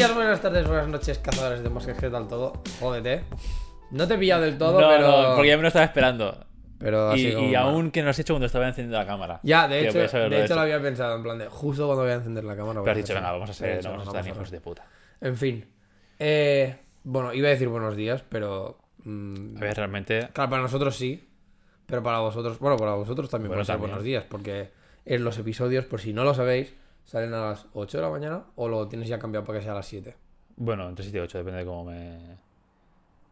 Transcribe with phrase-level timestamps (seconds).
[0.00, 2.62] días, buenas tardes, buenas noches, cazadores de moscas, ¿qué tal todo?
[2.80, 3.22] Jódete.
[3.90, 5.08] No te he pillado del todo, no, pero.
[5.10, 6.46] no, porque ya me lo estaba esperando.
[6.78, 9.40] Pero Y, y aún que no lo has hecho cuando estaba encendiendo la cámara.
[9.42, 10.54] Ya, de hecho, de hecho hecho.
[10.54, 12.80] lo había pensado, en plan de justo cuando voy a encender la cámara.
[12.80, 14.86] Pero has dicho, venga, vamos a ser, no vamos a estar hijos de puta.
[15.20, 15.66] En fin.
[16.18, 18.78] Eh, bueno, iba a decir buenos días, pero.
[19.04, 20.28] mm, A ver, realmente.
[20.32, 21.28] Claro, para nosotros sí.
[21.84, 22.58] Pero para vosotros.
[22.58, 24.24] Bueno, para vosotros también Bueno, puede ser buenos días.
[24.26, 24.70] Porque
[25.04, 26.72] en los episodios, por si no lo sabéis,
[27.10, 29.72] salen a las 8 de la mañana o lo tienes ya cambiado para que sea
[29.72, 30.14] a las 7.
[30.54, 32.36] Bueno, entre 7 y 8, depende de cómo me.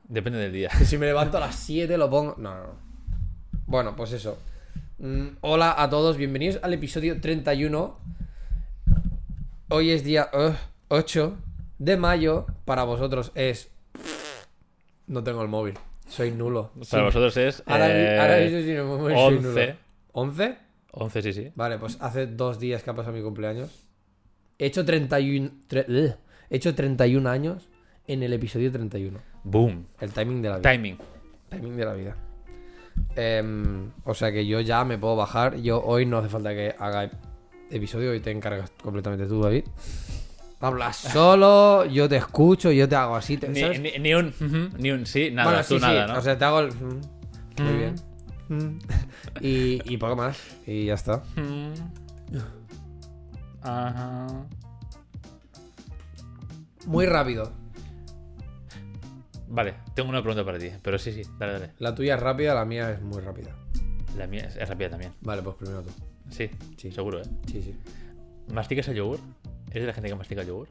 [0.09, 0.69] Depende del día.
[0.85, 2.35] Si me levanto a las 7 lo pongo.
[2.39, 2.73] No, no, no.
[3.67, 4.37] Bueno, pues eso.
[4.99, 7.97] Mm, hola a todos, bienvenidos al episodio 31.
[9.69, 10.55] Hoy es día uh,
[10.89, 11.37] 8
[11.79, 12.47] de mayo.
[12.65, 13.71] Para vosotros es.
[15.07, 15.79] No tengo el móvil.
[16.09, 16.73] Soy nulo.
[16.73, 16.97] Para Sí.
[17.01, 17.63] vosotros es.
[17.65, 19.43] Ahora, eh, ahora mismo sin el móvil soy 11.
[19.43, 19.75] nulo.
[20.15, 20.59] ¿11?
[21.01, 21.53] 11, sí, sí.
[21.55, 23.71] Vale, pues hace dos días que ha pasado mi cumpleaños.
[24.59, 25.51] He hecho 31.
[25.69, 26.17] tre- ugh.
[26.51, 27.69] he hecho 31 años
[28.07, 29.19] en el episodio 31.
[29.45, 29.87] Boom.
[30.01, 30.71] El timing de la vida.
[30.73, 30.99] Timing.
[31.51, 32.17] Timing de la vida.
[33.17, 35.57] Em, o sea que yo ya me puedo bajar.
[35.57, 37.11] Yo hoy no hace falta que haga
[37.71, 38.11] episodio.
[38.11, 39.65] Hoy te encargas completamente tú, David.
[40.61, 43.37] Hablas solo, yo te escucho, yo te hago así.
[43.37, 43.81] te- Ni, ¿sabes?
[43.81, 44.27] ni- ni un.
[44.29, 45.49] ujú, Ni un sí, nada.
[45.51, 46.19] Bueno, tú sí, sí, nada, ¿no?
[46.19, 46.73] O sea, te hago el.
[46.73, 47.01] mm,
[47.63, 47.79] Muy Mm.
[47.79, 47.95] bien.
[48.49, 48.79] Mm.
[49.41, 50.39] Y, y poco más.
[50.67, 51.23] Y ya está.
[51.37, 51.73] Mm.
[53.63, 54.27] Ajá.
[56.87, 57.53] Muy rápido.
[59.49, 60.71] Vale, tengo una pregunta para ti.
[60.83, 61.73] Pero sí, sí, dale, dale.
[61.79, 63.55] La tuya es rápida, la mía es muy rápida.
[64.17, 65.13] La mía es, es rápida también.
[65.21, 65.91] Vale, pues primero tú.
[66.31, 66.91] Sí, Sí.
[66.93, 67.27] seguro, ¿eh?
[67.47, 67.75] Sí, sí.
[68.53, 69.21] ¿Masticas el yogur?
[69.71, 70.69] ¿Eres de la gente que mastica el yogur?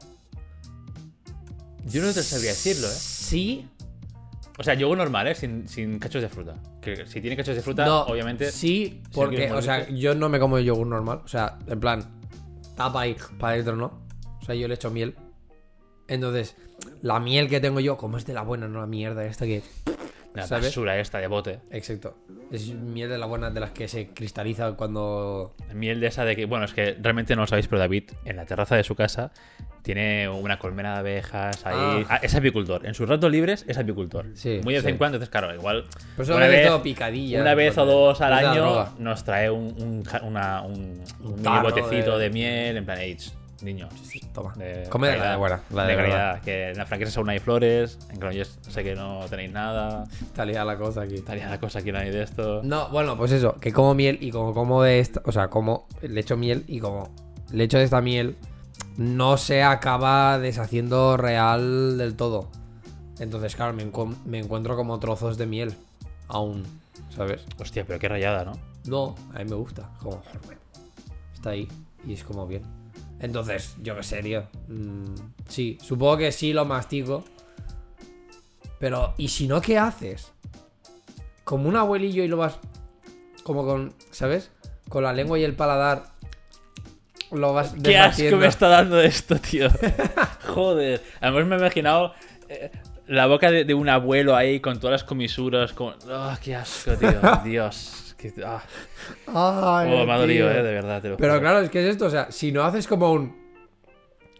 [1.86, 2.94] Yo no te sabría decirlo, ¿eh?
[2.96, 3.68] Sí.
[4.58, 5.34] O sea, yogur normal, ¿eh?
[5.36, 6.54] Sin, sin cachos de fruta.
[6.82, 8.50] Que si tiene cachos de fruta, No, obviamente.
[8.50, 11.20] Sí, porque, o sea, yo no me como el yogur normal.
[11.24, 12.04] O sea, en plan,
[12.76, 14.00] tapa ahí para adentro, ¿no?
[14.42, 15.14] O sea, yo le echo miel.
[16.08, 16.56] Entonces,
[17.02, 19.62] la miel que tengo yo, como es de la buena, no la mierda esta que.
[20.34, 20.66] La ¿sabes?
[20.66, 21.60] basura esta de bote.
[21.70, 22.16] Exacto.
[22.52, 25.54] Es miel de la buena de las que se cristaliza cuando.
[25.74, 26.44] Miel de esa de que.
[26.44, 29.32] Bueno, es que realmente no lo sabéis, pero David, en la terraza de su casa,
[29.82, 31.74] tiene una colmena de abejas ahí.
[31.76, 32.04] Ah.
[32.08, 32.86] Ah, es apicultor.
[32.86, 34.26] En sus ratos libres es apicultor.
[34.34, 34.90] Sí, Muy de vez sí.
[34.90, 35.84] en cuando, entonces, claro, igual.
[36.16, 37.40] Pero una vez, visto picadillas.
[37.40, 41.62] una vez o dos al año nos trae un, un, una- un, un mini tarro
[41.70, 42.30] botecito de- de...
[42.30, 43.16] miel, en plan, "Ey,
[43.62, 43.88] niño.
[44.32, 44.52] Toma.
[44.54, 45.60] De Come de la calidad, buena.
[45.70, 46.10] La de, de verdad.
[46.16, 46.42] calidad.
[46.42, 50.04] Que en la franqueza aún hay flores, en Granollers sé que no tenéis nada.
[50.20, 51.16] Está liada la cosa aquí.
[51.16, 52.60] Estaría la cosa aquí, no hay de esto.
[52.62, 55.86] No, bueno, pues eso, que como miel y como como de esta, o sea, como
[56.02, 57.10] le echo miel y como
[57.52, 58.36] le echo de esta miel,
[58.96, 62.48] no se acaba deshaciendo real del todo.
[63.18, 65.74] Entonces, claro, me, encu- me encuentro como trozos de miel
[66.28, 66.62] aún,
[67.16, 67.44] ¿sabes?
[67.58, 68.52] Hostia, pero qué rayada, ¿no?
[68.86, 70.22] No, a mí me gusta, como
[71.34, 71.68] está ahí
[72.06, 72.62] y es como bien.
[73.20, 74.46] Entonces, yo qué sé, tío.
[74.68, 75.14] Mm,
[75.48, 77.24] sí, supongo que sí lo mastico.
[78.78, 80.32] Pero, ¿y si no, qué haces?
[81.44, 82.58] Como un abuelillo y lo vas.
[83.42, 83.94] Como con.
[84.10, 84.50] ¿Sabes?
[84.88, 86.04] Con la lengua y el paladar.
[87.32, 87.74] Lo vas.
[87.82, 89.68] Qué asco me está dando esto, tío.
[90.46, 91.02] Joder.
[91.20, 92.14] Además me he imaginado
[92.48, 92.70] eh,
[93.06, 95.72] la boca de, de un abuelo ahí con todas las comisuras.
[95.72, 95.94] Con...
[96.08, 97.20] ¡Ah, qué asco, tío!
[97.44, 98.07] Dios.
[98.18, 98.62] Qué- ah.
[99.26, 101.00] Ay, Oh, me ha dolido, eh, de verdad.
[101.00, 101.40] te lo Pero juro.
[101.40, 103.48] claro, es que es esto, o sea, si no haces como un.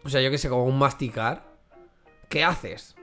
[0.03, 1.49] O sea, yo que sé, como un masticar.
[2.29, 2.95] ¿Qué haces?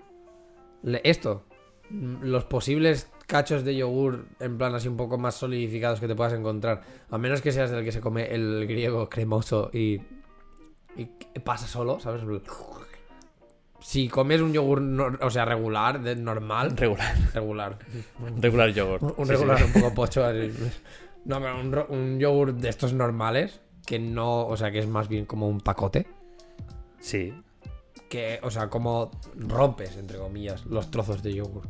[0.83, 1.45] Le- esto.
[1.91, 6.15] mm, Los posibles cachos de yogur, en plan así un poco más solidificados que te
[6.15, 6.83] puedas encontrar.
[7.11, 10.01] A menos que seas del que se come el griego cremoso y.
[10.97, 12.23] y que pasa solo, ¿sabes?
[13.89, 16.77] Si comes un yogur, no- o sea, regular, de normal.
[16.77, 17.15] Regular.
[17.33, 17.79] Regular.
[18.41, 18.69] Regular.
[19.01, 19.65] Un, un Sí, sí, regular sí.
[19.65, 20.25] un poco pocho.
[20.25, 20.51] así.
[21.25, 25.09] No, pero un, un yogur de estos normales, que no, o sea, que es más
[25.09, 26.09] bien como un pacote.
[26.99, 27.33] Sí.
[28.09, 31.63] Que, o sea, como rompes, entre comillas, los trozos de yogur.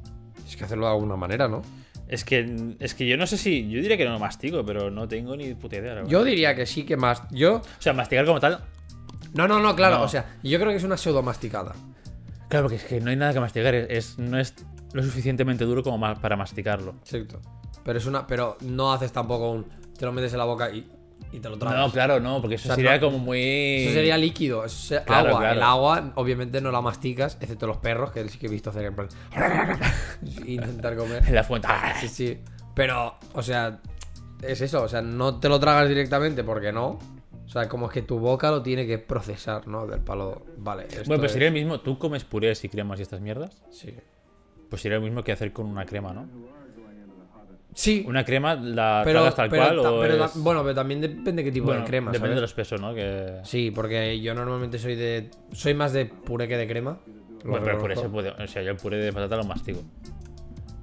[0.48, 1.60] Es que hacerlo de alguna manera, ¿no?
[2.08, 3.68] Es que, es que yo no sé si.
[3.68, 6.02] Yo diría que no lo mastigo, pero no tengo ni puta idea.
[6.04, 7.22] Yo diría que sí que más.
[7.30, 7.56] Yo.
[7.56, 8.64] O sea, mastigar como tal.
[9.34, 9.98] No, no, no, claro.
[9.98, 10.04] No.
[10.04, 11.74] O sea, yo creo que es una pseudo masticada.
[12.48, 13.74] Claro, porque es que no hay nada que mastigar.
[13.74, 14.54] Es, no es
[14.92, 16.94] lo suficientemente duro como ma- para masticarlo.
[17.02, 17.40] Exacto.
[17.84, 18.26] Pero es una.
[18.26, 19.66] Pero no haces tampoco un.
[19.98, 20.88] Te lo metes en la boca y,
[21.32, 21.78] y te lo tragas.
[21.78, 23.40] No, claro, no, porque eso O sea, sería no- como muy.
[23.84, 25.40] Eso sería líquido, eso sería Claro, agua.
[25.40, 25.56] claro.
[25.56, 28.84] El agua, obviamente, no la masticas, excepto los perros, que sí que he visto hacer
[28.84, 29.08] en plan.
[30.46, 31.24] intentar comer.
[31.28, 31.68] En la fuente.
[32.00, 32.38] Sí, sí.
[32.74, 33.80] Pero, o sea,
[34.42, 36.98] es eso, o sea, no te lo tragas directamente porque no.
[37.46, 39.86] O sea, como es que tu boca lo tiene que procesar, ¿no?
[39.86, 40.42] Del palo.
[40.58, 40.84] Vale.
[40.88, 41.80] esto Bueno, pues es- sería el mismo.
[41.80, 43.62] ¿Tú comes purés y cremas y estas mierdas?
[43.70, 43.94] Sí.
[44.68, 46.28] Pues sería lo mismo que hacer con una crema, ¿no?
[47.72, 50.98] Sí, Una crema la pero, tal pero cual ta- o pero es- bueno, pero también
[51.02, 52.36] depende qué tipo Bueno, de crema, Depende ¿sabes?
[52.36, 52.94] de los pesos, ¿no?
[52.94, 53.40] Que...
[53.44, 56.98] Sí, porque yo normalmente soy de soy más de puré que de crema.
[57.44, 58.30] Bueno, pero el puré se puede...
[58.30, 59.82] O sea, yo el puré de patata lo mastigo.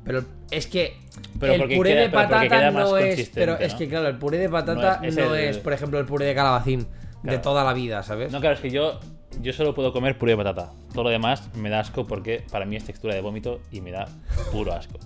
[0.06, 0.98] Pero es que
[1.40, 3.78] Pero el puré queda- de patata no es, pero es ¿no?
[3.80, 6.86] que claro, el puré de patata No es- no por ejemplo, el puré de calabacín
[7.24, 8.32] de toda la vida, ¿sabes?
[8.32, 9.00] No, claro, es que yo,
[9.42, 10.72] yo solo puedo comer puré de patata.
[10.94, 13.92] Todo lo demás me da asco porque para mí es textura de vómito y me
[13.92, 14.08] da
[14.52, 15.00] puro asco.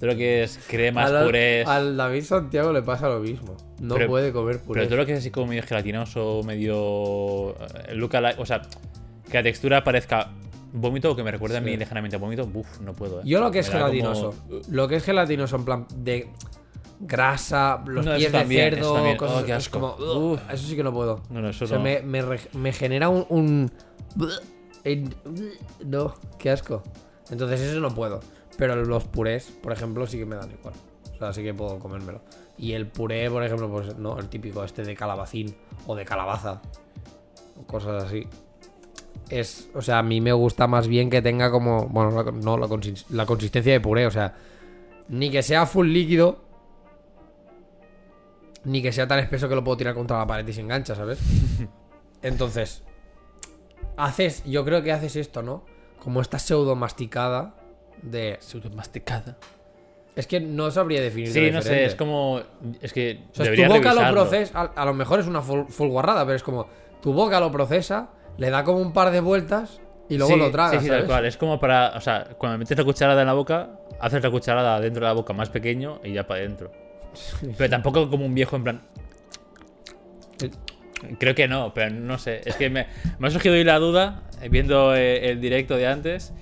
[0.00, 1.66] Todo lo que es cremas, al, purés...
[1.66, 3.56] al David Santiago le pasa lo mismo.
[3.80, 4.80] No Pero- puede comer puré.
[4.80, 7.52] Pero todo lo que es así como medio gelatinoso, medio.
[7.88, 8.60] eh, lookalike, o sea,
[9.30, 10.30] que la textura parezca
[10.80, 13.20] vómito que me recuerde a mí lejanamente a vómito, uff, no puedo.
[13.20, 13.22] ¿eh?
[13.24, 14.34] Yo lo que es como- gelatinoso,
[14.70, 16.28] lo que es gelatinoso en plan de
[17.00, 20.92] grasa, los No, pies de también, cerdo, cosas Oh, es como, eso sí que no
[20.92, 21.20] puedo.
[21.30, 21.84] No, no, eso O sea, no.
[21.84, 23.70] me, me re- me genera un,
[25.84, 26.82] No, qué asco.
[27.30, 28.20] Entonces eso no puedo.
[28.56, 30.74] Pero los purés, por ejemplo, sí que me dan igual.
[31.14, 32.20] O sea, sí que puedo comérmelo.
[32.56, 35.54] Y el puré, por ejemplo, pues no, el típico este de calabacín
[35.86, 36.62] o de calabaza.
[37.66, 38.26] Cosas así.
[39.28, 42.56] Es, o sea, a mí me gusta más bien que tenga como, bueno, la, no,
[42.56, 42.68] la,
[43.10, 44.34] la consistencia de puré, o sea,
[45.08, 46.44] ni que sea full líquido,
[48.64, 50.94] ni que sea tan espeso que lo puedo tirar contra la pared y se engancha,
[50.94, 51.18] ¿sabes?
[52.22, 52.82] Entonces,
[53.96, 55.64] haces, yo creo que haces esto, ¿no?
[56.02, 57.54] Como esta pseudo masticada
[58.02, 58.36] de...
[58.40, 59.38] Pseudo masticada.
[60.16, 61.30] Es que no sabría definir.
[61.30, 62.40] Sí, no sé, es como.
[62.80, 63.24] Es que.
[63.32, 66.24] O sea, tu boca lo procesa, a, a lo mejor es una full, full guarrada,
[66.24, 66.66] pero es como,
[67.02, 70.50] tu boca lo procesa, le da como un par de vueltas y luego Sí, lo
[70.50, 71.24] tragas, Sí, sí, tal cual.
[71.26, 71.92] Es como para.
[71.96, 75.12] O sea, cuando metes la cucharada en la boca, haces la cucharada dentro de la
[75.14, 76.70] boca más pequeño y ya para adentro.
[77.56, 78.80] Pero tampoco como un viejo en plan.
[81.18, 82.40] Creo que no, pero no sé.
[82.44, 82.86] Es que me,
[83.18, 86.32] me ha surgido hoy la duda eh, viendo eh, el directo de antes.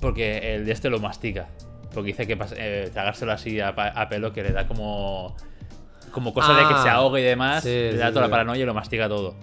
[0.00, 1.48] Porque el de este lo mastica.
[1.92, 3.74] Porque dice que eh, tragárselo así a,
[4.08, 5.34] pelo que le da como.
[6.12, 7.62] Como cosa de que Ah, se ahogue y demás.
[7.62, 9.34] sí, le da sí, toda la paranoia y lo mastiga todo.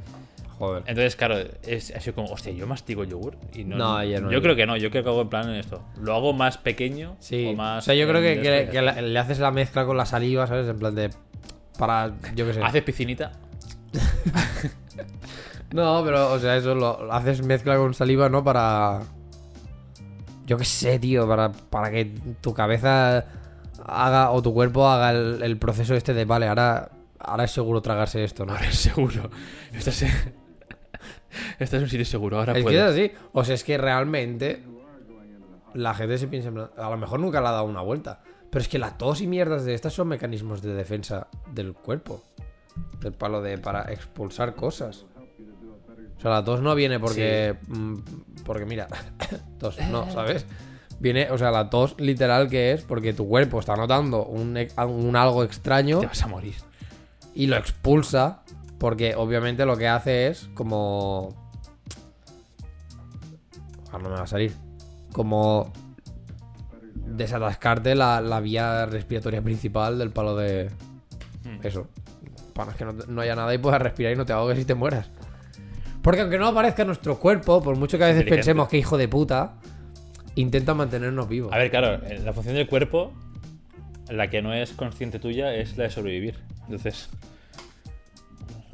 [0.57, 0.83] Joder.
[0.87, 3.37] Entonces, claro, es así como, hostia, yo mastigo yogur.
[3.53, 5.49] Y no, No, ya no, yo creo que no, yo creo que hago en plan
[5.49, 5.83] en esto.
[6.01, 7.47] Lo hago más pequeño Sí.
[7.49, 7.83] o más.
[7.83, 10.05] o sea, yo creo que, en que- que le, le haces la mezcla con la
[10.05, 10.67] saliva, ¿sabes?
[10.69, 11.09] En plan de...
[11.77, 12.63] Para, yo qué sé.
[12.63, 13.31] Haces piscinita.
[15.73, 18.43] No, pero, o sea, eso lo, lo haces mezcla con saliva, ¿no?
[18.43, 19.01] Para...
[20.45, 23.25] Yo qué sé, tío, para, para que tu cabeza
[23.85, 27.81] haga, o tu cuerpo haga el, el proceso este de, vale, ahora, ahora es seguro
[27.81, 28.53] tragarse esto, ¿no?
[28.53, 29.29] Ahora es seguro.
[29.73, 30.05] Estás
[31.59, 33.11] Estás en un sitio seguro, ahora Es que es así.
[33.33, 34.63] O sea, es que realmente
[35.73, 38.21] la gente se piensa, a lo mejor nunca le ha dado una vuelta.
[38.49, 42.23] Pero es que la tos y mierdas de estas son mecanismos de defensa del cuerpo.
[43.01, 45.05] Del palo de para expulsar cosas.
[46.17, 47.57] O sea, la tos no viene porque.
[47.67, 47.95] mm,
[48.45, 48.87] porque mira,
[49.59, 50.45] tos, no, ¿sabes?
[50.99, 55.43] Viene, o sea, la tos literal que es porque tu cuerpo está notando un algo
[55.43, 56.55] extraño Te vas a morir.
[57.33, 58.43] y lo expulsa
[58.79, 61.35] porque obviamente lo que hace es como
[63.91, 64.53] ahora no me va a salir
[65.11, 65.71] como
[66.93, 70.69] desatascarte la, la vía respiratoria principal del palo de
[71.63, 71.87] eso.
[72.53, 74.75] Para que no, no haya nada y puedas respirar y no te ahogues y te
[74.75, 75.09] mueras.
[76.01, 79.07] Porque aunque no aparezca nuestro cuerpo por mucho que a veces pensemos que hijo de
[79.07, 79.55] puta
[80.35, 81.53] intenta mantenernos vivos.
[81.53, 83.13] A ver, claro, eh, la función del cuerpo,
[84.09, 86.35] la que no es consciente tuya, es la de sobrevivir.
[86.65, 87.09] Entonces,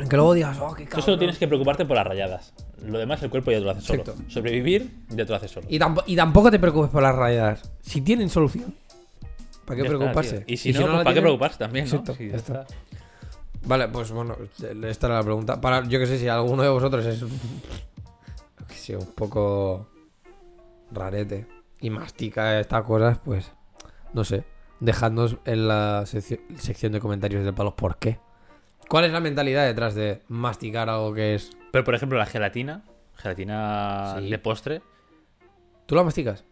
[0.01, 2.53] aunque luego digas oh qué tú cabrón solo tienes que preocuparte por las rayadas.
[2.85, 4.01] Lo demás, el cuerpo ya te lo hace solo.
[4.01, 4.23] Exacto.
[4.29, 5.67] Sobrevivir, ya te lo hace solo.
[5.69, 7.71] Y, tampo- y tampoco te preocupes por las rayadas.
[7.81, 8.75] Si tienen solución,
[9.65, 10.43] ¿para qué Ya está, preocuparse?
[10.47, 11.85] y si no, pues, ¿para qué preocuparse también?
[11.85, 11.91] ¿no?
[11.91, 12.61] Exacto, Sí, ya ya está.
[12.63, 12.75] está.
[13.63, 14.35] Vale, pues bueno,
[14.83, 15.61] esta era la pregunta.
[15.61, 17.23] Para, yo que sé, si alguno de vosotros es.
[18.67, 19.87] que sé, un poco.
[20.91, 21.45] rarete.
[21.79, 23.51] Y mastica estas cosas, pues.
[24.13, 24.43] No sé.
[24.79, 28.19] Dejadnos en la sección, sección de comentarios de palos por qué.
[28.91, 31.49] ¿Cuál es la mentalidad detrás de masticar algo que es.
[31.71, 32.83] Pero, por ejemplo, la gelatina,
[33.15, 34.29] gelatina Sí.
[34.29, 34.81] de postre,
[35.85, 36.45] ¿Tú la masticas?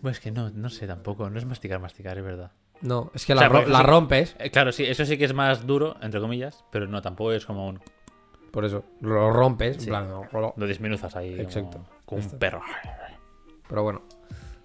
[0.00, 1.28] Bueno, es que no, no sé tampoco.
[1.30, 2.50] No es masticar, masticar, es verdad.
[2.80, 4.36] No, es que O la, sea, ro- porque la sí- rompes.
[4.38, 7.44] Eh, claro, sí, eso sí que es más duro, entre comillas, pero no, tampoco es
[7.46, 7.80] como un.
[8.52, 8.84] Por eso.
[9.00, 9.76] Lo rompes.
[9.76, 9.88] en Sí.
[9.88, 11.30] plan, lo- Lo desmenuzas ahí.
[11.32, 11.84] como- Exacto.
[12.04, 12.62] Como, un perro.
[13.68, 14.02] Pero bueno.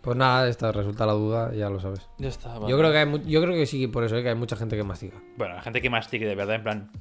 [0.01, 2.01] Pues nada, esta resulta la duda, ya lo sabes.
[2.17, 2.55] Ya está.
[2.67, 4.23] Yo creo que hay yo creo que sí, por eso, ¿eh?
[4.23, 5.21] que hay mucha gente que mastiga.
[5.37, 6.91] Bueno, la gente que mastique de verdad, en plan.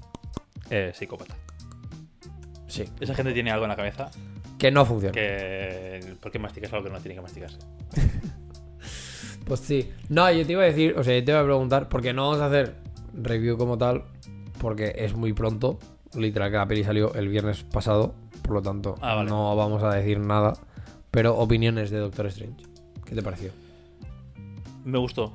[0.69, 1.35] Eh, psicópata.
[2.67, 2.85] Sí.
[3.01, 4.11] Esa gente tiene algo en la cabeza
[4.59, 5.13] Que no funciona.
[5.13, 6.15] que.
[6.21, 7.59] ¿Por qué masticas algo que no tiene que masticarse?
[9.47, 9.91] Pues sí.
[10.09, 12.29] No, yo te iba a decir, o sea, yo te iba a preguntar, porque no
[12.29, 12.77] vamos a hacer
[13.15, 14.05] review como tal,
[14.61, 15.79] porque es muy pronto.
[16.15, 19.31] Literal que la peli salió el viernes pasado, por lo tanto, Ah, vale.
[19.31, 20.53] no vamos a decir nada.
[21.11, 22.65] Pero opiniones de Doctor Strange.
[23.11, 23.51] ¿Qué te pareció?
[24.85, 25.33] me gustó.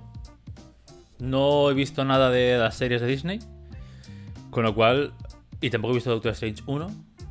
[1.20, 3.40] No he visto nada de las series de Disney.
[4.50, 5.14] Con lo cual.
[5.62, 6.88] Y tampoco he visto Doctor Strange 1.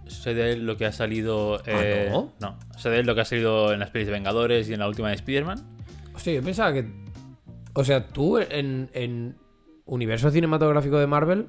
[0.06, 1.60] Sé de lo que ha salido.
[1.66, 2.32] eh, ¿no?
[2.40, 2.58] no.
[2.76, 5.08] Sé de lo que ha salido en las pelis de Vengadores y en la última
[5.08, 5.64] de Spider-Man.
[6.14, 6.86] Hostia, yo pensaba que.
[7.72, 9.36] O sea, tú en, en
[9.86, 11.46] universo cinematográfico de Marvel.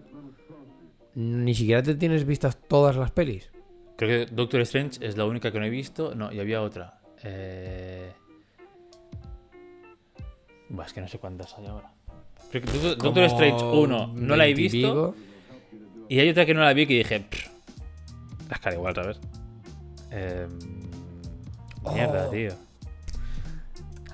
[1.16, 3.52] Ni siquiera te tienes vistas todas las pelis.
[3.98, 6.16] Creo que Doctor Strange es la única que no he visto.
[6.16, 7.00] No, y había otra.
[7.24, 8.12] Eh...
[10.86, 11.92] Es que no sé cuántas hay ahora.
[12.52, 15.16] Que Doctor, Doctor Strange 1 no la he 20 y visto.
[16.10, 17.20] Y hay otra que no la vi que dije.
[17.22, 17.48] "Pff,
[18.52, 19.20] Es cara igual, ¿sabes?
[20.12, 20.48] Eh...
[21.94, 22.30] Mierda, Oh.
[22.32, 22.52] tío.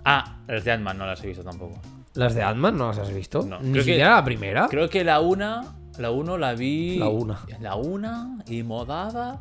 [0.04, 1.80] Ah, las de Ant-Man no las he visto tampoco.
[2.16, 3.44] ¿Las de Ant-Man no las has visto?
[3.44, 4.68] No, Ni creo que- siquiera la primera.
[4.70, 5.76] Creo que la una.
[5.98, 6.98] La 1 la vi.
[6.98, 7.40] La una.
[7.60, 9.40] La 1 y modada.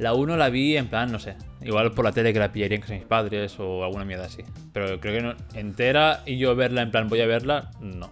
[0.00, 1.36] La 1 la vi en plan, no sé.
[1.60, 4.24] Igual por la tele que la pillaría en casa de mis padres o alguna mierda
[4.24, 4.42] así.
[4.72, 8.10] Pero creo que no, entera y yo verla en plan, voy a verla, no.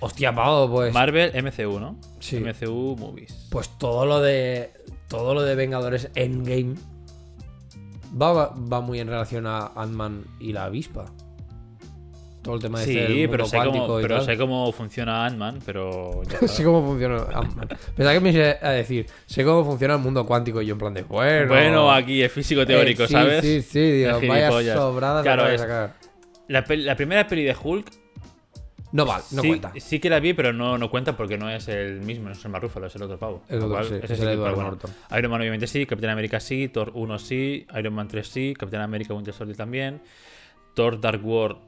[0.00, 0.92] Hostia, pavo, pues.
[0.92, 1.98] Marvel, MCU, ¿no?
[2.20, 2.38] Sí.
[2.38, 3.48] MCU Movies.
[3.50, 4.74] Pues todo lo de.
[5.08, 6.74] Todo lo de Vengadores Endgame.
[8.20, 11.06] Va, va muy en relación a Ant-Man y la avispa.
[12.44, 14.24] Todo el tema de Sí, este pero, sé cómo, pero tal.
[14.26, 16.22] sé cómo funciona Ant-Man, pero.
[16.24, 17.68] ya sé cómo funciona Ant-Man.
[17.96, 20.78] Pensaba que me iba a decir, sé cómo funciona el mundo cuántico y yo en
[20.78, 21.48] plan de, bueno.
[21.48, 23.40] Bueno, aquí es físico teórico, eh, sí, ¿sabes?
[23.42, 25.94] Sí, sí, digo, vaya sobradas Claro, es- sacar.
[26.46, 27.86] La, primera peli de Hulk
[28.92, 29.72] No vale, no sí, cuenta.
[29.78, 32.44] Sí que la vi, pero no, no cuenta porque no es el mismo, no es
[32.44, 33.42] el Marrúfalo, es el otro pavo.
[33.48, 34.70] El otro, cual, sí, es el Edward bueno.
[34.72, 34.90] Norton.
[35.18, 38.82] Iron Man obviamente sí, Capitán América sí, Thor 1 sí, Iron Man 3 sí, Capitán
[38.82, 40.02] América Winter Soldier también,
[40.74, 41.58] Thor Dark World,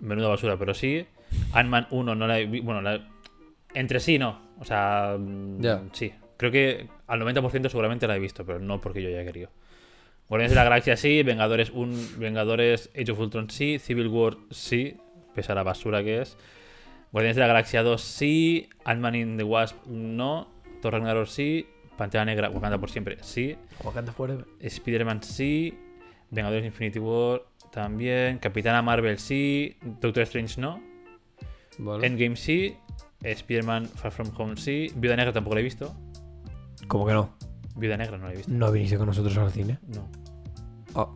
[0.00, 1.06] menuda basura, pero sí.
[1.52, 3.08] Ant-Man 1 no la he vi- bueno, la-
[3.74, 6.12] entre sí no, o sea, mm, sí.
[6.36, 9.50] Creo que al 90% seguramente la he visto, pero no porque yo haya querido.
[10.28, 14.96] Guardianes de la Galaxia sí, Vengadores un Vengadores Age of Ultron sí, Civil War sí,
[15.34, 16.36] pese a la basura que es.
[17.12, 20.48] Guardianes de la Galaxia 2 sí, Ant-Man in the Wasp no,
[20.80, 21.66] Thor Ragnarok sí,
[21.98, 24.46] Pantera Negra, Wakanda por siempre sí, Wakanda Forever.
[24.60, 25.78] Spider-Man sí,
[26.30, 30.80] Vengadores Infinity War también, Capitana Marvel sí, Doctor Strange no,
[31.78, 32.06] Vale.
[32.06, 32.76] Endgame sí,
[33.22, 35.94] Spider-Man Far From Home sí, Viuda Negra tampoco la he visto,
[36.86, 37.30] ¿Cómo que no?
[37.76, 39.78] Viuda Negra no la he visto, ¿No viniste con nosotros al cine?
[39.88, 40.06] no.
[40.94, 41.08] Ah.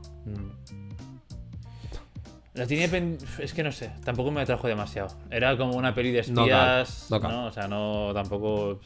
[2.55, 5.09] La tenía pen- Es que no sé, tampoco me atrajo demasiado.
[5.31, 7.11] Era como una peli de No cal, espías.
[7.11, 7.47] no No.
[7.49, 8.81] O sea, no tampoco.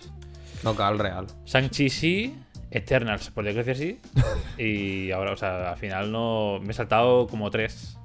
[0.64, 1.28] no, cal real.
[1.44, 2.34] Shang-Chi sí,
[2.70, 4.00] Eternals, por desgracia sí.
[4.58, 6.58] Y ahora, o sea, al final no.
[6.62, 7.96] Me he saltado como tres.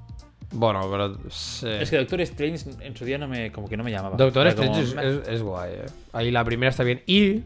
[0.52, 1.18] Bueno, pero.
[1.30, 1.66] sí.
[1.68, 4.16] Es que Doctor Strange en su día no me, como que no me llamaba.
[4.16, 5.08] Doctor como, Strange es, meh.
[5.22, 5.86] es- es guay, eh.
[6.12, 7.02] Ahí la primera está bien.
[7.06, 7.42] Y.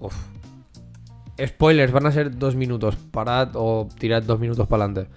[0.00, 0.14] Uf.
[1.44, 2.96] Spoilers, van a ser dos minutos.
[3.10, 5.10] Parad o tirad dos minutos para adelante.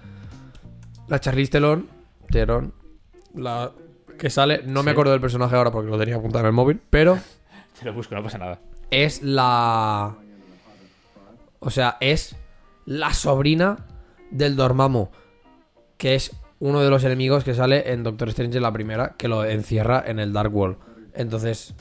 [1.08, 1.88] La Charlize Theron.
[2.32, 2.74] Theron.
[3.36, 3.72] La
[4.18, 4.62] que sale.
[4.66, 6.82] No me acuerdo del personaje ahora porque lo tenía apuntado en el móvil.
[6.90, 7.18] Pero
[7.80, 8.60] Te lo busco, no pasa nada.
[8.90, 10.16] es la.
[11.60, 12.36] O sea, es
[12.86, 13.86] la sobrina
[14.32, 15.10] del Dormammu.
[15.98, 19.16] Que es uno de los enemigos que sale en Doctor Strange la primera.
[19.18, 20.78] Que lo encierra en el Dark World.
[21.14, 21.74] Entonces,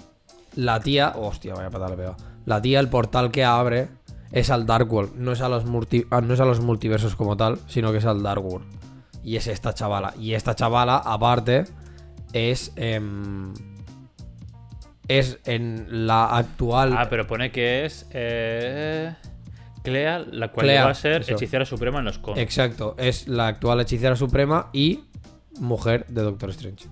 [0.55, 1.13] la tía.
[1.17, 2.17] Hostia, vaya patada le pegado.
[2.47, 3.89] La tía, el portal que abre.
[4.33, 5.15] Es al Dark World.
[5.17, 7.59] No es a los, multi- ah, no es a los multiversos como tal.
[7.69, 8.67] Sino que es al Dark World.
[9.23, 10.15] Y es esta chavala.
[10.19, 11.65] Y esta chavala, aparte.
[12.33, 12.73] Es.
[12.77, 13.53] em,
[15.09, 16.95] es en la actual.
[16.97, 18.07] Ah, pero pone que es.
[18.11, 19.15] Eh,
[19.91, 21.35] Clea, la cual Clea, va a ser eso.
[21.35, 22.43] hechicera suprema en los cómics.
[22.43, 25.05] Exacto, es la actual hechicera suprema y
[25.61, 26.87] mujer de Doctor Strange.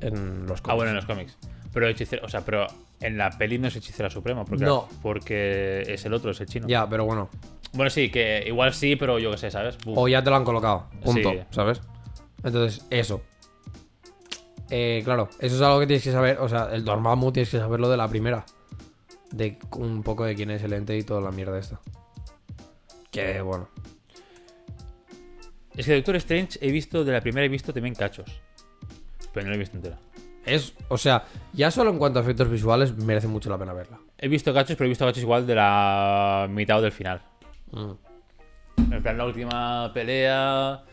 [0.00, 0.68] En los cómics.
[0.68, 1.38] Ah, bueno, en los cómics.
[1.72, 2.66] Pero hechicera, o sea, pero
[3.00, 4.88] en la peli no es hechicera suprema, porque, No.
[5.02, 6.66] porque es el otro, es el chino.
[6.68, 7.30] Ya, pero bueno.
[7.72, 9.76] Bueno, sí, que igual sí, pero yo qué sé, ¿sabes?
[9.86, 10.86] O ya te lo han colocado.
[11.02, 11.30] Punto.
[11.30, 11.38] Sí.
[11.50, 11.80] ¿Sabes?
[12.44, 13.22] Entonces, eso.
[14.70, 16.38] Eh, claro, eso es algo que tienes que saber.
[16.40, 18.44] O sea, el Dormammu tienes que saberlo de la primera.
[19.34, 21.80] De un poco de quién es el ente y toda la mierda esta.
[23.10, 23.68] Que bueno.
[25.76, 28.30] Es que Doctor Strange he visto, de la primera he visto también cachos.
[29.32, 29.98] Pero no la he visto entera.
[30.46, 33.98] Es, o sea, ya solo en cuanto a efectos visuales merece mucho la pena verla.
[34.18, 37.22] He visto cachos, pero he visto cachos igual de la mitad o del final.
[37.72, 38.92] Mm.
[38.92, 40.84] En plan, la última pelea.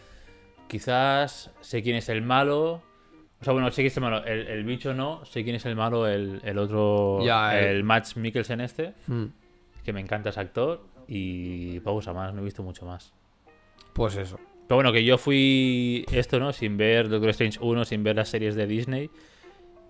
[0.68, 2.82] Quizás sé quién es el malo.
[3.42, 4.24] O sea, bueno, sé quién es el malo.
[4.24, 5.26] El, el bicho no.
[5.26, 6.08] Sé quién es el malo.
[6.08, 7.20] El, el otro.
[7.26, 8.94] Ya, el- el Max Mikkelsen este.
[9.08, 9.26] Mm.
[9.84, 10.84] Que me encanta ese actor.
[11.08, 12.34] Y pausa más.
[12.34, 13.14] No he visto mucho más.
[13.94, 14.40] Pues eso.
[14.68, 16.54] Pero bueno, que yo fui esto, ¿no?
[16.54, 19.10] Sin ver Doctor Strange 1, sin ver las series de Disney.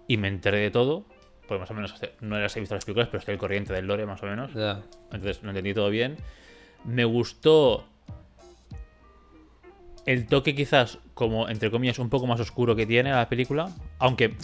[0.08, 1.04] Y me enteré de todo.
[1.48, 3.86] Porque más o menos no las he visto las películas, pero estoy al corriente del
[3.86, 4.54] lore, más o menos.
[4.54, 4.82] Ya.
[5.12, 6.16] Entonces lo entendí todo bien.
[6.86, 7.86] Me gustó
[10.06, 13.70] el toque quizás como, entre comillas, un poco más oscuro que tiene la película.
[14.00, 14.36] Aunque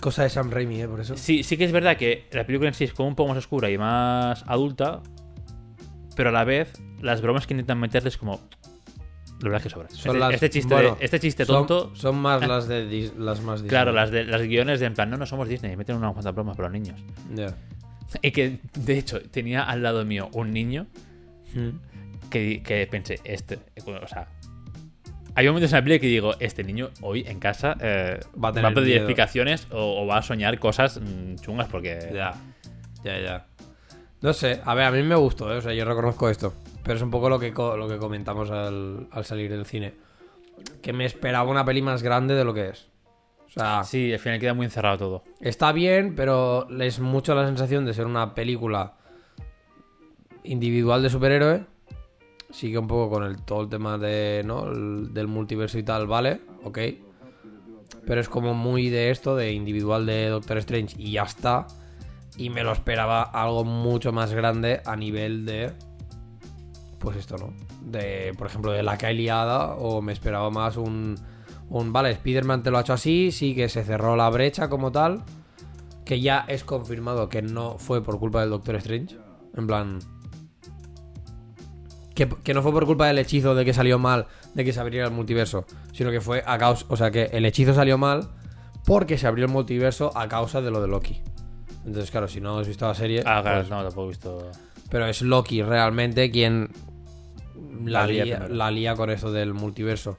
[0.00, 0.88] Cosa de Sam Raimi, ¿eh?
[0.88, 1.16] Por eso.
[1.16, 3.38] sí, sí que es verdad que la película en sí es como un poco más
[3.38, 5.02] oscura y más adulta.
[6.16, 8.40] Pero a la vez, las bromas que intentan meterles como...
[9.40, 9.88] La verdad es que sobra.
[9.90, 11.96] Son Este, las- este chiste, bueno, este chiste son- tonto...
[11.96, 13.70] Son, más las de las más Disney.
[13.70, 16.34] Claro, las, de, las guiones de en plan, no, no somos Disney, meten unas cuantas
[16.34, 17.00] bromas para los niños.
[17.34, 17.54] Ya.
[18.22, 20.86] Y que, de hecho, tenía al lado mío un niño
[21.54, 22.28] Mm.
[22.28, 24.28] que, que pensé, este, o sea,
[25.40, 28.50] hay momentos en la película que digo, este niño hoy en casa eh, Va a
[28.50, 28.98] va, tener a pedir miedo.
[29.00, 32.10] explicaciones o, o va a soñar cosas mm, chungas porque...
[32.12, 32.34] Ya.
[33.02, 33.46] Ya, ya.
[34.20, 35.56] No sé, a ver, a mí me gustó, ¿eh?
[35.56, 36.52] o sea, yo reconozco esto.
[36.82, 39.94] Pero es un poco lo que, lo que comentamos al, al salir del cine.
[40.82, 42.88] Que me esperaba una peli más grande de lo que es.
[43.46, 45.24] O sea, Sí, al final queda muy encerrado todo.
[45.40, 48.94] está bien, pero es mucho la sensación de ser una película
[50.44, 51.64] individual de superhéroe.
[52.52, 54.70] Sigue un poco con el, todo el tema de, ¿no?
[54.70, 56.78] El- del multiverso y tal, vale, ok.
[58.06, 61.66] Pero es como muy de esto, de individual de Doctor Strange y ya está.
[62.36, 65.72] Y me lo esperaba algo mucho más grande a nivel de.
[66.98, 67.52] Pues esto, ¿no?
[67.82, 69.74] De, por ejemplo, de la que.
[69.78, 71.16] O me esperaba más un.
[71.68, 71.92] Un.
[71.92, 73.30] Vale, Spider-Man te lo ha hecho así.
[73.32, 75.22] Sí que se cerró la brecha como tal.
[76.04, 79.16] Que ya es confirmado que no fue por culpa del Doctor Strange.
[79.56, 79.98] En plan.
[82.20, 84.80] Que, que no fue por culpa del hechizo de que salió mal, de que se
[84.80, 86.84] abriera el multiverso, sino que fue a causa.
[86.90, 88.28] O sea, que el hechizo salió mal
[88.84, 91.22] porque se abrió el multiverso a causa de lo de Loki.
[91.86, 93.20] Entonces, claro, si no has visto la serie.
[93.24, 94.50] Ah, claro, pues- no, tampoco he visto...
[94.90, 96.68] pero es Loki realmente quien
[97.84, 98.54] la, La lía lía, primero.
[98.54, 100.18] la lía con esto del multiverso.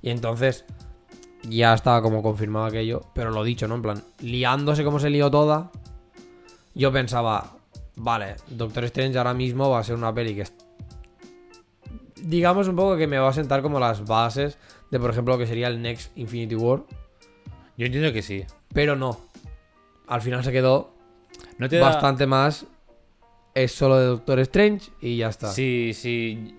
[0.00, 0.64] Y entonces
[1.42, 3.74] ya estaba como confirmado aquello, pero lo dicho, ¿no?
[3.74, 5.70] En plan, liándose como se lió toda,
[6.74, 7.56] yo pensaba,
[7.96, 10.46] vale, Doctor Strange ahora mismo va a ser una peli que.
[12.22, 14.58] Digamos un poco que me va a sentar como las bases
[14.90, 16.82] de, por ejemplo, lo que sería el Next Infinity War,
[17.76, 18.44] Yo entiendo que sí.
[18.72, 19.18] pero no.
[20.06, 20.94] Al final se quedó
[21.58, 21.86] No te da...
[21.88, 22.66] bastante más.
[23.54, 25.48] Es solo de Doctor Strange y ya está.
[25.48, 26.54] Sí, sí.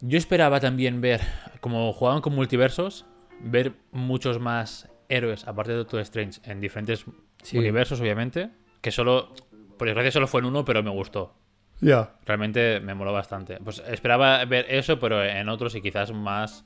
[0.00, 1.20] Yo esperaba también ver,
[1.60, 3.06] como jugaban con multiversos,
[3.40, 7.04] ver muchos más héroes, aparte de Doctor Strange, en diferentes
[7.42, 7.58] Sí.
[7.58, 8.50] universos, obviamente.
[8.80, 9.32] Que solo,
[9.78, 11.34] por desgracia, solo fue en uno, pero me gustó.
[11.82, 12.12] Ya.
[12.24, 13.58] Realmente me moló bastante.
[13.62, 16.64] Pues esperaba ver eso, pero en otros y quizás más.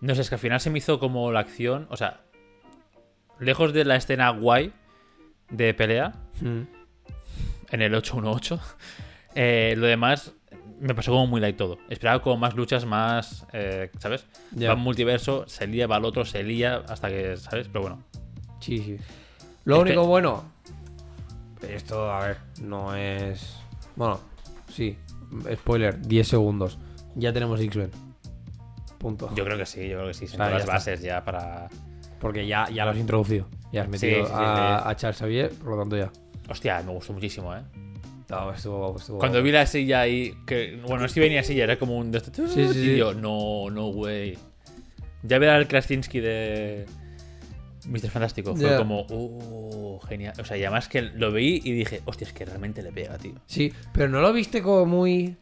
[0.00, 1.86] No sé, es que al final se me hizo como la acción.
[1.90, 2.20] O sea,
[3.40, 4.72] lejos de la escena guay
[5.50, 6.60] de pelea, Mm.
[7.70, 8.60] en el 818.
[9.34, 10.32] Eh, lo demás
[10.80, 11.78] me pasó como muy light todo.
[11.90, 13.46] Esperaba como más luchas, más.
[13.52, 14.26] eh, ¿Sabes?
[14.52, 14.68] Ya.
[14.70, 17.36] Va un multiverso, se lía, va al otro, se lía, hasta que.
[17.36, 17.68] ¿Sabes?
[17.68, 18.02] Pero bueno.
[18.60, 18.96] Sí, sí.
[19.64, 20.44] Lo Espe- único bueno.
[21.68, 23.57] Esto, a ver, no es.
[23.98, 24.20] Bueno,
[24.72, 24.96] sí.
[25.54, 26.78] Spoiler, 10 segundos.
[27.16, 27.90] Ya tenemos X-Men.
[28.98, 29.28] Punto.
[29.34, 30.26] Yo creo que sí, yo creo que sí.
[30.26, 30.72] ya las está.
[30.72, 31.68] bases ya para.
[32.20, 33.46] Porque ya, ya lo has introducido.
[33.72, 34.88] Ya has Sí, metido sí, sí, a, sí.
[34.90, 36.10] a Charles Xavier, por lo tanto ya.
[36.48, 37.60] Hostia, me gustó muchísimo, ¿eh?
[38.30, 41.64] No, estuvo, estuvo- Cuando vi la silla ahí, que bueno, no es que venía silla,
[41.64, 42.96] era como un de estos- Sí, sí, y sí.
[42.96, 44.36] yo, no, no, güey.
[45.22, 46.86] Ya ver al Krasinski de
[47.86, 48.08] Mr.
[48.10, 50.34] Fantástico fue como, uh, genial.
[50.40, 53.16] O sea, y además que lo vi y dije, hostia, es que realmente le pega,
[53.18, 53.34] tío.
[53.46, 55.36] Sí, pero no lo viste como muy.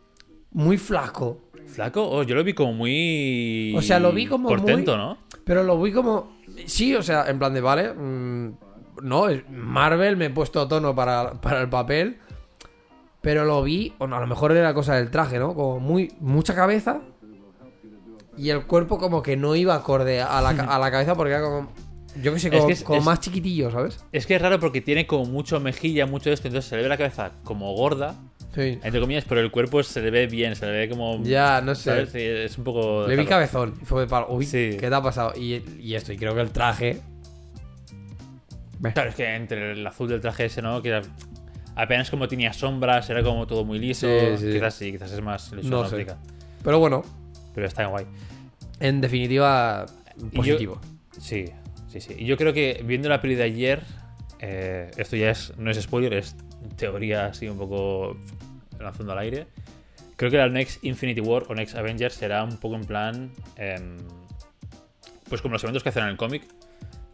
[0.53, 1.41] Muy flaco.
[1.67, 3.75] Flaco, oh, yo lo vi como muy.
[3.77, 5.19] O sea, lo vi como Portento, muy- ¿no?
[5.45, 6.37] Pero lo vi como.
[6.67, 7.93] Sí, o sea, en plan de, vale.
[7.93, 8.53] mm,
[9.03, 12.19] no, Marvel, me he puesto a tono para, para el papel.
[13.21, 15.55] Pero lo vi, o no, a lo mejor era cosa del traje, ¿no?
[15.55, 16.13] Como muy.
[16.21, 17.01] Mucha cabeza.
[18.39, 21.43] Y el cuerpo como que no iba acorde a la, a la cabeza porque era
[21.43, 21.69] como.
[22.23, 24.05] Yo que sé, Es como, que es- como es- más chiquitillo, ¿sabes?
[24.13, 26.83] Es que es raro porque tiene como mucho mejilla, mucho de esto, entonces se le
[26.83, 28.15] ve la cabeza como gorda,
[28.55, 28.79] Sí.
[28.83, 31.23] entre comillas, pero el cuerpo se le ve bien, se le ve como.
[31.23, 31.91] Ya, no sé.
[31.91, 32.15] ¿sabes?
[32.15, 33.03] Es un poco.
[33.07, 33.29] Le vi raro.
[33.29, 33.75] cabezón.
[33.83, 34.29] Y fue de palo.
[34.31, 34.77] Uy, Sí.
[34.81, 35.33] ¿qué te ha pasado?
[35.37, 37.01] Y, y esto, y creo que el traje.
[38.93, 40.83] Claro, es que entre el azul del traje ese, ¿no?
[40.83, 41.03] Que era-
[41.75, 44.07] apenas como tenía sombras, era como todo muy liso.
[44.07, 44.53] Sí, sí.
[44.53, 46.07] Quizás sí, quizás es más ilusión No sé.
[46.63, 47.03] Pero bueno,
[47.55, 48.07] Pero está guay.
[48.81, 50.81] en definitiva, yo- positivo.
[51.19, 51.47] Sí,
[52.01, 52.15] sí, sí.
[52.19, 53.83] Y yo creo que viendo la peli de ayer,
[54.41, 56.37] eh, esto ya es, no es spoiler, es
[56.77, 58.17] teoría así un poco
[58.79, 59.47] lanzando al aire.
[60.17, 63.31] Creo que la Next Infinity War o Next Avengers será un poco en plan.
[63.57, 63.97] em,
[65.29, 66.45] pues como los eventos que hacen en el cómic,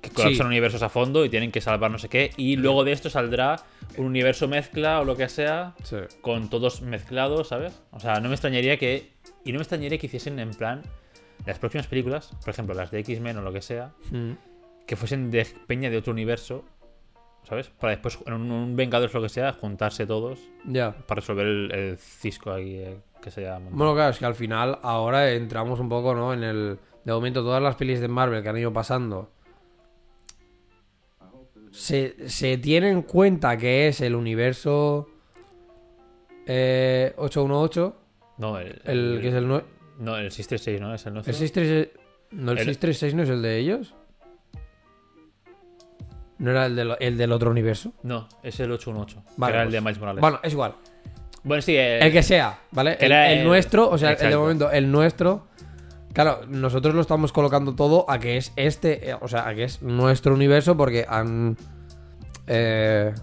[0.02, 2.30] que colapsan universos a fondo y tienen que salvar no sé qué.
[2.36, 3.56] Y luego de esto saldrá
[3.96, 5.96] un universo mezcla o lo que sea, Sí.
[6.20, 7.80] con todos mezclados, ¿sabes?
[7.90, 9.12] O sea, no me extrañaría que.
[9.44, 10.82] Y no me extrañaría que hiciesen en plan.
[11.46, 14.32] Las próximas películas, por ejemplo, las de X-Men o lo que sea, Mm.
[14.86, 16.64] Que fuesen de peña de otro universo,
[17.44, 17.68] ¿sabes?
[17.70, 20.92] Para después, en un, un Vengadores o lo que sea, juntarse todos Ya.
[21.06, 22.76] para resolver el, el cisco ahí.
[22.76, 22.98] eh.
[23.22, 23.70] que se montado.
[23.76, 26.32] Bueno, claro, es que al final ahora entramos un poco, ¿no?
[26.34, 26.78] En el.
[27.04, 29.30] De momento, todas las pelis de Marvel que han ido pasando.
[31.70, 35.08] Se, se tiene en cuenta que es el universo.
[36.46, 37.96] eh, 818.
[38.38, 39.48] No, el, El que es el.
[39.48, 40.94] No, el 636, ¿no?
[40.94, 41.30] Es el nuestro.
[41.32, 41.88] El 636.
[42.32, 43.94] No, el El- 636 no es el de ellos.
[46.42, 47.92] ¿No era el, de lo- el del otro universo?
[48.02, 49.22] No, es el 818.
[49.36, 50.20] Vale, que era el pues- de Miles Morales.
[50.20, 50.74] Bueno, es igual.
[51.44, 52.94] Bueno, sí, eh, El que sea, ¿vale?
[53.00, 54.40] El, Era el el- nuestro, o sea, el de Exacto.
[54.40, 55.46] momento, el nuestro.
[56.12, 59.64] Claro, nosotros lo estamos colocando todo a que es este, eh, o sea, a que
[59.64, 61.56] es nuestro universo porque han.
[62.46, 63.14] eh,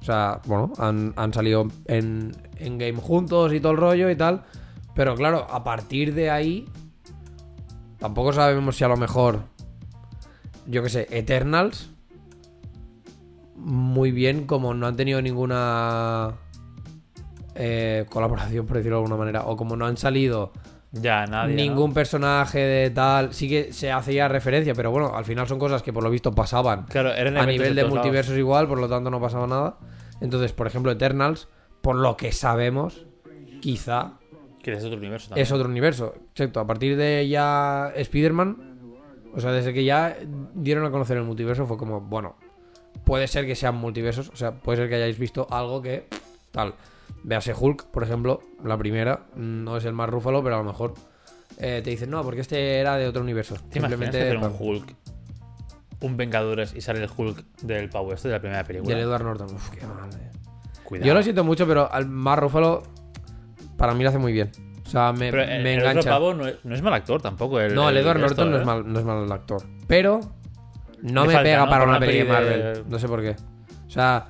[0.00, 4.16] o sea, bueno, han, han salido en, en game juntos y todo el rollo y
[4.16, 4.42] tal.
[4.94, 6.66] Pero claro, a partir de ahí.
[7.98, 9.40] Tampoco sabemos si a lo mejor.
[10.66, 11.90] Yo qué sé, Eternals.
[13.64, 16.34] Muy bien, como no han tenido ninguna
[17.54, 20.52] eh, colaboración, por decirlo de alguna manera, o como no han salido
[20.92, 21.56] ya nadie.
[21.56, 21.62] ¿no?
[21.62, 25.82] ningún personaje de tal, sí que se hacía referencia, pero bueno, al final son cosas
[25.82, 27.94] que por lo visto pasaban Claro, eran a nivel de todos lados.
[27.94, 29.78] multiversos igual, por lo tanto no pasaba nada.
[30.20, 31.48] Entonces, por ejemplo, Eternals,
[31.80, 33.06] por lo que sabemos,
[33.60, 34.18] quizá
[34.62, 35.42] Que es otro universo también.
[35.42, 36.14] es otro universo.
[36.32, 38.74] Excepto, a partir de ya Spider-Man,
[39.34, 40.16] o sea, desde que ya
[40.54, 42.36] dieron a conocer el multiverso, fue como, bueno,
[43.04, 46.06] puede ser que sean multiversos, o sea, puede ser que hayáis visto algo que
[46.50, 46.74] tal.
[47.22, 50.94] Véase Hulk, por ejemplo, la primera, no es el más rúfalo, pero a lo mejor
[51.58, 53.54] eh, te dicen, no, porque este era de otro universo.
[53.70, 54.52] ¿Te Simplemente hacer un.
[54.58, 54.94] Hulk,
[56.00, 58.94] un Vengadores y sale el Hulk del Pau este de la primera película?
[58.94, 60.10] el Edward Norton, uf, qué mal.
[60.20, 60.30] eh.
[60.82, 61.06] Cuidado.
[61.06, 62.82] Yo lo siento mucho, pero al más rúfalo,
[63.78, 64.50] para mí lo hace muy bien.
[64.86, 66.10] O sea, me, Pero el, me el otro engancha.
[66.10, 67.58] pavo no es, no es mal actor tampoco.
[67.58, 68.60] El, No, el Edward esto, Norton no, ¿eh?
[68.60, 69.62] es mal, no es mal actor.
[69.86, 70.20] Pero
[71.02, 71.70] no me falta, pega ¿no?
[71.70, 72.84] para una peli de Marvel.
[72.88, 73.36] No sé por qué.
[73.86, 74.26] O sea,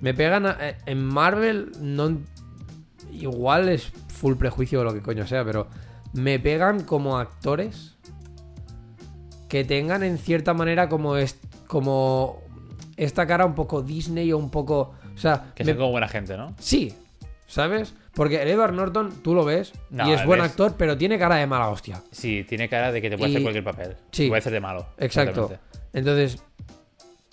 [0.00, 2.18] me pegan a- eh, en Marvel, no
[3.12, 5.68] igual es full prejuicio o lo que coño sea, pero
[6.12, 7.96] me pegan como actores
[9.48, 12.42] que tengan en cierta manera como es como
[12.96, 16.08] esta cara un poco Disney o un poco, o sea, Que me- sea como buena
[16.08, 16.54] gente, ¿no?
[16.58, 16.94] sí,
[17.46, 17.94] ¿sabes?
[18.14, 20.50] Porque el Edward Norton tú lo ves No, y es buen ves.
[20.50, 22.00] actor, pero tiene cara de mala hostia.
[22.12, 23.96] Sí, tiene cara de que te puede Y- hacer cualquier papel.
[24.12, 24.28] Sí.
[24.28, 24.86] Puede hacer de malo.
[24.98, 25.52] Exacto.
[25.94, 26.42] Entonces,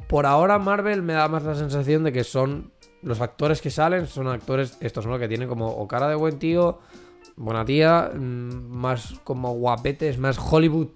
[0.08, 2.72] por ahora Marvel me da más la sensación de que son
[3.02, 6.16] los actores que salen, son actores, estos son los que tienen como o cara de
[6.16, 6.80] buen tío,
[7.36, 10.90] buena tía, mm, más como guapetes, más Hollywood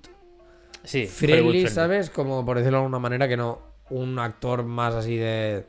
[0.85, 1.67] Sí, Hollywood friendly.
[1.67, 2.09] ¿sabes?
[2.09, 5.65] Como por decirlo de alguna manera, que no un actor más así de,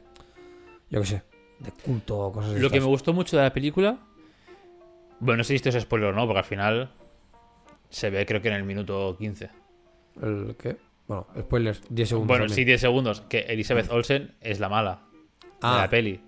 [0.91, 1.23] yo qué sé,
[1.59, 2.61] de culto o cosas así.
[2.61, 3.99] Lo que me gustó mucho de la película.
[5.19, 6.91] Bueno, no sé si esto es spoiler o no, porque al final
[7.89, 9.51] se ve, creo que en el minuto 15.
[10.23, 10.77] ¿El qué?
[11.09, 12.29] Bueno, spoilers, 10 segundos.
[12.29, 12.67] Bueno, sí, también.
[12.67, 13.21] 10 segundos.
[13.23, 15.01] Que Elizabeth Olsen es la mala
[15.43, 15.79] de Ah.
[15.83, 16.21] la peli.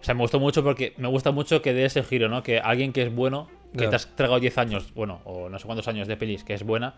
[0.00, 2.42] O sea, me gustó mucho porque me gusta mucho que dé ese giro, ¿no?
[2.42, 5.66] Que alguien que es bueno, que te has tragado 10 años, bueno, o no sé
[5.66, 6.94] cuántos años de pelis, que es buena,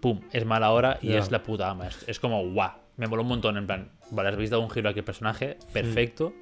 [0.00, 1.88] pum, es mala ahora y es la puta ama.
[1.88, 2.72] Es, es como, guau.
[2.96, 6.32] Me moló un montón, en plan, vale, habéis dado un giro aquí al personaje, perfecto.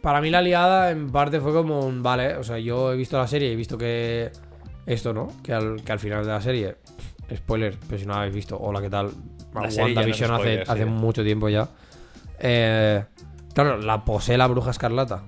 [0.00, 3.18] Para mí la liada en parte fue como un vale, o sea, yo he visto
[3.18, 4.30] la serie y he visto que
[4.86, 5.28] esto, ¿no?
[5.42, 6.76] Que al, que al final de la serie,
[7.36, 9.10] spoiler, pero si no la habéis visto, hola, ¿qué tal?
[9.10, 10.88] Ya no WandaVision hace, hace sí.
[10.88, 11.68] mucho tiempo ya.
[12.38, 13.04] Eh,
[13.54, 15.24] claro, la posee la bruja escarlata.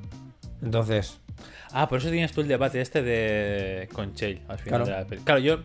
[0.62, 1.18] Entonces,
[1.72, 5.04] Ah, por eso tienes tú el debate este de con Chale al final Claro.
[5.08, 5.22] de la.
[5.24, 5.58] Claro, yo,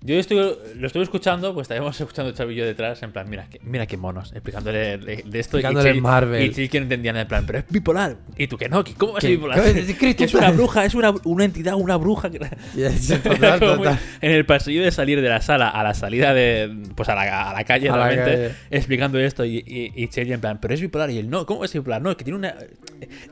[0.00, 0.36] yo estoy,
[0.76, 4.30] lo estuve escuchando, pues estábamos escuchando chavillo detrás, en plan, mira, que, mira qué monos,
[4.32, 5.56] explicándole de, de esto.
[5.58, 6.42] Explicándole y Chale- Marvel.
[6.44, 8.16] Y Chale que no entendían en plan, pero es bipolar.
[8.36, 9.60] Y tú que no, que ¿cómo va a ser bipolar?
[9.62, 9.72] ¿Qué?
[9.74, 12.30] ¿De qué Que es una bruja, es una, una entidad, una bruja.
[12.30, 12.38] que-
[13.22, 13.98] total, muy- total.
[14.20, 16.70] en el pasillo de salir de la sala a la salida de.
[16.94, 18.54] Pues a la, a la calle, A la realmente, calle.
[18.70, 19.44] explicando esto.
[19.44, 21.10] Y, y, y Chale en plan, pero es bipolar.
[21.10, 22.00] Y él, no, ¿cómo es bipolar?
[22.02, 22.54] No, es que tiene una.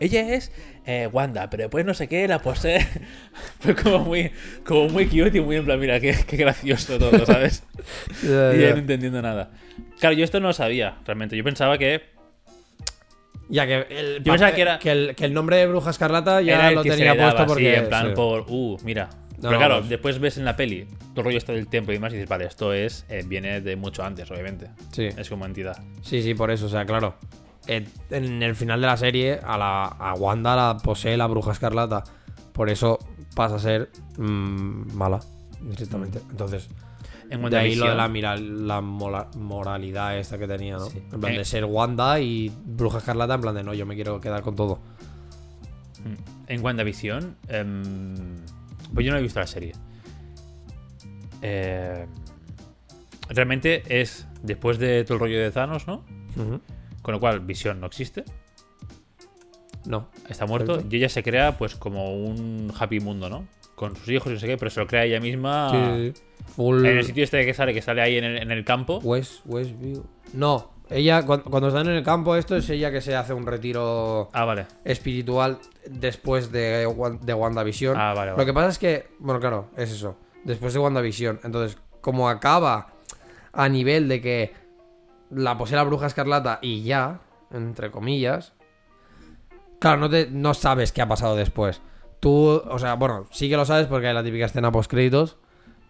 [0.01, 0.51] Ella es
[0.87, 2.87] eh, Wanda, pero después no sé qué, la posee.
[3.61, 4.31] Fue como muy,
[4.65, 7.63] como muy cute y muy en plan, mira, qué, qué gracioso todo, ¿sabes?
[8.23, 9.51] Ya, y no entendiendo nada.
[10.01, 11.37] Claro, yo esto no lo sabía, realmente.
[11.37, 12.03] Yo pensaba que
[13.49, 16.41] Ya que el, Yo pensaba que era- que el, que el nombre de bruja escarlata
[16.43, 17.71] ya era el lo que se tenía daba, puesto porque.
[17.71, 18.13] sí, en plan sí.
[18.15, 19.09] por, uh, mira.
[19.37, 21.93] No, Pero claro, pues- después ves en la peli todo el rollo este del templo
[21.93, 24.69] y demás y dices, vale, esto es eh, viene de mucho antes, obviamente.
[24.93, 25.09] Sí.
[25.17, 25.77] Es como entidad.
[26.03, 27.17] Sí, sí, por eso, o sea, claro.
[27.69, 31.53] Eh, En el final de la serie, a, la, a Wanda la posee la bruja
[31.53, 32.05] escarlata.
[32.53, 32.99] Por eso
[33.35, 35.21] pasa a ser mm, mala,
[35.61, 36.21] directamente.
[36.31, 36.69] Entonces,
[37.29, 40.87] En de ahí lo de la, mira- la mola- moralidad esta que tenía, ¿no?
[40.87, 41.03] Sí.
[41.13, 41.39] En plan Eh.
[41.39, 44.55] de ser Wanda y bruja escarlata, en plan de no, yo me quiero quedar con
[44.55, 44.79] todo.
[46.05, 46.15] Mm.
[46.53, 48.15] En WandaVision, em,
[48.95, 49.73] pues yo no he visto la serie.
[51.43, 52.07] Eh,
[53.29, 56.05] realmente es después de todo el rollo de Thanos, ¿no?
[56.37, 56.61] Ujú.
[57.07, 58.25] Con lo cual, Visión no existe.
[59.85, 60.09] No.
[60.29, 63.47] está muerto, y ella se crea pues como un happy mundo, ¿no?
[63.77, 66.13] Con sus hijos y no sé qué, pero se lo crea ella misma Sí.
[66.57, 66.85] Full.
[66.85, 68.99] en el sitio este que sale, que sale ahí en el, en el campo.
[69.05, 70.05] West, Westview.
[70.33, 73.47] No, ella, cuando, cuando están en el campo, esto es ella que se hace un
[73.47, 74.67] retiro Ah, vale.
[74.85, 76.89] espiritual después de,
[77.23, 77.97] de WandaVision.
[77.97, 78.43] Ah, vale, vale.
[78.43, 80.17] Lo que pasa es que, bueno, claro, es eso.
[80.43, 81.39] Después de WandaVision.
[81.45, 82.89] Entonces, como acaba
[83.53, 84.66] a nivel de que
[85.31, 88.53] la posee la bruja escarlata y ya, entre comillas.
[89.79, 91.83] Claro, no, te, no sabes qué ha pasado después.
[92.21, 95.37] Tú, o sea, bueno, sí que lo sabes porque hay la típica escena post créditos.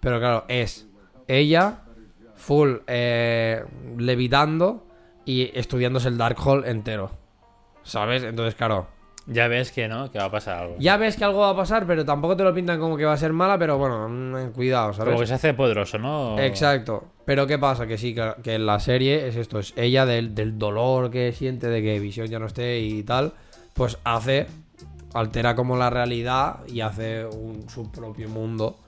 [0.01, 0.89] Pero claro, es
[1.29, 1.83] ella
[2.35, 3.65] full eh,
[3.97, 4.87] levitando
[5.25, 7.11] y estudiándose el Darkhold entero.
[7.83, 8.23] ¿Sabes?
[8.25, 8.89] Entonces, claro,
[9.29, 10.77] Ya ves que no, que va a pasar algo.
[10.79, 13.13] ya ves que algo va a pasar, pero tampoco te lo pintan como que va
[13.15, 15.11] a ser mala, pero bueno, mm, cuidado, ¿sabes?
[15.13, 16.39] Como que se hace poderoso, ¿no?
[16.39, 17.05] Exacto.
[17.25, 17.87] Pero ¿qué pasa?
[17.89, 21.33] Que sí, que, que en la serie es esto, es ella del, del dolor que
[21.33, 23.33] siente de que Visión ya no esté y tal,
[23.75, 24.47] pues hace,
[25.13, 28.79] altera como la realidad y hace un- su propio mundo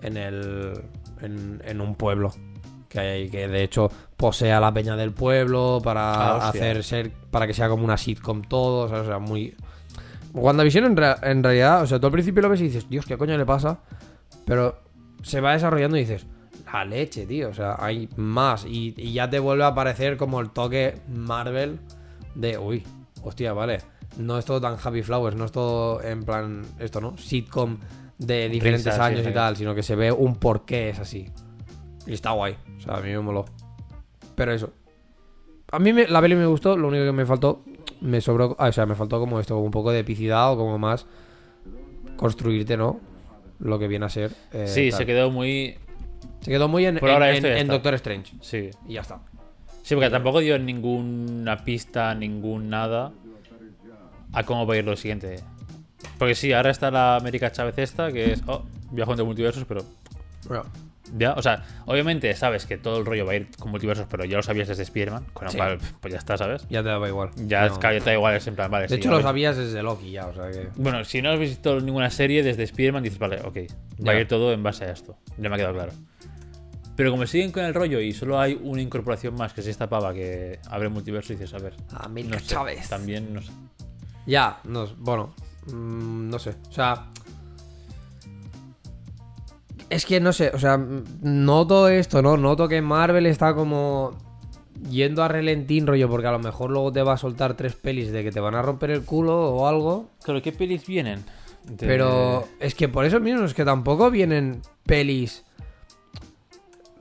[0.00, 0.80] en el
[1.20, 2.32] en, en un pueblo.
[2.88, 7.10] Que, hay, que de hecho posee a la peña del pueblo para Ah, hacer ser
[7.30, 9.54] para que sea como una sitcom todo, o sea, muy
[10.34, 13.16] WandaVision en, en realidad, o sea, tú al principio lo ves y dices, Dios, ¿qué
[13.16, 13.78] coño le pasa?
[14.44, 14.82] Pero
[15.22, 16.26] se va desarrollando y dices,
[16.72, 17.48] la leche, tío.
[17.50, 18.64] O sea, hay más.
[18.64, 21.78] Y, y ya te vuelve a aparecer como el toque Marvel
[22.34, 22.84] de, uy,
[23.22, 23.78] hostia, vale.
[24.18, 27.16] No es todo tan Happy Flowers, no es todo en plan, esto, ¿no?
[27.16, 27.78] Sitcom
[28.18, 29.32] de diferentes sí, años y sí.
[29.32, 31.28] tal, sino que se ve un porqué es así.
[32.06, 32.56] Y está guay.
[32.76, 33.44] O sea, a mí me moló.
[34.34, 34.72] Pero eso.
[35.70, 37.64] A mí me- la peli me gustó, lo único que me faltó,
[38.00, 41.06] me sobró, o sea, me faltó como esto, un poco de epicidad o como más
[42.16, 43.00] construirte, ¿no?
[43.60, 44.32] Lo que viene a ser.
[44.52, 44.98] eh, Sí, tal.
[44.98, 45.76] se quedó muy.
[46.40, 47.72] Se quedó muy en, Por en- ahora en- esto ya en está.
[47.74, 48.32] Doctor Strange.
[48.40, 48.70] Sí.
[48.88, 49.20] Y ya está.
[49.82, 53.12] Sí, porque tampoco dio ninguna pista, ningún nada
[54.32, 55.36] a cómo va a ir lo siguiente.
[56.18, 58.42] Porque sí, ahora está la América Chávez esta, que es.
[58.46, 59.82] Oh, viajo entre multiversos, pero.
[60.48, 60.64] Bueno,
[61.12, 64.24] Ya, o sea, obviamente sabes que todo el rollo va a ir con multiversos, pero
[64.24, 65.58] ya lo sabías desde Spider-Man, con lo Sí.
[65.58, 66.66] cual, pues ya está, ¿sabes?
[66.70, 67.30] ya te daba igual.
[67.36, 67.78] Ya No.
[67.78, 68.84] te da igual, es en plan, vale.
[68.84, 70.68] De sí, hecho, a lo sabías desde Loki ya, o sea que.
[70.76, 73.58] Bueno, si no has visto ninguna serie desde Spider-Man, dices, vale, ok,
[74.06, 75.16] va a ir todo en base a esto.
[75.36, 75.92] Ya me ha quedado claro.
[76.96, 79.88] Pero como siguen con el rollo y solo hay una incorporación más, que es esta
[79.88, 81.74] pava que abre multiverso, dices, a ver.
[81.92, 82.88] América no sé, Chávez.
[82.88, 83.50] También, no sé.
[84.26, 85.34] Ya, no, bueno,
[85.66, 86.54] mm, no sé.
[86.68, 87.08] O sea,
[89.94, 90.78] es que no sé, o sea,
[91.22, 92.36] noto esto, ¿no?
[92.36, 94.16] Noto que Marvel está como
[94.90, 98.10] yendo a relentín, rollo, porque a lo mejor luego te va a soltar tres pelis
[98.12, 100.10] de que te van a romper el culo o algo.
[100.22, 101.24] Claro, ¿qué pelis vienen?
[101.64, 105.44] De- Pero es que por eso mismo, es que tampoco vienen pelis.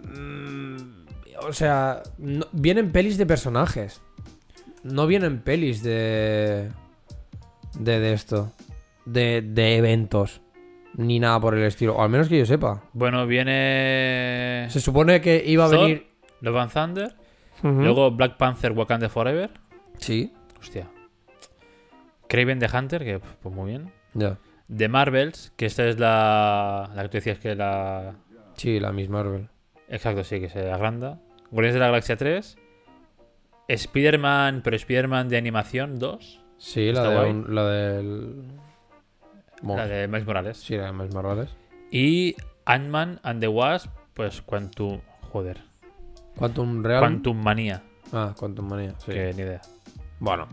[0.03, 0.77] Mm,
[1.45, 4.01] O sea, no- vienen pelis de personajes.
[4.84, 6.69] No vienen pelis de.
[7.77, 8.51] de, de esto.
[9.06, 10.39] De, de eventos.
[10.95, 11.95] Ni nada por el estilo.
[11.95, 12.84] O al menos que yo sepa.
[12.93, 14.67] Bueno, viene.
[14.69, 16.08] Se supone que iba a Thor, venir.
[16.41, 17.15] Love and Thunder.
[17.63, 19.49] Luego Black Panther Wakanda Forever.
[19.97, 20.88] Sí, Hostia.
[22.27, 23.91] Craven the Hunter, que pues muy bien.
[24.13, 24.38] ya.
[24.75, 26.89] The Marvels, que esta es la.
[26.95, 28.15] La que tú decías que la.
[28.56, 29.49] Sí, la Miss Marvel.
[29.89, 31.19] Exacto, sí, que se agranda.
[31.51, 32.58] Guardianes de la Galaxia 3.
[33.67, 36.41] Spider-Man, pero Spider-Man de animación 2.
[36.58, 37.29] Sí, la, Está de guay.
[37.32, 38.43] un- la del.
[39.63, 40.58] La de Miles Morales.
[40.58, 41.47] Sí, la de Miss Marvel.
[41.91, 44.99] Y Ant-Man and the Wasp, pues Quantum.
[45.32, 45.62] Joder.
[46.36, 46.99] Quantum Real.
[46.99, 47.84] Quantum Manía.
[48.12, 48.93] Ah, Quantum Manía.
[48.99, 49.12] Sí.
[49.12, 49.62] Que ni idea.
[50.19, 50.47] Bueno.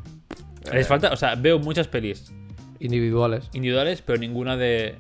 [0.73, 2.33] Les falta, o sea, veo muchas pelis
[2.81, 3.49] Individuales.
[3.55, 4.99] individuales, pero ninguna de.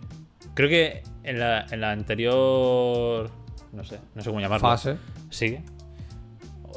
[0.55, 3.31] Creo que en la, en la anterior.
[3.73, 4.66] No sé, no sé cómo llamarlo.
[4.68, 4.96] Fase.
[5.31, 5.59] Sí.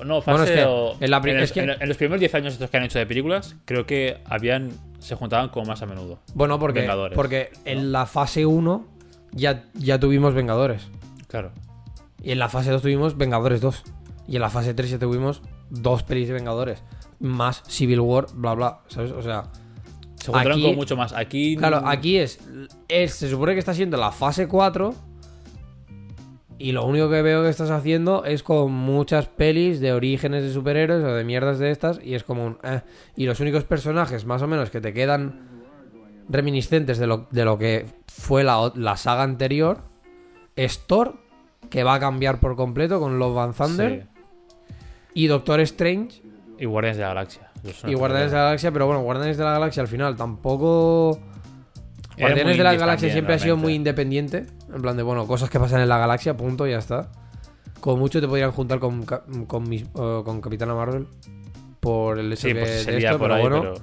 [0.05, 1.87] No, fase Bueno, es que o- en la pri- en, el- es que- en- en
[1.87, 4.71] los primeros 10 años estos que han hecho de películas, creo que habían.
[5.03, 6.19] Se juntaban como más a menudo.
[6.33, 8.85] Bueno, porque, Vengadores, porque en la fase 1
[9.33, 10.87] ya, ya tuvimos Vengadores.
[11.27, 11.51] Claro.
[12.21, 13.83] Y en la fase 2 tuvimos Vengadores 2.
[14.27, 16.81] Y en la fase 3 ya tuvimos dos pelis de Vengadores.
[17.19, 18.79] Más Civil War, bla, bla.
[18.87, 19.11] ¿Sabes?
[19.11, 19.43] O sea,
[20.15, 21.11] Se juntaron Aquí- como mucho más.
[21.11, 21.57] Aquí.
[21.57, 22.39] claro, aquí es,
[22.87, 23.13] es.
[23.13, 24.95] Se supone que está siendo la fase 4.
[26.59, 30.53] Y lo único que veo que estás haciendo es con muchas pelis de orígenes de
[30.53, 31.99] superhéroes o de mierdas de estas.
[32.03, 32.57] Y es como un.
[32.63, 32.81] eh.
[33.15, 35.49] Y los únicos personajes, más o menos, que te quedan
[36.29, 39.81] reminiscentes de lo, de lo que fue la, la saga anterior
[40.55, 41.15] es Thor,
[41.69, 44.01] que va a cambiar por completo con Love and Thunder.
[44.01, 44.07] Sí.
[45.15, 46.21] Y Doctor Strange
[46.57, 47.51] Y Guardianes de la Galaxia.
[47.85, 48.71] Y Guardianes de la Galaxia.
[48.71, 51.19] Pero bueno, Guardianes de la Galaxia al final tampoco.
[52.17, 54.45] Guardianes de la Galaxia también, siempre ha sido muy independiente.
[54.73, 57.11] En plan de, bueno, cosas que pasan en la galaxia, punto, ya está.
[57.79, 61.07] Como mucho te podrían juntar con, con, mis- eh, con Capitana Marvel.
[61.79, 63.61] Por el hecho Sí, pues de sería esto, por pero ahí, bueno.
[63.61, 63.73] pero.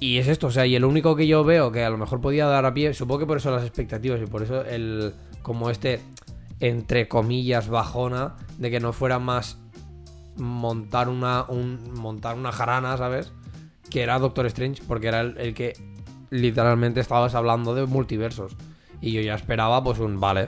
[0.00, 2.20] y es esto, o sea, y el único que yo veo que a lo mejor
[2.20, 5.70] podía dar a pie, supongo que por eso las expectativas y por eso el como
[5.70, 6.00] este
[6.60, 9.58] entre comillas bajona de que no fuera más
[10.36, 13.32] montar una un, montar una jarana, ¿sabes?
[13.90, 15.72] Que era Doctor Strange, porque era el, el que
[16.30, 18.56] literalmente estabas hablando de multiversos.
[19.04, 20.46] Y yo ya esperaba pues un vale.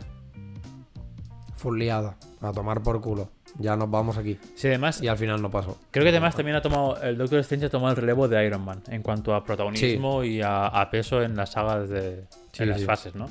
[1.57, 3.31] Full liada, a tomar por culo.
[3.59, 4.39] Ya nos vamos aquí.
[4.55, 5.79] Sí, además, Y al final no pasó.
[5.91, 8.63] creo que además también ha tomado, el Doctor Strange ha tomado el relevo de Iron
[8.65, 12.69] Man en cuanto a protagonismo y a, a peso en las sagas de Sí, en
[12.71, 12.87] las sí.
[12.87, 13.31] fases, ¿no?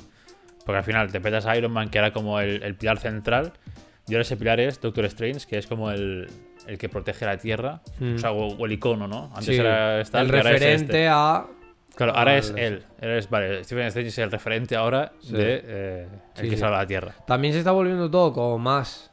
[0.64, 3.52] Porque al final te petas a Iron Man, que era como el, el pilar central,
[4.08, 6.28] y ahora ese pilar es Doctor Strange, que es como el,
[6.66, 8.16] el que protege la Tierra, Mm.
[8.16, 9.26] o sea, o, o el icono, ¿no?
[9.32, 11.08] Antes Sí, era Stark, el y ahora es referente este.
[11.08, 11.46] a
[11.96, 12.84] Claro, ahora Ah, es él.
[13.30, 15.32] Vale, Stephen Strange es el referente ahora Sí.
[15.32, 16.60] de eh, el Sí, que sí.
[16.60, 17.14] salva la Tierra.
[17.26, 19.10] También se está volviendo todo como más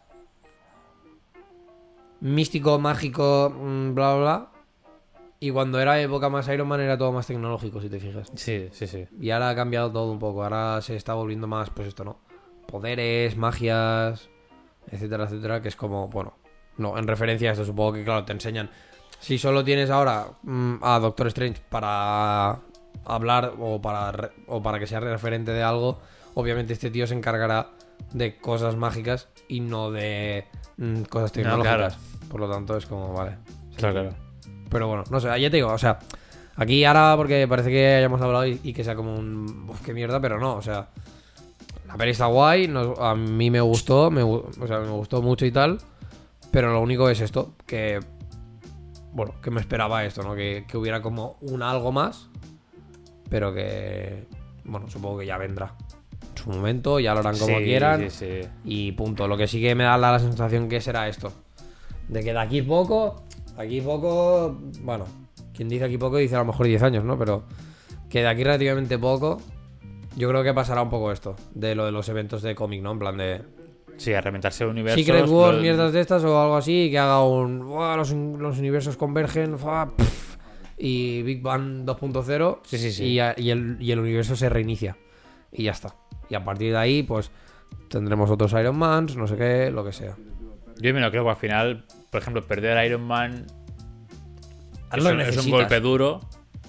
[2.20, 4.50] místico, mágico, mm, bla, bla, bla.
[5.40, 8.32] Y cuando era época más Iron Man era todo más tecnológico, si te fijas.
[8.36, 9.08] Sí, sí, sí.
[9.20, 10.44] Y ahora ha cambiado todo un poco.
[10.44, 12.20] Ahora se está volviendo más, pues esto, ¿no?
[12.66, 14.30] Poderes, magias,
[14.90, 15.62] etcétera, etcétera.
[15.62, 16.38] Que es como, bueno,
[16.78, 18.70] no, en referencia a esto, supongo que, claro, te enseñan.
[19.20, 22.60] Si solo tienes ahora mm, a Doctor Strange para
[23.06, 26.00] hablar o para, o para que sea referente de algo,
[26.34, 27.70] obviamente este tío se encargará
[28.14, 30.46] de cosas mágicas y no de
[30.78, 31.58] mm, cosas claro.
[31.58, 31.98] tecnológicas.
[32.30, 33.38] Por lo tanto, es como, vale.
[33.76, 34.16] Claro, claro.
[34.70, 36.00] Pero bueno, no sé, ya te digo, o sea,
[36.56, 39.68] aquí ahora porque parece que hayamos hablado y, y que sea como un.
[39.70, 40.90] Uf, qué mierda, pero no, o sea.
[41.88, 45.52] La peli está guay, a mí me gustó, me, o sea, me gustó mucho y
[45.52, 45.78] tal.
[46.50, 48.00] Pero lo único es esto, que.
[49.12, 50.34] Bueno, que me esperaba esto, ¿no?
[50.34, 52.30] Que, que hubiera como un algo más.
[53.34, 54.28] Pero que.
[54.64, 55.74] Bueno, supongo que ya vendrá.
[56.30, 58.12] En su momento, ya lo harán como Sí, quieran.
[58.12, 58.48] Sí, sí.
[58.64, 59.28] Y punto.
[59.28, 61.34] Lo que sí que me da la, sensación que será esto.
[62.08, 63.24] De que de aquí poco.
[63.58, 64.56] Aquí poco.
[64.82, 65.06] Bueno,
[65.52, 67.18] quien dice aquí poco dice a lo mejor 10 años, ¿no?
[67.18, 67.44] Pero
[68.08, 69.42] que de aquí relativamente poco.
[70.16, 71.36] Yo creo que pasará un poco esto.
[71.56, 72.92] De lo de los eventos de cómic, ¿no?
[72.92, 73.42] En plan de.
[73.98, 75.04] Sí, a reventarse universos.
[75.04, 76.90] Secret Wars, lo- mierdas de estas o algo así.
[76.92, 77.66] Que haga un.
[77.66, 79.58] "Buah, los, los universos convergen.
[79.58, 80.33] fa, pf",
[80.78, 82.60] y Big Bang 2.0.
[82.64, 83.06] Sí, sí, sí.
[83.06, 84.98] Y, el, y el universo se reinicia.
[85.52, 85.96] Y ya está.
[86.30, 87.32] Y a partir de ahí, pues.
[87.90, 90.16] Tendremos otros Iron Mans, no sé qué, lo que sea.
[90.80, 93.46] Yo me lo creo que al final, por ejemplo, perder a Iron Man
[94.96, 96.22] es un, es golpe duro.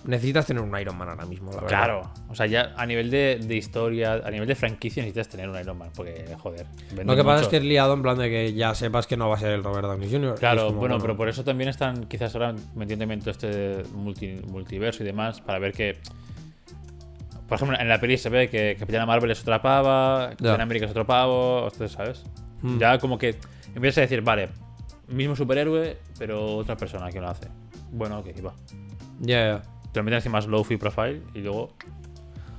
[0.05, 1.69] Necesitas tener un Iron Man ahora mismo, la verdad.
[1.69, 2.13] Claro.
[2.29, 5.59] O sea, ya a nivel de, de historia, a nivel de franquicia necesitas tener un
[5.59, 5.91] Iron Man.
[5.97, 6.67] Porque, joder.
[7.05, 7.41] Lo que pasa mucho.
[7.43, 9.53] es que es liado en plan de que ya sepas que no va a ser
[9.53, 10.35] el Robert Downey Jr.
[10.39, 14.43] Claro, como, bueno, pero por eso también están quizás ahora metiéndome en todo este multi-
[14.47, 15.99] multiverso y demás para ver que...
[17.49, 20.87] Por ejemplo, en la peli se ve que Capitana Marvel es otra pava, Capitán América
[20.87, 22.25] es otro pavo, ustedes sabes.
[22.63, 22.79] Hmm.
[22.79, 23.37] Ya como que
[23.75, 24.49] empiezas a decir, vale,
[25.09, 27.49] mismo superhéroe, pero otra persona que lo hace.
[27.93, 28.55] Bueno, ok, va.
[29.21, 29.63] Ya, ya.
[29.95, 31.71] Te lo encima más low-fi profile y luego...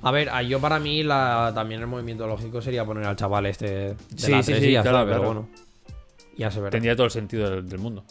[0.02, 3.46] A ver, a- yo para mí la, también el movimiento lógico sería poner al chaval
[3.48, 5.50] este de Sí, la sí, 3 sí, y ya claro, está, pero bueno.
[6.38, 6.70] Ya se verá.
[6.72, 8.06] Tendría todo el sentido del, del mundo.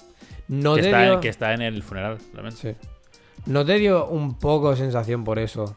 [0.49, 1.21] No que, te está, dio...
[1.21, 2.75] que está en el funeral, realmente.
[2.75, 2.89] Sí.
[3.47, 5.75] ¿No te dio un poco sensación por eso?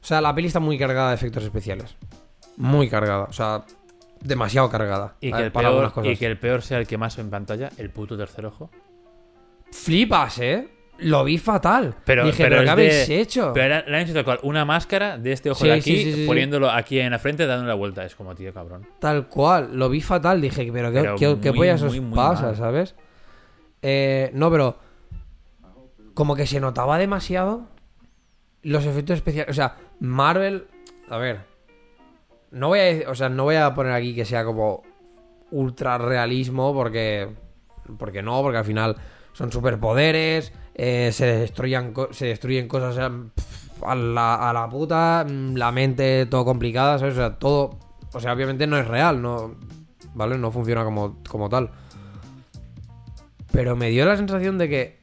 [0.00, 1.96] O sea, la peli está muy cargada de efectos especiales.
[2.56, 3.24] Muy cargada.
[3.24, 3.64] O sea,
[4.20, 5.16] demasiado cargada.
[5.20, 6.12] Y que, el para peor, cosas.
[6.12, 8.70] y que el peor sea el que más en pantalla, el puto tercer ojo.
[9.72, 10.68] Flipas, ¿eh?
[10.98, 11.94] Lo vi fatal.
[12.04, 13.52] Pero, Dije, pero ¿pero, qué habéis de- hecho?
[13.54, 16.02] Pero era- le han hecho tal cual una máscara de este ojo Sí, de aquí,
[16.02, 18.04] sí, sí, poniéndolo aquí en la frente, dándole la vuelta.
[18.04, 18.86] Es como, tío, cabrón.
[18.98, 20.40] Tal cual, lo vi fatal.
[20.40, 22.56] Dije, pero ¿qué, Pero qué, qué muy, pollas os muy, pasa, mal.
[22.56, 22.94] sabes?
[23.82, 24.76] Eh, no, pero
[26.14, 27.68] como que se notaba demasiado
[28.62, 29.50] los efectos especiales.
[29.50, 30.66] O sea, Marvel,
[31.08, 31.40] a ver,
[32.50, 34.82] no voy a, o sea, no voy a poner aquí que sea como
[35.52, 37.28] ultra realismo porque,
[37.98, 38.96] porque no, porque al final
[39.32, 42.96] son superpoderes, eh, se destruyan, se destruyen cosas
[43.84, 47.14] a la, a la puta, mm, la mente todo complicada, ¿sabes?
[47.14, 47.78] O sea, todo,
[48.12, 49.56] o sea, obviamente no es real, no,
[50.14, 50.38] ¿vale?
[50.38, 51.70] No funciona como, como tal.
[53.50, 55.00] Pero me dio la sensación de que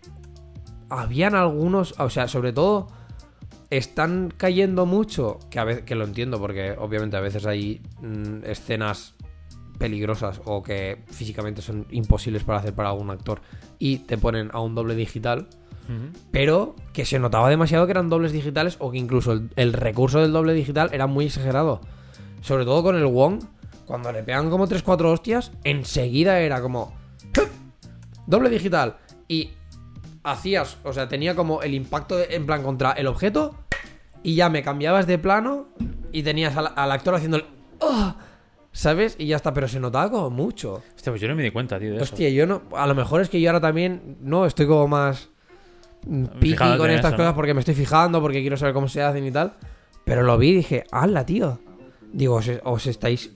[0.89, 2.87] habían algunos, o sea, sobre todo
[3.69, 8.45] están cayendo mucho, que a veces que lo entiendo porque obviamente a veces hay mm,
[8.45, 9.15] escenas
[9.77, 13.41] peligrosas o que físicamente son imposibles para hacer para algún actor
[13.77, 15.49] y te ponen a un doble digital,
[16.31, 20.19] pero que se notaba demasiado que eran dobles digitales o que incluso el, el recurso
[20.19, 21.81] del doble digital era muy exagerado.
[22.41, 23.43] Sobre todo con el Wong,
[23.85, 26.93] cuando le pegan como 3-4 hostias, enseguida era como
[28.27, 29.51] doble digital y
[30.23, 33.55] hacías, o sea, tenía como el impacto de- en plan contra el objeto
[34.23, 35.67] y ya me cambiabas de plano
[36.11, 37.45] y tenías al, al actor haciendo el
[37.79, 38.15] ¡Oh!
[38.71, 39.15] ¿Sabes?
[39.19, 40.81] Y ya está, pero se notaba como mucho.
[40.95, 42.03] Hostia, pues yo no me di cuenta, tío, de eso.
[42.03, 42.63] Hostia, yo no.
[42.75, 44.17] A lo mejor es que yo ahora también.
[44.19, 45.29] No, estoy como más.
[46.39, 47.35] Piqui con estas eso, cosas ¿no?
[47.35, 49.53] porque me estoy fijando, porque quiero saber cómo se hacen y tal.
[50.03, 51.59] Pero lo vi y dije, ¡hala, tío!
[52.13, 53.31] Digo, os, os estáis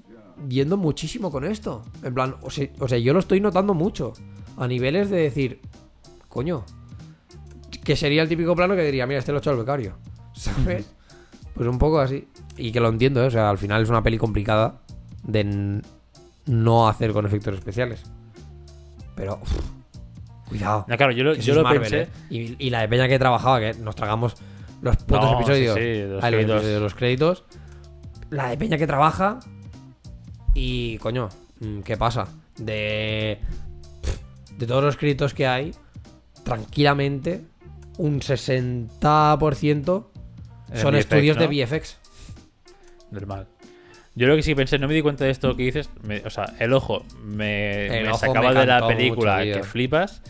[0.47, 1.83] yendo muchísimo con esto.
[2.03, 4.13] En plan, o sea, o sea, yo lo estoy notando mucho.
[4.57, 5.61] A niveles de decir,
[6.27, 6.63] coño,
[7.83, 9.97] que sería el típico plano que diría, mira, este lo ha hecho el becario.
[10.33, 10.93] ¿Sabes?
[11.53, 12.27] Pues un poco así.
[12.55, 13.27] Y que lo entiendo, ¿eh?
[13.27, 14.81] o sea, al final es una peli complicada
[15.23, 15.81] de
[16.45, 18.03] no hacer con efectos especiales.
[19.15, 19.78] Pero, uf,
[20.49, 20.85] cuidado.
[20.87, 22.01] No, claro, yo lo, que yo lo Marvel, pensé.
[22.01, 22.07] ¿eh?
[22.29, 24.35] y, y la de peña que trabajaba, que nos tragamos
[24.81, 25.75] los putos No, episodios.
[25.75, 26.55] sí, sí, los Ah, los créditos.
[26.57, 27.43] episodios, los créditos.
[28.31, 29.39] La de peña que trabaja.
[30.53, 31.29] Y, coño,
[31.59, 32.27] mm, ¿qué pasa?
[32.57, 33.39] De.
[34.57, 35.71] De todos los créditos que hay,
[36.43, 37.41] tranquilamente,
[37.97, 40.07] un 60%
[40.71, 41.47] En son VFX, estudios ¿no?
[41.47, 41.97] de VFX.
[43.11, 43.47] Normal.
[44.15, 45.89] Yo lo que sí pensé, no me di cuenta de esto que dices.
[46.03, 49.53] me- o sea, el ojo me, El me ojo sacaba me de la película mucho,
[49.53, 50.21] que flipas.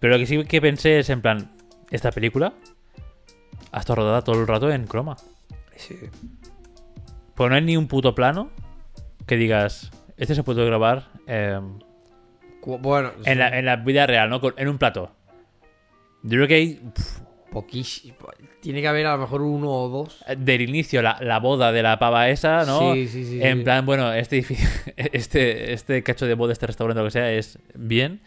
[0.00, 1.52] Pero lo que sí que pensé es en plan,
[1.90, 2.52] esta película
[3.72, 5.16] ha estado rodada todo el rato en croma.
[7.34, 8.50] Pues no hay ni un puto plano
[9.26, 11.60] que digas, este se puede grabar eh,
[12.60, 14.40] Cu- Bueno, en, la, en la vida real, ¿no?
[14.56, 15.12] En un plato.
[16.22, 16.80] Yo creo que hay
[17.50, 18.16] poquísimo.
[18.60, 20.22] Tiene que haber a lo mejor uno o dos.
[20.36, 22.92] del inicio la, la boda de la pava esa, ¿no?
[22.94, 23.64] Sí, sí, sí, En sí.
[23.64, 27.58] plan, bueno, este, edificio- este, este cacho de boda, este restaurante, lo que sea, es
[27.74, 28.20] bien,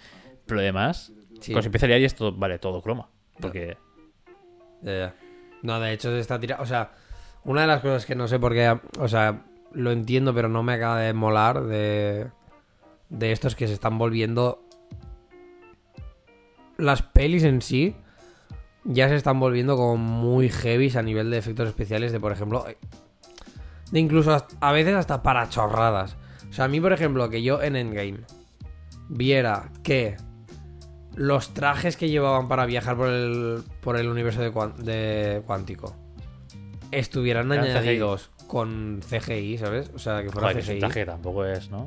[0.48, 1.12] pero además,
[1.44, 1.52] Sí.
[1.52, 3.10] cuando se empieza a liar y es todo, vale, todo croma.
[3.40, 3.78] Porque
[4.82, 5.16] Ya, ya.
[5.62, 6.64] No, de hecho, se está tirando.
[6.64, 6.92] O sea,
[7.44, 8.78] una de las cosas que no sé por qué.
[9.00, 12.28] O sea, lo entiendo, pero no me acaba de molar de.
[13.10, 14.64] De estos que se están volviendo.
[16.78, 17.96] Las pelis en sí.
[18.84, 22.12] Ya se están volviendo como muy heavies a nivel de efectos especiales.
[22.12, 22.66] De por ejemplo.
[23.92, 26.18] De incluso hasta- a veces hasta para chorradas.
[26.50, 28.20] O sea, a mí, por ejemplo, que yo en Endgame
[29.08, 30.18] viera que
[31.16, 34.52] los trajes que llevaban para viajar por el, por el universo de,
[34.84, 35.96] de cuántico
[36.92, 39.92] estuvieran Eran añadidos con CGI, ¿sabes?
[39.96, 40.72] O sea, que fuera joder, que CGI.
[40.74, 41.86] ese traje tampoco es, ¿no?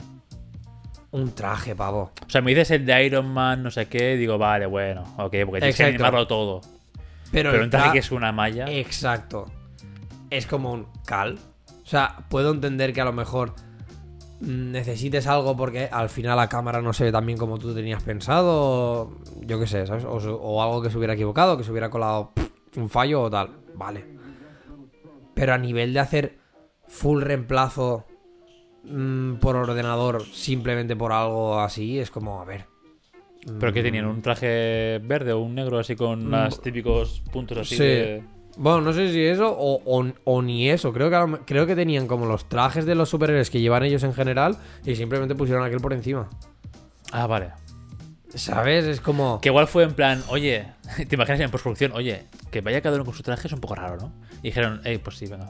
[1.12, 2.10] Un traje, pavo.
[2.26, 5.34] O sea, me dices el de Iron Man, no sé qué, digo, vale, bueno, ok,
[5.46, 6.60] porque tienes que animarlo todo.
[7.30, 8.66] Pero, Pero un traje tra- que es una malla.
[8.68, 9.46] Exacto.
[10.30, 11.38] Es como un cal.
[11.84, 13.54] O sea, puedo entender que a lo mejor
[14.40, 18.02] necesites algo porque al final la cámara no se ve tan bien como tú tenías
[18.02, 18.52] pensado.
[18.52, 20.04] o Yo qué sé, ¿sabes?
[20.04, 23.50] O, algo que se hubiera equivocado, que se hubiera colado pff, un fallo o tal.
[23.74, 24.04] Vale.
[25.34, 26.38] Pero a nivel de hacer
[26.88, 28.06] full reemplazo
[28.84, 32.66] mm, por ordenador simplemente por algo así, es como, a ver.
[33.60, 37.76] Pero que tenían un traje verde o un negro así con los típicos puntos así
[37.76, 37.78] Mm.
[37.78, 37.84] Sí.
[37.84, 38.35] de...
[38.56, 40.92] Bueno, no sé si eso o, o- o ni eso.
[40.92, 44.56] Creo que, creo tenían como los trajes de los superhéroes que llevan ellos en general
[44.84, 46.28] y simplemente pusieron aquel por encima.
[47.12, 47.50] Ah, vale.
[48.34, 48.84] ¿Sabes?
[48.86, 49.40] Es como...
[49.40, 50.66] Que igual fue en plan, oye,
[51.08, 53.74] te imaginas en postproducción, oye, que vaya cada uno con su traje es un poco
[53.74, 54.12] raro, ¿no?
[54.42, 55.48] Y dijeron, hey, pues sí, venga.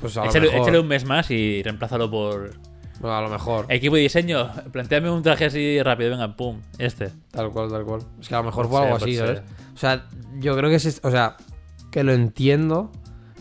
[0.00, 2.54] Pues a lo, Échale, mejor, échale un mes más y reemplázalo por
[3.00, 3.66] Bueno, a lo mejor.
[3.68, 4.50] equipo de diseño.
[4.72, 7.10] Planteame un traje así rápido, venga, pum, este.
[7.30, 8.02] Tal cual, tal cual.
[8.20, 9.42] Es que a lo mejor Puede fue algo ser, así, ¿sabes?
[9.74, 10.06] O sea,
[10.38, 11.00] yo creo que es...
[11.02, 11.36] O sea,
[11.96, 12.92] que lo entiendo,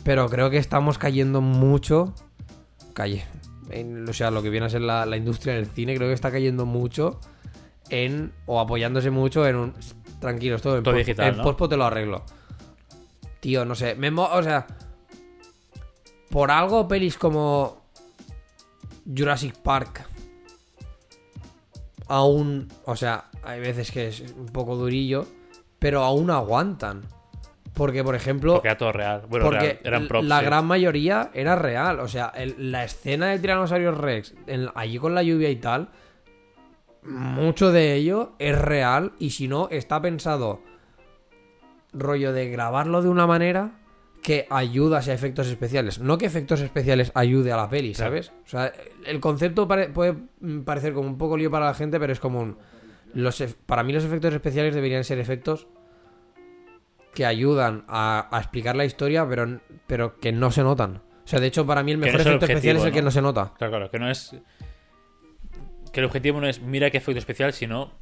[0.05, 2.13] pero creo que estamos cayendo mucho...
[2.93, 3.25] Calle.
[3.69, 6.13] En, o sea, lo que viene a ser la, la industria del cine, creo que
[6.13, 7.19] está cayendo mucho
[7.89, 8.31] en...
[8.45, 9.73] O apoyándose mucho en un...
[10.21, 11.43] Tranquilos, todo en, Todo digital, en ¿no?
[11.43, 12.23] pospo te lo arreglo.
[13.41, 13.95] Tío, no sé.
[13.95, 14.65] me o sea...
[16.29, 17.89] Por algo pelis como...
[19.05, 20.07] Jurassic Park
[22.07, 25.27] aún, o sea, hay veces que es un poco durillo,
[25.77, 27.01] pero aún aguantan.
[27.75, 29.23] Porque, por ejemplo, Porque era todo real.
[29.29, 30.27] Bueno, porque real, eran props.
[30.27, 30.45] la sí.
[30.45, 31.99] gran mayoría era real.
[31.99, 34.33] O sea, el- la escena del Tiranosaurio Rex,
[34.73, 35.89] allí con la lluvia y tal,
[37.03, 39.11] mucho de ello es real.
[39.19, 40.61] Y si no, está pensado
[41.93, 43.71] rollo de grabarlo de una manera
[44.21, 45.99] que ayuda a efectos especiales.
[45.99, 48.09] No que efectos especiales ayude a la peli, Claro.
[48.11, 48.31] ¿sabes?
[48.45, 48.73] O sea,
[49.05, 50.15] el concepto pare- puede
[50.65, 52.57] parecer como un poco lío para la gente, pero es como un...
[53.13, 55.67] Los, para mí los efectos especiales deberían ser efectos
[57.15, 60.97] que ayudan a, a explicar la historia, pero, pero que no se notan.
[60.97, 63.01] O sea, de hecho, para mí el no mejor el efecto especial es el que
[63.01, 63.09] ¿no?
[63.09, 63.53] se nota.
[63.57, 64.35] Claro, claro, que no es.
[65.91, 67.93] Que el objetivo no es mira qué efecto especial, sino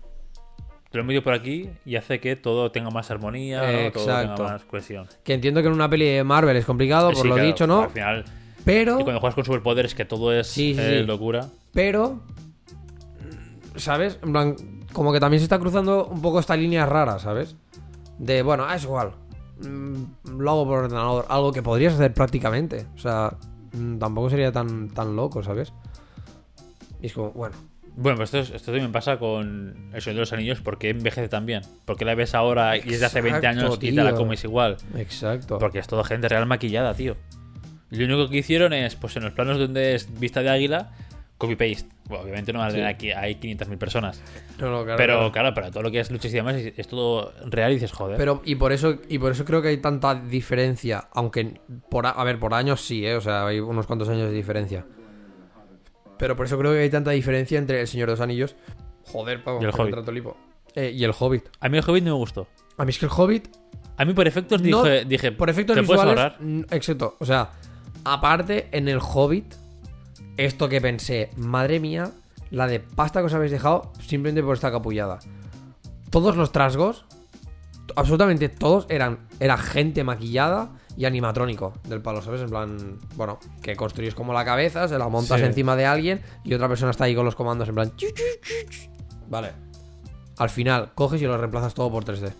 [0.93, 3.91] te lo medio por aquí y hace que todo tenga más armonía, ¿no?
[3.91, 5.07] todo tenga más cohesión.
[5.24, 7.84] Que entiendo que en una peli de Marvel es complicado, por lo claro, dicho, ¿no?
[7.84, 8.26] Al final,
[8.66, 8.99] Pero...
[8.99, 11.47] y cuando juegas con superpoderes, que todo es Sí, sí, eh, locura.
[11.72, 12.22] Pero,
[13.76, 14.20] ¿sabes?
[14.22, 14.55] En plan,
[14.91, 17.55] como que también se está cruzando un poco esta línea rara, ¿sabes?
[18.20, 19.11] De, bueno, ah, es igual.
[19.59, 21.26] Mm, Lo hago por ordenador.
[21.30, 22.86] Algo que podrías hacer prácticamente.
[22.95, 23.34] O sea,
[23.74, 25.74] mm, tampoco sería tan, tan loco, ¿sabes?
[27.01, 27.55] Y es como, bueno,
[27.95, 31.61] Bueno, pues esto, esto también pasa con El Señor de los Anillos porque envejece también.
[31.86, 34.18] Porque la ves ahora y es de hace 20 Exacto, años y te la tío.
[34.18, 34.78] comes igual.
[34.95, 35.59] Exacto.
[35.59, 37.16] Porque es todo gente real maquillada, tío.
[37.91, 40.91] Y lo único que hicieron es, pues en los planos donde es vista de águila,
[41.38, 41.89] copy-paste.
[42.08, 42.82] Bueno, obviamente no Sí.
[42.82, 44.22] aquí hay 500.000 personas.
[44.60, 45.32] No, no, claro, pero claro.
[45.32, 47.91] claro, para todo lo que es luchas y demás es, es todo real y dices,
[47.93, 48.18] joder.
[48.18, 51.08] Pero, y por eso, y por eso creo que hay tanta diferencia.
[51.14, 53.16] Aunque por a, a ver, por años sí, ¿eh?
[53.16, 54.86] O sea, hay unos cuantos años de diferencia.
[56.18, 58.56] Pero por eso creo que hay tanta diferencia entre El Señor de los Anillos.
[59.06, 59.93] Joder, pavo, Y el Hobbit.
[59.93, 60.38] trato lipo.
[60.76, 61.45] Eh, y el Hobbit.
[61.60, 62.47] A mí el Hobbit no me gustó.
[62.78, 63.47] A mí es que el Hobbit,
[63.97, 66.34] A mí por efectos No, dije, dije por efectos ¿te puedes visuales.
[66.39, 67.16] mm, Exacto.
[67.20, 67.49] O sea,
[68.04, 69.54] aparte en el Hobbit,
[70.38, 72.12] esto que pensé, madre mía,
[72.52, 75.20] la de pasta que os habéis dejado simplemente por esta capullada.
[76.10, 77.06] Todos los trasgos,
[77.96, 82.42] absolutamente todos, eran era gente maquillada y animatrónico del palo, ¿sabes?
[82.42, 85.46] En plan, bueno, que construyes como la cabeza, se la montas Sí.
[85.46, 87.92] encima de alguien y otra persona está ahí con los comandos en plan.
[89.28, 89.52] Vale.
[90.38, 92.32] Al final, coges y lo reemplazas todo por 3D.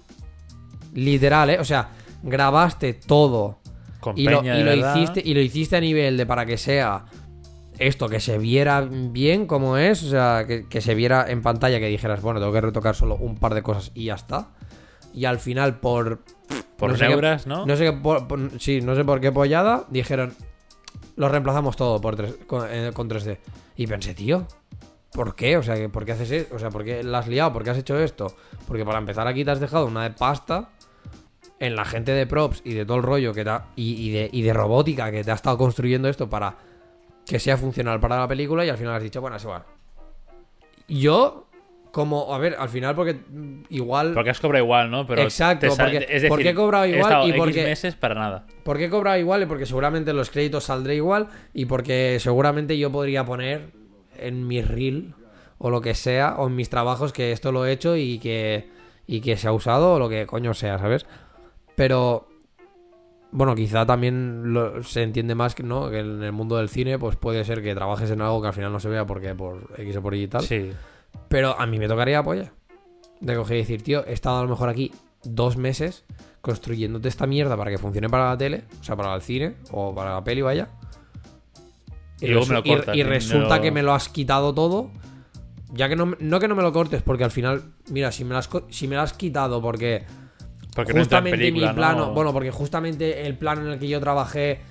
[0.94, 1.60] Literal, ¿eh?
[1.60, 1.90] O sea,
[2.22, 3.58] grabaste todo
[4.00, 6.58] Con y lo, peña y lo hiciste y lo hiciste a nivel de para que
[6.58, 7.06] sea
[7.80, 11.80] esto que se viera bien como es o sea que, que se viera en pantalla
[11.80, 14.50] que dijeras bueno tengo que retocar solo un par de cosas y ya está
[15.14, 16.20] y al final por
[16.78, 17.12] Por no sé qué-
[17.48, 17.66] ¿no?
[17.66, 20.34] no sé qué por- por- sí no sé por qué pollada dijeron
[21.16, 23.38] lo reemplazamos todo por con, eh, con 3D
[23.76, 24.48] y pensé tío
[25.12, 25.58] ¿Por qué?
[25.58, 26.56] O sea, que ¿por qué haces esto?
[26.56, 27.54] O sea, ¿por qué la has liado?
[27.54, 28.36] ¿Por qué has hecho esto?
[28.68, 30.72] Porque para empezar aquí te has dejado una de pasta
[31.60, 34.12] en la gente de props y de todo el rollo que te ha- y, y
[34.12, 36.56] de, y de robótica que te ha estado construyendo esto para
[37.26, 39.64] que sea funcional para la película y al final has dicho, bueno, es igual.
[40.88, 41.48] Yo,
[41.92, 43.18] como, a ver, al final porque
[43.70, 44.14] igual...
[44.14, 45.06] Porque has cobrado igual, ¿no?
[45.08, 48.16] Pero Exacto, te porque- es decir, porque he cobrado igual y X porque- meses para
[48.16, 48.46] nada.
[48.64, 49.44] ¿Por qué he cobrado igual?
[49.44, 53.72] Y porque seguramente en los créditos saldré igual y porque seguramente yo podría poner
[54.18, 55.14] en mi reel
[55.58, 58.70] o lo que sea o en mis trabajos que esto lo he hecho y que,
[59.08, 61.06] y que se ha usado o lo que coño sea, ¿sabes?
[61.76, 62.28] Pero
[63.36, 66.98] bueno, quizá también lo- se entiende más que no que en el mundo del cine
[67.00, 69.70] pues puede ser que trabajes en algo que al final no se vea porque por
[69.78, 70.44] X o por Y y tal.
[70.44, 70.72] Sí.
[71.28, 72.52] Pero a mí me tocaría apoyar.
[73.20, 74.92] De coger y decir, tío, he estado a lo mejor aquí
[75.24, 76.06] dos meses
[76.42, 79.96] construyéndote esta mierda para que funcione para la tele, o sea, para el cine o
[79.96, 80.68] para la peli, vaya.
[82.20, 84.92] Y luego me lo cortas, y y resulta que me lo has quitado todo.
[85.74, 88.32] Ya que no, no que no me lo cortes, porque al final, mira, si me
[88.32, 90.04] lo has, si me lo has quitado porque
[90.76, 92.14] Porque no justamente película, mi plano, ¿no?
[92.14, 94.62] bueno, porque justamente el plano en el que yo trabajé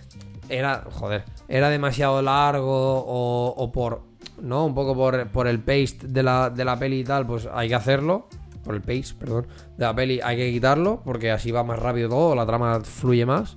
[0.48, 4.02] era, joder, era demasiado largo o, o por,
[4.40, 4.66] ¿no?
[4.66, 7.68] Un poco por, por el paste de la, de la peli y tal, pues hay
[7.68, 8.28] que hacerlo.
[8.64, 12.08] Por el pace, perdón, de la peli hay que quitarlo porque así va más rápido
[12.08, 13.56] todo, la trama fluye más.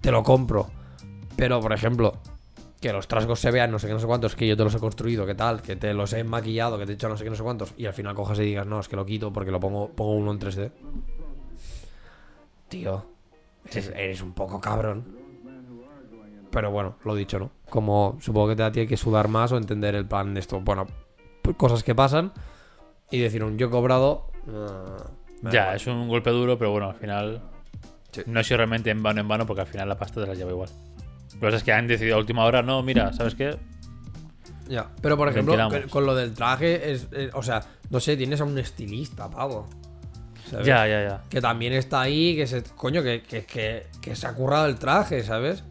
[0.00, 0.68] Te lo compro.
[1.36, 2.14] Pero, por ejemplo,
[2.80, 4.74] que los trasgos se vean no sé qué, no sé cuántos, que yo te los
[4.74, 7.24] he construido, que tal, que te los he maquillado, que te he hecho no sé
[7.24, 9.32] qué, no sé cuántos, y al final cojas y digas, no, es que lo quito
[9.32, 10.70] porque lo pongo, pongo uno en 3D.
[12.78, 13.04] Tío,
[13.70, 15.04] eres, eres un poco cabrón.
[16.50, 17.50] Pero bueno, lo dicho, ¿no?
[17.70, 20.60] Como supongo que te da tiene que sudar más o entender el plan de esto.
[20.60, 20.86] Bueno,
[21.56, 22.32] cosas que pasan
[23.10, 24.26] y decir un yo he cobrado.
[24.48, 25.10] ah,
[25.52, 27.42] Ya, es un golpe duro, pero bueno, al final
[28.12, 28.22] Sí.
[28.26, 30.34] no ha sido realmente en vano en vano porque al final la pasta te la
[30.34, 30.70] lleva igual.
[31.34, 33.56] Lo que pasa es que han decidido a última hora, no, mira, ¿sabes qué?
[34.68, 35.56] Ya, pero por ejemplo,
[35.90, 39.66] con lo del traje, es, es- o sea, no sé, tienes a un estilista, pavo.
[40.50, 40.66] ¿Sabes?
[40.66, 41.22] Ya, ya, ya.
[41.28, 42.62] Que también está ahí, que se.
[42.62, 45.64] Coño, que, que, que, que se ha currado el traje, ¿sabes?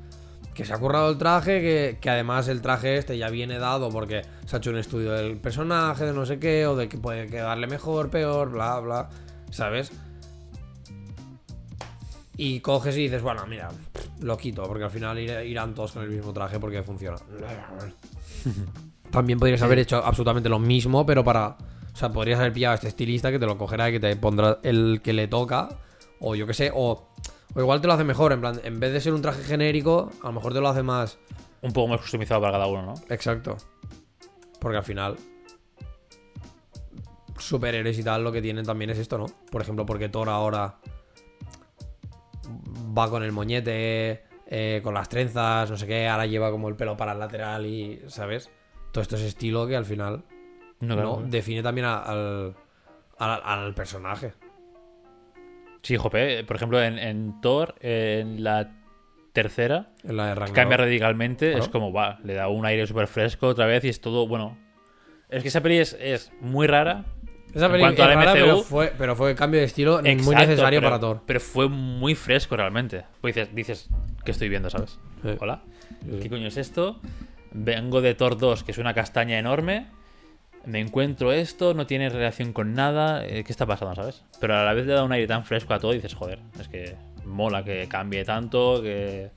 [0.53, 3.89] Que se ha currado el traje, que, que además el traje este ya viene dado
[3.89, 6.97] porque se ha hecho un estudio del personaje, de no sé qué, o de que
[6.97, 9.09] puede quedarle mejor, peor, bla, bla,
[9.49, 9.91] ¿sabes?
[12.36, 13.69] Y coges y dices, bueno, mira,
[14.21, 17.17] lo quito, porque al final ir- irán todos con el mismo traje porque funciona.
[19.11, 21.55] También podrías haber hecho absolutamente lo mismo, pero para.
[21.93, 24.15] O sea, podrías haber pillado a este estilista que te lo cogerá y que te
[24.15, 25.69] pondrá el que le toca.
[26.19, 27.07] O yo qué sé, o,
[27.53, 28.33] o igual te lo hace mejor.
[28.33, 30.81] En plan, en vez de ser un traje genérico, a lo mejor te lo hace
[30.81, 31.19] más.
[31.61, 32.93] Un poco más customizado para cada uno, ¿no?
[33.09, 33.57] Exacto.
[34.59, 35.17] Porque al final.
[37.37, 39.25] Superhéroes y tal, lo que tienen también es esto, ¿no?
[39.51, 40.79] Por ejemplo, porque Thor ahora.
[42.97, 46.07] Va con el moñete, eh, con las trenzas, no sé qué.
[46.07, 48.01] Ahora lleva como el pelo para el lateral y.
[48.07, 48.49] ¿Sabes?
[48.91, 50.23] Todo esto es estilo que al final.
[50.88, 52.55] No, define también al,
[53.17, 54.34] al, al personaje.
[55.81, 58.71] Sí, jope, por ejemplo, en, en Thor, en la
[59.34, 60.55] tercera, En la de Ragnarok.
[60.55, 61.63] cambia radicalmente, Claro.
[61.63, 64.57] es como, va, le da un aire súper fresco otra vez y es todo, bueno.
[65.29, 67.03] Es que esa peli es, es muy rara.
[67.53, 70.01] Esa en peli cuanto es al rara, MCU, pero fue, pero fue cambio de estilo
[70.01, 71.21] muy necesario pero- para Thor.
[71.25, 73.03] Pero fue muy fresco realmente.
[73.19, 73.89] Pues dices, dices
[74.23, 74.99] ¿qué estoy viendo, sabes?
[75.21, 75.29] Sí.
[75.39, 75.61] Hola.
[76.09, 76.19] Sí.
[76.21, 76.99] ¿Qué coño es esto?
[77.51, 79.88] Vengo de Thor 2, que es una castaña enorme.
[80.66, 84.24] Me encuentro esto, no tiene relación con nada, eh, ¿qué está pasando, sabes?
[84.39, 86.39] Pero a la vez le da un aire tan fresco a todo y dices, joder,
[86.59, 86.95] es que
[87.26, 89.32] mola que cambie tanto, que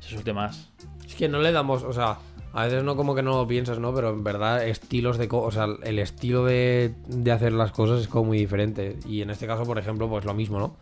[0.00, 0.70] se suelte más.
[1.06, 2.18] Es que no le damos, o sea,
[2.52, 3.94] a veces no como que no lo piensas, ¿no?
[3.94, 5.28] Pero en verdad estilos de...
[5.28, 8.98] co- O sea, el estilo de, de hacer las cosas es como muy diferente.
[9.06, 10.76] Y en este caso, por ejemplo, pues lo mismo, ¿no?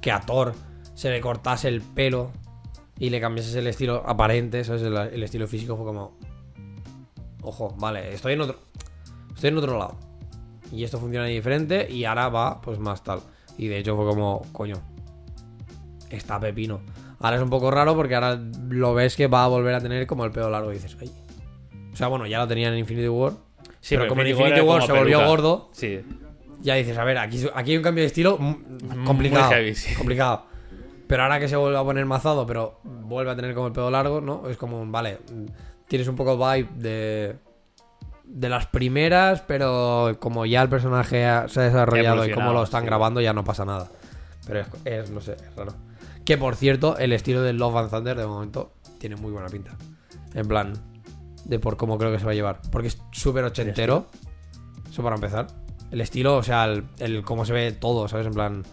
[0.00, 0.54] Que a Thor
[0.94, 2.30] se le cortase el pelo
[2.98, 4.82] y le cambiases el estilo aparente, ¿sabes?
[4.82, 6.16] El, el estilo físico fue como...
[7.42, 8.58] Ojo, vale, estoy en otro...
[9.36, 9.94] Estoy en otro lado.
[10.72, 13.20] Y esto funciona diferente y ahora va, pues más tal.
[13.56, 14.74] Y de hecho fue como, coño,
[16.10, 16.80] está pepino.
[17.20, 20.06] Ahora es un poco raro porque ahora lo ves que va a volver a tener
[20.06, 21.10] como el pelo largo y dices, ay.
[21.92, 23.32] O sea, bueno, ya lo tenía en Infinity War.
[23.32, 25.26] pero pero como en Infinity War se volvió peluca.
[25.26, 26.00] gordo, Sí.
[26.60, 28.38] ya dices, a ver, aquí, aquí hay un cambio de estilo
[29.06, 29.48] complicado.
[29.50, 29.94] heavy, sí.
[29.94, 30.44] Complicado.
[31.06, 33.90] Pero ahora que se vuelve a poner mazado, pero vuelve a tener como el pelo
[33.90, 34.48] largo, ¿no?
[34.48, 35.18] Es como, vale,
[35.88, 37.36] tienes un poco vibe de.
[38.26, 42.62] De las primeras, pero como ya el personaje ha- se ha desarrollado y como lo
[42.62, 43.88] están grabando, ya no pasa nada.
[44.46, 45.72] Pero es, es, no sé, es raro.
[46.24, 49.76] Que por cierto, el estilo de Love and Thunder de momento tiene muy buena pinta.
[50.34, 50.72] En plan,
[51.44, 52.60] de por cómo creo que se va a llevar.
[52.72, 54.06] Porque es súper ochentero.
[54.90, 55.46] Eso para empezar.
[55.92, 58.26] El estilo, o sea, el, el cómo se ve todo, ¿sabes?
[58.26, 58.64] En plan.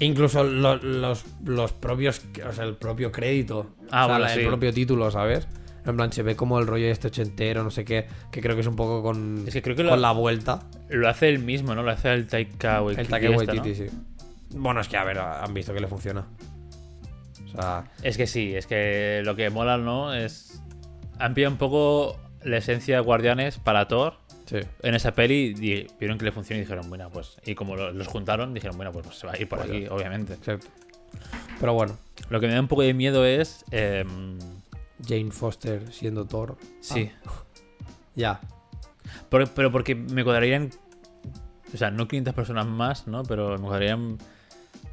[0.00, 2.20] Incluso lo- los, los propios.
[2.48, 3.66] O sea, el propio crédito.
[3.92, 4.46] Ah, o sea, bueno, el sí.
[4.46, 5.46] propio título, ¿sabes?
[5.86, 8.06] En plan, se ve como el rollo este ochentero, no sé qué.
[8.30, 9.44] Que creo que es un poco con.
[9.46, 10.60] Es que creo que con lo- la vuelta.
[10.88, 11.82] Lo hace él mismo, ¿no?
[11.82, 13.02] Lo hace el Taika Waititi.
[13.02, 13.52] El Taika este, ¿no?
[13.62, 13.96] Waititi, sí.
[14.56, 16.26] Bueno, es que a ver, han visto que le funciona.
[17.46, 17.84] O sea.
[18.02, 20.14] Es que sí, es que lo que mola, ¿no?
[20.14, 20.62] Es.
[21.18, 24.14] Han pillado un poco la esencia de Guardianes para Thor
[24.46, 24.56] Sí.
[24.82, 27.36] en esa peli y vieron que le funcionó y dijeron, bueno, pues.
[27.44, 29.86] Y como lo- los juntaron, dijeron, bueno, pues se va a ir por Pues aquí,
[29.88, 30.34] obviamente.
[30.34, 30.66] Exacto.
[31.60, 31.96] Pero bueno,
[32.30, 33.64] Lo que me da un poco de miedo es.
[33.70, 34.38] em,
[35.06, 36.56] Jane Foster siendo Thor.
[36.80, 37.10] sí.
[38.16, 38.40] Ya.
[39.28, 40.70] Por- pero porque me cuadrarían.
[41.72, 43.24] O sea, no 500 personas más, ¿no?
[43.24, 44.18] Pero me cuadrarían.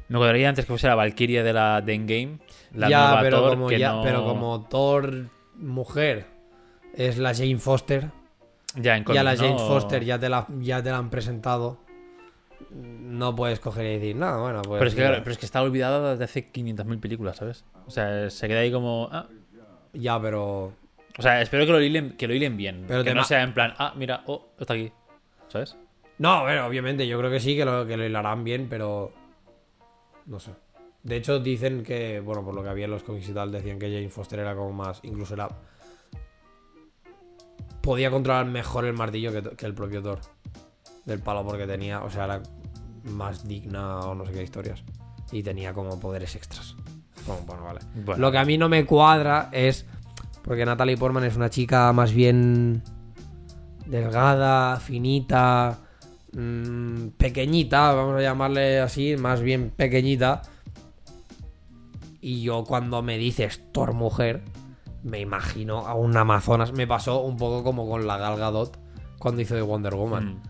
[0.08, 2.38] Me cuadraría antes que fuese la Valkyria de la de Endgame.
[2.74, 6.26] La ya, nueva pero, Thor, como que ya no- pero como Thor mujer
[6.94, 8.10] es la Jane Foster.
[8.74, 9.58] Ya, en ya la Jane ¿no?
[9.68, 11.78] Foster ya te la, ya te la han presentado.
[12.70, 14.78] No puedes coger y decir, no, bueno, pues.
[14.80, 17.64] Pero es, que, claro, pero es que está olvidada desde hace 500.000 películas, ¿sabes?
[17.86, 19.08] O sea, se queda ahí como.
[19.12, 19.28] ah.
[19.92, 20.72] Ya, pero.
[21.18, 22.84] O sea, espero que lo hilen, que lo hilen bien.
[22.88, 24.90] Pero que no sea en plan, ah, mira, oh, está aquí.
[25.48, 25.76] ¿Sabes?
[26.18, 29.12] No, bueno, obviamente, yo creo que sí, que lo, que lo hilarán bien, pero.
[30.26, 30.52] No sé.
[31.02, 33.78] De hecho, dicen que, bueno, por lo que había en los cómics y tal, decían
[33.78, 35.00] que Jane Foster era como más.
[35.02, 35.48] Incluso era.
[37.82, 40.20] Podía controlar mejor el martillo que, que el propio Thor.
[41.04, 42.02] Del palo, porque tenía.
[42.02, 42.42] O sea, era
[43.04, 44.82] más digna o no sé qué historias.
[45.32, 46.76] Y tenía como poderes extras.
[47.26, 47.80] Como, bueno, vale.
[48.04, 48.20] Bueno.
[48.20, 49.86] Lo que a mí no me cuadra es.
[50.42, 52.82] Porque Natalie Portman es una chica más bien.
[53.86, 55.78] delgada, finita.
[56.32, 60.42] mm, pequeñita, vamos a llamarle así, más bien pequeñita.
[62.20, 64.42] Y yo cuando me dices Thor mujer,
[65.02, 66.72] me imagino a una Amazonas.
[66.72, 68.78] Me pasó un poco como con la Gal Gadot
[69.18, 70.34] cuando hizo de Wonder Woman.
[70.34, 70.42] Mm.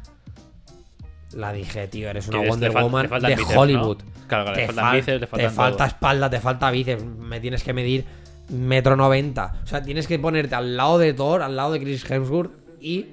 [1.35, 3.99] La dije, tío, eres una le- Wonder le fal- Woman le de bíceps, Hollywood.
[4.03, 4.27] ¿no?
[4.29, 7.05] Claro, le te faltan fal- bíceps, le te falta espalda, te falta bíceps.
[7.05, 8.05] Me tienes que medir
[8.51, 9.55] metro noventa.
[9.63, 13.07] O sea, tienes que ponerte al lado de Thor, al lado de Chris Hemsworth y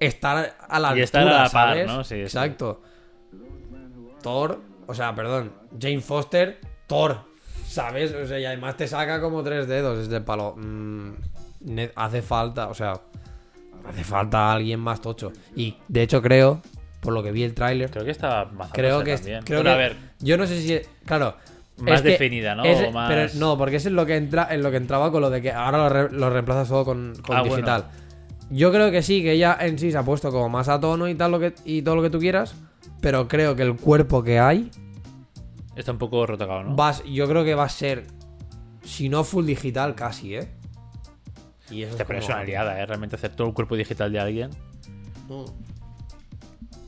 [0.00, 1.86] estar a la altura, Y estar a la par, ¿sabes?
[1.86, 2.04] ¿no?
[2.04, 2.20] Sí, sí.
[2.22, 2.80] Exacto.
[4.22, 7.18] Thor, o sea, perdón, Jane Foster, Thor,
[7.66, 8.12] ¿sabes?
[8.14, 10.54] O sea, y además te saca como tres dedos desde el palo.
[10.56, 11.10] Mm,
[11.94, 12.94] hace falta, o sea,
[13.86, 15.32] hace falta alguien más tocho.
[15.56, 16.60] Y de hecho creo,
[17.00, 19.42] por lo que vi el tráiler, Creo que está más creo que también.
[19.44, 21.36] creo Bueno, que a ver, yo no sé si claro
[21.78, 22.64] Más es que definida, ¿no?
[22.64, 25.20] es- más- pero no porque eso es lo que entra en lo que entraba con
[25.20, 27.56] lo de que ahora lo, re- lo reemplazas todo con, con Ah, bueno.
[27.56, 27.84] digital
[28.50, 31.08] yo creo que sí que ella en sí se ha puesto como más a tono
[31.08, 32.54] y tal lo que y todo lo que tú quieras
[33.00, 34.70] pero creo que el cuerpo que hay
[35.76, 36.76] está un poco retocado, ¿no?
[36.76, 38.06] va a- yo creo que va a ser
[38.84, 40.48] si no full digital casi eh
[41.70, 42.86] y eso Hostia, pero es como- una liada, ¿eh?
[42.86, 44.50] Realmente hacer todo el cuerpo digital de alguien.
[45.28, 45.44] Mm.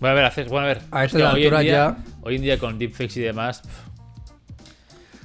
[0.01, 0.83] Bueno, a ver, haces, bueno, a ver.
[0.91, 3.61] A es estas que hoy en día, ya- Hoy en día con deepfakes y demás.
[3.63, 3.87] pff,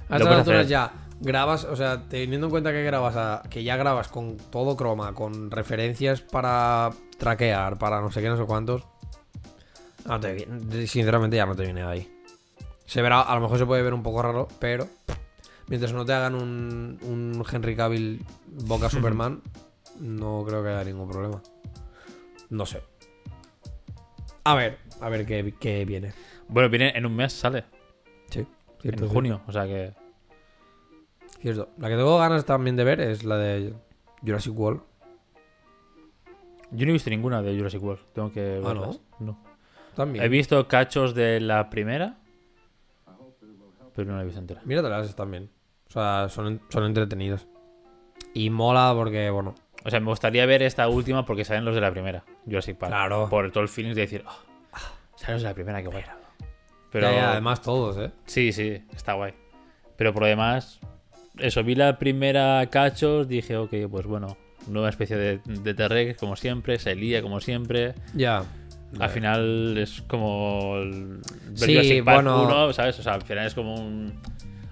[0.09, 0.67] A estas alturas hacer.
[0.67, 4.75] ya grabas, o sea, teniendo en cuenta que grabas a- que ya grabas con todo
[4.77, 6.89] croma, con referencias para
[7.19, 8.83] traquear, para no sé qué, no sé cuántos.
[10.05, 12.17] no te sinceramente ya no te viene de ahí.
[12.85, 14.87] Se verá, a lo mejor se puede ver un poco raro, pero
[15.71, 18.23] mientras no te hagan un, un Henry Cavill
[18.67, 19.41] boca Superman,
[20.01, 21.41] no creo que haya ningún problema.
[22.49, 22.83] No sé.
[24.43, 26.11] A ver, a ver qué, qué viene.
[26.49, 27.63] Bueno, viene en un mes, sale.
[28.29, 28.47] Sí, En
[28.81, 29.41] cierto, junio.
[29.47, 29.93] O sea que.
[31.39, 31.69] Cierto.
[31.77, 33.73] La que tengo ganas también de ver es la de
[34.21, 34.81] Jurassic World.
[36.71, 38.03] Yo no he visto ninguna de Jurassic World.
[38.13, 38.79] Tengo que Ah, ¿no?
[38.81, 39.01] verlas.
[39.19, 39.37] no.
[39.95, 40.23] También.
[40.25, 42.17] He visto cachos de la primera,
[43.95, 44.61] pero no la he visto entera.
[44.65, 45.49] Míratelas también.
[45.91, 47.47] O sea, son, son entretenidas.
[48.33, 49.55] Y mola porque, bueno.
[49.83, 52.91] O sea, me gustaría ver esta última porque salen los de la primera, Jurassic Park.
[52.91, 53.27] Claro.
[53.29, 54.79] Por todo el feeling de decir, "Ah,
[55.15, 56.03] salen los de la primera, qué guay.
[56.91, 58.11] Pero ya, ya, además todos, ¿eh?
[58.25, 59.33] sí, sí, está guay.
[59.97, 60.79] Pero por lo demás,
[61.39, 64.37] eso, vi la primera cachos, dije, ok, pues bueno,
[64.67, 67.95] nueva especie de, de T-Rex, como siempre, se lía como siempre.
[68.13, 68.43] Ya.
[68.99, 71.19] Al final es como el
[71.55, 72.43] Sí, Jurassic Park bueno.
[72.43, 72.99] 1, ¿sabes?
[72.99, 74.19] O sea, al final es como un.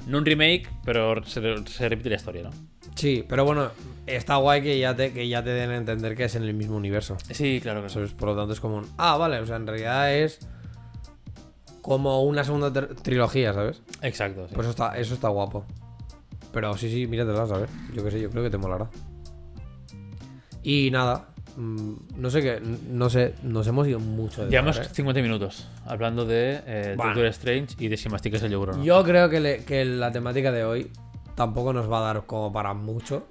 [0.07, 2.49] No un remake, pero se, se repite la historia, ¿no?
[2.95, 3.69] Sí, pero bueno,
[4.07, 6.53] está guay que ya te, que ya te den a entender que es en el
[6.53, 7.17] mismo universo.
[7.31, 8.87] Sí, claro que es, por lo tanto es como un...
[8.97, 10.39] Ah, vale, o sea, en realidad es
[11.81, 13.81] como una segunda tr- trilogía, ¿sabes?
[14.01, 14.47] Exacto.
[14.47, 14.55] sí.
[14.55, 15.65] Pues eso está, eso está guapo.
[16.51, 17.69] Pero sí, sí, míratelas, a ver.
[17.93, 18.89] Yo qué sé, yo creo que te molará.
[20.63, 21.29] Y nada,
[21.59, 24.95] no sé qué, no sé, nos hemos ido mucho de Llevamos hablar, ¿eh?
[24.95, 27.11] 50 minutos hablando de eh, Bueno.
[27.13, 28.83] Doctor Strange y de si masticas el yogur o no.
[28.83, 30.89] Yo creo que, le- que la temática de hoy
[31.35, 33.27] tampoco nos va a dar como para mucho.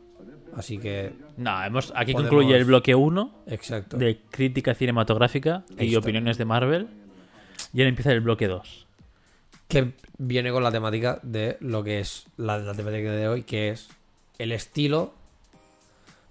[0.57, 3.97] Así que, No, hemos, aquí Podemos- concluye el bloque 1 exacto.
[3.97, 6.89] de crítica cinematográfica y opiniones de Marvel.
[7.73, 8.87] Y ahora empieza el bloque 2.
[9.69, 13.69] que viene con la temática de lo que es la, la temática de hoy, que
[13.69, 13.89] es
[14.39, 15.13] el estilo.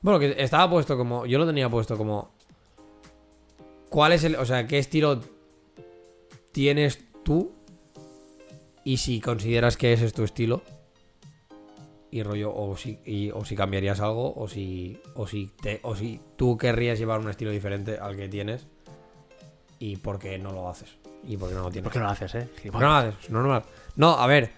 [0.01, 1.25] Bueno, que estaba puesto como.
[1.25, 2.31] Yo lo tenía puesto como.
[3.89, 4.35] ¿Cuál es el.
[4.35, 5.21] O sea, qué estilo
[6.51, 7.51] tienes tú?
[8.83, 10.61] Y si consideras que ese es tu estilo.
[12.09, 14.99] Y rollo, o si, y- o si cambiarías algo, o si.
[15.15, 18.65] O si te, o si tú querrías llevar un estilo diferente al que tienes.
[19.79, 20.89] Y por qué no lo haces.
[21.27, 21.83] Y por qué no lo tienes.
[21.83, 22.47] ¿Por qué no lo haces, eh?
[22.53, 23.15] ¿Por qué no lo haces?
[23.23, 23.63] Es normal.
[23.95, 24.51] No, a ver.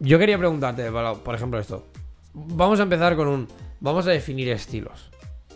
[0.00, 1.86] Yo quería preguntarte, por ejemplo, esto.
[2.34, 3.48] Vamos a empezar con un.
[3.80, 5.10] Vamos a definir estilos.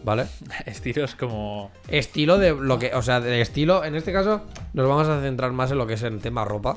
[0.05, 0.27] ¿Vale?
[0.67, 1.71] Estilos como.
[1.89, 2.93] Estilo de lo que.
[2.95, 3.85] O sea, de estilo.
[3.85, 4.43] En este caso,
[4.73, 6.77] nos vamos a centrar más en lo que es en tema ropa.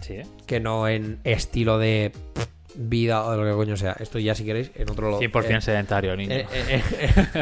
[0.00, 0.20] Sí.
[0.46, 2.12] Que no en estilo de
[2.74, 3.96] vida o de lo que coño sea.
[3.98, 5.18] Esto ya, si queréis, en otro lo.
[5.20, 6.34] 100% eh, sedentario, niño.
[6.34, 6.82] eh, eh.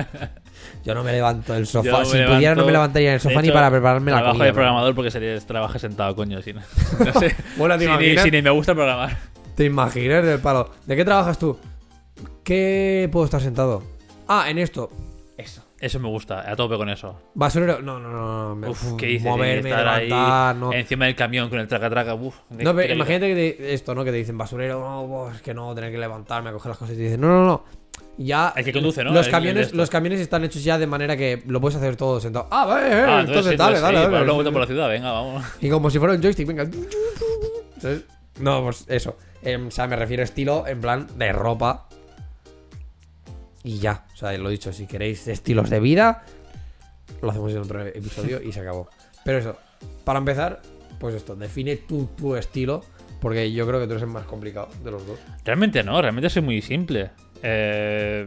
[0.84, 2.04] Yo no me levanto del sofá.
[2.04, 4.44] Si pudiera, no me levantaría del de sofá ni para prepararme la Trabajo comida.
[4.44, 4.54] de ¿no?
[4.54, 6.40] programador porque sería trabaje sentado, coño.
[6.40, 6.62] Si no,
[7.04, 7.34] no sé.
[7.56, 9.16] Bueno, ¿te si, ni, si ni me gusta programar.
[9.54, 10.70] ¿Te imaginas del palo?
[10.86, 11.58] ¿De qué trabajas tú?
[12.44, 13.82] ¿Qué puedo estar sentado?
[14.28, 14.90] Ah, en esto.
[15.36, 15.62] Eso.
[15.78, 17.20] Eso me gusta, a tope con eso.
[17.34, 17.82] Basurero.
[17.82, 18.54] No, no, no.
[18.54, 18.70] no.
[18.70, 19.26] Uf, ¿qué dices?
[19.26, 20.72] Moverme, estar levantar, ahí no.
[20.72, 22.14] encima del camión con el traca-traca.
[22.14, 24.02] Uf, No, pero imagínate que te- esto, ¿no?
[24.02, 26.94] Que te dicen basurero, no, es que no, tener que levantarme a coger las cosas
[26.94, 27.64] y te dicen, no, no, no.
[28.16, 28.54] Ya.
[28.56, 29.12] El que conduce, ¿no?
[29.12, 32.18] Los El- camiones, los camiones están hechos ya de manera que lo puedes hacer todo
[32.20, 32.48] sentado.
[32.50, 34.22] Ah, vale, eh, Ah, entonces, sí, dale, dale, sí, dale.
[34.24, 35.44] una vuelta por la ciudad, venga, vamos.
[35.60, 36.66] Y como si fuera un joystick, venga.
[38.40, 39.16] No, pues eso.
[39.66, 41.88] O sea, me refiero a estilo en plan de ropa.
[43.66, 44.04] Y ya.
[44.14, 46.22] O sea, lo he dicho, si queréis estilos de vida,
[47.20, 48.88] lo hacemos en otro episodio y se acabó.
[49.24, 49.56] Pero eso,
[50.04, 50.62] para empezar,
[51.00, 52.84] pues esto, define tu, tu estilo.
[53.20, 55.18] Porque yo creo que tú eres el más complicado de los dos.
[55.44, 57.10] Realmente no, realmente soy muy simple.
[57.42, 58.24] Eh,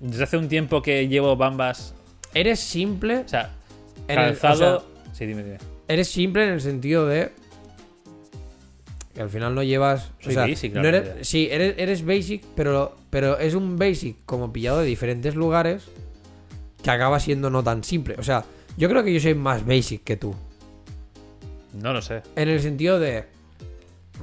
[0.00, 1.94] desde hace un tiempo que llevo bambas.
[2.32, 3.18] Eres simple.
[3.18, 3.50] O sea,
[4.08, 4.76] el- calzado.
[4.78, 5.58] o sea- sí, dime, dime.
[5.88, 7.32] Eres simple en el sentido de.
[9.14, 10.10] Que al final no llevas.
[10.20, 14.16] o Soy sea, basic, no eres- sí, eres, eres basic, pero, pero es un basic
[14.24, 15.84] como pillado de diferentes lugares
[16.82, 18.16] que acaba siendo no tan simple.
[18.18, 18.44] O sea,
[18.76, 20.34] yo creo que yo soy más basic que tú.
[21.74, 22.22] No lo sé.
[22.36, 23.24] En el sentido de.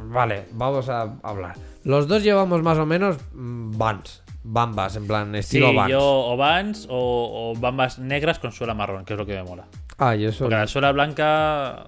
[0.05, 1.55] Vale, vamos a hablar.
[1.83, 4.23] Los dos llevamos más o menos mm, Vans.
[4.43, 5.91] Bambas, en plan, Sí, estilo Vans.
[5.91, 9.43] yo o Vans o, o bambas negras con suela marrón, que es lo que me
[9.43, 9.65] mola.
[9.97, 10.45] Ah, y eso.
[10.45, 11.87] Porque la suela blanca.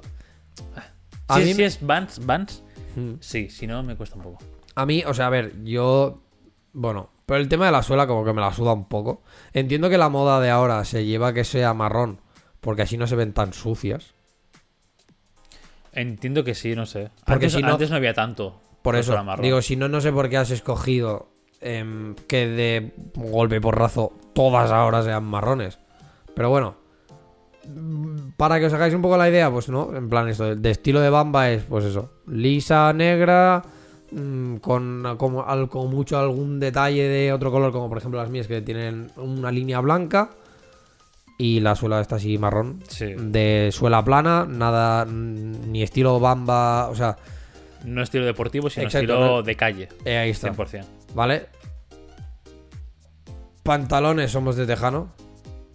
[1.28, 2.64] A Si, mí me- es Vans, Vans,
[2.96, 3.14] Mm.
[3.20, 4.40] sí, si no, me cuesta un poco.
[4.76, 6.22] A mí, o sea, a ver, yo.
[6.74, 9.22] Bueno, pero el tema de la suela, como que me la suda un poco.
[9.54, 12.20] Entiendo que la moda de ahora se lleva que sea marrón,
[12.62, 14.14] porque así no se ven tan sucias.
[15.94, 17.10] Entiendo que sí, no sé.
[17.26, 18.60] Porque antes, si no- antes no había tanto.
[18.82, 21.30] Por eso, digo, si no, no sé por qué has escogido
[21.60, 25.78] em, que de golpe y porrazo todas ahora sean marrones.
[26.34, 26.78] Pero bueno,
[28.38, 31.00] para que os hagáis un poco la idea, pues no, en plan esto, de estilo
[31.02, 33.62] de bamba es pues eso, lisa, negra,
[34.12, 38.48] mm, con como, al- mucho algún detalle de otro color, como por ejemplo las mías
[38.48, 40.32] que tienen una línea blanca
[41.38, 42.80] y la suela está así marrón.
[42.88, 43.14] Sí.
[43.18, 47.18] De suela plana, nada, ni estilo bamba, o sea,
[47.86, 49.90] No estilo deportivo, sino estilo de calle.
[50.06, 50.54] eh, ahí está.
[50.54, 50.86] 100%.
[51.16, 51.48] ¿Vale?
[53.64, 55.10] Pantalones somos de tejano.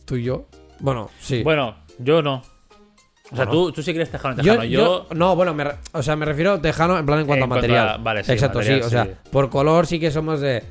[0.04, 0.46] Tú y yo.
[0.80, 1.42] Bueno, sí.
[1.42, 2.36] Bueno, yo no.
[2.36, 3.50] O sea, Bueno.
[3.50, 4.62] tú, tú sí quieres tejano, tejano.
[4.64, 7.50] Yo, yo- no, bueno, me o sea, me refiero tejano en plan en cuanto En
[7.52, 7.88] a material.
[7.88, 8.86] a- vale, sí, Exacto, material, sí.
[8.86, 10.62] O sea, por color sí que somos de.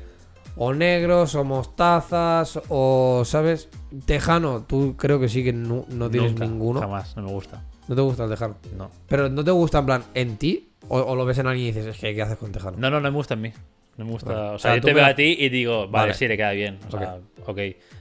[0.58, 3.68] o negros, o mostazas, o, ¿sabes?
[4.06, 6.80] Tejano, tú creo que sí que no, no tienes Nunca, ninguno.
[6.80, 7.62] Jamás, no me gusta.
[7.88, 8.56] No te gusta el tejano.
[8.76, 8.90] No.
[9.06, 11.72] Pero no te gusta en plan en ti, o, o lo ves en alguien y
[11.72, 12.78] dices, es que ¿qué haces con tejano?
[12.78, 13.52] No, no, no me gusta en mí.
[13.98, 14.52] No me gusta.
[14.52, 16.14] O sea, sea, yo te veo a ti y digo, vale, Vale.
[16.14, 16.78] sí, le queda bien.
[16.88, 17.58] O sea, ok.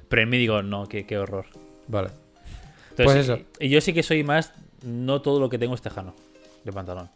[0.08, 1.46] Pero en mí digo, no, qué, qué horror.
[1.88, 2.10] Vale.
[2.92, 3.40] Entonces, Pues eso.
[3.60, 6.16] Y, yo sí que soy más, no todo lo que tengo es tejano
[6.64, 7.10] de pantalón.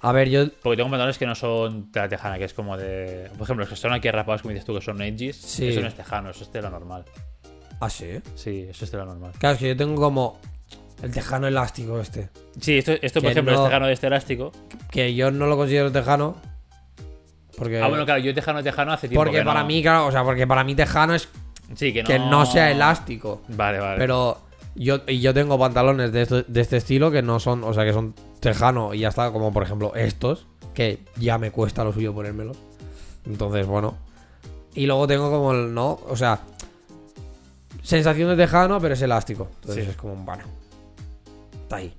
[0.00, 0.46] A ver, yo.
[0.62, 3.30] Porque tengo pantalones que no son de la tejana, que es como de.
[3.38, 5.36] Por ejemplo, los que son aquí rapados, como dices tú, que son edgies.
[5.36, 5.68] Sí.
[5.68, 7.04] Eso no es tejano, eso es tela normal.
[7.80, 8.20] Ah, sí.
[8.34, 9.32] Sí, eso es tela normal.
[9.38, 10.38] Claro, es que yo tengo como
[11.02, 12.28] el tejano elástico este.
[12.60, 14.52] Sí, esto, esto por ejemplo, no- es tejano de este elástico.
[14.90, 16.36] Que yo no lo considero tejano.
[17.56, 17.80] Porque.
[17.80, 19.24] Ah, bueno, claro, yo tejano, tejano hace tiempo.
[19.24, 19.66] porque que para no.
[19.66, 21.28] mí, claro, o sea, porque para mí tejano es
[21.74, 22.06] Sí, que no.
[22.08, 23.40] que no sea elástico.
[23.48, 23.98] Vale, vale.
[23.98, 24.38] Pero
[24.74, 27.84] yo, y yo tengo pantalones de, esto- de este estilo que no son, o sea,
[27.84, 31.92] que son tejano y ya está, como por ejemplo estos, que ya me cuesta lo
[31.92, 32.56] suyo ponérmelos.
[33.26, 33.96] Entonces, bueno.
[34.74, 36.40] Y luego tengo como el, no, o sea,
[37.82, 39.48] sensación de tejano, pero es elástico.
[39.60, 39.90] Entonces Sí.
[39.90, 40.42] es como, bueno,
[41.62, 41.94] está ahí.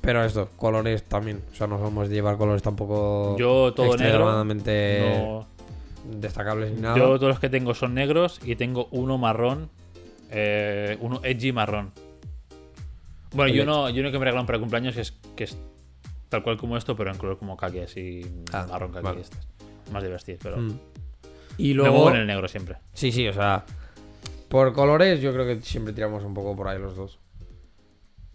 [0.00, 1.42] Pero esto, colores también.
[1.52, 4.44] O sea, no somos de llevar colores tampoco Yo todo negro.
[4.44, 5.46] No,
[6.10, 6.96] destacables ni nada.
[6.96, 9.70] Yo todos los que tengo son negros y tengo uno marrón,
[10.30, 11.92] eh, uno edgy marrón.
[13.32, 15.58] Bueno, yo no, yo no que me regalaron para cumpleaños que es, que es
[16.28, 19.04] tal cual como esto, pero en color como kaki, así Ah, marrón kaki.
[19.04, 19.20] vale.
[19.20, 19.36] este.
[19.92, 20.78] Más de vestir, pero Mm.
[21.58, 22.10] Y luego.
[22.10, 22.76] en el negro siempre.
[22.92, 23.64] Sí, sí, o sea.
[24.48, 27.18] Por colores, yo creo que siempre tiramos un poco por ahí los dos.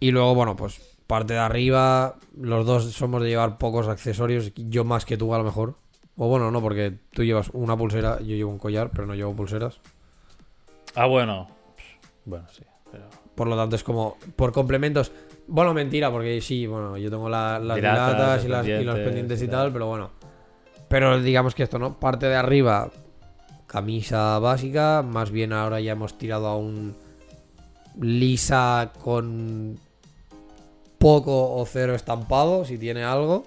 [0.00, 4.52] Y luego, bueno, pues parte de arriba, los dos somos de llevar pocos accesorios.
[4.56, 5.76] Yo más que tú, a lo mejor.
[6.16, 9.34] O bueno, no, porque tú llevas una pulsera, yo llevo un collar, pero no llevo
[9.34, 9.80] pulseras.
[10.94, 11.48] Ah, bueno.
[12.24, 12.62] Bueno, sí.
[12.90, 13.04] Pero...
[13.34, 15.10] Por lo tanto, es como por complementos.
[15.48, 18.76] Bueno, mentira, porque sí, bueno, yo tengo la- las dilatas los y, las- y los
[18.96, 19.72] pendientes pendientes y y tal, tal.
[19.72, 20.10] pero bueno.
[20.88, 21.98] Pero digamos que esto, ¿no?
[21.98, 22.90] Parte de arriba,
[23.66, 25.02] camisa básica.
[25.02, 26.94] Más bien ahora ya hemos tirado a un
[27.98, 29.78] lisa con
[30.98, 33.44] poco o cero estampado, si tiene algo.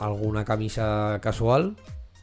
[0.00, 1.76] Alguna camisa casual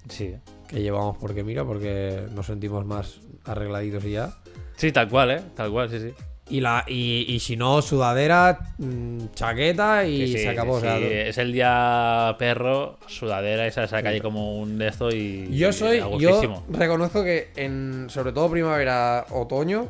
[0.10, 0.36] Sí.
[0.68, 4.34] que llevamos porque mira, porque nos sentimos más arregladitos y ya.
[4.78, 5.42] Sí, tal cual, ¿eh?
[5.56, 6.14] Tal cual, sí, sí.
[6.48, 10.74] Y, la, y, y si no, sudadera, mm, chaqueta y Sí, sí, se acabó.
[10.80, 11.04] sí, o sea, sí.
[11.04, 15.48] lo- Es el día perro, sudadera, esa esa calle como un de esto y.
[15.58, 19.88] Yo y soy, a yo reconozco que en, sobre todo primavera, otoño,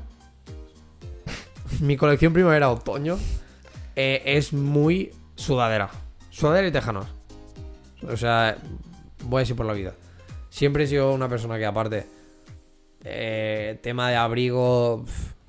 [1.82, 3.18] mi colección primavera-otoño
[3.98, 5.90] eh, es muy sudadera.
[6.30, 7.08] Sudadera y tejanos.
[8.04, 8.58] O sea,
[9.24, 9.94] voy a decir por la vida.
[10.50, 12.06] Siempre he sido una persona que aparte,
[13.04, 15.06] eh, tema de abrigo,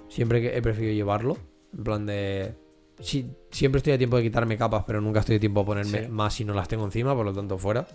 [0.09, 1.37] siempre que he preferido llevarlo.
[1.77, 2.55] En plan de...
[3.01, 6.03] Sí, siempre estoy a tiempo de quitarme capas, pero nunca estoy a tiempo de ponerme
[6.05, 6.09] Sí.
[6.09, 7.87] más si no las tengo encima, por lo tanto fuera.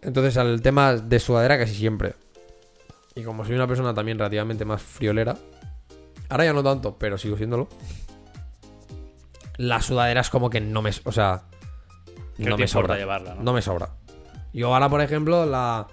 [0.00, 2.14] Entonces, al tema de sudadera casi siempre.
[3.14, 5.36] Y como soy una persona también relativamente más friolera,
[6.30, 7.68] ahora ya no tanto, pero sigo siéndolo.
[9.58, 10.90] La sudadera es como que no me...
[11.04, 11.42] O sea...
[12.48, 12.96] No me sobra.
[12.96, 13.42] llevarla, ¿no?
[13.42, 13.90] No me sobra.
[14.52, 15.86] Yo ahora, por ejemplo, la...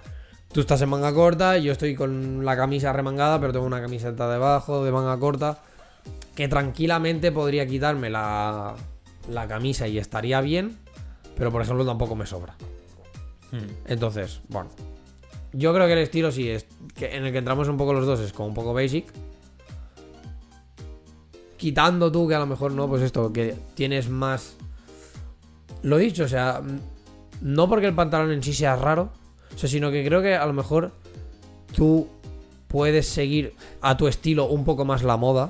[0.52, 3.82] Tú estás en manga corta y yo estoy con la camisa remangada, pero tengo una
[3.82, 5.60] camiseta debajo de manga corta
[6.36, 8.76] que tranquilamente podría quitarme la,
[9.30, 10.78] la camisa y estaría bien,
[11.36, 12.56] pero por ejemplo tampoco me sobra.
[13.52, 13.92] Mm.
[13.92, 14.70] Entonces, bueno.
[15.54, 16.68] Yo creo que el estilo sí es.
[16.96, 19.06] Que en el que entramos un poco los dos es como un poco basic.
[21.58, 24.57] Quitando tú que a lo mejor no, pues esto, que tienes más.
[25.84, 26.62] Lo dicho, o sea.
[27.42, 29.12] No porque el pantalón en sí sea raro.
[29.54, 30.92] O sea, sino que creo que a lo mejor
[31.76, 32.08] tú
[32.68, 35.50] puedes seguir a tu estilo un poco más la moda.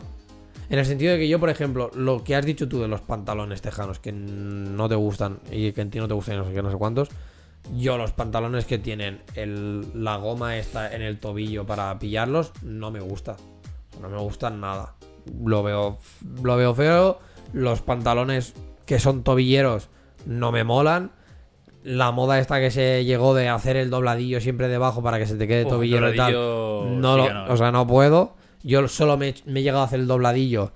[0.70, 3.00] En el sentido de que yo, por ejemplo, lo que has dicho tú de los
[3.02, 6.54] pantalones tejanos que no te gustan y que en ti no te gustan no sé
[6.54, 7.10] qué, no sé cuántos.
[7.76, 12.92] Yo los pantalones que tienen el- la goma esta en el tobillo para pillarlos, no
[12.92, 13.38] me gusta.
[14.02, 14.96] No me gustan nada.
[15.46, 15.98] Lo veo,
[16.44, 17.20] lo veo feo.
[17.54, 18.54] Los pantalones
[18.86, 19.88] que son tobilleros
[20.28, 21.12] no me molan.
[21.84, 25.36] La moda esta que se llegó de hacer el dobladillo siempre debajo para que se
[25.36, 26.34] te quede Uf, tobillero y tal.
[26.34, 27.46] No sí lo- no.
[27.54, 28.36] O sea, no puedo.
[28.62, 30.72] Yo solo me, me he llegado a hacer el dobladillo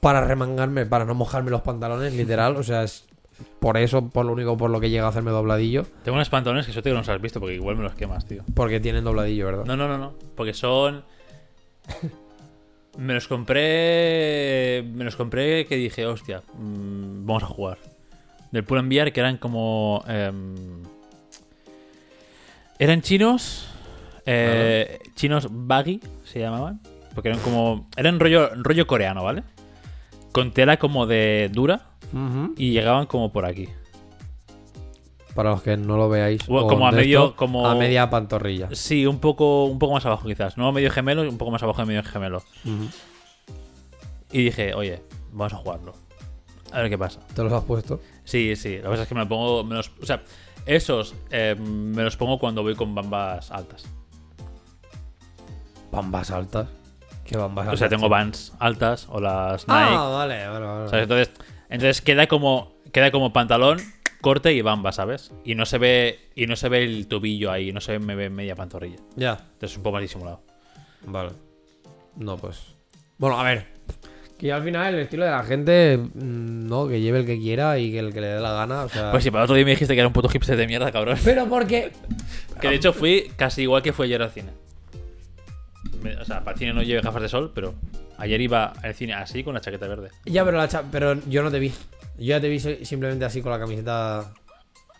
[0.00, 2.56] para remangarme, para no mojarme los pantalones, literal.
[2.56, 3.04] O sea, es
[3.58, 5.84] por eso, por lo único por lo que llega a hacerme dobladillo.
[6.04, 7.94] Tengo unos pantalones que eso te que no los has visto porque igual me los
[7.94, 8.44] quemas, tío.
[8.54, 9.64] Porque tienen dobladillo, ¿verdad?
[9.64, 10.14] No, no, no, no.
[10.36, 11.04] Porque son.
[12.96, 14.84] Me los compré.
[14.94, 17.78] Me los compré que dije, hostia, mm, vamos a jugar.
[18.54, 20.04] Del Pull enviar que eran como.
[20.06, 20.54] em,
[22.78, 23.66] eran chinos.
[24.26, 26.80] eh, chinos baggy se llamaban.
[27.14, 27.88] Porque eran como.
[27.96, 29.42] Eran rollo, rollo coreano, ¿vale?
[30.32, 31.88] Con tela como de dura.
[32.56, 33.68] Y llegaban como por aquí.
[35.34, 36.42] para los que no lo veáis.
[36.48, 38.68] O como a medio- esto, como- A media pantorrilla.
[38.72, 40.56] Sí, un poco, un poco más abajo quizás.
[40.56, 42.40] No medio gemelo, un poco más abajo de medio gemelo.
[44.30, 45.02] Y dije, oye,
[45.32, 45.92] vamos a jugarlo.
[46.70, 47.18] A ver qué pasa.
[47.34, 48.00] ¿Te los has puesto?
[48.24, 48.76] Sí, sí.
[48.78, 49.64] Lo que pasa es que me lo pongo.
[49.64, 50.22] me los- o sea,
[50.66, 53.84] esos eh, me los pongo cuando voy con bambas altas.
[55.90, 56.68] Bambas altas.
[57.24, 57.74] ¿Qué bambas altas?
[57.74, 59.80] O sea, tengo vans altas o las Nike.
[59.80, 60.88] Ah, vale, vale, vale.
[60.88, 61.02] ¿sabes?
[61.04, 61.30] Entonces,
[61.68, 63.78] entonces queda como queda como pantalón,
[64.20, 65.32] corte y bamba, ¿sabes?
[65.44, 68.14] Y no se ve y no se ve el tobillo ahí, no se ve, me
[68.14, 68.98] ve media pantorrilla.
[69.16, 69.32] Ya.
[69.32, 70.42] Entonces es un poco más disimulado.
[71.06, 71.30] Vale.
[72.16, 72.62] No, pues.
[73.18, 73.73] Bueno, a ver.
[74.44, 77.78] Que al final el estilo de la gente, mm, no, que lleve el que quiera
[77.78, 79.10] y que el que le dé la gana, o sea.
[79.10, 80.92] Pues sí, para el otro día me dijiste que era un puto hipster de mierda,
[80.92, 81.16] cabrón.
[81.24, 81.92] Pero porque.
[82.60, 84.50] Que de hecho fui casi igual que fue ayer al cine.
[86.20, 87.74] O sea, para el cine no lleve gafas de sol, pero
[88.18, 90.10] ayer iba al cine así con la chaqueta verde.
[90.26, 91.70] Ya, pero, la cha- pero yo no te vi.
[92.18, 94.30] Yo ya te vi simplemente así con la camiseta.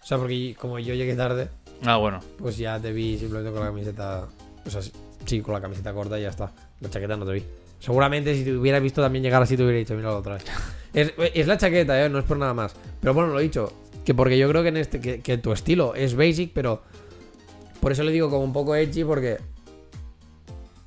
[0.02, 1.48] O sea, porque como yo llegué tarde,
[1.84, 2.20] Ah, bueno.
[2.38, 4.26] pues ya te vi simplemente con la camiseta.
[4.64, 4.80] O sea,
[5.26, 6.50] sí, con la camiseta corta y ya está.
[6.80, 7.44] La chaqueta no te vi.
[7.78, 10.44] Seguramente si te hubieras visto también llegar así te hubiera dicho, mira otra vez.
[10.94, 12.08] Es, es la chaqueta, ¿eh?
[12.08, 12.76] No es por nada más.
[13.00, 13.72] Pero bueno, lo he dicho.
[14.04, 15.00] Que porque yo creo que en este.
[15.00, 16.82] Que, que tu estilo es basic, pero.
[17.80, 19.38] Por eso le digo como un poco edgy, porque.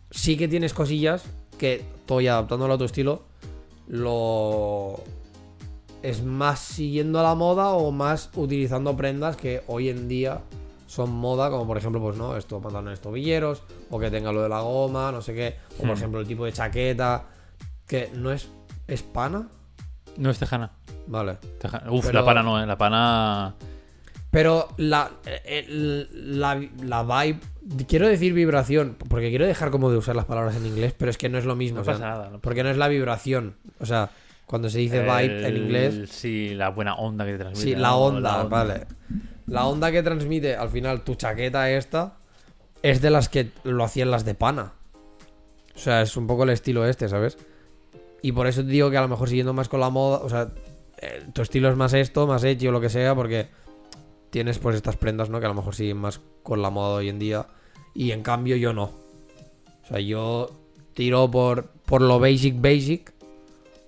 [0.10, 1.26] Sí que tienes cosillas
[1.58, 1.84] que,
[2.22, 3.24] ya adaptándolo a tu estilo,
[3.88, 5.04] lo.
[6.04, 10.42] Es más siguiendo la moda o más utilizando prendas que hoy en día
[10.88, 13.62] son moda, como por ejemplo, pues no, esto, pantalones tobilleros,
[13.92, 15.94] o que tenga lo de la goma, no sé qué, o por Hmm.
[15.94, 17.26] ejemplo el tipo de chaqueta,
[17.86, 18.50] que no es.
[18.88, 19.48] ¿Es pana?
[20.18, 20.72] No es tejana.
[21.08, 21.38] Vale.
[21.60, 21.92] Tejana.
[21.92, 22.66] Uf, Pero- la pana no, ¿eh?
[22.66, 23.54] La pana.
[24.32, 25.12] Pero la,
[25.46, 27.40] el- la, la vibe.
[27.88, 31.18] Quiero decir vibración, porque quiero dejar como de usar las palabras en inglés, pero es
[31.18, 31.78] que no es lo mismo.
[31.78, 32.30] No o sea, pasa nada.
[32.30, 33.56] no Porque no es la vibración.
[33.80, 34.10] O sea,
[34.46, 36.10] cuando se dice vibe en inglés.
[36.12, 37.64] Sí, la buena onda que te transmite.
[37.72, 38.86] Sí, la onda, vale.
[39.48, 42.18] La onda que transmite al final tu chaqueta esta
[42.84, 44.74] es de las que lo hacían las de pana.
[45.76, 47.38] O sea, es un poco el estilo este, ¿sabes?
[48.22, 50.30] Y por eso te digo que a lo mejor siguiendo más con la moda, o
[50.30, 50.52] sea,
[51.02, 53.48] eh, tu estilo es más esto, más edgy o lo que sea, porque
[54.32, 55.40] tienes pues estas prendas, ¿no?
[55.40, 57.48] Que a lo mejor siguen más con la moda hoy en día.
[57.94, 58.92] Y en cambio yo no.
[59.84, 60.52] O sea, yo
[60.94, 63.14] tiro por, por lo basic basic.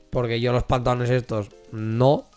[0.09, 2.28] Porque yo los pantalones estos no.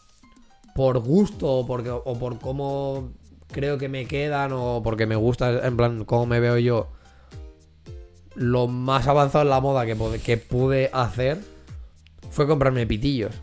[0.75, 3.11] Por gusto o, porque, o por cómo
[3.51, 6.89] creo que me quedan o porque me gusta, en plan, cómo me veo yo.
[8.35, 11.39] Lo más avanzado en la moda que, que pude hacer
[12.31, 13.35] fue comprarme pitillos.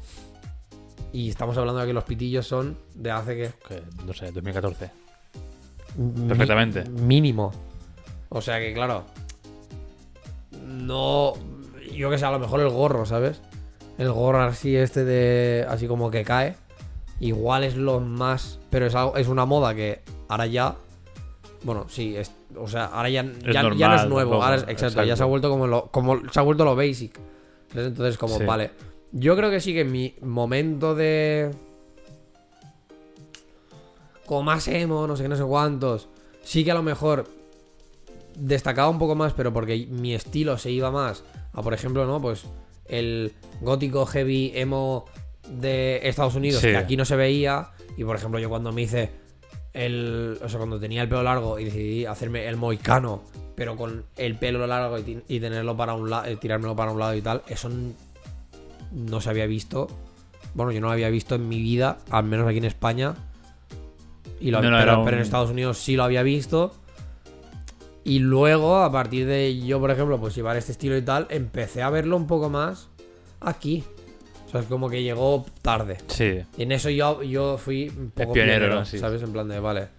[1.13, 3.51] Y estamos hablando de que los pitillos son de hace que...
[3.67, 4.89] Que, no sé, 2014.
[5.97, 6.84] Mi- Perfectamente.
[6.89, 7.51] mínimo.
[8.30, 9.05] O sea que, claro.
[10.65, 11.34] No.
[11.93, 13.41] Yo que sé, a lo mejor el gorro, ¿sabes?
[13.97, 15.65] El gorro así, este de.
[15.67, 16.55] Así como que cae.
[17.20, 18.59] Igual es lo más.
[18.70, 20.76] Pero es, algo, es una moda que ahora ya.
[21.63, 24.32] Bueno, sí, es, o sea, ahora ya, ya, ya no es nuevo.
[24.32, 26.76] tampoco, Ahora es, exacto, ya se ha vuelto como lo, como se ha vuelto lo
[26.76, 27.20] basic.
[27.76, 28.45] Entonces, como, Sí.
[28.45, 28.72] vale.
[29.11, 31.51] Yo creo que sí que mi momento de.
[34.26, 36.07] Como más emo, no sé qué, no sé cuántos.
[36.43, 37.26] Sí que a lo mejor
[38.36, 42.22] destacaba un poco más, pero porque mi estilo se iba más a, por ejemplo, ¿no?
[42.22, 42.43] Pues
[42.86, 45.05] el gótico heavy emo
[45.50, 46.68] de Estados Unidos, Sí.
[46.70, 47.70] que aquí no se veía.
[47.97, 49.10] Y por ejemplo, yo cuando me hice
[49.74, 50.39] el.
[50.43, 53.24] O sea, cuando tenía el pelo largo y decidí hacerme el moicano,
[53.56, 57.22] pero con el pelo largo y, tenerlo para un lado, tirármelo para un lado y
[57.22, 57.70] tal, eso
[58.93, 59.88] no se había visto.
[60.54, 63.16] Bueno, yo no lo había visto en mi vida, al menos aquí en España.
[64.39, 66.74] Y lo, No, no, pero, un- pero en Estados Unidos sí lo había visto.
[68.06, 71.82] Y luego, a partir de yo, por ejemplo, pues llevar este estilo y tal, empecé
[71.84, 72.88] a verlo un poco más
[73.41, 73.84] aquí.
[74.50, 75.97] O sea, es como que llegó tarde.
[76.08, 76.41] Sí.
[76.58, 78.86] Y en eso yo, yo fui un poco pionero, pionero, ¿no?
[78.86, 78.97] Sí.
[78.97, 79.22] ¿sabes?
[79.22, 79.89] En plan de, vale.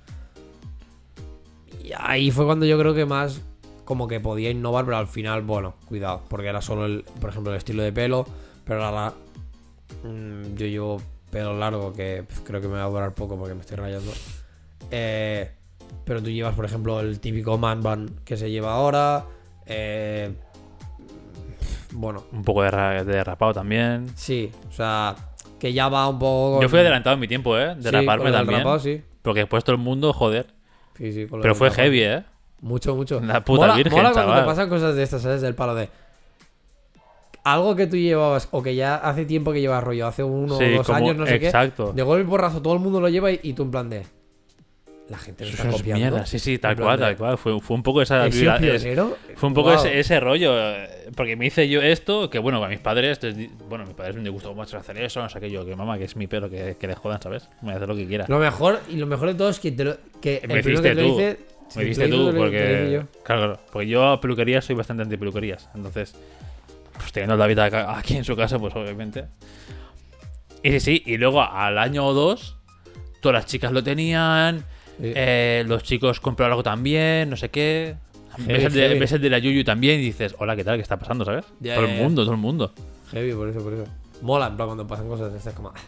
[1.84, 3.40] Y ahí fue cuando yo creo que más
[3.84, 7.52] como que podía innovar, pero al final, bueno, cuidado, porque era solo el, por ejemplo,
[7.52, 8.26] el estilo de pelo,
[8.64, 9.14] pero ahora
[10.02, 13.60] mm, yo llevo pelo largo que creo que me va a durar poco porque me
[13.60, 14.10] estoy rayando.
[14.90, 15.48] Eh,
[16.04, 19.26] pero tú llevas, por ejemplo, el típico man bun que se lleva ahora.
[19.66, 20.34] eh,
[21.92, 24.06] bueno, Un poco de, de rapado también.
[24.14, 25.14] sí, o sea,
[25.58, 26.60] que ya va un poco.
[26.62, 27.74] Yo fui adelantado en mi tiempo, ¿eh?
[27.76, 28.60] De Sí, raparme con también.
[28.60, 29.02] rapado, sí.
[29.22, 30.46] Porque después todo el mundo, joder.
[30.96, 31.84] Sí, sí, con lo Pero fue rapado.
[31.84, 32.24] heavy, ¿eh?
[32.62, 33.20] Mucho, mucho.
[33.20, 35.40] La puta mola, virgen, mola cuando te pasan cosas de estas, ¿sabes?
[35.40, 35.88] Del palo de.
[37.42, 40.64] Algo que tú llevabas, o que ya hace tiempo que llevas rollo, hace uno Sí,
[40.64, 41.90] o dos como- años, no sé exacto.
[41.90, 41.96] qué.
[41.96, 44.06] De golpe porrazo, todo el mundo lo lleva y, y tú en plan de.
[45.10, 45.98] La gente lo está es copiando.
[46.10, 46.24] mierda.
[46.26, 47.36] Sí, sí, tal cual, tal cual.
[47.36, 48.26] Fue, fue un poco esa.
[48.26, 48.86] ¿he sido es-?
[49.36, 49.84] Fue un poco Guau.
[49.84, 53.34] ese, ese rollo, eh, porque me hice yo esto, que bueno, a mis padres, les
[53.68, 55.98] bueno, a mis padres me gustó mucho hacer eso, no sé qué, yo, que mamá,
[55.98, 57.48] que es mi pelo, que, que le jodan, ¿sabes?
[57.60, 58.24] Me hace lo que quiera.
[58.28, 60.82] Lo mejor, y lo mejor de todo es que, te lo, que me el primero
[60.82, 61.38] que te lo tú, hice...
[61.40, 64.64] me sí, hiciste te lo tú, lo hice porque, claro, claro, porque yo a peluquerías
[64.64, 66.14] soy bastante anti peluquerías, entonces,
[66.96, 69.24] pues teniendo a David acá- aquí en su casa, pues obviamente.
[70.62, 72.56] Y sí, sí, y luego al año o dos,
[73.22, 74.64] todas las chicas lo tenían.
[75.02, 77.96] Eh, los chicos compraron algo también, no sé qué.
[78.36, 78.98] Heavy, Ves el, de, heavy.
[79.00, 80.76] ves el de la Yuyu también y dices, hola, ¿qué tal?
[80.76, 81.44] ¿Qué está pasando, sabes?
[81.62, 82.72] Todo el mundo, todo el mundo.
[83.10, 83.84] Heavy, por eso, por eso.
[84.22, 85.70] Mola, en plan, cuando pasan cosas, estás como...
[85.70, 85.80] "Ah,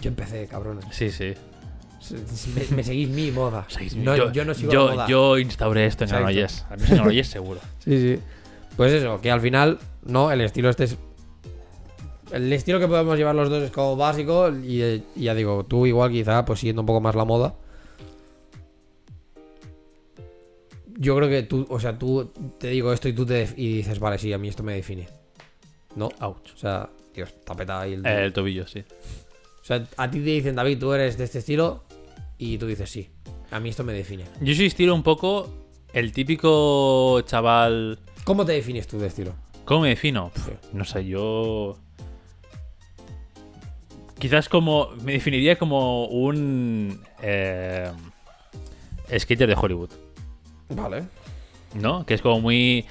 [0.00, 0.84] Yo empecé, cabrones.
[0.90, 1.34] Sí, sí.
[2.54, 3.66] Me, me seguís mi moda.
[3.68, 5.06] Seguís- no, yo, no sigo yo, la moda.
[5.06, 6.10] yo instauré esto en.
[6.10, 6.64] Granollers.
[6.70, 7.60] En Granollers seguro.
[7.78, 8.22] Sí, sí.
[8.76, 10.96] Pues eso, que al final, no, el estilo este es.
[12.32, 14.50] El estilo que podemos llevar los dos es como básico.
[14.64, 17.54] Y, eh, y ya digo, tú igual quizá, pues siguiendo un poco más la moda.
[21.00, 23.98] Yo creo que tú, o sea, tú te digo esto y tú te y dices,
[23.98, 25.08] vale, sí, a mí esto me define.
[25.96, 26.10] ¿No?
[26.20, 26.52] Ouch.
[26.52, 28.06] O sea, tío, está petado ahí el.
[28.06, 28.84] El tobillo, sí.
[29.62, 31.84] O sea, a ti te dicen, David, tú eres de este estilo.
[32.36, 33.08] Y tú dices, sí,
[33.50, 34.24] a mí esto me define.
[34.42, 35.48] Yo soy estilo un poco
[35.94, 37.98] el típico chaval.
[38.24, 39.32] ¿Cómo te defines tú de estilo?
[39.64, 40.30] ¿Cómo me defino?
[40.74, 41.78] No sé, yo.
[44.18, 44.90] Quizás como.
[45.02, 47.00] Me definiría como un.
[47.22, 47.90] eh,
[49.18, 49.90] skater de Hollywood.
[50.70, 51.04] Vale.
[51.74, 52.04] ¿No?
[52.06, 52.84] Que es como muy.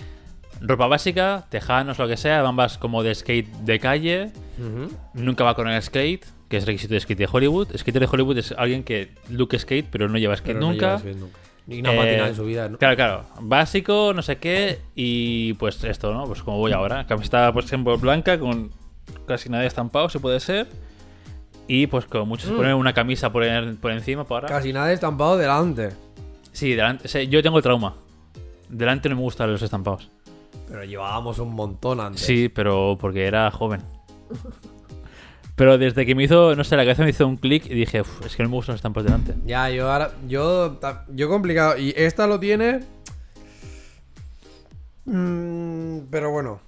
[0.62, 4.32] Ropa básica, tejanos, lo que sea, ambas como de skate de calle.
[5.14, 7.70] Nunca va con el skate, que es requisito de skate de Hollywood.
[7.78, 10.86] Skater de Hollywood es alguien que look skate, pero no lleva skate Pero no nunca.
[10.88, 11.38] llevas bien nunca.
[11.68, 12.78] Ni una Eh, patina en su vida, ¿no?
[12.78, 13.26] Claro, claro.
[13.42, 14.80] Básico, no sé qué.
[14.96, 16.26] Y pues esto, ¿no?
[16.26, 17.06] Pues como voy ahora.
[17.06, 18.72] Camiseta, por ejemplo, blanca con
[19.28, 20.68] casi nada de estampado, si puede ser.
[21.68, 24.48] Y pues como muchos se ponen una camisa por, en- por encima para.
[24.48, 25.92] Casi nada de estampado delante.
[26.60, 27.06] Sí, delante.
[27.06, 27.96] o sea, yo tengo trauma.
[28.68, 30.10] Delante no me gustan los estampados.
[30.68, 32.22] Pero llevábamos un montón antes.
[32.22, 33.82] Sí, pero porque era joven.
[35.56, 38.00] Pero desde que me hizo, no sé, la cabeza me hizo un clic y dije,
[38.00, 39.36] "Uf, es que no me gustan los estampados delante.
[39.46, 40.14] Ya, yo ahora.
[40.26, 40.80] Yo.
[41.10, 41.78] Yo complicado.
[41.78, 42.80] Y esta lo tiene.
[45.04, 46.62] Mm, pero bueno.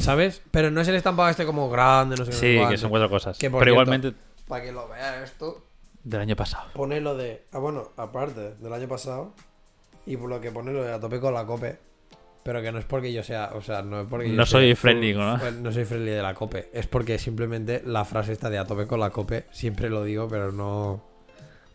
[0.00, 0.40] ¿Sabes?
[0.50, 2.36] Pero no es el estampado este como grande, no sé qué.
[2.38, 3.36] Sí, que son cuatro cosas.
[3.36, 4.12] Que, Pero cierto, igualmente
[4.46, 5.67] Para que lo vea esto.
[6.08, 6.64] Del año pasado.
[6.74, 7.44] Pone lo de.
[7.52, 9.32] Ah, bueno, aparte del año pasado.
[10.06, 11.76] Y por lo que pone lo de a tope con la cope.
[12.42, 13.50] Pero que no es porque yo sea.
[13.54, 15.38] O sea, no es porque yo No soy friendly, ¿no?
[15.38, 16.70] full- No soy friendly de la cope.
[16.72, 19.44] Es porque simplemente la frase está de a tope con la cope.
[19.50, 21.04] Siempre lo digo, pero no.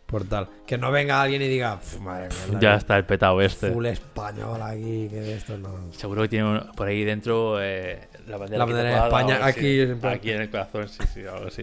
[0.06, 0.48] Por tal.
[0.66, 1.78] Que no venga alguien y diga.
[1.78, 3.70] "Pf, madre mía, Ya está el petado este.
[3.72, 5.92] Full español aquí, que de esto no.
[5.92, 10.30] Seguro que tiene por ahí dentro eh, la bandera, La bandera de España aquí, Aquí
[10.30, 11.62] en el corazón, sí, sí, algo así.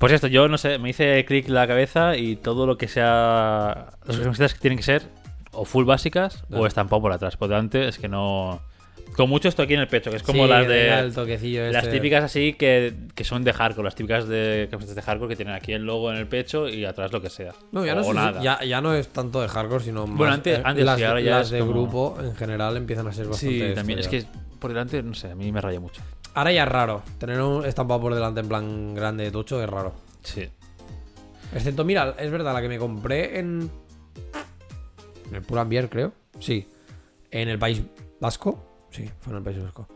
[0.00, 3.90] Pues esto, yo no sé, me hice clic la cabeza y todo lo que sea.
[4.06, 5.02] Las camisetas que tienen que ser
[5.52, 6.66] o full básicas o Claro.
[6.66, 7.36] estampado por atrás.
[7.36, 8.62] Por delante es que no.
[9.14, 10.98] Con mucho esto aquí en el pecho, que es como Sí, las de.
[11.00, 11.96] el toquecillo Las este.
[11.96, 15.52] típicas así que, que son de hardcore, las típicas de camisetas de hardcore que tienen
[15.54, 17.52] aquí el logo en el pecho y atrás lo que sea.
[17.72, 18.40] No, ya no, o sé si- nada.
[18.40, 20.16] ya, ya no es tanto de hardcore, sino más.
[20.16, 23.06] Bueno, antes- eh, antes las, sí, ahora ya las de como- grupo en general empiezan
[23.08, 23.68] a ser bastante.
[23.68, 23.98] Sí, también.
[23.98, 24.24] Es que
[24.60, 26.00] por delante, no sé, a mí me raya mucho.
[26.34, 27.02] Ahora ya es raro.
[27.18, 29.92] Tener un estampado por delante en plan grande de tocho es raro.
[30.22, 30.48] Sí.
[31.52, 33.70] Excepto, mira, es verdad, la que me compré en.
[35.28, 36.12] En el Pull&Bear, creo.
[36.38, 36.68] Sí.
[37.30, 37.82] En el País
[38.20, 38.86] Vasco.
[38.90, 39.88] Sí, fue en el País Vasco.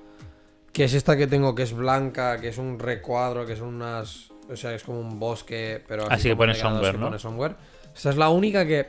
[0.73, 4.31] Que es esta que tengo, que es blanca, que es un recuadro, que son unas.
[4.51, 6.11] O sea, es como un bosque, pero.
[6.11, 7.07] Así que como pone somewhere, que ¿no?
[7.07, 7.55] pone somewhere.
[7.95, 8.89] Esa es la única que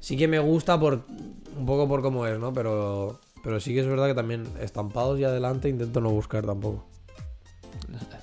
[0.00, 1.04] sí que me gusta por.
[1.56, 2.52] Un poco por cómo es, ¿no?
[2.52, 3.20] Pero.
[3.46, 6.84] Pero sí que es verdad que también estampados y adelante intento no buscar tampoco.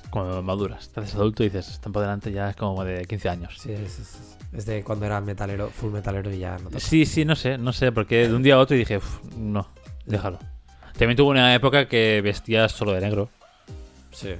[0.09, 3.29] Cuando maduras, te haces adulto y dices, están por delante ya es como de 15
[3.29, 3.55] años.
[3.57, 6.79] Sí, es, es- es de cuando era metalero, full metalero y ya no toca.
[6.81, 9.65] Sí, sí, no sé, no sé, porque de un día a otro dije, "Uf, no,
[10.05, 10.39] déjalo.
[10.97, 13.29] También tuve una época que vestías solo de negro,
[14.11, 14.35] Sí.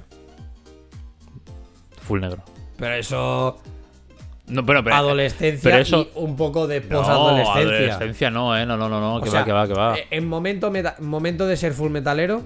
[2.02, 2.44] full negro.
[2.76, 3.56] Pero eso.
[4.46, 7.62] No, pero, pero adolescencia pero eso- y un poco de no, posadolescencia.
[7.94, 9.98] adolescencia no, eh, no, no, no, no, O que sea, va, que va, que va.
[9.98, 12.42] eh, En momento, meta- momento de ser full metalero,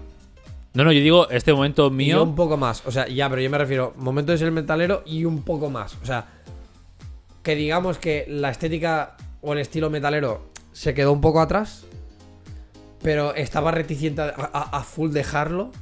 [0.74, 2.22] No, no, yo digo este momento y mío.
[2.22, 2.86] un poco más.
[2.86, 5.96] O sea, ya, pero yo me refiero, momento de ser metalero y un poco más.
[6.02, 6.26] O sea,
[7.42, 11.84] que digamos que la estética o el estilo metalero se quedó un poco atrás,
[13.02, 15.72] pero estaba reticente a, a- a full dejarlo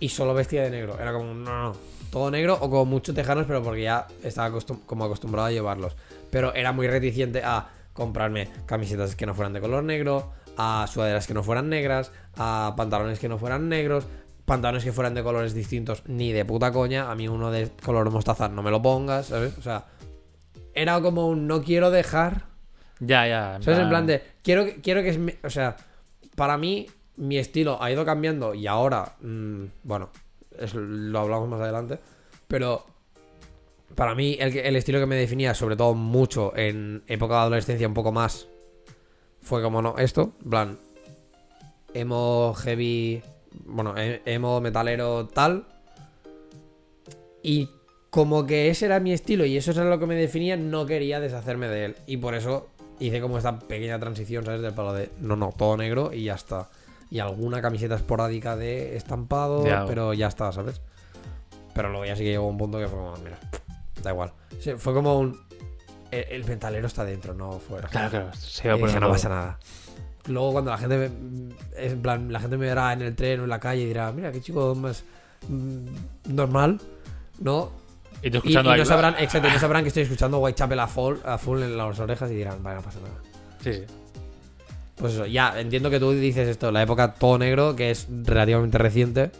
[0.00, 0.96] y solo vestía de negro.
[1.00, 1.76] Era como, no, no,
[2.12, 5.96] todo negro o como muchos tejanos, pero porque ya estaba acostum- como acostumbrado a llevarlos.
[6.30, 11.26] Pero era muy reticente a comprarme camisetas que no fueran de color negro, a sudaderas
[11.26, 14.04] que no fueran negras, a pantalones que no fueran negros,
[14.44, 17.10] pantalones que fueran de colores distintos, ni de puta coña.
[17.10, 19.56] A mí uno de color mostaza no me lo pongas, ¿sabes?
[19.58, 19.86] O sea,
[20.74, 22.44] era como un no quiero dejar
[23.00, 23.58] Ya, ya.
[23.62, 23.80] ¿Sabes?
[23.80, 24.22] En plan de.
[24.42, 25.76] Quiero, que- quiero que O sea,
[26.36, 26.86] para mí,
[27.16, 29.14] mi estilo ha ido cambiando y ahora.
[29.20, 30.10] mm, bueno,
[30.58, 31.98] es- lo hablamos más adelante.
[32.48, 32.86] Pero.
[33.94, 37.92] Para mí, el, estilo que me definía, sobre todo mucho en época de adolescencia, un
[37.92, 38.48] poco más.
[39.42, 40.32] Fue como no, esto.
[40.48, 40.78] Plan.
[41.92, 43.22] Emo heavy.
[43.66, 45.66] Bueno, e- emo metalero tal.
[47.42, 47.68] Y
[48.08, 51.20] como que ese era mi estilo y eso era lo que me definía, no quería
[51.20, 51.96] deshacerme de él.
[52.06, 52.68] Y por eso
[53.00, 54.62] hice como esta pequeña transición, ¿sabes?
[54.62, 56.70] Del palo de, no, no, todo negro y ya está.
[57.12, 59.84] Y alguna camiseta esporádica de estampado, Ya.
[59.86, 60.80] pero ya está, ¿sabes?
[61.74, 63.38] Pero luego ya sí que llegó un punto que fue como, mira,
[64.02, 64.32] da igual.
[64.60, 65.38] Sí, fue como un...
[66.10, 67.88] El, el metalero está dentro, no fuera.
[67.88, 68.30] Claro, claro.
[68.34, 69.58] Se va a no pasa nada.
[70.26, 73.44] Luego cuando la gente me, en plan, la gente me verá en el tren o
[73.44, 75.04] en la calle y dirá, mira, qué chico más
[75.48, 76.80] mm, normal,
[77.40, 77.72] ¿no?
[78.22, 80.78] Y tú Y, y escuchando ahí- no sabrán, exacto, no sabrán que estoy escuchando Whitechapel
[80.80, 83.16] a full, a full en las orejas y dirán, vaya, no pasa nada.
[83.62, 83.84] Sí, sí.
[85.02, 88.78] Pues eso, ya, entiendo que tú dices esto, la época todo negro, que es relativamente
[88.78, 89.30] reciente.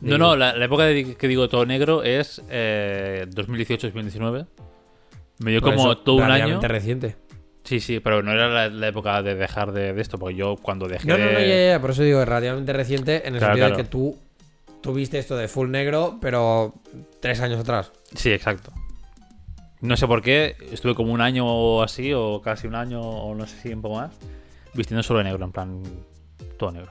[0.00, 4.46] No, no, la, la época de que digo todo negro es eh, 2018-2019.
[5.40, 6.32] Me dio por como eso, todo un año.
[6.34, 7.16] relativamente reciente.
[7.64, 10.56] Sí, sí, pero no era la, la época de dejar de, de esto, porque yo
[10.56, 13.40] cuando dejé No, no, no, ya, ya, por eso digo, es relativamente reciente en el
[13.40, 13.76] Claro, sentido claro.
[13.76, 14.18] de que tú
[14.82, 16.74] tuviste esto de full negro, pero
[17.20, 17.90] tres años atrás.
[18.14, 18.70] Sí, exacto.
[19.80, 23.34] No sé por qué, estuve como un año o así, o casi un año, o
[23.34, 24.12] no sé si un poco más,
[24.74, 25.82] vistiendo solo de negro, en plan,
[26.58, 26.90] todo negro.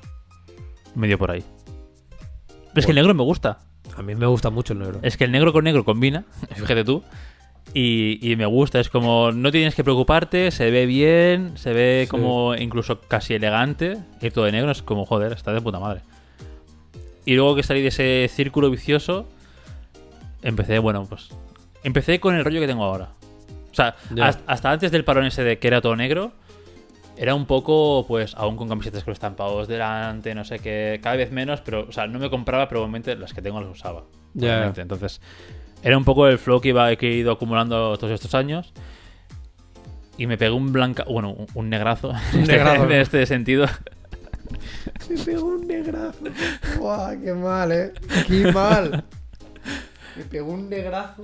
[0.95, 1.43] Medio por ahí.
[2.47, 3.59] Pero es que el negro me gusta.
[3.97, 4.99] A mí me gusta mucho el negro.
[5.03, 7.03] Es que el negro con negro combina, fíjate tú.
[7.73, 12.01] Y, y me gusta, es como no tienes que preocuparte, se ve bien, se ve
[12.05, 12.09] Sí.
[12.11, 13.97] como incluso casi elegante.
[14.21, 16.01] Ir todo de negro es como, joder, está de puta madre.
[17.25, 19.27] Y luego que salí de ese círculo vicioso,
[20.41, 21.29] empecé, bueno, pues.
[21.83, 23.09] Empecé con el rollo que tengo ahora.
[23.71, 26.33] O sea, hasta, hasta antes del parón ese de que era todo negro,
[27.15, 31.31] era un poco, pues, aún con camisetas con estampados delante, no sé qué, cada vez
[31.31, 34.03] menos, pero, o sea, no me compraba, pero obviamente las que tengo las usaba.
[34.35, 34.81] Obviamente.
[34.81, 35.21] Entonces,
[35.83, 38.73] era un poco el flow que, iba, que he ido acumulando todos estos años.
[40.17, 42.83] Y me pegó un blanca, bueno, un, un negrazo, en este- negrazo.
[42.85, 43.65] en este sentido.
[45.09, 46.19] Me pegó un negrazo.
[46.79, 47.93] Buah, qué mal, eh.
[48.27, 49.03] Qué mal.
[50.15, 51.23] Me pegó un negrazo.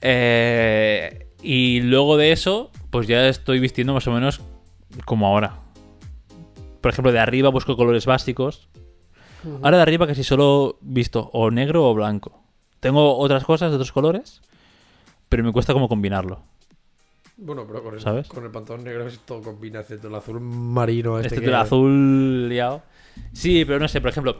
[0.00, 4.40] Eh, y luego de eso, pues ya estoy vistiendo más o menos
[5.04, 5.60] como ahora.
[6.80, 8.68] Por ejemplo, de arriba busco colores básicos.
[9.62, 12.42] Ahora de arriba casi solo visto o negro o blanco.
[12.80, 14.42] Tengo otras cosas de otros colores,
[15.28, 16.42] pero me cuesta como combinarlo.
[17.36, 18.28] Bueno, pero con el, ¿Sabes?
[18.28, 21.16] con el pantalón negro es todo combina, excepto el azul marino.
[21.18, 22.82] Este, Este que- del azul liado.
[23.32, 24.36] Sí, pero no sé, por ejemplo,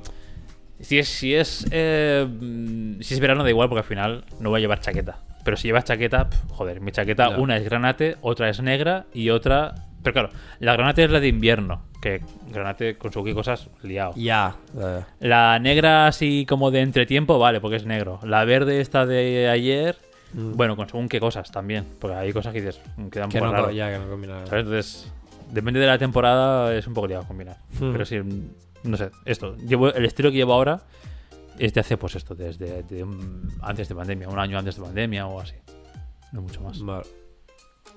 [0.80, 4.50] si es, si es, eh, mm, si es verano da igual porque al final no
[4.50, 5.20] voy a llevar chaqueta.
[5.44, 9.86] Pero si llevas chaqueta, joder, mi chaqueta una es granate, otra es negra y otra...
[10.02, 14.12] Pero claro, la granate es la de invierno, que granate con su qué cosas liado.
[14.16, 14.56] Ya.
[14.78, 18.18] eh, La negra así como de entretiempo, vale, porque es negro.
[18.22, 19.96] La verde esta de ayer,
[20.32, 20.52] Mm.
[20.56, 21.84] bueno, con según qué cosas también.
[21.98, 23.70] Porque hay cosas que dices, "Mm, quedan que no, raro.
[23.72, 24.46] ya, que no combina.
[24.46, 24.64] ¿Sabes?
[24.64, 25.12] Entonces,
[25.50, 27.56] depende de la temporada, es un poco liado combinar.
[27.80, 27.90] Hmm.
[27.92, 28.16] Pero sí,
[28.84, 29.56] no sé, esto.
[29.56, 30.82] Llevo, el estilo que llevo ahora
[31.58, 33.04] es de hace, pues esto, desde de
[33.60, 35.56] antes de pandemia, un año antes de pandemia o así.
[36.32, 36.80] No mucho más.
[36.80, 37.02] Vale.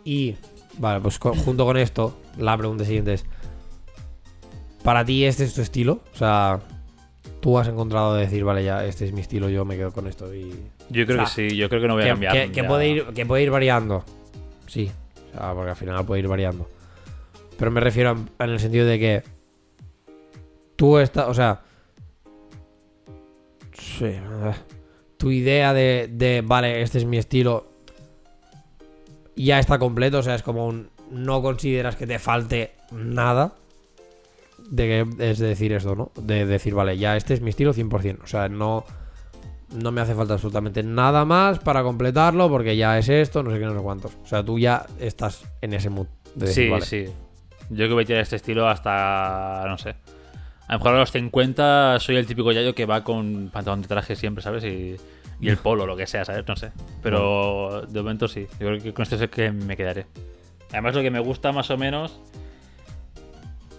[0.04, 0.36] Y,
[0.80, 3.26] vale, pues junto con esto, la pregunta siguiente es:
[4.84, 6.02] ¿Para ti este es tu estilo?
[6.14, 6.60] O sea,
[7.40, 10.08] tú has encontrado de decir, vale, ya, este es mi estilo, yo me quedo con
[10.08, 10.54] esto y.
[10.90, 12.34] Yo creo O que sí, yo creo que no voy a que, cambiar.
[12.34, 14.04] que- que puede ir, que puede ir variando.
[14.68, 14.92] Sí.
[15.34, 16.70] O sea, porque al final puede ir variando.
[17.58, 19.24] Pero me refiero en, en el sentido de que.
[20.76, 21.28] Tú estás.
[21.30, 21.62] O sea.
[23.74, 24.06] Sí.
[24.06, 24.54] eh,
[25.18, 26.42] Tu idea de, de.
[26.46, 27.68] Vale, este es mi estilo.
[29.36, 30.20] Ya está completo.
[30.20, 30.90] O sea, es como un.
[31.12, 33.54] No consideras que te falte nada.
[34.70, 36.12] De que es decir esto, ¿no?
[36.16, 38.24] De decir, vale, ya este es mi estilo 100%.
[38.24, 38.86] O sea, no
[39.74, 43.60] no me hace falta absolutamente nada más para completarlo porque ya es esto, no sé
[43.60, 44.12] qué, no sé cuántos.
[44.24, 46.08] O sea, tú ya estás en ese mood.
[46.36, 47.06] De decir, Sí, vale, sí.
[47.70, 49.96] Yo que voy a tirar este estilo hasta, no sé.
[50.68, 53.88] A lo mejor a los 50 soy el típico yayo que va con pantalón de
[53.88, 54.64] traje siempre, ¿sabes?
[54.64, 54.96] Y,
[55.44, 56.46] y el polo, lo que sea, ¿sabes?
[56.48, 56.72] No sé.
[57.02, 58.48] Pero de momento sí.
[58.60, 60.06] Yo creo que con esto es el que me quedaré.
[60.72, 62.20] Además, lo que me gusta más o menos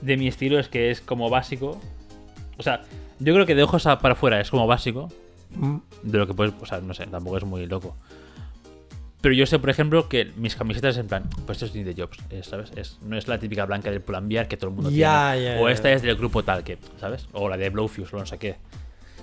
[0.00, 1.80] de mi estilo es que es como básico.
[2.58, 2.82] O sea,
[3.18, 5.08] yo creo que de ojos para afuera es como básico.
[5.50, 7.96] Mm, De lo que puedes, o sea, no sé, tampoco es muy loco.
[9.20, 11.94] Pero yo sé, por ejemplo, que mis camisetas en plan, pues esto es ni de
[12.00, 12.72] Jobs, ¿sabes?
[12.76, 15.54] Es, no es la típica blanca del Pull&Bear que todo el mundo Ya, tiene.
[15.56, 17.26] ya, o esta es del grupo tal que, ¿sabes?
[17.32, 18.56] O la de Blowfuse o no sé qué.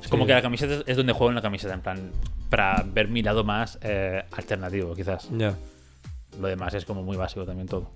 [0.02, 0.28] Es como Sí.
[0.28, 2.11] que la camiseta es donde juego en la camiseta, en plan,
[2.49, 5.30] para ver mi lado más eh, alternativo, quizás.
[5.38, 5.56] Ya.
[6.40, 7.90] Lo demás es como muy básico también todo.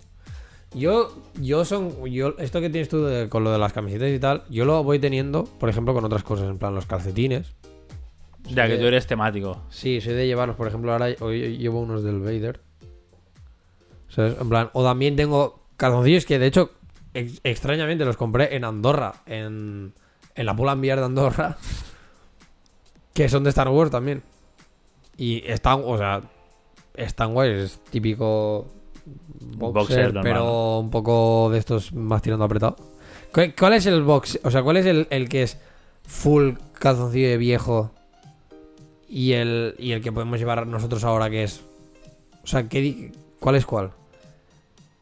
[0.74, 2.06] Yo, yo son.
[2.12, 4.84] Yo, esto que tienes tú de- con lo de las camisetas y tal, yo lo
[4.84, 7.54] voy teniendo, por ejemplo, con otras cosas, en plan los calcetines.
[8.50, 9.64] Ya que tú eres temático.
[9.70, 12.60] Sí, soy de llevarlos, por ejemplo, ahora hoy llevo unos del Vader.
[14.10, 14.36] ¿Sabes?
[14.40, 16.72] En plan, o también tengo calzoncillos que de hecho,
[17.14, 19.94] ex- extrañamente los compré en Andorra, en,
[20.36, 21.58] en la Pull Bear de Andorra,
[23.16, 24.22] que son de Star Wars también.
[25.18, 26.22] Y están, o sea,
[26.94, 28.68] están guays, es típico
[29.58, 32.76] boxer, pero un poco de estos más tirando apretado.
[33.58, 34.40] ¿Cuál, es el box?
[34.44, 35.58] O sea, ¿cuál es el, el que es
[36.04, 37.92] full calzoncillo de viejo
[39.08, 41.62] y el, y el que podemos llevar nosotros ahora que es...
[42.44, 43.92] O sea, ¿qué ¿cuál es cuál?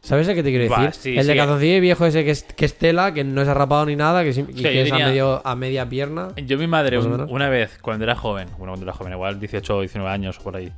[0.04, 0.94] ¿Sabes a qué te quiero Va, decir?
[1.02, 1.38] sí, el de sí.
[1.40, 4.34] calzoncillo viejo ese que es, que es tela, que no es arrapado ni nada, que,
[4.34, 6.28] Sí, que es a, medio, a media pierna.
[6.46, 9.78] Yo mi madre un- una vez, cuando era joven, bueno, cuando era joven, igual 18
[9.78, 10.74] o 19 años o por ahí,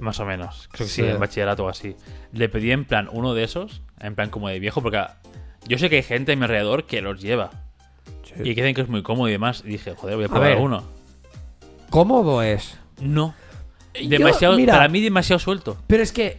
[0.00, 1.94] más o menos, creo que sí, en bachillerato o así,
[2.32, 5.02] le pedí en plan uno de esos, en plan como de viejo, porque
[5.68, 7.50] yo sé que hay gente a mi alrededor que los lleva
[8.38, 10.48] y que dicen que es muy cómodo y demás, y dije, joder, voy a probar
[10.54, 10.58] ver.
[10.58, 10.84] uno.
[11.90, 12.78] Cómodo es.
[13.00, 13.34] No.
[13.94, 15.76] Yo, Demasiado, mira- para mí demasiado suelto.
[15.86, 16.38] Pero es que...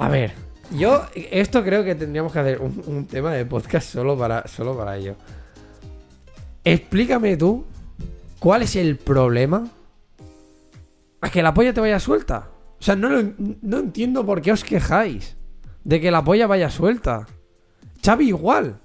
[0.00, 0.32] A ver,
[0.76, 4.96] yo esto creo que tendríamos que hacer un, tema de podcast solo para, solo para
[4.96, 5.14] ello.
[6.64, 7.66] Explícame tú
[8.38, 9.68] cuál es el problema
[11.20, 12.48] a que la polla te vaya suelta.
[12.78, 15.36] O sea, no, no entiendo por qué os quejáis
[15.84, 17.26] de que la polla vaya suelta.
[18.02, 18.76] Xavi igual.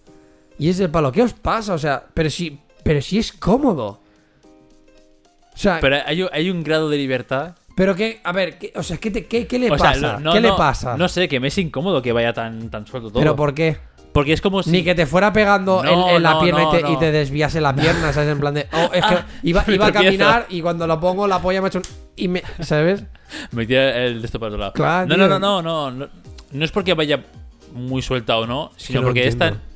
[0.57, 1.73] Y es el palo, ¿qué os pasa?
[1.73, 4.01] O sea, pero si, pero si es cómodo.
[5.53, 7.55] O sea, Pero hay un grado de libertad.
[7.75, 10.19] Pero que, a ver, ¿qué- o sea, ¿qué, te- qué- qué le o sea, pasa?
[10.19, 10.97] no- ¿Qué le pasa?
[10.97, 13.19] No sé, que me es incómodo que vaya tan, tan suelto todo.
[13.19, 13.77] ¿Pero por qué?
[14.13, 14.71] Porque es como si...
[14.71, 16.93] Ni que te fuera pegando No, en, en la pierna y, te, no.
[16.93, 18.29] y te desviase la pierna, ¿sabes?
[18.29, 18.65] En plan de.
[18.71, 21.65] Oh, es que Ah, iba, iba a caminar y cuando lo pongo, la polla me
[21.65, 21.83] ha hecho un.
[22.15, 23.03] Y me, ¿Sabes?
[23.51, 24.71] Me tira el de esto para otro lado.
[24.73, 26.07] Claro, no, no, no, no, no, no.
[26.51, 27.25] No es porque vaya
[27.73, 29.55] muy suelta o no, sino no porque es tan.
[29.55, 29.75] entiendo.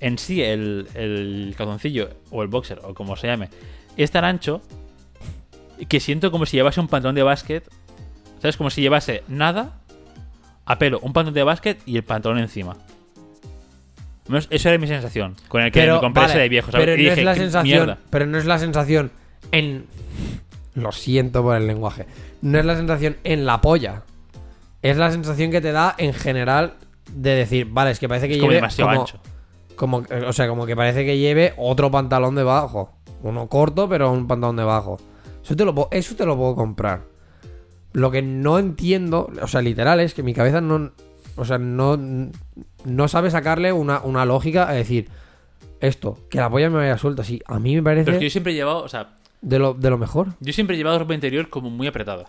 [0.00, 3.48] En sí, el, el calzoncillo o el boxer, o como se llame,
[3.96, 4.60] es tan ancho
[5.86, 7.68] que siento como si llevase un pantalón de básquet.
[8.40, 8.56] ¿Sabes?
[8.56, 9.72] Como si llevase nada
[10.64, 12.76] a pelo, un pantalón de básquet y el pantalón encima.
[14.50, 15.36] Eso era mi sensación.
[15.48, 16.84] Con el que me compré vale, ese de viejo, ¿sabes?
[16.86, 17.64] Pero Y no dije, es la "¿Qué sensación.
[17.86, 17.98] mierda?".
[18.10, 19.10] Pero no es la sensación
[19.52, 19.86] en.
[20.74, 22.06] Lo siento por el lenguaje.
[22.42, 24.02] No es la sensación en la polla.
[24.82, 26.74] Es la sensación que te da en general
[27.10, 28.56] de decir, vale, es que parece que Es como lleve.
[28.60, 29.18] demasiado como- ancho.
[29.74, 32.92] Como, o sea, como que parece que lleve otro pantalón debajo.
[33.22, 34.98] Uno corto, pero un pantalón debajo.
[35.48, 37.02] Eso te lo, puedo- eso te lo puedo comprar.
[37.94, 40.92] Lo que no entiendo, o sea, literal, es que mi cabeza no.
[41.36, 41.98] O sea, no.
[42.84, 45.08] No sabe sacarle una, una lógica a decir.
[45.80, 47.22] Esto, que la polla me vaya suelta.
[47.24, 49.10] Sí, a mí me Pero es parece que yo siempre he llevado, o sea,
[49.40, 50.28] de, lo, de lo mejor.
[50.40, 52.26] yo siempre he llevado ropa interior como muy apretada.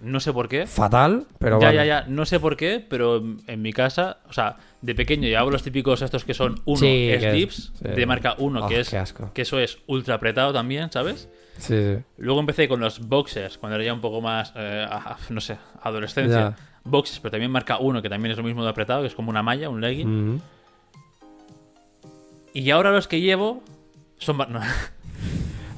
[0.00, 0.66] No sé por qué.
[0.66, 1.76] Fatal, pero ya, vale.
[1.76, 2.04] ya, ya.
[2.08, 6.00] No sé por qué, pero en- mi casa, o sea, de pequeño llevaba los típicos
[6.02, 7.88] estos que son uno Sí, slips es- sí.
[7.88, 9.30] de marca 1, Ah, que es qué asco.
[9.34, 11.28] que eso es ultra apretado también, ¿sabes?
[11.58, 11.98] Sí, sí.
[12.18, 14.86] Luego empecé con los boxers cuando era ya un poco más, eh,
[15.30, 16.40] no sé, adolescencia.
[16.50, 16.56] Ya.
[16.84, 19.30] Boxers, pero también marca 1, que también es lo mismo de apretado, que es como
[19.30, 20.40] una malla, un legging.
[22.52, 23.62] Y ahora los que llevo
[24.18, 24.38] son.
[24.48, 24.60] no.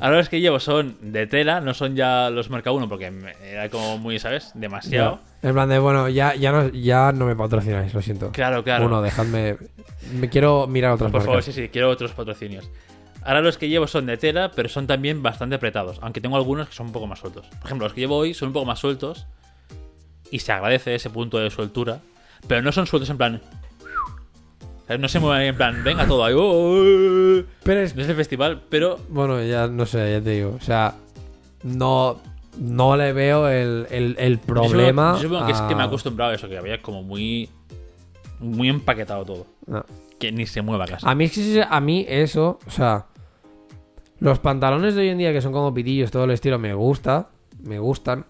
[0.00, 3.68] Ahora los que llevo son de tela, no son ya los marca 1, porque era
[3.68, 4.52] como muy, ¿sabes?
[4.54, 5.18] Demasiado.
[5.42, 8.30] En plan de, bueno, ya, ya, no, ya no me patrocináis, lo siento.
[8.30, 8.86] Claro, claro.
[8.86, 9.56] Uno, dejadme.
[10.12, 12.70] Me quiero mirar otras Por favor, sí, sí, quiero otros patrocinios.
[13.28, 15.98] Ahora los que llevo son de tela, pero son también bastante apretados.
[16.00, 17.46] Aunque tengo algunos que son un poco más sueltos.
[17.46, 19.26] Por ejemplo, los que llevo hoy son un poco más sueltos.
[20.30, 22.00] Y se agradece ese punto de sueltura.
[22.46, 23.42] Pero no son sueltos en plan.
[24.98, 26.32] No se mueven en plan, venga todo ahí.
[26.32, 27.42] oh, oh".
[27.64, 28.98] Pero es No es el festival, pero.
[29.10, 30.56] Bueno, ya no sé, ya te digo.
[30.58, 30.94] O sea,
[31.64, 32.22] no,
[32.58, 35.16] no le veo el, el, el problema.
[35.16, 37.50] Yo supongo que es que me he acostumbrado a eso, que había como muy.
[38.40, 39.46] Muy empaquetado todo.
[39.66, 39.84] no.
[40.18, 41.06] Que ni se mueva casi.
[41.06, 41.30] A mí
[41.68, 43.06] a mí eso, o sea,
[44.20, 47.28] los pantalones de hoy en día que son como pitillos, todo el estilo, me gusta,
[47.62, 48.24] me gustan,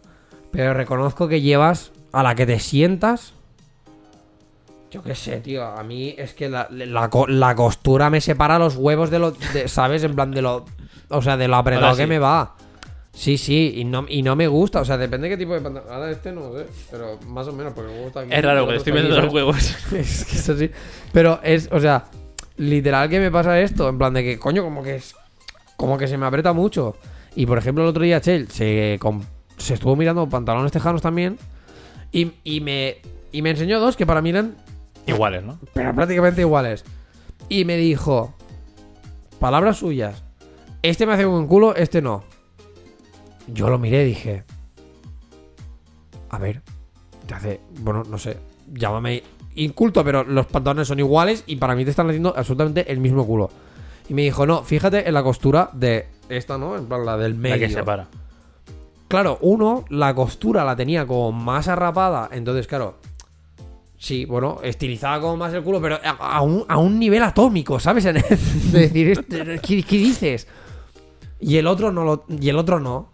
[0.51, 3.33] pero reconozco que llevas a la que te sientas.
[4.91, 8.59] Yo qué sé, tío, a mí es que la, la co- la costura me separa
[8.59, 10.03] los huevos de lo, de- ¿sabes?
[10.03, 10.65] En plan de lo,
[11.11, 12.09] o sea, de lo apretado que sí.
[12.09, 12.55] me va.
[13.13, 15.61] Sí, sí, y no, y no me gusta, o sea, depende de qué tipo de
[15.61, 15.91] pantalón.
[15.93, 18.31] Ahora este no sé, pero más o menos, porque me gusta aquí.
[18.33, 19.57] es raro, que estoy viendo los huevos.
[19.93, 20.71] Es que es así.
[21.13, 22.05] Pero es, o sea,
[22.57, 23.89] literal que me pasa esto.
[23.91, 25.15] En plan de que, coño, como que es.
[25.79, 26.97] Como que se me aprieta mucho.
[27.37, 28.99] Y por ejemplo, el otro día Chell se,
[29.57, 31.39] se estuvo mirando pantalones tejanos también.
[32.11, 32.97] Y, y me.
[33.31, 34.57] Y me enseñó dos que para mí eran
[35.07, 35.59] Iguales, ¿no?
[35.73, 36.85] pero prácticamente iguales.
[37.49, 38.35] Y me dijo.
[39.39, 40.25] Palabras suyas.
[40.83, 42.25] Este me hace un buen culo, este no.
[43.47, 44.43] Yo lo miré y dije.
[46.29, 46.61] A ver.
[47.27, 47.61] Te hace.
[47.81, 48.37] Bueno, no sé.
[48.75, 49.23] Llámame
[49.55, 53.25] inculto, pero los pantalones son iguales y para mí te están haciendo absolutamente el mismo
[53.25, 53.49] culo.
[54.09, 56.77] Y me dijo, no, fíjate en la costura de esta, ¿no?
[56.77, 57.57] En plan, la del medio.
[57.57, 58.07] La que separa.
[59.09, 62.97] Claro, uno, la costura la tenía como más arrapada, entonces, claro.
[63.97, 68.05] Sí, bueno, estilizaba como más el culo, pero a, un, a un nivel atómico, ¿sabes?
[68.05, 70.47] de decir, este, ¿qué, qué dices?
[71.41, 73.11] Y el otro no lo, y el otro no.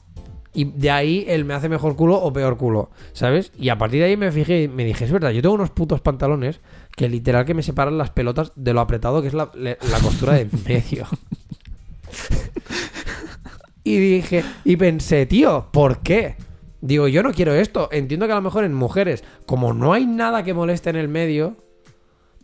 [0.52, 3.50] Y de ahí él me hace mejor culo o peor culo, ¿sabes?
[3.58, 5.70] Y a partir de ahí me fijé y me dije, es verdad, yo tengo unos
[5.70, 6.60] putos pantalones
[6.96, 10.34] que literal que me separan las pelotas de lo apretado que es la, la costura
[10.34, 11.06] de en medio.
[13.84, 16.36] y dije, y pensé, tío, ¿por qué?
[16.80, 17.88] Digo, yo no quiero esto.
[17.92, 21.08] Entiendo que a lo mejor en mujeres, como no hay nada que moleste en el
[21.08, 21.56] medio,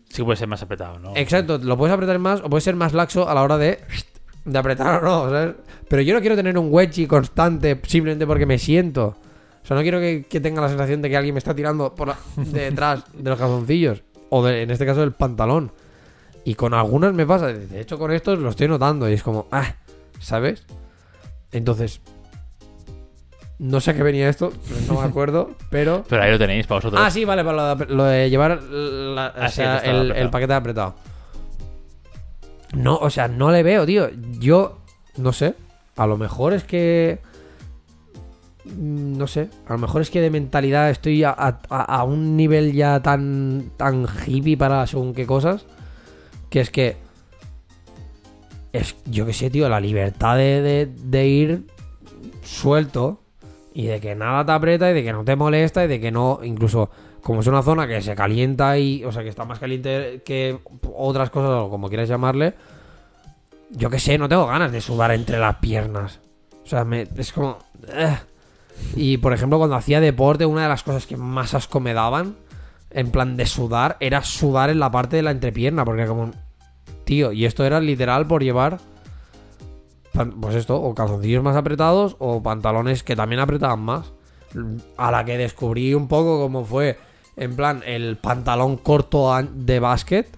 [0.08, 1.12] Sí puede ser más apretado, ¿no?
[1.14, 3.78] Exacto, lo puedes apretar más o puedes ser más laxo a la hora de,
[4.44, 5.54] de apretar o no, ¿sabes?
[5.88, 9.14] Pero yo no quiero tener un wedgie constante simplemente porque me siento.
[9.62, 11.94] O sea, no quiero que, que tenga la sensación de que alguien me está tirando
[11.94, 14.02] por la- de detrás de los calzoncillos.
[14.30, 15.72] O de- en este caso del pantalón.
[16.44, 17.48] Y con algunas me pasa.
[17.48, 19.08] De hecho, con estos lo estoy notando.
[19.08, 19.74] Y es como, ah,
[20.20, 20.64] ¿sabes?
[21.52, 22.00] Entonces,
[23.58, 24.52] no sé a qué venía esto,
[24.88, 26.04] no me acuerdo, pero...
[26.08, 27.02] Pero ahí lo tenéis para vosotros.
[27.04, 30.30] Ah, sí, vale, para lo de, lo de llevar la- o Ah, sea, el, el
[30.30, 30.94] paquete apretado.
[32.72, 34.08] No, o sea, no le veo, tío.
[34.38, 34.78] Yo,
[35.16, 35.54] no sé.
[35.96, 37.18] A lo mejor es que.
[38.64, 39.48] Mm, No sé.
[39.66, 44.56] A lo mejor es que de mentalidad estoy a, un nivel ya tan, tan hippie
[44.56, 45.66] para según qué cosas.
[46.48, 46.96] Que es que.
[48.72, 51.66] Es, yo qué sé, tío, la libertad de, de- ir
[52.44, 53.20] suelto
[53.74, 56.12] y de que nada te aprieta y de que no te molesta y de que
[56.12, 56.88] no, incluso
[57.20, 60.58] como es una zona que se calienta y, o sea, que está más caliente que
[60.94, 62.54] otras cosas o como quieras llamarle,
[63.70, 66.20] yo qué sé, no tengo ganas de sudar entre las piernas.
[66.64, 67.58] O sea, me, es como...
[67.82, 68.18] ugh.
[68.96, 72.36] Y por ejemplo, cuando hacía deporte, una de las cosas que más asco me daban,
[72.90, 76.30] en plan de sudar, era sudar en la parte de la entrepierna, porque era como...
[77.04, 78.78] Tío, y esto era literal por llevar
[80.40, 84.12] pues esto, o calzoncillos más apretados o pantalones que también apretaban más.
[84.96, 86.98] A la que descubrí un poco cómo fue,
[87.36, 90.28] en plan, el pantalón corto de básquet.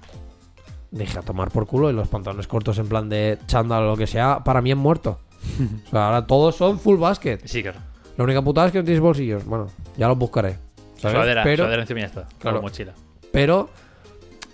[0.90, 3.96] Dije a tomar por culo y los pantalones cortos en plan de chándal o lo
[3.96, 5.18] que sea, para mí han muerto.
[5.86, 7.40] O sea, ahora todos son full basket.
[7.44, 7.80] Sí, claro.
[8.16, 9.44] La única putada es que no tienes bolsillos.
[9.44, 10.58] Bueno, ya los buscaré.
[10.96, 11.16] ¿sabes?
[11.16, 12.26] Sudadera, Pero, sudadera encima ya está.
[12.38, 12.58] Claro.
[12.58, 12.92] Como mochila.
[13.32, 13.70] pero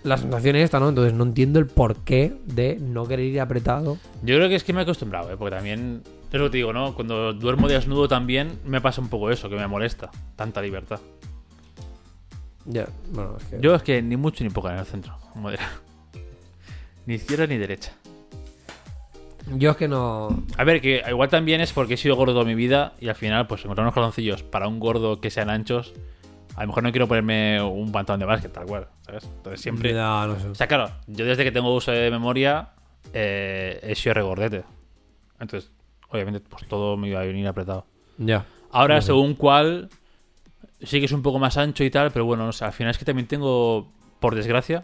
[0.05, 0.89] la sensación es esta, ¿no?
[0.89, 3.99] Entonces no entiendo el porqué de no querer ir apretado.
[4.23, 5.37] Yo creo que es que me he acostumbrado, ¿eh?
[5.37, 6.03] porque también.
[6.33, 6.95] Es lo que te digo, ¿no?
[6.95, 10.11] Cuando duermo desnudo también me pasa un poco eso, que me molesta.
[10.37, 11.01] Tanta libertad.
[12.67, 13.61] Ya, bueno, es que...
[13.61, 15.17] Yo es que ni mucho ni poco en el centro.
[15.35, 15.67] Modera.
[17.07, 17.93] Ni izquierda ni derecha.
[19.57, 20.45] Yo es que no...
[20.57, 23.15] A ver, que igual también es porque he sido gordo toda mi vida y al
[23.15, 25.95] final, pues encontrar unos calzoncillos para un gordo que sean anchos.
[26.57, 29.25] A lo mejor no quiero ponerme un pantalón de básquet, tal cual, ¿sabes?
[29.25, 29.93] Entonces siempre.
[29.95, 30.49] No, no sé.
[30.49, 32.71] O sea, claro, yo desde que tengo uso de memoria
[33.13, 34.65] eh, he sido regordete.
[35.41, 35.71] Entonces,
[36.11, 37.87] obviamente, pues todo me iba a venir apretado.
[38.19, 38.45] Ya.
[38.73, 39.07] Ahora, No sé.
[39.07, 39.89] según cuál,
[40.83, 42.91] sí que es un poco más ancho y tal, pero bueno, no sé, al final
[42.91, 43.89] es que también tengo,
[44.19, 44.83] por desgracia,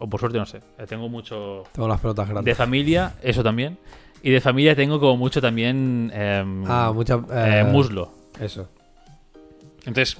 [0.00, 2.56] o por suerte, no sé, eh, tengo mucho Tengo las pelotas de grandes.
[2.56, 3.78] familia, eso también,
[4.22, 7.14] y de familia tengo como mucho también em, Ah, mucha...
[7.30, 8.10] eh, eh, muslo.
[8.40, 8.68] Eso.
[9.86, 10.18] Entonces,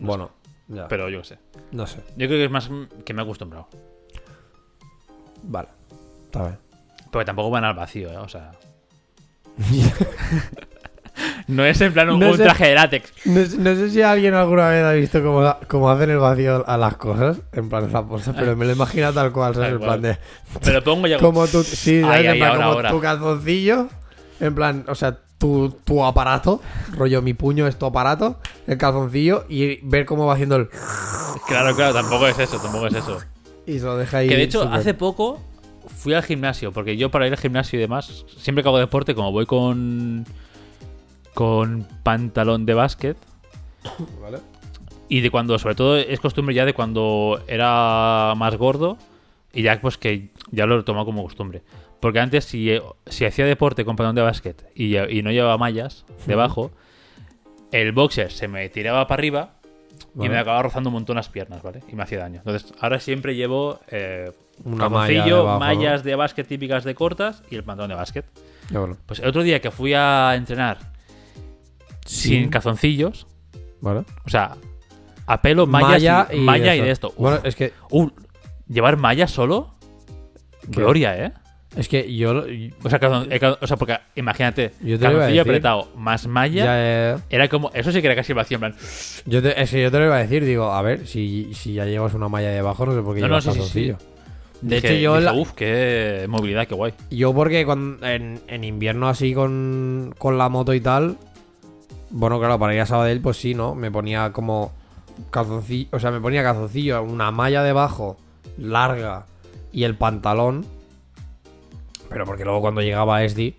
[0.00, 0.30] Bueno,
[0.68, 0.88] ya.
[0.88, 1.38] pero yo qué sé.
[1.72, 1.98] No sé.
[2.16, 2.68] Yo creo que es más
[3.04, 3.68] que me he acostumbrado.
[5.42, 5.68] Vale.
[6.24, 6.58] Está bien.
[7.10, 8.16] Porque tampoco van al vacío, ¿eh?
[8.18, 8.52] O sea.
[11.48, 12.42] no es en plan un, No sé.
[12.44, 13.12] traje de látex.
[13.24, 16.64] No, sé- no sé si alguien alguna vez ha visto cómo, cómo hacen el vacío
[16.68, 17.38] a las cosas.
[17.52, 19.68] En plan, esa bolsa, pero me lo imagino tal cual, ¿sabes?
[19.70, 20.02] Tal En plan cual.
[20.02, 20.66] de...
[20.66, 21.62] Me lo pongo ya Como tu...
[21.62, 22.02] Sí.
[22.04, 22.90] Ay, ay, plan, ahora, como ahora.
[22.90, 23.88] tu calzoncillo.
[24.40, 26.60] En plan, o sea, tu, tu aparato.
[26.96, 28.38] Rollo, mi puño es tu aparato.
[28.66, 29.44] El calzoncillo.
[29.48, 30.68] Y ver cómo va haciendo el...
[31.46, 33.18] Claro, claro, tampoco es eso, tampoco es eso.
[33.66, 34.28] Y se lo deja ahí.
[34.28, 35.40] Que de hecho, hace poco
[35.98, 39.14] fui al gimnasio, porque yo para ir al gimnasio y demás, siempre que hago deporte,
[39.14, 40.24] como voy con.
[41.34, 43.16] Con pantalón de básquet,
[44.20, 44.38] Vale.
[45.08, 48.98] y de cuando, sobre todo, es costumbre ya de cuando era más gordo,
[49.52, 51.62] y ya pues que ya lo he tomado como costumbre.
[52.00, 52.70] Porque antes, si,
[53.06, 56.70] si hacía deporte con pantalón de básquet y, y no llevaba mallas debajo,
[57.72, 59.50] el boxer se me tiraba para arriba
[60.16, 61.80] y me acababa rozando un montón las piernas, ¿vale?
[61.88, 62.38] Y me hacía daño.
[62.38, 64.32] Entonces, ahora siempre llevo eh,
[64.64, 68.24] Una malla mallas de básquet típicas de cortas y el pantalón de básquet.
[68.70, 68.96] Ya, bueno.
[69.06, 70.78] Pues el otro día que fui a entrenar
[72.10, 73.26] sin calzoncillos,
[73.80, 74.00] Vale.
[74.24, 74.56] o sea,
[75.26, 77.08] a pelo, Malla y, malla y de esto.
[77.08, 77.72] Uf, Bueno, es que...
[77.90, 78.08] uh,
[78.68, 79.74] llevar mallas solo,
[80.62, 80.80] ¿Qué?
[80.80, 81.32] gloria, ¿eh?
[81.76, 82.34] Es que yo.
[82.34, 82.46] lo-
[82.82, 85.40] O sea, calzon- eh, o sea porque imagínate, Yo te calzoncillo decir.
[85.40, 86.64] apretado más malla.
[86.64, 87.24] Ya, ya, ya.
[87.30, 87.70] Era como.
[87.72, 88.74] Eso sí que era casi vacío, en plan.
[89.24, 91.74] Yo te- es que yo te lo iba a decir, digo, a ver, si, si
[91.74, 93.98] ya llevas una malla debajo, no sé por qué No, no, llevas sí, sí, calzoncillo.
[94.62, 96.92] De dije- hecho, yo, dije, la- Uf, qué movilidad, qué guay.
[97.08, 101.18] yo porque cuando, en, en invierno así con, con la moto y tal,
[102.10, 103.74] bueno, claro, para ir a Sabadell, pues sí, ¿no?
[103.74, 104.72] Me ponía como
[105.30, 108.16] calzoncillo, o sea, me ponía calzoncillo, una malla debajo,
[108.58, 109.26] larga,
[109.72, 110.66] y el pantalón.
[112.08, 113.54] Pero porque luego cuando llegaba a SD,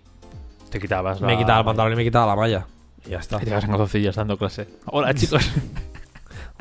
[0.70, 1.26] Te quitabas la.
[1.26, 2.66] me quitaba el pantalón y me quitaba la malla.
[3.06, 3.38] Y ya está.
[3.42, 4.68] Y te vas en calzoncillos dando clase.
[4.86, 5.50] Hola, chicos.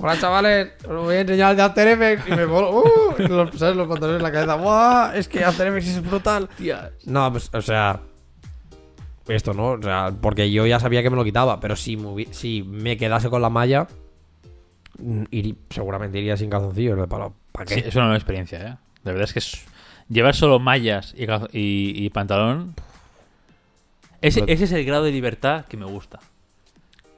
[0.01, 3.51] Hola chavales, os voy a enseñar el de After Effects y me pongo, uh, los,
[3.59, 3.75] ¿sabes?
[3.75, 5.15] los pantalones en la cabeza, ¡buah!
[5.15, 6.49] Es que After Effects es brutal.
[7.05, 7.99] No, pues, o sea,
[9.35, 12.07] esto no, o sea, porque yo ya sabía que me lo quitaba, pero si me,
[12.07, 13.87] hubi- si me quedase con la malla,
[14.99, 17.75] mm, irí- seguramente iría sin calzoncillos, palo, ¿para qué?
[17.75, 18.75] Sí, es una nueva experiencia, ¿eh?
[19.03, 19.65] La verdad es que es-
[20.09, 22.73] llevar solo mallas y, calzo- y- y pantalón.
[24.21, 26.19] Ese, es el grado de libertad que me gusta.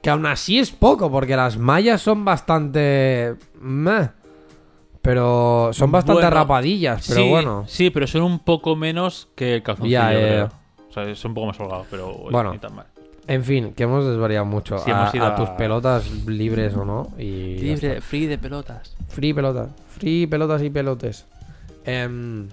[0.02, 3.34] Que aún así es poco, porque las mallas son bastante...
[3.60, 4.08] meh,
[5.02, 7.64] pero son bastante Bueno, rapadillas, pero sí, bueno.
[7.66, 10.48] Sí, pero son un poco menos que el calzoncillo, Ya, ya.
[10.94, 12.52] Sea, es un poco más holgado, pero oye, Bueno.
[12.52, 12.86] ni tan mal.
[13.26, 16.74] En fin, que hemos desvariado mucho Sí, a, hemos ido a tus a- pelotas libres
[16.76, 17.08] o no.
[17.18, 18.00] Y ya está.
[18.02, 18.94] free de pelotas.
[19.08, 19.70] Free pelotas.
[19.88, 21.24] Free pelotas y pelotes.
[21.86, 22.48] Em,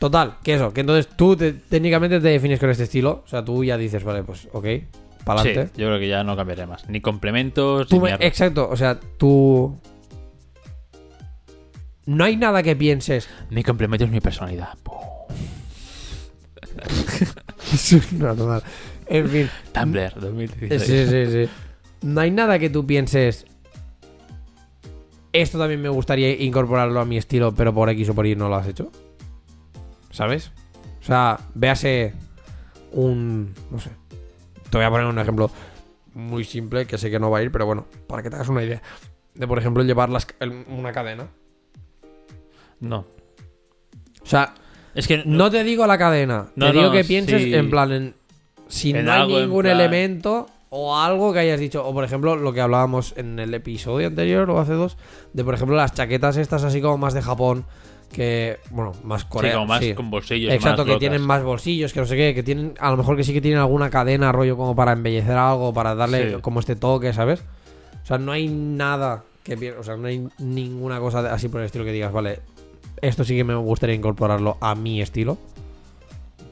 [0.00, 3.22] total, que eso, que entonces tú te- técnicamente te defines con este estilo.
[3.24, 4.66] O sea, tú ya dices, vale, pues ok,
[5.24, 5.80] para Sí, adelante.
[5.80, 6.88] yo creo que ya no cambiaré más.
[6.88, 8.26] Ni complementos, Tú ni me- mierda.
[8.26, 9.78] exacto, o sea, tú.
[12.06, 13.28] No hay nada que pienses.
[13.48, 14.70] Mi complemento es mi personalidad.
[19.06, 19.50] En fin.
[19.72, 21.10] Tumblr Sí, 2016.
[21.10, 21.50] sí, sí.
[22.02, 23.44] No hay nada que tú pienses.
[25.32, 28.48] Esto también me gustaría incorporarlo a mi estilo, pero por X o por Y no
[28.48, 28.90] lo has hecho.
[30.10, 30.52] ¿Sabes?
[31.00, 32.14] O sea, véase
[32.92, 33.52] un.
[33.70, 33.90] No sé.
[34.70, 35.50] Te voy a poner un ejemplo
[36.14, 38.48] muy simple que sé que no va a ir, pero bueno, para que te hagas
[38.48, 38.80] una idea.
[39.34, 41.26] De, por ejemplo, llevar las- el- una cadena.
[42.80, 42.98] No.
[44.22, 44.54] O sea,
[44.94, 46.46] Es que no te digo la cadena.
[46.56, 47.54] No, te digo no, que pienses sí.
[47.54, 47.92] en plan.
[47.92, 48.14] En,
[48.68, 51.86] si En no hay algo, ningún plan- elemento o algo que hayas dicho.
[51.86, 54.96] O por ejemplo, lo que hablábamos en el episodio anterior o hace dos.
[55.32, 57.64] De por ejemplo, las chaquetas estas así como más de Japón.
[58.12, 59.56] Que, bueno, más Sí, coreanas.
[59.56, 59.94] como más sí.
[59.94, 60.52] con bolsillos.
[60.52, 63.16] Exacto, más que tienen más bolsillos, que no sé qué, que tienen, a lo mejor
[63.16, 66.40] que sí que tienen alguna cadena, rollo, como para embellecer algo, para darle Sí.
[66.40, 67.40] como este toque, ¿sabes?
[68.04, 71.66] O sea, no hay nada que o sea, no hay ninguna cosa así por el
[71.66, 72.38] estilo que digas, vale,
[73.02, 75.38] esto sí que me gustaría incorporarlo a mi estilo.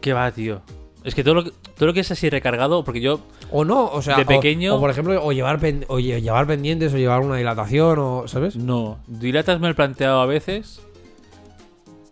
[0.00, 0.60] ¿Qué va, tío?
[1.04, 3.20] Es que todo lo que, todo lo que es así recargado, porque yo.
[3.50, 6.20] O no, o sea, De o- pequeño- o, por ejemplo, o llevar, pen- o lle-
[6.20, 8.56] llevar pendientes, o llevar una dilatación, o, ¿sabes?
[8.56, 8.98] No.
[9.08, 10.80] Dilatas me lo he planteado a veces.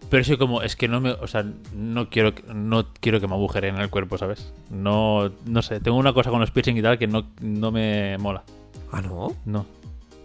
[0.08, 1.12] Pero soy como, es que no me.
[1.12, 4.52] O sea, no quiero, que- no quiero que me agujeren en el cuerpo, ¿sabes?
[4.70, 5.30] No.
[5.46, 5.78] No sé.
[5.80, 8.42] Tengo una cosa con los piercing y tal que no, no me mola.
[8.90, 9.36] Ah, no.
[9.44, 9.66] No.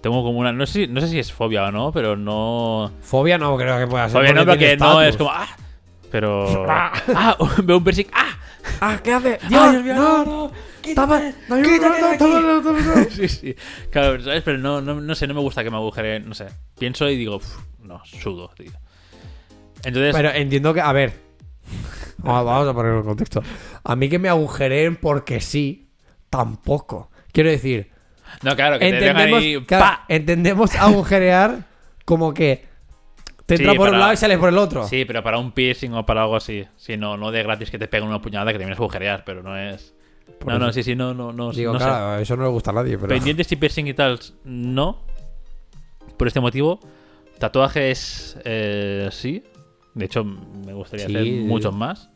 [0.06, 0.54] Tengo como una.
[0.54, 2.92] No sé, si- no sé si es fobia o no, pero no.
[3.02, 4.22] Fobia no creo que pueda ser.
[4.22, 5.32] Fobia no, porque no es como.
[5.32, 5.48] ¡Ah!
[6.12, 6.64] Pero.
[6.70, 7.36] ¡Ah!
[7.64, 8.06] Veo un piercing.
[8.14, 8.38] ¡Ah!
[8.82, 9.40] Ah, ¿qué hace?
[9.42, 10.24] ¡Ay, ¡Dios, Dios mío, no!
[10.24, 10.52] no!
[10.94, 11.20] ¡Tapa!
[11.50, 13.04] ¡Dame un rato, tapa, tapa, tapa!
[13.10, 13.56] sí, sí.
[13.90, 14.44] Claro, ¿sabes?
[14.44, 16.20] Pero no, no, no sé, no me gusta que me agujere.
[16.20, 16.50] No sé.
[16.78, 18.74] Pienso y digo, "Uf, no, sudo, tío.
[19.84, 21.14] Entonces, Pero entiendo que, a ver,
[22.20, 23.42] vamos a ponerlo en contexto.
[23.84, 25.90] A mí que me agujereen porque sí,
[26.30, 27.10] tampoco.
[27.32, 27.95] Quiero decir,
[28.42, 29.64] no, claro, que te entendemos, ahí.
[29.66, 31.66] claro, entendemos agujerear
[32.06, 32.66] como que
[33.46, 34.88] te entra Sí, por un lado y sale por el otro.
[34.88, 36.66] Sí, pero para un piercing o para algo así.
[36.78, 39.24] Sí, no, no de gratis que te peguen una puñalada que te vienes a agujerear,
[39.26, 39.94] pero no es.
[40.40, 40.66] Por no, eso.
[40.66, 41.52] no, sí, sí, no, no, no.
[41.52, 41.86] Digo, no sé.
[41.86, 43.10] claro, eso no le gusta a nadie, pero...
[43.10, 45.02] Pendientes y piercing y tal, no.
[46.18, 46.80] Por este motivo.
[47.38, 49.44] Tatuajes, eh, sí.
[49.94, 52.10] De hecho, me gustaría Sí, hacer muchos más.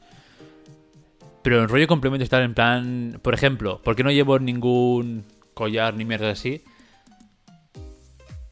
[1.44, 3.20] Pero en rollo complemento está en plan.
[3.22, 5.26] Por ejemplo, ¿por qué no llevo ningún
[5.60, 6.64] collar ni mierda así?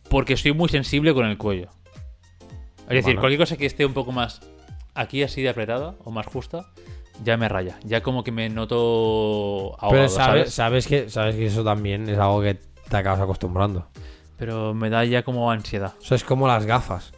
[0.10, 1.70] Porque soy muy sensible con el cuello.
[2.90, 4.42] Es decir, cualquier cosa que esté un poco más
[4.94, 6.68] aquí así de apretada o más justa,
[7.24, 7.78] ya me raya.
[7.84, 10.54] Ya como que me noto ahogado, Pero sabes, ¿sabes?
[10.54, 12.56] sabes, que, sabes que eso también es algo que
[12.90, 13.88] te acabas acostumbrando.
[14.38, 15.94] Pero me da ya como ansiedad.
[16.02, 17.12] Eso es como las gafas.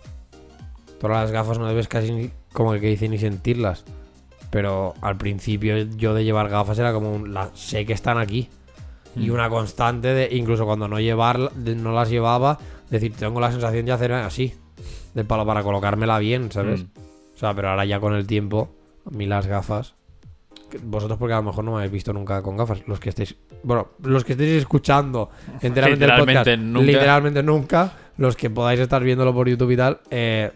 [1.00, 3.86] Todas las gafas no debes casi ni, como el que dice ni sentirlas.
[4.50, 8.50] Pero al principio yo de llevar gafas era como un, la- sé que están aquí.
[9.16, 9.34] Y Mm.
[9.34, 12.60] una constante de, incluso cuando no llevar, de- no las llevaba,
[12.90, 14.54] decir, tengo la sensación de hacer así.
[15.14, 16.84] Del palo para colocármela bien, ¿sabes?
[16.84, 16.88] Mm.
[17.36, 18.70] O sea, pero ahora ya con el tiempo,
[19.06, 19.94] a mí las gafas.
[20.84, 22.84] Vosotros porque a lo mejor no me habéis visto nunca con gafas.
[22.88, 23.36] Los que estéis.
[23.64, 25.30] Bueno, los que estéis escuchando
[25.62, 26.28] enteramente el podcast.
[26.48, 26.86] Literalmente nunca.
[26.86, 27.94] Literalmente nunca.
[28.18, 30.00] Los que podáis estar viéndolo por YouTube y tal.
[30.12, 30.52] eh,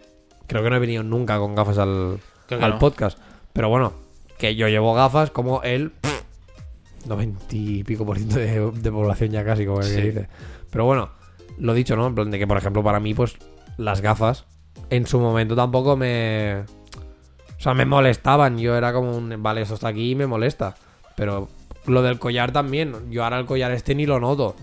[0.45, 2.19] creo que no he venido nunca con gafas al,
[2.51, 2.80] al no.
[2.80, 3.17] podcast.
[3.53, 3.93] Pero bueno,
[4.38, 5.93] que yo llevo gafas como el
[7.05, 10.27] 90 y pico por ciento de, de población ya casi, como que dice.
[10.69, 11.09] Pero bueno,
[11.57, 12.07] lo dicho, ¿no?
[12.07, 13.38] En plan de que, por ejemplo, para mí, pues,
[13.77, 14.45] las gafas
[14.89, 16.63] en su momento tampoco me...
[17.57, 18.57] O sea, me molestaban.
[18.57, 19.41] Yo era como un...
[19.41, 20.75] Vale, esto está aquí y me molesta.
[21.15, 21.47] Pero
[21.85, 22.93] lo del collar también.
[23.11, 24.55] Yo ahora el collar este ni lo noto.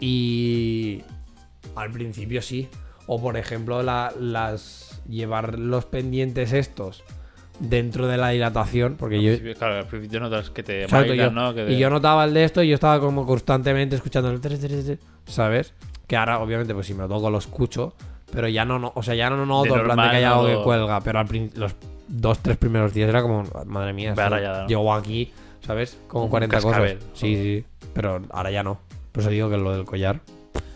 [0.00, 1.02] Y...
[1.74, 2.68] Al principio sí.
[3.06, 5.00] O por ejemplo, la- las...
[5.08, 7.04] Llevar los pendientes estos
[7.60, 8.96] dentro de la dilatación.
[8.98, 9.54] Porque yo...
[9.54, 11.54] Claro, al principio notas que te Exacto, bailan, yo- ¿no?
[11.54, 14.60] Que Y yo notaba el de esto y yo estaba como constantemente escuchando el tres,
[14.60, 15.74] tres, tres, ¿sabes?
[16.06, 17.94] Que ahora, obviamente, pues si me lo toco lo escucho,
[18.32, 20.34] pero ya no, no o sea, ya no noto en plan de que hay no
[20.34, 21.74] algo que cuelga, pero al los
[22.08, 24.66] dos, tres primeros días era como, madre mía, ¿no?
[24.66, 25.32] llego aquí,
[25.66, 25.98] ¿sabes?
[26.06, 26.98] Como Un 40 cascabel.
[26.98, 27.10] cosas.
[27.14, 28.78] Sí, sí, pero ahora ya no.
[29.12, 30.20] Por eso digo que lo del collar.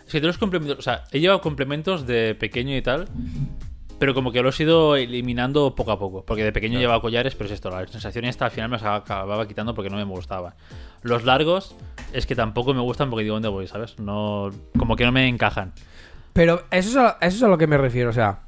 [0.05, 3.07] Es que todos los complementos, o sea, he llevado complementos de pequeño y tal,
[4.01, 6.25] pero como que los he ido eliminando poco a poco.
[6.25, 9.47] Porque de pequeño llevaba collares, pero es esto, la sensación esta al final me acababa
[9.47, 10.55] quitando porque no me gustaba.
[11.03, 11.75] Los largos
[12.11, 13.99] es que tampoco me gustan porque digo dónde voy, ¿sabes?
[13.99, 15.73] No, como que no me encajan.
[16.33, 18.39] Pero eso es, a, eso es a lo que me refiero, o sea.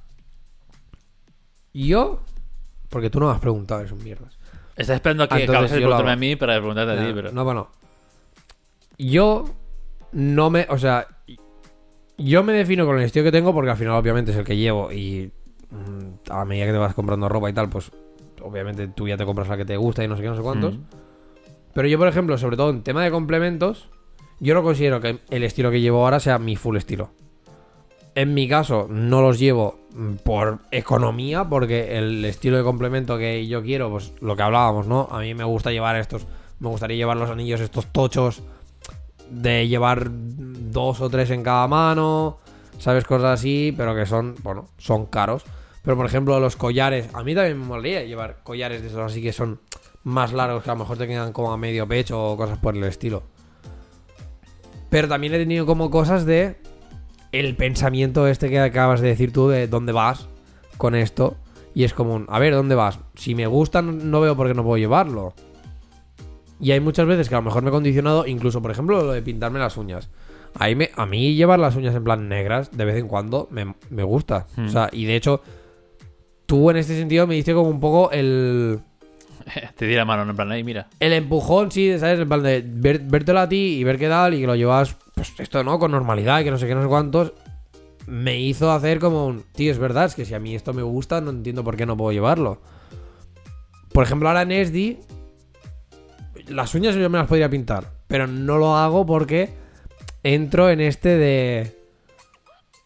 [1.71, 2.23] Yo.
[2.89, 4.39] Porque tú no me has preguntado eso, mierdas.
[4.75, 7.31] Estás esperando a que acabes de lo preguntarme a mí para preguntarte a ti, pero...
[7.31, 7.69] No, bueno.
[8.97, 9.45] Yo
[10.13, 10.65] no me.
[10.71, 11.05] O sea.
[12.17, 14.57] Yo me defino con el estilo que tengo porque al final, obviamente, es el que
[14.57, 14.91] llevo.
[14.91, 15.31] Y
[16.29, 17.91] a medida que te vas comprando ropa y tal, pues.
[18.41, 20.41] Obviamente tú ya te compras la que te gusta y no sé qué, no sé
[20.41, 20.75] cuántos.
[20.77, 20.83] Mm.
[21.73, 23.89] Pero yo, por ejemplo, sobre todo en tema de complementos,
[24.39, 27.11] yo no considero que el estilo que llevo ahora sea mi full estilo.
[28.15, 33.47] En mi caso, no los llevo mm, por economía, porque el estilo de complemento que
[33.47, 35.07] yo quiero, pues lo que hablábamos, ¿no?
[35.09, 36.27] A mí me gusta llevar estos,
[36.59, 38.43] me gustaría llevar los anillos estos tochos,
[39.29, 42.37] de llevar dos o tres en cada mano,
[42.77, 43.05] ¿sabes?
[43.05, 45.43] Cosas así, pero que son, bueno, son caros.
[45.83, 49.21] Pero por ejemplo, los collares, a mí también me molaría llevar collares de esos así
[49.21, 49.59] que son
[50.03, 52.75] más largos, que a lo mejor te quedan como a medio pecho o cosas por
[52.75, 53.23] el estilo.
[54.89, 56.55] Pero también he tenido como cosas de
[57.31, 60.27] el pensamiento este que acabas de decir tú de dónde vas
[60.77, 61.35] con esto.
[61.73, 62.99] Y es como un, a ver, ¿dónde vas?
[63.15, 65.33] Si me gustan, no veo por qué no puedo llevarlo.
[66.59, 69.11] Y hay muchas veces que a lo mejor me he condicionado, incluso por ejemplo lo
[69.11, 70.09] de pintarme las uñas.
[70.55, 73.73] Ahí me, a mí llevar las uñas en plan negras de vez en cuando me,
[73.89, 74.45] me gusta.
[74.55, 74.67] Hmm.
[74.67, 75.41] O sea, y de hecho,
[76.45, 78.79] tú en este sentido me diste como un poco el,
[79.75, 80.31] Te di la mano, ¿no?
[80.31, 80.87] en plan, ahí mira.
[80.99, 82.19] el empujón, sí, ¿sabes?
[82.19, 84.95] En plan de ver, vértelo a ti y ver qué tal y que lo llevas,
[85.15, 85.79] pues esto, ¿no?
[85.79, 87.33] Con normalidad y que no sé qué, no sé cuántos.
[88.05, 90.81] Me hizo hacer como un, tío, es verdad, es que si a mí esto me
[90.83, 92.61] gusta, no entiendo por qué no puedo llevarlo.
[93.93, 94.99] Por ejemplo, ahora en SD,
[96.49, 99.53] las uñas yo me las podría pintar, pero no lo hago porque
[100.23, 101.82] entro en este de...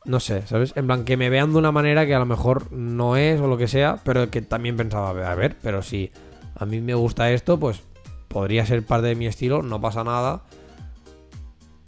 [0.07, 0.73] No sé, ¿sabes?
[0.77, 3.47] En plan, que me vean de una manera que a lo mejor no es o
[3.47, 6.11] lo que sea, pero que también pensaba, a ver, pero si
[6.55, 7.81] a mí me gusta esto, pues
[8.29, 10.43] podría ser parte de mi estilo, no pasa nada.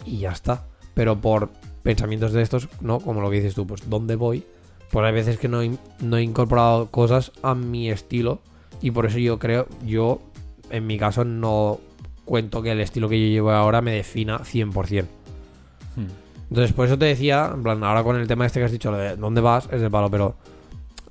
[0.06, 0.66] Y ya está.
[0.94, 1.50] Pero por
[1.82, 3.00] pensamientos de estos, ¿no?
[3.00, 4.44] Como lo que dices tú, pues ¿dónde voy?
[4.92, 5.72] Pues hay veces que no he,
[6.02, 8.42] no he incorporado cosas a mi estilo.
[8.82, 10.22] Y por eso yo creo, yo
[10.70, 11.80] en mi caso no
[12.26, 15.06] cuento que el estilo que yo llevo ahora me defina 100%.
[15.96, 16.29] Hmm.
[16.50, 18.92] Entonces, por eso te decía, en plan, ahora con el tema este que has dicho,
[18.92, 20.36] lo de dónde vas, es de palo, pero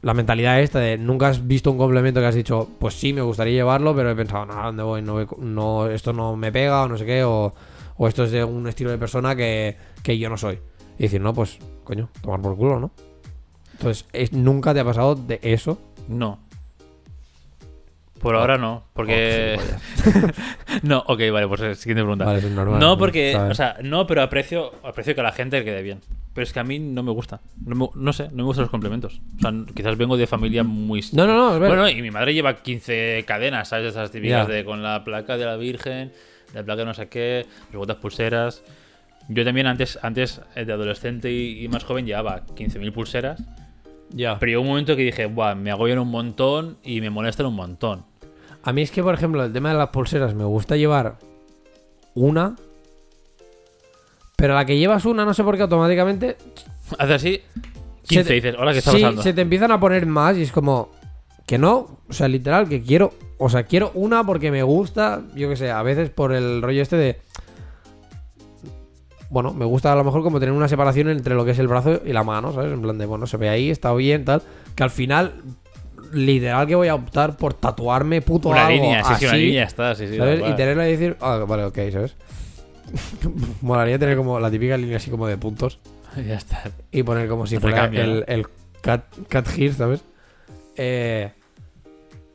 [0.03, 3.21] la mentalidad esta de nunca has visto un complemento que has dicho, pues sí, me
[3.23, 5.03] gustaría llevarlo, pero he pensado, no, ¿a ¿dónde voy?
[5.03, 7.53] No, no, esto no me pega o no sé qué, o,
[8.01, 10.59] esto es de un estilo de persona que, yo no soy.
[10.99, 12.91] Y decir, no, pues, coño, tomar por culo, ¿no?
[13.73, 15.79] Entonces, es- ¿nunca te ha pasado de eso?
[16.09, 16.41] No.
[18.21, 19.59] Por ahora no, porque...
[20.83, 22.25] No, ok, vale, pues eh, siguiente pregunta.
[22.25, 22.79] Vale, es normal.
[22.81, 23.53] no, porque, ¿sabes?
[23.53, 26.01] o sea, no, pero aprecio, aprecio que a la gente le quede bien.
[26.35, 27.41] Pero es que a mí no me gusta.
[27.65, 29.21] No, me- no sé, no me gustan los complementos.
[29.39, 31.01] O sea, quizás vengo de familia muy...
[31.13, 31.59] No, no, no.
[31.67, 33.89] Bueno, y mi madre lleva 15 cadenas, ¿sabes?
[33.91, 34.55] Esas típicas Ya.
[34.55, 36.13] de con la placa de la Virgen,
[36.55, 37.47] la placa de no sé qué,
[37.87, 38.63] las pulseras.
[39.29, 43.43] Yo también antes, antes eh, de adolescente y, y más joven llevaba 15.000 pulseras.
[44.11, 44.39] Ya.
[44.39, 47.55] Pero llegó un momento que dije, Buah, me agobian un montón y me molestan un
[47.55, 48.05] montón.
[48.63, 51.17] A mí es que, por ejemplo, el tema de las pulseras, me gusta llevar
[52.15, 52.57] una.
[54.37, 56.37] Pero a la que llevas una, no sé por qué automáticamente.
[56.99, 57.41] Hace así,
[58.07, 59.23] 15 te- dices, hola, ¿qué está sí, pasando?
[59.23, 60.91] se te empiezan a poner más y es como.
[61.47, 63.15] Que no, o sea, literal, que quiero.
[63.39, 66.83] O sea, quiero una porque me gusta, yo que sé, a veces por el rollo
[66.83, 67.21] este de.
[69.31, 71.69] Bueno, me gusta a lo mejor como tener una separación entre lo que es el
[71.69, 72.73] brazo y la mano, ¿sabes?
[72.73, 74.43] En plan de, bueno, se ve ahí, está bien, tal.
[74.75, 75.35] Que al final,
[76.13, 79.45] literal, que voy a optar por tatuarme puto Una algo línea, sí, sí, una así,
[79.45, 80.17] línea está, sí, sí.
[80.17, 80.41] ¿Sabes?
[80.49, 82.17] Y tenerlo y decir, ah, vale, ok, ¿sabes?
[83.61, 85.79] Molaría tener como la típica línea así como de puntos
[86.17, 86.71] ya está.
[86.91, 88.25] y poner como si fuera el, ¿no?
[88.27, 88.47] el
[88.81, 90.03] cat, cat here, ¿sabes?
[90.77, 91.31] Eh,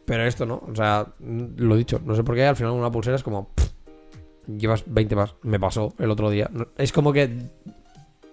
[0.06, 2.92] Pero esto no, o sea, mm, lo dicho, no sé por qué al final una
[2.92, 3.50] pulsera es como.
[3.56, 3.70] pff,
[4.48, 5.36] llevas 20 más.
[5.42, 6.50] Me pasó el otro día.
[6.78, 7.50] Es como que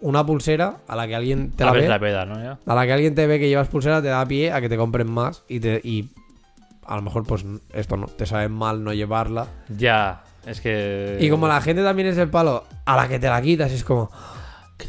[0.00, 1.88] una pulsera a la que alguien te la Abres ve.
[1.88, 2.42] la peda, ¿no?
[2.42, 2.58] Ya.
[2.64, 4.76] A la que alguien te ve que llevas pulsera te da pie a que te
[4.76, 5.80] compren más y te.
[5.84, 6.10] Y
[6.86, 9.46] a lo mejor, pues esto no, te sabe mal no llevarla.
[9.68, 11.18] Ya, es que.
[11.20, 13.84] Y como la gente también es el palo, a la que te la quitas es
[13.84, 14.10] como.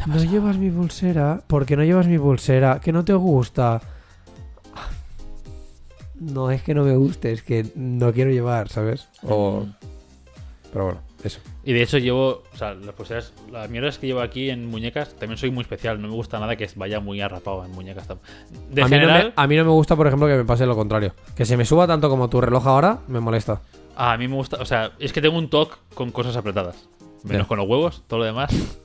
[0.07, 3.81] No llevas mi pulsera, porque no llevas mi pulsera, que no te gusta.
[6.15, 9.09] No es que no me guste, es que no quiero llevar, ¿sabes?
[9.23, 9.61] O...
[9.61, 9.73] Mm.
[10.71, 11.39] Pero bueno, eso.
[11.63, 15.13] Y de hecho llevo, o sea, las pulseras, las mierdas que llevo aquí en muñecas,
[15.15, 16.01] también soy muy especial.
[16.01, 18.07] No me gusta nada que vaya muy arrapado en muñecas.
[18.07, 20.45] De a, mí no general, me, a mí no me gusta, por ejemplo, que me
[20.45, 21.13] pase lo contrario.
[21.35, 23.61] Que se me suba tanto como tu reloj ahora, me molesta.
[23.95, 26.87] a mí me gusta, o sea, es que tengo un toque con cosas apretadas.
[27.23, 28.51] Menos con los huevos, todo lo demás.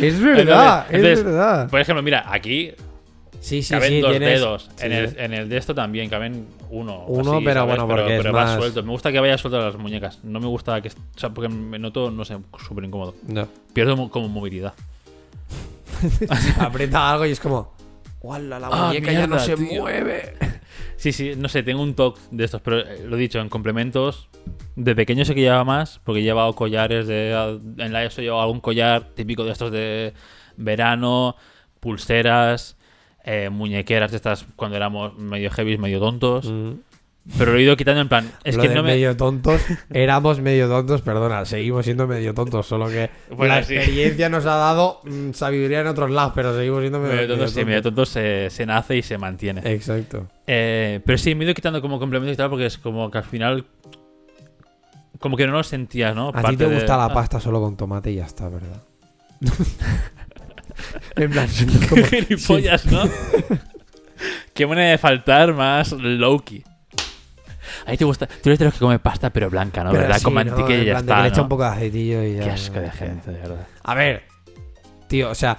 [0.00, 1.70] Es verdad, es entonces- verdad.
[1.70, 2.72] Por ejemplo, mira, aquí
[3.42, 4.70] Sí, sí, caben sí, dos tienes- dedos.
[4.76, 5.14] sí, en, el, sí.
[5.18, 7.04] en el de esto también caben uno.
[7.08, 7.74] Uno, así, pero ¿sabes?
[7.76, 8.82] bueno, porque pero, es va más- suelto.
[8.84, 10.22] Me gusta que vaya suelto las muñecas.
[10.22, 10.88] No me gusta que.
[10.88, 13.14] O sea, porque me noto, no sé, súper incómodo.
[13.26, 13.48] No.
[13.74, 14.72] Pierdo mo- como movilidad.
[16.58, 17.72] Aprieta algo y es como.
[18.20, 19.82] ¡Wala, la Ah, muñeca ya no se tío.
[19.82, 20.34] mueve!
[20.96, 24.28] Sí, sí, no sé, tengo un toque de estos, pero eh, lo dicho, en complementos.
[24.76, 27.32] De pequeño sé que llevaba más, porque he llevado collares de.
[27.78, 30.14] En la ESO he llevado algún collar típico de estos de
[30.56, 31.34] verano,
[31.80, 32.76] pulseras,
[33.24, 36.50] eh, muñequeras estas cuando éramos medio heavy, medio tontos.
[36.50, 36.72] Mm.
[37.38, 38.28] Pero lo he ido quitando en plan.
[38.42, 38.90] Es Lo que de no me.
[38.94, 39.62] medio tontos,
[39.92, 43.76] éramos medio tontos, perdona, seguimos siendo medio tontos, solo que Bueno, la sí.
[43.76, 47.50] experiencia nos ha dado mm, sabiduría en otros lados, pero seguimos siendo medio, Medio tontos,
[47.50, 47.66] sí, tontos.
[47.68, 49.60] medio tontos se, se nace y se mantiene.
[49.72, 50.26] Exacto.
[50.48, 53.18] Eh, pero sí, me he ido quitando como complemento y tal, porque es como que
[53.18, 53.66] al final.
[55.20, 56.32] Como que no lo sentía, ¿no?
[56.34, 58.82] A ti te de- gusta la ah, pasta solo con tomate y ya está, ¿verdad?
[61.16, 61.48] en plan,
[61.88, 63.02] como- Gilipollas, ¿no?
[64.54, 66.62] Qué manera de faltar más Loki.
[67.86, 68.26] A ti te gusta.
[68.26, 69.90] Tú eres de los que come pasta, pero blanca, ¿no?
[69.90, 70.18] Pero ¿Verdad?
[70.18, 71.28] sí, Con mantequilla y ya de que está.
[71.28, 72.44] le un poco de aceitillo y ya.
[72.44, 73.66] Qué asco de gente, de verdad.
[73.82, 74.22] A ver,
[75.08, 75.56] tío, o sea,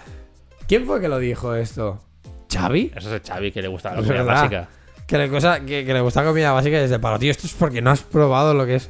[0.67, 2.01] ¿quién fue que lo dijo esto?
[2.51, 2.91] ¿Xavi?
[2.95, 4.67] Eso es Xavi que le gusta la comida básica.
[5.07, 7.31] Que le, cosa, que, que le gusta comida básica desde palo, tío.
[7.31, 8.89] Esto es porque no has probado lo que es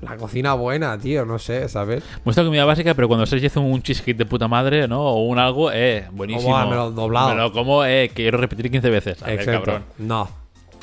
[0.00, 1.24] la cocina buena, tío.
[1.24, 2.02] No sé, ¿sabes?
[2.24, 5.02] La comida básica, pero cuando se hizo un cheesecake de puta madre, ¿no?
[5.02, 6.50] O un algo, eh, buenísimo.
[6.50, 7.28] Buah, me lo doblado.
[7.30, 9.22] Me lo como, eh, quiero repetir 15 veces.
[9.22, 9.64] A ver, Exacto.
[9.64, 9.84] cabrón.
[9.98, 10.28] No.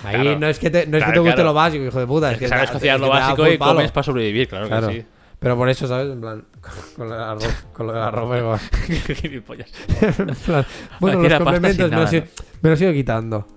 [0.03, 0.39] Ahí Claro.
[0.39, 1.49] no es que te, no es que te guste claro.
[1.49, 2.27] lo básico, hijo de puta.
[2.27, 4.87] Es, Es que que sabes cocinar lo básico y comes para sobrevivir, claro, Claro.
[4.89, 5.05] que sí.
[5.39, 6.11] Pero por eso, ¿sabes?
[6.11, 6.43] En plan,
[6.97, 8.61] con lo del arroz, con lo del arroz.
[9.21, 10.65] En plan,
[10.99, 12.23] bueno, Aquí los complementos me los, he,
[12.61, 13.47] me los he ido quitando.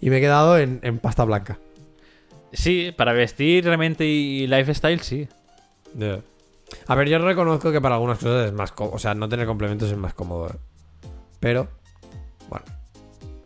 [0.00, 1.58] Y me he quedado en, en pasta blanca.
[2.52, 5.28] Sí, para vestir realmente y lifestyle, sí.
[6.86, 8.96] A ver, yo reconozco que para algunas cosas es más cómodo.
[8.96, 10.48] O sea, no tener complementos es más cómodo.
[10.48, 11.08] ¿eh?
[11.40, 11.68] Pero,
[12.48, 12.64] bueno.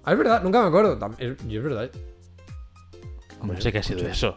[0.05, 0.99] Ah, es verdad, nunca me acuerdo.
[0.99, 1.91] Tam- es- Yo es verdad.
[3.43, 4.37] No sé qué ha sido eso.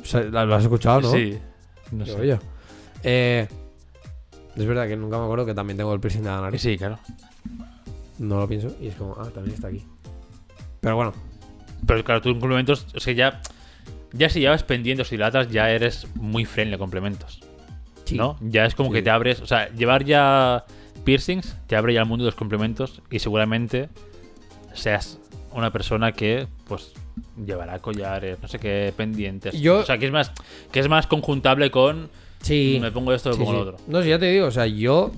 [0.00, 1.10] O sea, ¿Lo has escuchado, no?
[1.12, 1.38] Sí.
[1.92, 2.26] No sé.
[2.26, 2.38] yo.
[3.02, 3.46] Eh,
[4.56, 6.60] es verdad que nunca me acuerdo que también tengo el piercing de la nariz.
[6.60, 6.98] Sí, claro.
[8.18, 9.84] No lo pienso y es como, ah, también está aquí.
[10.80, 11.12] Pero bueno,
[11.86, 13.42] Pero claro, tú en complementos, o sea, ya,
[14.14, 17.40] ya si llevas pendientes y latas, ya eres muy friendly a complementos.
[18.04, 18.16] sí.
[18.16, 18.36] ¿No?
[18.40, 18.96] Ya es como Sí.
[18.96, 20.64] que te abres, o sea, llevar ya
[21.04, 23.88] piercings te abre ya el mundo de los complementos y seguramente
[24.74, 25.18] seas
[25.52, 26.92] una persona que, pues,
[27.46, 29.58] llevará collares, no sé qué, pendientes.
[29.60, 30.32] Yo- O sea, que es más,
[30.72, 32.10] que es más conjuntable con
[32.42, 32.78] Sí.
[32.80, 33.76] me pongo esto, me Sí, pongo lo otro.
[33.86, 35.10] No, si ya te digo, o sea, yo.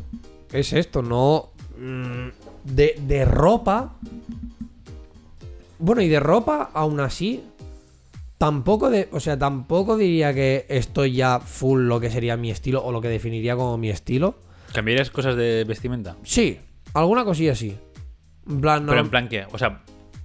[0.53, 1.51] Es esto, no.
[1.79, 2.29] mm,
[2.65, 3.95] De, de ropa.
[5.79, 7.43] Bueno, y de ropa, aún así.
[8.39, 9.09] Tampoco de.
[9.13, 13.01] O sea, tampoco diría que estoy ya full lo que sería mi estilo o lo
[13.01, 14.37] que definiría como mi estilo.
[14.75, 16.17] ¿Cambiarías cosas de vestimenta?
[16.23, 16.59] Sí,
[16.93, 17.77] alguna cosilla sí.
[18.49, 18.91] En plan, no.
[18.91, 19.83] Pero en plan que, o sea,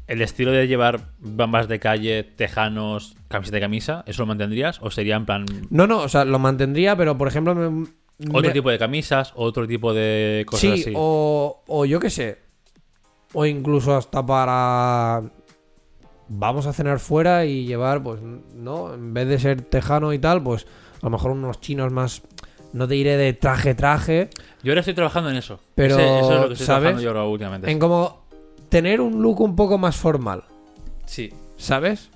[0.07, 4.79] el estilo de llevar bambas de calle, tejanos, camiseta de camisa, ¿eso lo mantendrías?
[4.81, 7.55] ¿O sería en plan No, no, o sea, lo mantendría, pero por ejemplo.
[7.55, 7.88] me-
[8.29, 10.93] otro me- tipo de camisas, otro tipo de cosas Sí, así?
[10.95, 12.39] o, o yo qué sé.
[13.33, 15.21] O incluso hasta para.
[16.33, 18.21] Vamos a cenar fuera y llevar, pues,
[18.55, 18.93] ¿no?
[18.93, 20.65] En vez de ser tejano y tal, pues
[21.01, 22.21] a lo mejor unos chinos más.
[22.71, 24.29] No te iré de traje, traje.
[24.63, 25.59] Yo ahora estoy trabajando en eso.
[25.75, 26.81] Pero, Ese- eso es lo que estoy ¿sabes?
[26.83, 27.69] trabajando yo ahora últimamente.
[27.69, 28.21] En como
[28.69, 30.43] tener un look un poco más formal,
[31.05, 31.33] Sí.
[31.57, 32.09] ¿sabes?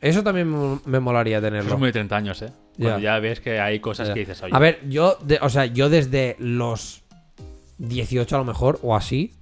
[0.00, 0.48] Eso también
[0.84, 1.72] me- molaría Eso tenerlo.
[1.72, 2.52] es muy de 30 años, ¿eh?
[2.78, 3.14] Cuando Ya.
[3.14, 4.14] ya ves que hay cosas Ya.
[4.14, 7.02] que dices, oye, A ver, yo, de- o sea, yo desde los
[7.78, 9.32] 18 a lo mejor, o así,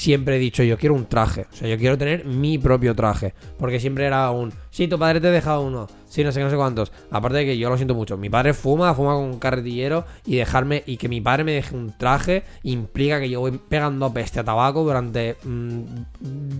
[0.00, 1.46] siempre he dicho, yo quiero un traje.
[1.52, 3.34] O sea, yo quiero tener mi propio traje.
[3.58, 5.88] Porque siempre era un, sí, tu padre te deja uno.
[6.08, 6.90] Sí, no sé, no sé cuántos.
[7.10, 8.16] Aparte de que yo lo siento mucho.
[8.16, 11.76] Mi padre fuma, fuma con un carretillero y dejarme, y que mi padre me deje
[11.76, 15.82] un traje implica que yo voy pegando peste a tabaco durante mm,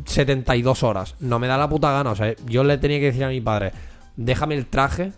[0.05, 1.17] 72 horas.
[1.21, 2.11] No me da la puta gana.
[2.11, 3.73] O sea, yo le tenía que decir a mi padre,
[4.17, 5.13] déjame el traje.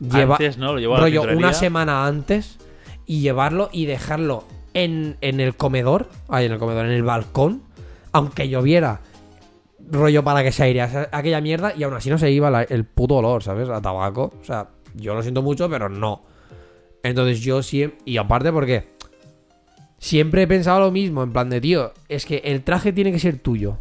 [0.00, 0.72] Lleva, Antes, ¿no?
[0.72, 2.58] Lo llevaba a la rollo una semana antes
[3.06, 4.44] y llevarlo y dejarlo
[4.74, 7.62] en, en el comedor, ahí en el comedor, en el balcón,
[8.12, 9.00] aunque lloviera,
[9.90, 12.84] rollo para que se airease aquella mierda y aún así no se iba la- el
[12.84, 13.68] puto olor, ¿sabes?
[13.68, 14.32] A tabaco.
[14.40, 16.22] O sea, yo lo siento mucho, pero no.
[17.02, 17.98] Entonces yo siempre...
[18.04, 18.88] Y aparte porque
[19.98, 23.18] siempre he pensado lo mismo, en plan de, tío, es que el traje tiene que
[23.18, 23.78] ser tuyo.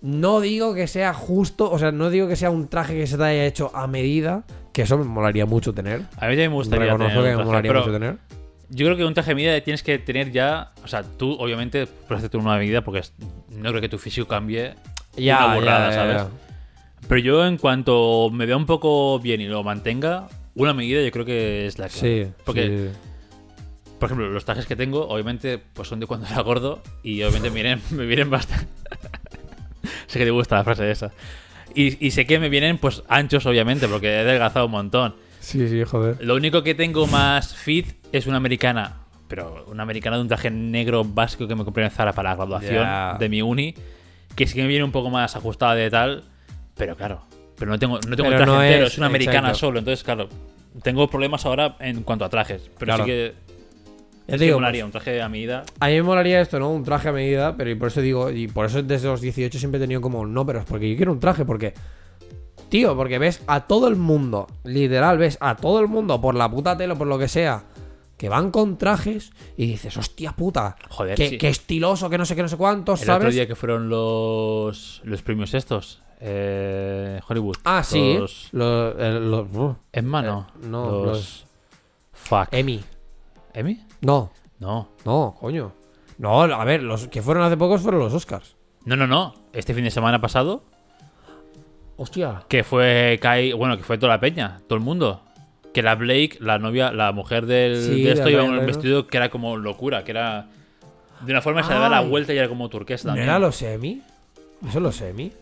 [0.00, 3.16] No digo que sea justo, o sea, no digo que sea un traje que se
[3.16, 6.00] te haya hecho a medida, que eso me molaría mucho tener.
[6.16, 8.16] A mí también me gustaría Reconozco tener que me molaría pero mucho tener.
[8.74, 10.72] Yo creo que un traje de medida tienes que tener ya.
[10.82, 13.02] O sea, tú, obviamente, puedes hacerte una medida porque
[13.50, 14.74] no creo que tu físico cambie.
[15.16, 16.22] una burrada, ¿sabes?
[17.06, 21.10] Pero yo, en cuanto me vea un poco bien y lo mantenga, una medida yo
[21.10, 21.94] creo que es la que.
[21.94, 22.98] Sí, Porque, sí.
[23.98, 27.50] por ejemplo, los trajes que tengo, obviamente, pues son de cuando era gordo y obviamente
[27.50, 28.68] me vienen, me vienen bastante.
[30.06, 31.12] sé que te gusta la frase esa.
[31.74, 35.14] Y, y sé que me vienen, pues, anchos, obviamente, porque he adelgazado un montón.
[35.42, 36.16] Sí, sí, joder.
[36.24, 38.98] Lo único que tengo más fit es una americana.
[39.28, 42.36] Pero una americana de un traje negro básico que me compré en Zara para la
[42.36, 43.16] graduación Ya.
[43.18, 43.74] de mi uni.
[44.36, 46.24] Que sí que me viene un poco más ajustada de tal.
[46.76, 47.22] Pero claro.
[47.58, 49.58] Pero no tengo, no tengo el traje no entero, es- es una americana exacto.
[49.58, 49.78] solo.
[49.78, 50.28] Entonces, claro.
[50.82, 52.62] Tengo problemas ahora en cuanto a trajes.
[52.78, 53.04] Pero Claro.
[53.04, 53.34] sí que.
[54.28, 55.64] Ya te digo, molaría un traje a medida.
[55.80, 56.70] A mí me molaría esto, ¿no?
[56.70, 59.58] Un traje a medida, pero y por eso digo, y por eso desde los 18
[59.58, 61.74] siempre he tenido como no, pero es porque yo quiero un traje, porque.
[62.72, 66.50] Tío, porque ves a todo el mundo, literal, ves a todo el mundo por la
[66.50, 67.64] puta tele o por lo que sea,
[68.16, 71.36] que van con trajes y dices, hostia puta, Joder, qué, sí.
[71.36, 73.24] qué estiloso, que no sé qué, no sé cuántos, El ¿sabes?
[73.26, 76.00] otro día que fueron los, los premios estos.
[76.18, 77.56] Eh, Hollywood.
[77.64, 78.16] Ah, sí.
[78.18, 80.46] Los, Los, eh, los- uh, en mano.
[80.54, 81.44] Eh, no, los-
[82.14, 82.48] Fuck.
[82.52, 82.80] Emmy.
[83.52, 83.84] ¿Emmy?
[84.00, 84.30] No,
[84.60, 84.88] No.
[85.04, 85.74] no, coño.
[86.16, 88.56] No, a ver, los que fueron hace pocos fueron los Oscars.
[88.86, 89.34] No, no, no.
[89.52, 90.64] Este fin de semana pasado,
[91.96, 92.42] Hostia.
[92.48, 95.22] que fue Kai, bueno, que fue toda la peña, todo el mundo.
[95.72, 98.60] Que la Blake, la novia, la mujer del, Sí, de esto, de iba Ryan con
[98.60, 100.48] un vestido que era como locura, que era.
[101.20, 103.28] De una forma se le daba la vuelta y era como turquesa ¿No también.
[103.28, 104.02] era los Emmy?
[104.68, 105.32] ¿Eso es los Emmy?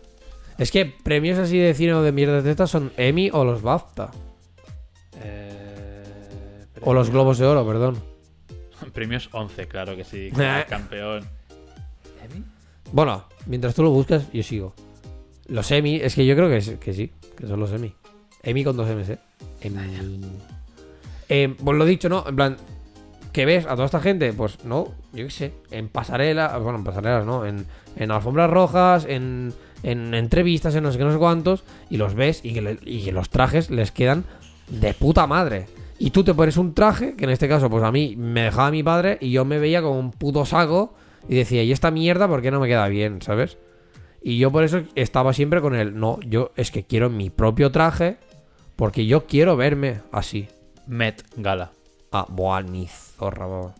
[0.57, 3.61] Es que premios así de cine o de mierda de estas son Emmy o los
[3.61, 4.11] BAFTA.
[5.23, 6.03] Eh,
[6.81, 7.97] O los Globos de Oro, perdón.
[8.93, 10.29] Premios 11, claro que sí.
[10.69, 11.25] Campeón.
[12.23, 12.43] ¿Emmy?
[12.91, 14.73] Bueno, mientras tú lo buscas, yo sigo.
[15.51, 17.93] Los Emmy, es que yo creo que, es- que sí, que son los Emmy.
[18.43, 19.19] Emmy con dos M's, ¿eh?
[19.61, 20.25] Emmy.
[21.29, 22.23] Eh, pues lo dicho, ¿no?
[22.27, 22.57] En plan,
[23.31, 24.33] ¿qué ves a toda esta gente?
[24.33, 27.45] Pues no, yo qué sé, en pasarela, bueno, en pasarelas, ¿no?
[27.45, 27.65] En,
[27.95, 29.53] en alfombras rojas, en,
[29.83, 32.79] en entrevistas, en no sé qué, no sé cuántos, y los ves y que, le-
[32.83, 34.23] y que los trajes les quedan
[34.69, 35.67] de puta madre.
[35.99, 38.71] Y tú te pones un traje, que en este caso, pues a mí me dejaba
[38.71, 40.95] mi padre y yo me veía como un puto saco
[41.29, 43.57] y decía, ¿y esta mierda por qué no me queda bien, ¿sabes?
[44.21, 47.71] Y yo por eso estaba siempre con el, no, yo es que quiero mi propio
[47.71, 48.17] traje
[48.75, 50.47] porque yo quiero verme así.
[50.87, 51.71] Met Gala.
[52.11, 53.75] Ah, buah, ni zorra, baba.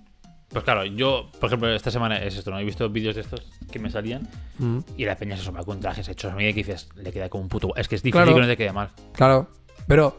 [0.50, 2.60] Pues claro, yo, por ejemplo, esta semana es esto, ¿no?
[2.60, 3.42] He visto vídeos de estos
[3.72, 4.28] que me salían
[4.60, 7.30] Mm, y la peña se asoma con trajes hechos a medida que dices, le queda
[7.30, 7.74] como un puto.
[7.76, 8.36] Es que es difícil Claro.
[8.36, 8.90] que no te quede mal.
[9.14, 9.48] claro,
[9.88, 10.18] pero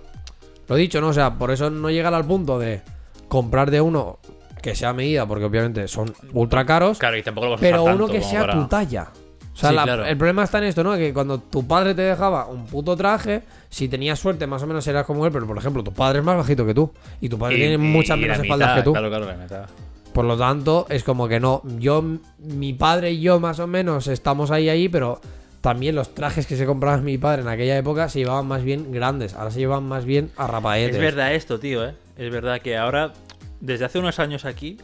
[0.69, 1.09] lo dicho, ¿no?
[1.09, 2.81] O sea, por eso no llegar al punto de
[3.29, 4.19] comprar de uno
[4.63, 7.83] que sea medida, porque obviamente son ultra caros, Claro, y tampoco lo vas a pero
[7.83, 9.09] usar uno que sea para- tu talla.
[9.53, 10.05] O sea, Sí, la- claro.
[10.07, 10.97] el problema está en esto, ¿no?
[10.97, 14.87] Que cuando tu padre te dejaba un puto traje, si tenías suerte, más o menos
[14.87, 16.91] eras como él, pero por ejemplo, tu padre es más bajito que tú.
[17.21, 18.93] Y tu padre Y- tiene y- muchas menos espaldas mitad, que tú.
[18.93, 19.67] Claro, claro, la mitad.
[20.15, 21.63] Por lo tanto, es como que no.
[21.79, 22.03] Yo,
[22.39, 25.21] mi padre y yo, más o menos, estamos ahí, ahí, pero
[25.61, 28.91] también los trajes que se compraba mi padre en aquella época se llevaban más bien
[28.91, 29.35] grandes.
[29.35, 30.97] Ahora se llevan más bien a rapaetes.
[30.97, 31.95] Es verdad esto, tío, ¿eh?
[32.17, 33.13] Es verdad que ahora,
[33.61, 34.79] desde hace unos años aquí,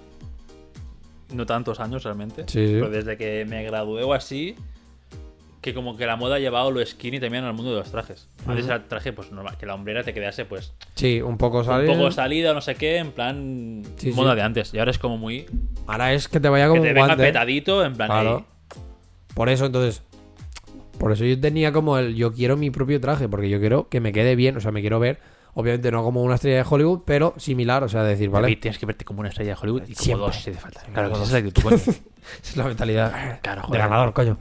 [1.32, 2.72] no tantos años realmente, Sí, sí.
[2.74, 4.55] pero desde que me gradué o así,
[5.60, 8.28] que como que la moda ha llevado lo skinny también al mundo de los trajes.
[8.46, 11.64] Antes era traje, pues normal, que la hombrera te quedase, pues, Sí, un poco un
[11.64, 11.92] salido.
[11.94, 14.72] poco salida no sé qué, en plan Sí, moda de antes.
[14.72, 15.46] Y ahora es como muy.
[15.86, 17.24] Ahora es que te vaya Que como te un venga guante.
[17.24, 18.09] petadito, en plan.
[18.09, 18.46] Claro.
[19.34, 20.02] Por eso, entonces.
[20.98, 22.14] Por eso yo tenía como el.
[22.14, 24.56] Yo quiero mi propio traje, porque yo quiero que me quede bien.
[24.56, 25.18] O sea, me quiero ver.
[25.60, 27.82] Obviamente no como una estrella de Hollywood, pero similar.
[27.82, 28.43] O sea, decir, ¿vale?
[28.47, 30.26] David, tienes que verte como una estrella de Hollywood y como Siempre.
[30.26, 30.82] dos si te falta.
[30.93, 31.76] Claro, como esa es la actitud, coño.
[31.85, 33.80] Esa es la mentalidad Claro, de joder.
[33.82, 34.39] ganador, coño.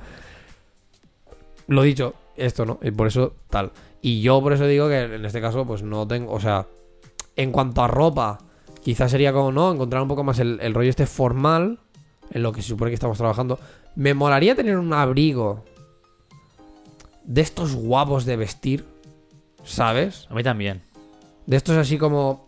[1.67, 2.79] Lo dicho, esto, ¿no?
[2.83, 3.71] Y por eso, tal.
[4.01, 6.31] Y yo por eso digo que en este caso, pues no tengo.
[6.33, 6.67] O sea,
[7.35, 8.37] en cuanto a ropa,
[8.83, 9.71] quizás sería como, ¿no?
[9.73, 11.79] Encontrar un poco más el, el rollo este formal.
[12.29, 13.57] en lo que se supone que estamos trabajando.
[13.95, 15.63] Me molaría tener un abrigo
[17.23, 18.85] de estos guapos de vestir,
[19.63, 20.27] ¿sabes?
[20.29, 20.83] A mí también.
[21.47, 22.47] De estos así como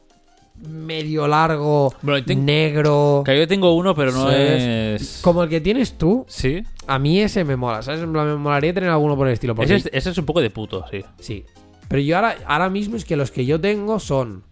[0.67, 5.01] medio largo, Bueno, negro, Que yo tengo uno, pero no ¿Sabes?
[5.01, 5.21] es.
[5.23, 6.25] como el que tienes tú.
[6.27, 6.63] Sí.
[6.85, 8.01] A mí ese me mola, ¿sabes?
[8.05, 9.55] Me molaría tener alguno por el estilo.
[9.55, 11.03] Porque Ese es, ese es un poco de puto, sí.
[11.19, 11.45] Sí.
[11.87, 14.43] Pero yo ahora, ahora mismo es que los que yo tengo son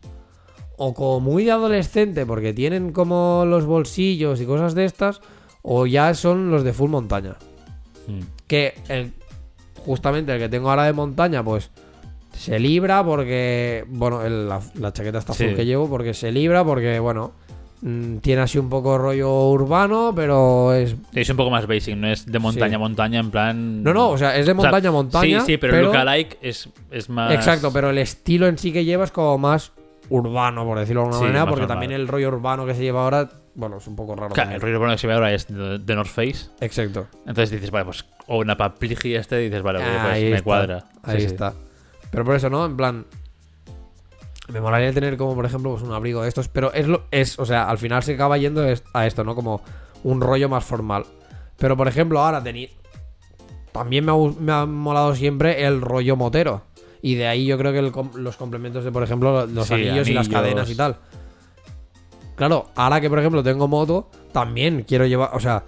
[0.78, 5.22] o como muy de adolescente porque tienen como los bolsillos y cosas de estas,
[5.61, 7.36] o ya son los de full montaña.
[8.07, 8.19] Mm.
[8.48, 9.11] Que el,
[9.76, 11.72] justamente el que tengo ahora de montaña, pues
[12.38, 15.55] se libra porque, bueno, el- la, la chaqueta está full Sí.
[15.55, 17.31] que llevo, porque se libra porque, bueno,
[17.81, 20.95] mm, tiene así un poco rollo urbano, pero es...
[21.14, 22.76] Es un poco más basic, no es de montaña Sí.
[22.76, 23.84] a montaña, en plan.
[23.84, 25.39] No, no, o sea, es de O sea, montaña a montaña.
[25.41, 27.34] Sí, sí, pero, el lookalike es, es más.
[27.34, 29.72] Exacto, pero el estilo en sí que lleva es como más
[30.09, 31.76] urbano, por decirlo de alguna Sí, manera, porque normal.
[31.76, 34.34] también el rollo urbano que se lleva ahora, bueno, es un poco raro.
[34.34, 36.47] Claro, el rollo urbano que se ve ahora es de, de North Face.
[36.61, 37.07] Exacto.
[37.26, 38.05] Entonces dices, vale, pues.
[38.27, 40.84] O una papligi este, dices, vale, pues Ahí me está, cuadra.
[41.03, 41.34] Ahí Sí, sí.
[42.11, 42.65] Pero por eso, ¿no?
[42.65, 43.05] En plan.
[44.49, 46.47] Me molaría tener como, por ejemplo, pues un abrigo de estos.
[46.47, 47.03] Pero es lo.
[47.11, 49.35] Es, o sea, al final se acaba yendo a esto, ¿no?
[49.35, 49.61] Como
[50.03, 51.05] un rollo más formal.
[51.57, 52.69] Pero por ejemplo, ahora tení.
[53.73, 56.61] También me ha, me ha molado siempre el rollo motero.
[57.01, 57.91] Y de ahí yo creo que el
[58.23, 60.41] los complementos de, por ejemplo, los Sí, anillos, y las anillos.
[60.41, 60.97] cadenas y tal.
[62.35, 65.31] Claro, ahora que por ejemplo tengo moto, también quiero llevar.
[65.34, 65.63] O sea.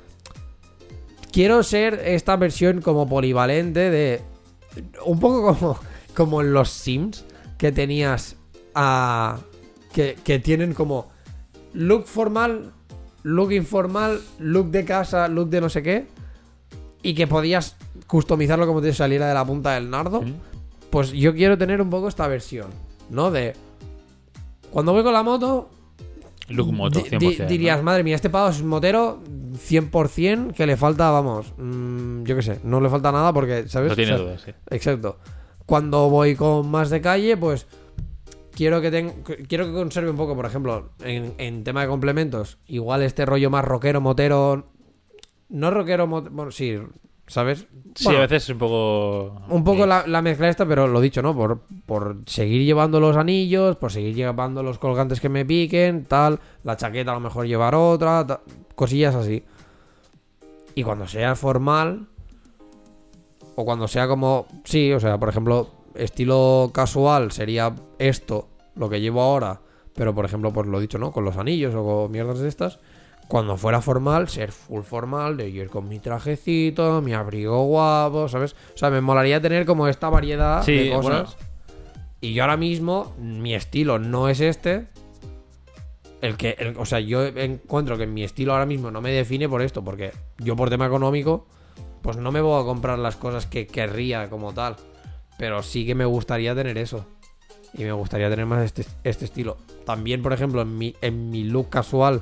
[1.31, 4.21] Quiero ser esta versión como polivalente de.
[5.05, 5.79] Un poco como,
[6.19, 7.23] como en los Sims,
[7.57, 8.35] que tenías
[8.75, 9.39] a.
[9.93, 11.09] Que, que tienen como
[11.73, 12.73] look formal,
[13.23, 16.07] look informal, look de casa, look de no sé qué.
[17.01, 20.21] Y que podías customizarlo como te saliera de la punta del nardo.
[20.21, 20.33] Mm.
[20.89, 22.67] Pues yo quiero tener un poco esta versión,
[23.09, 23.31] ¿no?
[23.31, 23.55] De.
[24.71, 25.69] Cuando voy con la moto,
[26.49, 27.19] Look moto, Di- 100%.
[27.19, 27.45] di- ¿no?
[27.47, 29.19] dirías, madre mía, este pavo es motero
[29.55, 33.89] 100% que le falta, vamos, mm, yo qué sé, no le falta nada porque, ¿sabes?
[33.91, 34.51] No tiene O sea, dudas, sí.
[34.71, 35.17] Exacto.
[35.69, 37.67] Cuando voy con más de calle, pues
[38.55, 42.57] quiero que ten- quiero que conserve un poco, por ejemplo, en, en tema de complementos,
[42.67, 44.65] igual este rollo más rockero, motero,
[45.49, 46.75] no rockero, mot- bueno, sí,
[47.27, 47.67] ¿sabes?
[47.93, 49.41] Sí, Bueno, a veces es un poco.
[49.49, 51.35] un poco la, la mezcla esta, pero lo dicho, ¿no?
[51.35, 56.39] Por, por seguir llevando los anillos, por seguir llevando los colgantes que me piquen, tal.
[56.63, 58.41] La chaqueta a lo mejor llevar otra, ta-
[58.75, 59.43] cosillas así.
[60.75, 62.07] Y cuando sea formal,
[63.59, 64.45] o cuando sea como.
[64.63, 69.61] Sí, o sea, por ejemplo, estilo casual sería esto, lo que llevo ahora.
[69.95, 71.11] Pero por ejemplo, pues lo dicho, ¿no?
[71.11, 72.79] Con los anillos o con mierdas de estas.
[73.27, 78.55] Cuando fuera formal, ser full formal, de ir con mi trajecito, mi abrigo guapo, ¿sabes?
[78.73, 81.35] O sea, me molaría tener como esta variedad Sí, de cosas.
[81.35, 81.49] bueno.
[82.21, 84.87] Y yo ahora mismo, mi estilo no es este.
[86.21, 89.47] El que, el- o sea, yo encuentro que mi estilo ahora mismo no me define
[89.47, 91.45] por esto, porque yo por tema económico,
[92.01, 94.75] pues no me voy a comprar las cosas que querría como tal.
[95.37, 97.05] Pero sí que me gustaría tener eso.
[97.73, 99.57] Y me gustaría tener más este, este estilo.
[99.85, 102.21] También, por ejemplo, en mi, en mi look casual,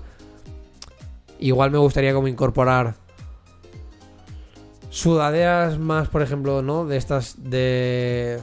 [1.39, 2.95] igual me gustaría como incorporar
[4.89, 6.85] sudaderas más, por ejemplo, ¿no?
[6.85, 8.39] De estas de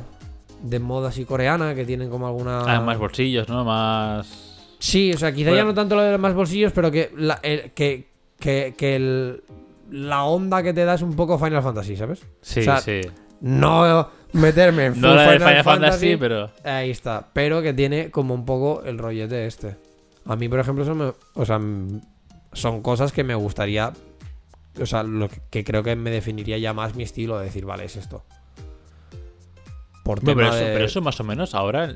[0.63, 3.65] de moda así coreana que tienen como alguna Ah, más bolsillos, ¿no?
[3.65, 4.77] Más.
[4.79, 5.63] Sí, o sea, quizá Bueno.
[5.63, 8.09] ya no tanto lo de más bolsillos, pero que la, el- que,
[8.39, 9.43] que, que el-
[9.95, 12.27] la onda que te da es un poco Final Fantasy, ¿sabes?
[12.41, 13.01] Sí, O sea, sí.
[13.41, 16.51] No meterme en No la de Final, Final Fantasy, Fantasy, pero.
[16.65, 19.77] Ahí está, pero que tiene como un poco el rollete este.
[20.27, 21.61] A mí, por ejemplo, eso me- o sea,
[22.53, 23.93] son cosas que me gustaría,
[24.81, 27.65] o sea, lo que, que creo que me definiría ya más mi estilo de decir,
[27.67, 28.25] vale, es esto.
[30.03, 31.95] Por Bueno, tema pero, eso, de- pero eso más o menos ahora.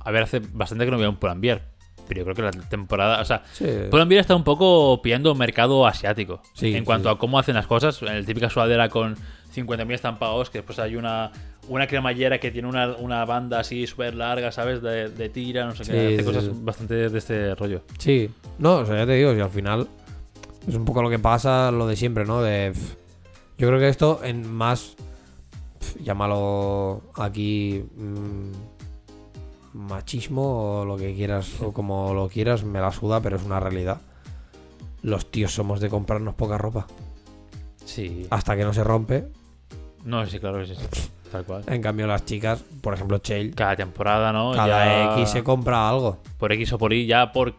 [0.00, 1.62] A ver, hace bastante que no veo un Pull&Bear.
[2.06, 3.20] Pero yo creo que la temporada.
[3.20, 3.64] O sea, Sí.
[4.10, 6.42] Está un poco pillando mercado asiático.
[6.52, 7.14] Sí, en cuanto sí.
[7.14, 8.00] a cómo hacen las cosas.
[8.02, 9.16] El típica sudadera con
[9.54, 10.50] 50.000 estampados.
[10.50, 11.32] Que después hay una,
[11.68, 14.82] una cremallera que tiene una, una banda así súper larga, ¿sabes?
[14.82, 16.14] De, de tira, no sé qué.
[16.14, 17.82] Hace cosas bastante de este rollo.
[17.98, 19.88] Sí, no, o sea, ya te digo, si al final
[20.66, 22.42] es un poco lo que pasa, lo de siempre, ¿no?
[22.42, 22.72] De,
[23.58, 24.96] yo creo que esto en más,
[26.02, 28.73] llámalo aquí mm,
[29.74, 33.60] machismo o lo que quieras, o como lo quieras, me la suda, pero es una
[33.60, 34.00] realidad.
[35.02, 36.86] Los tíos somos de comprarnos poca ropa.
[37.84, 38.26] Sí.
[38.30, 39.28] Hasta que no se rompe.
[40.04, 40.74] No, sí, claro que sí.
[40.92, 41.10] sí.
[41.30, 41.64] Tal cual.
[41.66, 44.52] En cambio, las chicas, por ejemplo, Chale, Cada temporada, ¿no?
[44.52, 44.68] cada
[45.14, 46.18] Ya X se compra algo.
[46.38, 47.54] Por X o por Y, ya por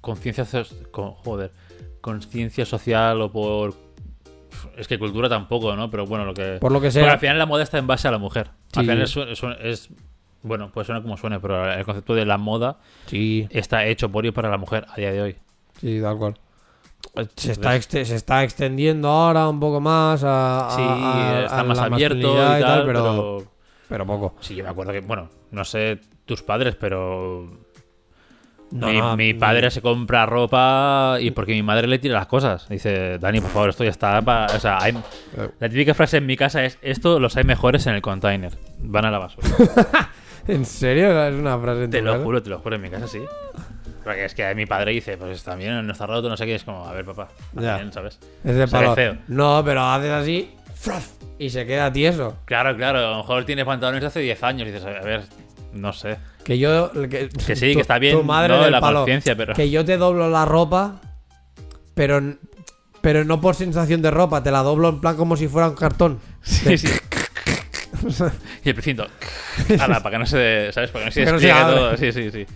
[0.00, 0.44] conciencia.
[0.90, 1.52] con- Joder.
[2.00, 3.74] Conciencia social o por.
[4.76, 5.88] Es que cultura tampoco, ¿no?
[5.90, 6.58] Pero bueno, lo que.
[6.60, 7.12] Por lo que sea.
[7.12, 8.48] al final la moda está en base a la mujer.
[8.48, 8.80] Al Sí.
[8.80, 9.88] final es, es- es-
[10.46, 14.24] Bueno, pues suena como suene, pero el concepto de la moda Sí, está hecho por
[14.26, 15.36] y para la mujer a día de hoy.
[15.80, 16.34] Sí, tal cual.
[17.36, 21.64] se está, se está extendiendo ahora un poco más a, a- Sí, a- está a
[21.64, 23.42] más abierto y tal, pero, pero...
[23.88, 24.34] pero poco.
[24.40, 27.46] Sí, yo me acuerdo que, bueno, no sé tus padres, pero
[28.72, 32.26] No, mi, no, mi padre se compra ropa y porque mi madre le tira las
[32.26, 32.68] cosas.
[32.68, 34.46] Dice, Dani, por favor, esto ya está para...
[34.56, 34.94] O sea, hay-
[35.60, 38.52] la típica frase en mi casa es, esto los hay mejores en el container.
[38.80, 39.48] Van a la basura.
[40.48, 41.26] ¿En serio?
[41.28, 42.24] Es una frase en te tu lo casa?
[42.24, 43.20] juro, te lo juro, en mi casa sí.
[44.04, 46.54] Porque es que mi padre dice, pues también no está roto, no sé qué.
[46.54, 47.72] Es como, a ver, papá, Ya.
[47.72, 48.20] también, ¿sabes?
[48.44, 48.94] Es de palo.
[48.94, 49.16] feo.
[49.28, 50.50] No, pero haces así
[51.38, 52.36] y se queda tieso.
[52.44, 55.22] Claro, claro, a lo mejor tiene pantalones de hace 10 años y dices, a ver,
[55.72, 56.18] no sé.
[56.44, 56.92] Que yo.
[56.92, 59.04] Que, Que sí, que está bien, Tu madre no, la palo.
[59.36, 61.00] pero- Que yo te doblo la ropa,
[61.94, 62.20] pero,
[63.00, 65.74] pero no por sensación de ropa, te la doblo en plan como si fuera un
[65.74, 66.20] cartón.
[66.42, 66.88] Sí, sí.
[68.64, 69.06] y el precinto.
[69.80, 70.90] Ala, para que no se, ¿sabes?
[70.90, 71.96] Para que no se no despliegue todo.
[71.96, 72.46] Sí, sí, sí.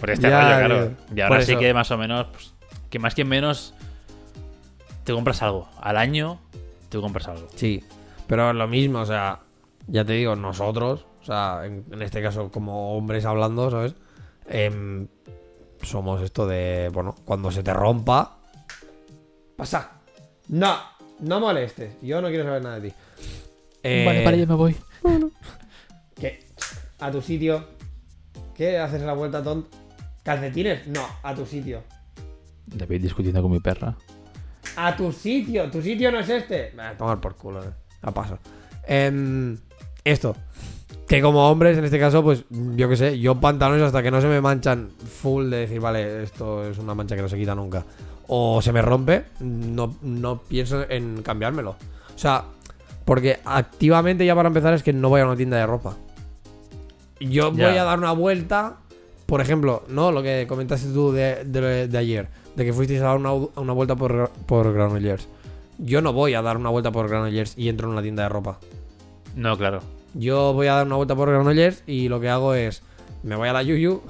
[0.00, 0.92] Por este Ya, rollo, claro.
[1.14, 2.54] Y ahora sí que más o menos, pues,
[2.90, 3.74] que más que menos,
[5.04, 5.68] te compras algo.
[5.80, 6.40] Al año,
[6.88, 7.48] te compras algo.
[7.54, 7.82] Sí,
[8.26, 9.40] pero lo mismo, o sea,
[9.86, 13.94] ya te digo, nosotros, o sea, en, en este caso como hombres hablando, ¿sabes?
[14.48, 15.06] Em,
[15.82, 18.36] somos esto de, bueno, cuando se te rompa,
[19.56, 19.92] pasa.
[20.48, 20.76] No,
[21.20, 22.96] no molestes, yo no quiero saber nada de ti.
[23.82, 24.76] Eh, me voy.
[26.14, 26.44] ¿Qué?
[27.00, 27.64] ¿A tu sitio?
[28.54, 28.78] ¿Qué?
[28.78, 29.76] ¿Haces la vuelta tonta?
[30.22, 30.86] ¿Calcetines?
[30.86, 31.82] No, a tu sitio.
[32.66, 33.96] David discutiendo con mi perra.
[34.76, 36.72] A tu sitio, tu sitio no es este.
[36.78, 37.70] Va a tomar por culo, eh.
[38.02, 38.38] a paso.
[38.86, 39.58] Em,
[40.04, 40.36] esto.
[41.08, 44.20] Que como hombres, en este caso, pues yo qué sé, yo pantalones hasta que no
[44.20, 47.54] se me manchan full de decir, vale, esto es una mancha que no se quita
[47.54, 47.84] nunca.
[48.28, 51.70] O se me rompe, no, no pienso en cambiármelo.
[52.14, 52.44] O sea,
[53.04, 55.96] porque activamente ya para empezar es que no voy a una tienda de ropa.
[57.20, 57.68] Yo Ya.
[57.68, 58.76] voy a dar una vuelta,
[59.26, 60.10] por ejemplo, ¿no?
[60.12, 63.72] Lo que comentaste tú de, de- de ayer, de que fuisteis a dar una, una
[63.72, 65.28] vuelta por, por Granollers.
[65.78, 68.28] Yo no voy a dar una vuelta por Granollers y entro en una tienda de
[68.28, 68.58] ropa.
[69.36, 69.80] No, claro.
[70.14, 72.82] Yo voy a dar una vuelta por Granollers y lo que hago es,
[73.22, 74.02] me voy a la Yuyu,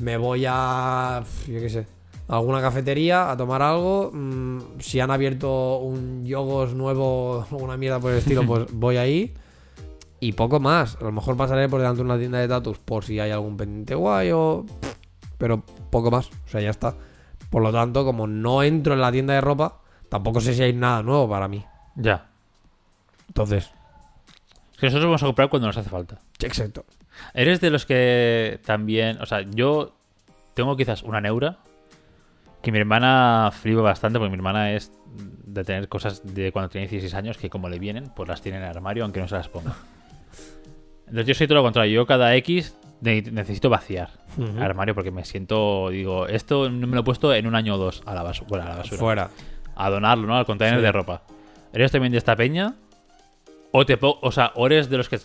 [0.00, 1.86] me voy a, yo qué sé,
[2.28, 4.10] alguna cafetería a tomar algo.
[4.12, 8.96] mm, si han abierto un yogos nuevo o una mierda por el estilo, pues voy
[8.96, 9.34] ahí.
[10.18, 10.96] Y poco más.
[11.00, 13.56] A lo mejor pasaré por delante de una tienda de tatus por si hay algún
[13.56, 14.64] pendiente guay o...
[15.38, 16.28] Pero poco más.
[16.28, 16.94] O sea, ya está.
[17.50, 20.72] Por lo tanto, como no entro en la tienda de ropa, tampoco sé si hay
[20.72, 21.64] nada nuevo para mí.
[21.96, 22.28] Ya.
[23.28, 23.70] Entonces,
[24.72, 26.18] Es que nosotros vamos a comprar cuando nos hace falta.
[26.40, 26.86] exacto.
[27.34, 29.20] Eres de los que también.
[29.20, 29.92] O sea, yo
[30.54, 31.58] tengo quizás una neura.
[32.66, 34.90] Que mi hermana flipa bastante, porque mi hermana es
[35.46, 38.58] de tener cosas de cuando tiene 16 años que, como le vienen, pues las tiene
[38.58, 39.76] en el armario, aunque no se las ponga.
[41.06, 41.94] Entonces, yo soy todo lo contrario.
[41.94, 45.90] Yo, cada X, ne- necesito vaciar el armario porque me siento.
[45.90, 48.48] Digo, esto no me lo he puesto en un año o dos a la basura.
[48.48, 48.98] Bueno, a la basura.
[48.98, 49.30] Fuera.
[49.76, 50.36] A donarlo, ¿no?
[50.36, 50.82] Al container Sí.
[50.82, 51.22] de ropa.
[51.72, 52.74] ¿Eres también de esta peña?
[53.70, 55.20] O te o sea, o eres de los que.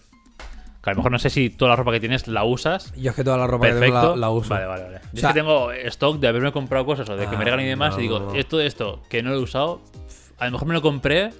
[0.84, 2.92] Que a lo mejor no sé si toda la ropa que tienes la usas.
[2.96, 4.10] Yo es que toda la ropa que tengo Perfecto.
[4.16, 4.50] la, la uso.
[4.50, 5.00] Vale, vale, vale.
[5.14, 7.46] Yo sea- es que tengo stock de haberme comprado cosas o de que me Ah,
[7.46, 7.94] regalan y demás.
[7.94, 8.36] no, y digo, no, no.
[8.36, 9.82] esto, esto, que no lo he usado.
[10.40, 11.32] A lo mejor me lo compré.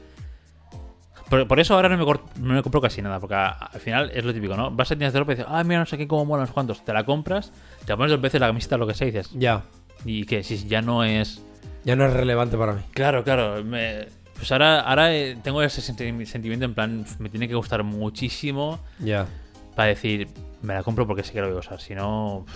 [1.30, 3.20] Por, por eso ahora no me, no me compro casi nada.
[3.20, 4.70] Porque a- al final es lo típico, ¿no?
[4.70, 6.48] Vas a tiendas de ropa y dices, ah, mira, no sé qué, cómo mola, no
[6.48, 6.84] sé cuántos.
[6.86, 7.52] Te la compras,
[7.86, 9.64] te pones dos veces la camiseta, lo que sea, y dices, Ya.
[10.06, 11.42] y que si ya no es.
[11.84, 12.82] Ya no es relevante para mí.
[12.94, 13.64] Claro, claro.
[13.64, 14.08] me-
[14.42, 18.80] pues ahora, ahora eh, tengo ese senti- sentimiento en plan, me tiene que gustar muchísimo
[18.98, 19.28] Ya.
[19.76, 20.28] para decir,
[20.64, 21.80] me la compro porque sé que lo voy a usar.
[21.80, 22.48] Si no,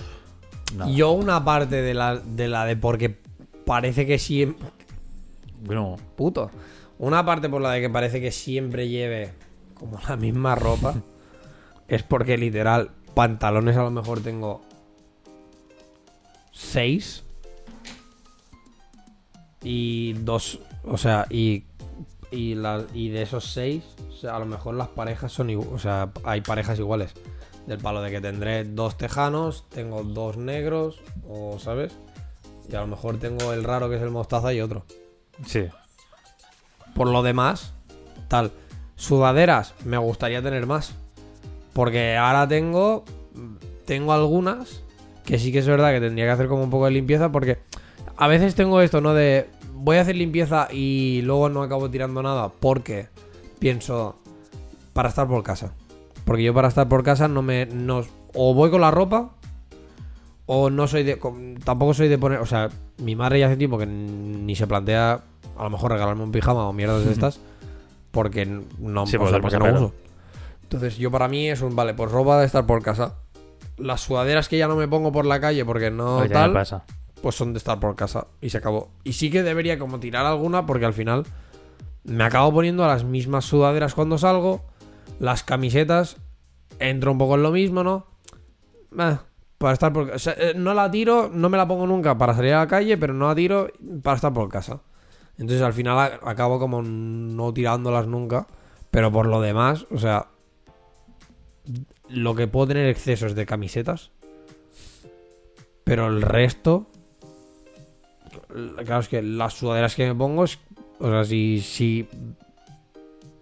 [0.75, 0.89] nada.
[0.89, 3.15] Yo una parte de la de la de porque
[3.65, 4.65] parece que siempre...
[5.63, 6.49] Bueno, Puto.
[6.97, 9.31] Una parte por la de que parece que siempre lleve
[9.75, 10.95] como la misma ropa
[11.87, 14.61] es porque literal pantalones a lo mejor tengo
[16.51, 17.23] seis
[19.63, 21.63] y dos, o sea, y
[22.35, 25.73] y, la- y de esos seis, o sea, a lo mejor las parejas son iguales,
[25.73, 27.13] o sea, hay parejas iguales.
[27.67, 31.93] Del palo de que tendré dos tejanos, tengo dos negros, o sabes,
[32.69, 34.85] y a lo mejor tengo el raro que es el mostaza y otro.
[35.45, 35.65] sí.
[36.93, 37.73] Por lo demás,
[38.29, 38.51] tal.
[38.95, 40.93] Sudaderas, me gustaría tener más.
[41.73, 43.03] Porque ahora tengo.
[43.85, 44.81] Tengo algunas
[45.25, 47.33] que sí que es verdad que tendría que hacer como un poco de limpieza.
[47.33, 47.57] Porque
[48.15, 49.13] a veces tengo esto, ¿no?
[49.13, 49.49] De.
[49.85, 52.49] Voy a hacer limpieza y luego no acabo tirando nada.
[52.59, 53.07] Porque
[53.59, 54.15] pienso.
[54.93, 55.73] Para estar por casa.
[56.25, 57.67] Porque yo para estar por casa no me.
[57.67, 58.01] No,
[58.33, 59.29] o voy con la ropa.
[60.47, 61.19] O no soy de.
[61.63, 62.39] Tampoco soy de poner.
[62.39, 65.21] O sea, mi madre ya hace tiempo que ni se plantea.
[65.55, 67.39] A lo mejor regalarme un pijama o mierdas de estas.
[68.09, 68.45] Porque
[68.79, 69.93] no, Sí, o pues sea, porque no uso.
[70.63, 71.75] Entonces, yo para mí es un.
[71.75, 73.13] Vale, pues ropa de estar por casa.
[73.77, 76.49] Las sudaderas que ya no me pongo por la calle porque no Oye, tal.
[76.49, 76.85] me pasa.
[77.21, 78.89] Pues son de estar por casa y se acabó.
[79.03, 81.23] Y sí que debería como tirar alguna porque al final
[82.03, 84.63] me acabo poniendo las mismas sudaderas cuando salgo,
[85.19, 86.17] las camisetas,
[86.79, 88.05] entro un poco en lo mismo, ¿no?
[88.99, 89.17] Eh,
[89.57, 92.59] para estar por eh, no la tiro, no me la pongo nunca para salir a
[92.59, 93.69] la calle, pero no la tiro
[94.03, 94.81] para estar por casa.
[95.37, 98.47] Entonces al final a- acabo como no tirándolas nunca,
[98.91, 100.27] pero por lo demás, o sea,
[102.09, 104.11] lo que puedo tener excesos de camisetas,
[105.83, 106.87] pero el resto,
[108.83, 110.59] claro, es que las sudaderas que me pongo, es-
[110.99, 112.07] o sea, si, si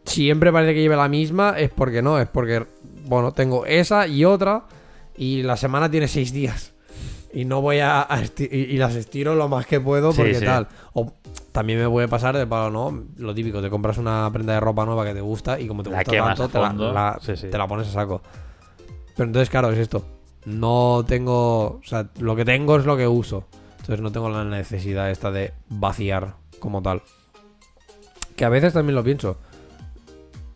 [0.06, 2.66] siempre parece que lleve la misma, es porque no, es porque,
[3.08, 4.64] bueno, tengo esa y otra,
[5.18, 6.74] y la semana tiene seis días.
[7.36, 10.36] Y no voy a, a y, y las estiro lo más que puedo Sí, porque
[10.36, 10.46] sí.
[10.46, 10.68] tal.
[10.94, 11.14] O
[11.52, 13.04] también me puede pasar de palo, ¿no?
[13.18, 15.90] Lo típico, te compras una prenda de ropa nueva que te gusta y como te
[15.90, 17.34] La gusta tanto, te la, sí.
[17.50, 18.22] te la pones a saco.
[19.16, 20.06] Pero entonces, claro, es esto.
[20.46, 21.64] No tengo.
[21.78, 23.46] O sea, lo que tengo es lo que uso.
[23.84, 27.02] Entonces no tengo la necesidad esta de vaciar como tal.
[28.38, 29.40] Que a veces también lo pienso.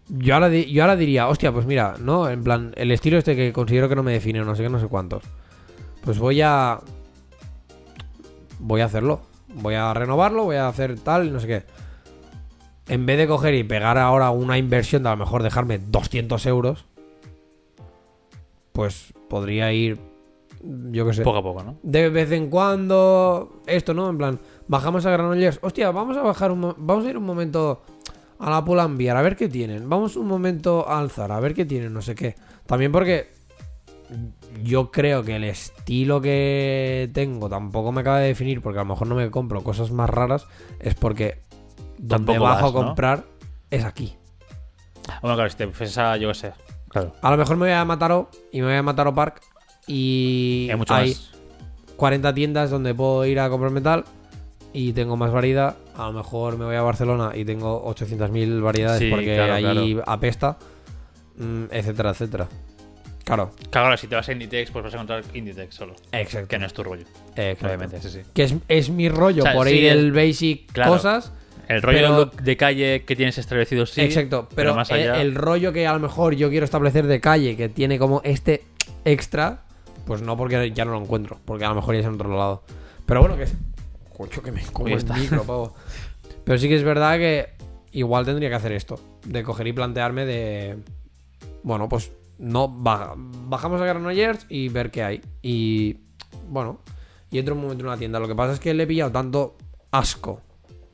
[0.07, 2.29] Yo ahora, yo ahora diría, hostia, pues mira, ¿no?
[2.29, 4.79] En plan, el estilo este que considero que no me define, no sé qué, no
[4.79, 5.23] sé cuántos.
[6.05, 6.79] Pues voy a.
[8.59, 9.19] Voy a hacerlo.
[9.55, 11.63] Voy a renovarlo, voy a hacer tal no sé qué.
[12.87, 16.45] En vez de coger y pegar ahora una inversión de a lo mejor dejarme 200
[16.45, 16.85] euros,
[18.71, 19.99] pues podría ir,
[20.63, 21.77] yo qué sé, Poco a poco, ¿no?
[21.83, 24.09] de vez en cuando, esto, ¿no?
[24.09, 27.25] En plan, bajamos a Granollers, hostia, vamos a bajar un, mo- vamos a ir un
[27.25, 27.83] momento
[28.39, 31.65] a la Pull&Bear a ver qué tienen, vamos un momento a Alzar a ver qué
[31.65, 32.35] tienen, no sé qué.
[32.65, 33.31] También porque
[34.63, 38.89] yo creo que el estilo que tengo tampoco me acaba de definir, porque a lo
[38.89, 40.47] mejor no me compro cosas más raras,
[40.79, 41.41] es porque
[41.97, 43.23] donde Tampoco bajo vas, a comprar
[43.69, 44.15] es aquí.
[45.21, 46.53] Bueno, claro, si te fueses a, yo qué sé.
[46.89, 47.13] Claro.
[47.21, 49.41] A lo mejor me voy a Mataro y me voy a Mataro Park
[49.87, 51.31] y Hay mucho hay más.
[51.95, 54.03] 40 tiendas donde puedo ir a comprar metal
[54.73, 55.77] y tengo más variedad.
[55.95, 59.97] A lo mejor me voy a Barcelona y tengo 800.000 variedades Sí, porque claro, ahí
[60.05, 60.57] apesta,
[61.37, 62.47] mm, etcétera, etcétera.
[63.23, 65.95] Claro, Claro, si te vas a Inditex, pues vas a encontrar Inditex solo.
[66.13, 66.47] exacto.
[66.47, 67.03] Que no es tu rollo.
[67.35, 67.65] exacto.
[67.67, 68.19] Obviamente, sí, sí.
[68.33, 70.91] Que es, es mi rollo O sea, por sí, ir el- basic claro.
[70.93, 71.33] cosas.
[71.67, 73.99] El rollo Pero- de calle que tienes establecido sí.
[74.01, 75.21] exacto, pero, más el- allá.
[75.21, 78.63] el, rollo que a lo mejor yo quiero establecer de calle, que tiene como este
[79.03, 79.63] extra,
[80.07, 82.35] pues no porque ya no lo encuentro, porque a lo mejor ya es en otro
[82.35, 82.63] lado.
[83.05, 83.53] Pero bueno, que es...
[84.17, 85.75] Coño, que me como el micro, pavo.
[86.43, 87.49] Pero sí que es verdad que
[87.91, 90.77] igual tendría que hacer esto, de coger y plantearme de...
[91.63, 95.21] Bueno, pues no baja- bajamos a Granollers y ver qué hay.
[95.41, 95.97] Y
[96.49, 96.79] bueno,
[97.29, 98.19] y entro un momento en una tienda.
[98.19, 99.55] Lo que pasa es que le he pillado tanto
[99.91, 100.41] asco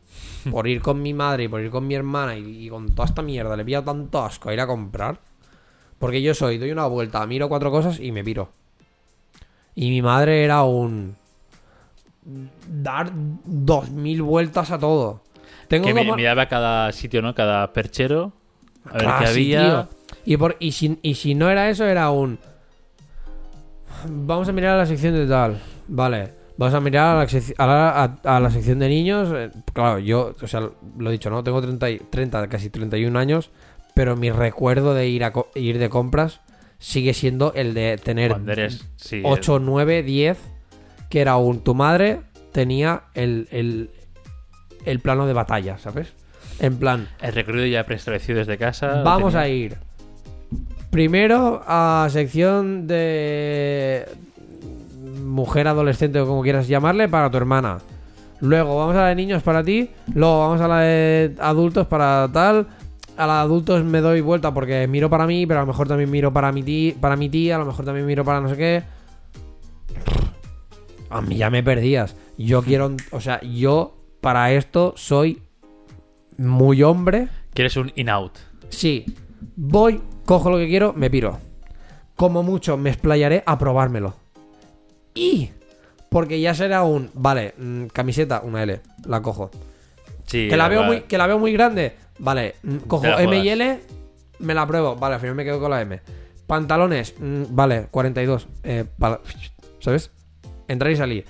[0.51, 3.07] por ir con mi madre y por ir con mi hermana y, y con toda
[3.07, 3.55] esta mierda.
[3.55, 5.19] Le he pillado tanto asco a ir a comprar.
[5.99, 8.49] Porque yo soy, doy una vuelta, miro cuatro cosas y me piro.
[9.75, 11.15] Y mi madre era un...
[12.67, 15.21] Dar dos mil vueltas a todo.
[15.67, 17.33] Tengo que como- miraba cada sitio, ¿no?
[17.35, 18.31] Cada perchero.
[18.85, 19.89] A ver Ah, qué sí, había.
[20.25, 22.39] Y, por, y, si, y si no era eso, era un.
[24.07, 25.59] Vamos a mirar a la sección de tal.
[25.87, 26.31] Vale.
[26.57, 27.27] Vamos a mirar a la,
[27.57, 29.29] a la, a- a la sección de niños.
[29.33, 30.61] Eh, Claro, yo, o sea,
[30.97, 31.43] lo he dicho, ¿no?
[31.43, 33.49] Tengo 30, y- 30 casi 31 años.
[33.95, 36.39] Pero mi recuerdo de ir, a co- ir de compras
[36.83, 38.85] sigue siendo el de tener Cuando eres.
[38.97, 40.37] Sí, 8, 9, 10.
[41.09, 41.63] Que era un.
[41.63, 43.89] Tu madre tenía el, el,
[44.85, 46.13] el plano de batalla, ¿sabes?
[46.59, 47.07] En plan.
[47.21, 49.01] El, recorrido ya preestablecido desde casa.
[49.01, 49.77] Vamos a ir
[50.91, 54.05] primero a sección de
[55.23, 57.79] mujer adolescente o como quieras llamarle para tu hermana.
[58.41, 59.89] Luego vamos a la de niños para ti.
[60.13, 62.67] Luego vamos a la de adultos para tal.
[63.15, 66.09] A de adultos me doy vuelta porque miro para mí, pero a lo mejor también
[66.09, 68.57] miro para mi tía, para mi tía, a lo mejor también miro para no sé
[68.57, 68.83] qué.
[71.09, 72.15] A mí ya me perdías.
[72.37, 75.41] Yo quiero, o sea, yo para esto soy
[76.37, 77.27] muy hombre.
[77.53, 78.37] Quieres un in-out.
[78.69, 79.05] Sí,
[79.55, 81.39] voy, cojo lo que quiero, me piro.
[82.15, 84.15] Como mucho me explayaré a probármelo.
[85.13, 85.51] Y,
[86.09, 89.51] porque ya será un, vale, mm, camiseta, una L, la cojo.
[90.25, 90.47] Sí.
[90.47, 93.49] Que la, veo muy, que la veo muy grande, vale, mm, cojo M y.
[93.49, 93.79] L,
[94.39, 96.01] me la pruebo, vale, al final me quedo con la M.
[96.47, 99.21] Pantalones, mm, vale, 42, eh, pa-
[99.79, 100.11] ¿sabes?
[100.67, 101.25] Entrar y salir.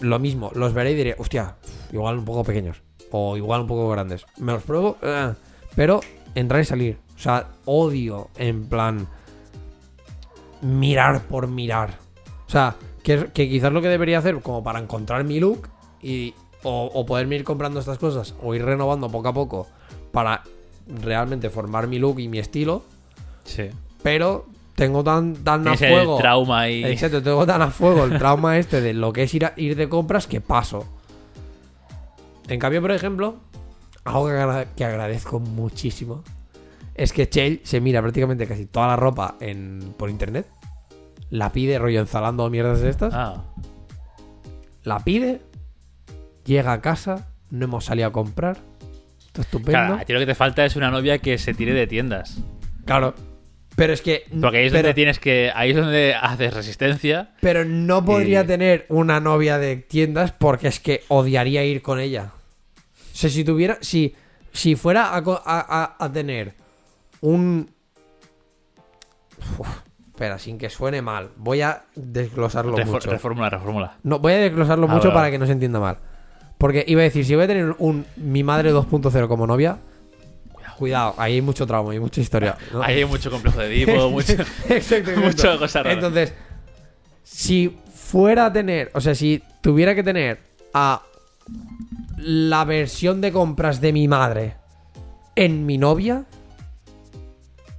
[0.00, 1.56] Lo mismo, los veré y diré, hostia,
[1.92, 2.82] igual un poco pequeños.
[3.10, 4.24] O igual un poco grandes.
[4.38, 5.34] Me los pruebo, eh,
[5.76, 6.00] pero
[6.34, 6.98] entrar y salir.
[7.14, 9.06] O sea, odio en plan
[10.62, 11.98] mirar por mirar.
[12.46, 15.68] O sea, que, que quizás lo que debería hacer como para encontrar mi look
[16.00, 19.66] y o, o poderme ir comprando estas cosas o ir renovando poco a poco
[20.12, 20.42] para
[20.86, 22.84] realmente formar mi look y mi estilo,
[23.44, 23.70] Sí.
[24.02, 26.18] pero tengo tan, tan a Tienes el fuego.
[26.18, 26.84] trauma ahí.
[26.84, 29.76] Exacto, tengo tan a fuego el trauma este de lo que es ir, a- ir
[29.76, 30.84] de compras que paso.
[32.48, 33.36] En cambio, por ejemplo,
[34.04, 36.22] algo que, agra- que agradezco muchísimo
[36.94, 40.46] es que Chell se mira prácticamente casi toda la ropa en, por internet.
[41.30, 43.14] La pide, rollo enzalando mierdas de estas.
[43.14, 43.44] Ah,
[44.82, 45.40] La pide,
[46.44, 48.58] llega a casa, no hemos salido a comprar.
[49.38, 49.70] Estupendo.
[49.70, 52.38] claro, a ti lo que te falta es una novia que se tire de tiendas.
[52.84, 53.14] Claro.
[53.74, 54.24] Pero es que.
[54.40, 55.50] Porque ahí es pero, donde tienes que.
[55.54, 57.30] Ahí es donde haces resistencia.
[57.40, 61.98] pero no podría Y- tener una novia de tiendas porque es que odiaría ir con
[61.98, 62.32] ella.
[62.34, 63.78] O sea, si tuviera.
[63.80, 64.14] Si,
[64.52, 66.52] si fuera a, tener
[67.22, 67.70] un.
[69.58, 69.68] Uf,
[70.10, 71.30] espera, sin que suene mal.
[71.36, 73.10] Voy a desglosarlo Refor- mucho.
[73.10, 73.96] reformula, reformula.
[74.02, 75.98] No, voy a desglosarlo Ah, mucho vale, para que no se entienda mal.
[76.62, 79.78] Porque iba a decir, si voy a tener un mi madre 2.0 como novia,
[80.78, 82.56] cuidado, ahí hay mucho trauma, hay mucha historia.
[82.72, 82.80] ¿no?
[82.80, 84.34] Ahí hay mucho complejo de Edipo, mucho.
[85.24, 85.92] mucho cosa rara.
[85.92, 86.32] Entonces,
[87.24, 90.38] si fuera a tener, o sea, si tuviera que tener
[90.72, 91.02] a
[92.18, 94.54] la versión de compras de mi madre
[95.34, 96.26] en mi novia,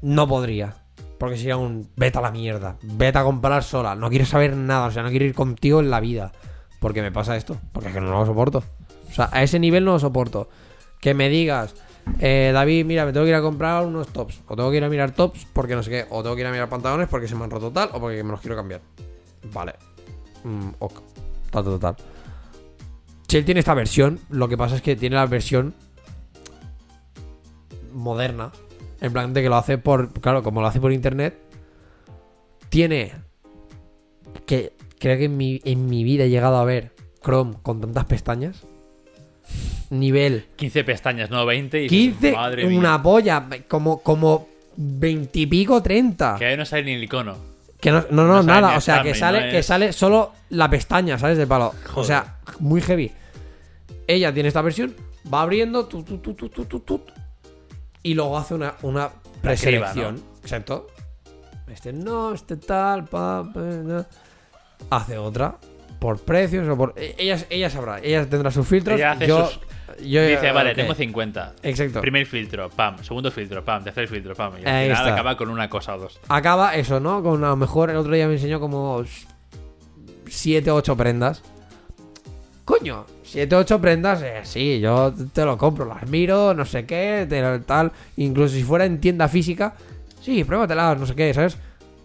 [0.02, 0.74] no podría.
[1.18, 4.88] Porque sería un vete a la mierda, vete a comprar sola, no quiero saber nada,
[4.88, 6.34] o sea, no quiero ir contigo en la vida.
[6.84, 8.62] Porque me pasa esto, porque es que no lo soporto.
[9.10, 10.50] O sea, a ese nivel no lo soporto.
[11.00, 11.76] Que me digas,
[12.20, 14.84] eh, David, mira, me tengo que ir a comprar unos tops, o tengo que ir
[14.84, 17.30] a mirar tops porque no sé qué, o tengo que ir a mirar pantalones porque
[17.30, 18.82] se me han roto tal, o porque me los quiero cambiar.
[19.54, 19.76] Vale.
[20.44, 21.00] Mm, ok.
[21.52, 21.96] Tal, tal, tal.
[23.30, 25.74] Si él tiene esta versión, lo que pasa es que tiene la versión
[27.94, 28.52] moderna.
[29.00, 30.12] En plan de que lo hace por.
[30.20, 31.40] Claro, como lo hace por internet.
[32.68, 33.14] Tiene.
[34.46, 34.74] Que
[35.04, 38.64] creo que en mi, en mi vida he llegado a ver Chrome con tantas pestañas.
[39.90, 41.78] Nivel 15 pestañas, no 20.
[41.78, 42.80] Y dices, 15, Madre mía.
[42.80, 43.46] una polla.
[43.68, 44.48] Como, como
[44.78, 46.38] 20 y pico, 30.
[46.40, 47.36] Que ahí no sale ni el icono.
[47.82, 48.78] Que no, no, no, nada.
[48.78, 51.38] O sea, que sale, no que sale solo la pestaña, ¿sabes?
[51.38, 51.74] De palo.
[51.88, 52.08] O Joder.
[52.08, 53.12] sea, muy heavy.
[54.08, 54.96] Ella tiene esta versión,
[55.32, 57.02] va abriendo, tu, tu, tu, tu, tu, tu, tu,
[58.04, 59.10] y luego hace una, una
[59.42, 60.24] preselección.
[60.42, 60.88] Exacto.
[61.68, 64.08] Este no, este tal, pa, pa.
[64.90, 65.56] Hace otra.
[66.00, 66.94] Por precios o por.
[66.98, 68.98] e- Ella, ella sabrá, ella tendrá sus filtros.
[68.98, 69.60] Ella hace yo, sus-
[70.06, 71.54] yo- Dice, vale, tengo 50.
[71.64, 72.02] Exacto.
[72.02, 72.98] Primer filtro, pam.
[73.04, 73.84] Segundo filtro, pam.
[73.84, 74.54] Tercer filtro, pam.
[74.62, 76.20] Y al final acaba con una cosa o dos.
[76.28, 77.24] acaba eso, ¿no?
[77.24, 79.04] Con a lo mejor el otro día me enseñó como
[80.28, 81.42] 7 o 8 prendas.
[82.66, 86.86] Coño, 7 o 8 prendas, eh, sí, yo te lo compro, las miro, no sé
[86.86, 87.28] qué,
[87.66, 87.92] tal.
[88.18, 89.74] Incluso si fuera en tienda física,
[90.22, 91.58] sí, pruébatelas, no sé qué, ¿sabes?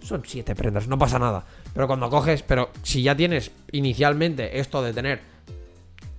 [0.03, 1.45] Son 7 prendas, no pasa nada.
[1.74, 5.20] Pero cuando coges, pero si ya tienes inicialmente esto de tener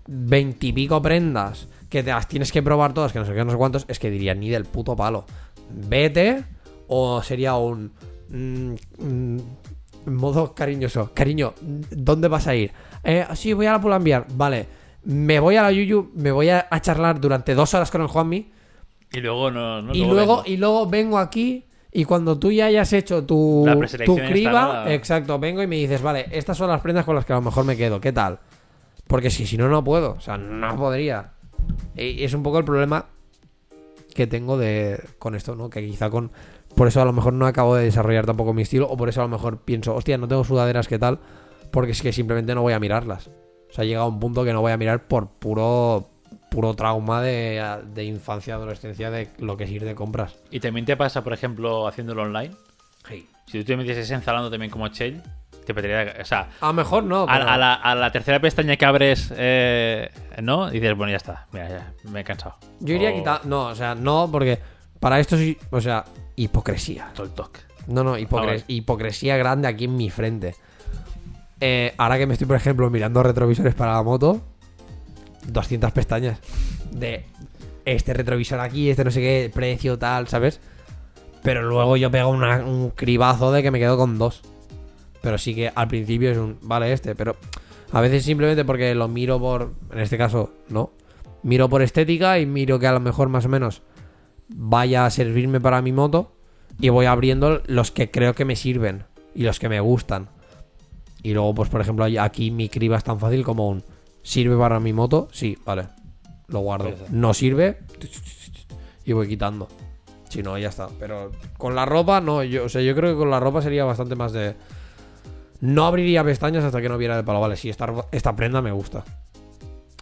[0.08, 3.44] 20 y pico prendas que te las tienes que probar todas, que no sé qué,
[3.44, 5.26] no sé cuántos, es que diría ni del puto palo.
[5.70, 6.44] Vete,
[6.88, 7.92] o sería un.
[8.30, 9.38] mm, mm,
[10.06, 11.12] modo cariñoso.
[11.14, 12.72] Cariño, ¿dónde vas a ir?
[13.04, 14.28] Eh, sí, voy a la Pull&Bear.
[14.34, 14.68] Vale.
[15.04, 18.08] Me voy a la Yuyu, me voy a, a charlar durante dos horas con el
[18.08, 18.52] Juanmi.
[19.12, 19.82] Y luego no.
[19.82, 20.44] no y, luego, vengo.
[20.46, 21.66] y luego vengo aquí.
[21.92, 23.66] Y cuando tú ya hayas hecho tu,
[24.06, 27.34] tu criba, exacto, vengo y me dices, vale, estas son las prendas con las que
[27.34, 28.40] a lo mejor me quedo, ¿qué tal?
[29.08, 31.32] Porque si, si no, no puedo, o sea, no podría.
[31.96, 33.08] Y es un poco el problema
[34.14, 35.70] que tengo de con esto, ¿no?
[35.70, 36.32] Que quizá con...
[36.76, 39.22] Por eso a lo mejor no acabo de desarrollar tampoco mi estilo, o por eso
[39.22, 41.20] a lo mejor pienso, hostia, no tengo sudaderas, ¿qué tal?
[41.72, 43.32] Porque es que simplemente no voy a mirarlas.
[43.70, 46.10] O sea, ha llegado un punto que no voy a mirar por puro
[46.50, 47.64] puro trauma de,
[47.94, 50.36] de infancia, adolescencia, de lo que es ir de compras.
[50.52, 52.52] Y también te pasa, por ejemplo, haciéndolo online.
[53.46, 55.22] Si tú te metieses ensalando también como Shell,
[55.66, 56.22] te pegaría.
[56.22, 58.86] O sea, A lo mejor no, a, pero- a la, a la tercera pestaña que
[58.86, 60.12] abres, eh,
[60.44, 60.70] ¿no?
[60.70, 61.48] Y dices, bueno, ya está.
[61.52, 62.58] Mira, ya, me he cansado.
[62.80, 63.46] Yo iría O quitar.
[63.48, 64.60] No, o sea, no, porque
[65.00, 65.58] para esto sí.
[65.72, 66.06] O sea,
[66.36, 67.10] hipocresía.
[67.16, 67.60] todo el toque.
[67.88, 70.54] No, no, hipocres- Ah, hipocresía grande aquí en mi frente.
[71.60, 74.42] Eh, ahora que me estoy, por ejemplo, mirando retrovisores para la moto,
[75.48, 76.40] 200 pestañas
[76.92, 77.26] de
[77.86, 80.60] este retrovisor aquí, este no sé qué, precio, tal, ¿sabes?
[81.44, 84.42] Pero luego yo pego un cribazo de que me quedo con dos.
[85.22, 87.36] Pero sí que al principio es un, vale, este, pero
[87.92, 90.92] a veces simplemente porque lo miro por, en este caso, no.
[91.44, 93.82] Miro por estética y miro que a lo mejor más o menos
[94.50, 96.36] vaya a servirme para mi moto
[96.80, 100.30] y voy abriendo los que creo que me sirven y los que me gustan.
[101.24, 103.84] Y luego, pues por ejemplo, aquí mi criba es tan fácil como un
[104.22, 105.28] ¿sirve para mi moto?
[105.32, 105.88] Sí, vale.
[106.48, 106.92] Lo guardo.
[107.10, 107.80] No sirve
[109.06, 109.68] y voy quitando.
[110.30, 110.90] Si no, ya está.
[111.00, 112.44] Pero con la ropa, no.
[112.44, 114.56] Yo, o sea, yo creo que con la ropa sería bastante más de.
[115.62, 117.42] No abriría pestañas hasta que no viera de palo.
[117.42, 119.04] Vale, sí, esta, esta prenda me gusta.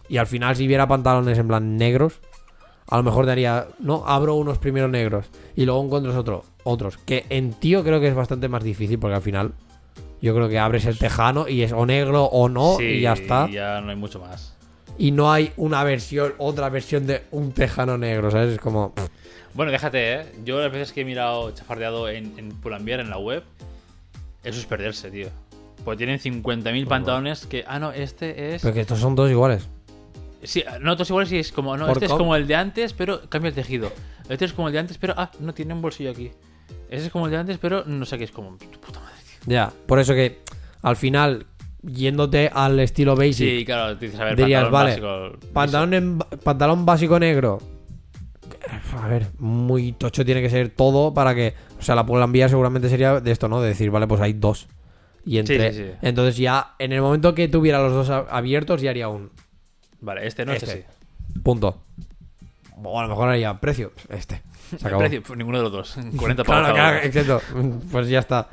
[0.08, 2.20] Y al final, si viera pantalones en plan negros,
[2.86, 6.96] a lo mejor daría, no, abro unos primeros negros y luego encuentras otro, otros.
[6.98, 9.52] Que en tío creo que es bastante más difícil porque al final
[10.20, 13.12] yo creo que abres el tejano y es o negro o no Sí, y ya
[13.12, 13.48] está.
[13.50, 14.54] ya no hay mucho más.
[14.98, 18.54] Y no hay una versión, otra versión de un tejano negro, ¿sabes?
[18.54, 18.92] Es como...
[19.54, 20.26] Bueno, déjate, ¿eh?
[20.44, 23.42] Yo las veces que he mirado chafardeado en, en Pull&Bear, en la web,
[24.44, 25.28] eso es perderse, tío.
[25.84, 27.64] Porque tienen 50.000 pantalones que...
[27.66, 28.62] Ah, no, este es...
[28.62, 29.68] Pero que estos son todos iguales.
[30.42, 31.76] Sí, no, todos iguales sí es como...
[31.76, 33.92] No, este es com- como el de antes, pero cambia el tejido.
[34.28, 35.14] Este es como el de antes, pero...
[35.16, 36.30] Ah, no tiene un bolsillo aquí.
[36.90, 38.56] Ese es como el de antes, pero no sé qué es como...
[38.58, 39.17] Puta madre.
[39.46, 40.40] Ya, por eso que
[40.82, 41.46] al final,
[41.82, 45.94] yéndote al estilo basic, Sí, claro, tú dices, a ver, Dirías, pantalón vale, básico, pantalón,
[45.94, 47.58] en- pantalón básico negro.
[49.00, 51.54] A ver, muy tocho tiene que ser todo para que.
[51.78, 53.60] O sea, la Pull&Bear seguramente sería de esto, ¿no?
[53.60, 54.66] De decir, vale, pues hay dos.
[55.24, 55.72] Y entre.
[55.72, 55.90] sí, sí.
[56.02, 59.30] Entonces ya, en el momento que tuviera los dos a- abiertos, ya haría un
[60.00, 60.86] Vale, este no, este, Este.
[61.34, 61.40] sí.
[61.42, 61.80] punto.
[62.82, 63.92] O a lo mejor haría precio.
[64.10, 64.42] Este.
[64.70, 65.00] Se El acabó.
[65.00, 65.96] precio, pues ninguno de los dos.
[66.16, 66.78] 40 Claro, pavos.
[66.78, 67.40] claro, exacto.
[67.90, 68.48] Pues ya está.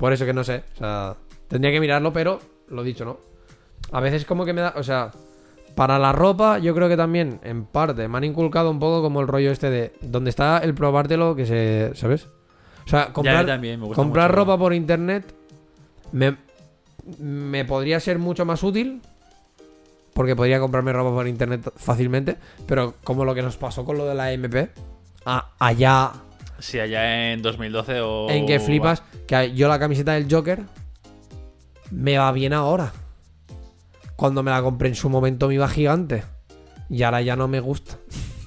[0.00, 0.64] Por eso que no sé.
[0.74, 1.14] O sea,
[1.46, 3.18] tendría que mirarlo, pero lo dicho, ¿no?
[3.92, 4.72] A veces como que me da.
[4.76, 5.10] O sea,
[5.74, 9.20] para la ropa, yo creo que también, en parte, me han inculcado un poco como
[9.20, 9.92] el rollo este de.
[10.00, 11.92] Donde está el probártelo que se.
[11.94, 12.26] ¿Sabes?
[12.86, 14.36] O sea, Ya, comprar, también, me gusta comprar mucho.
[14.38, 15.34] ropa por internet
[16.12, 16.36] me,
[17.18, 19.02] me podría ser mucho más útil.
[20.14, 22.36] Porque podría comprarme ropa por internet fácilmente.
[22.66, 24.70] Pero como lo que nos pasó con lo de la MP.
[25.26, 26.12] a- allá
[26.60, 28.28] Sí, allá en 2012 o...
[28.30, 30.60] en que flipas que yo la camiseta del Joker
[31.90, 32.92] me va bien ahora.
[34.16, 36.24] Cuando me la compré en su momento me iba gigante.
[36.88, 37.96] Y ahora ya no me gusta.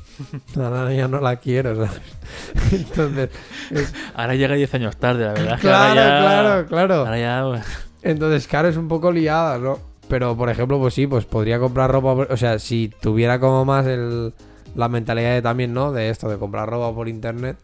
[0.56, 2.02] Ahora ya no la quiero, ¿sabes?
[2.72, 3.30] Entonces,
[3.72, 5.60] es- Ahora llega 10 años tarde, la verdad.
[5.60, 6.94] claro, ya- claro, claro.
[7.08, 7.64] Ahora ya...
[8.04, 9.80] Entonces, claro, es un poco liada, ¿no?
[10.10, 12.28] Pero, por ejemplo, pues sí, pues podría comprar ropa.
[12.32, 14.34] O sea, si tuviera como más el,
[14.76, 15.92] la mentalidad de también, ¿no?
[15.92, 17.58] De esto, de comprar ropa por internet.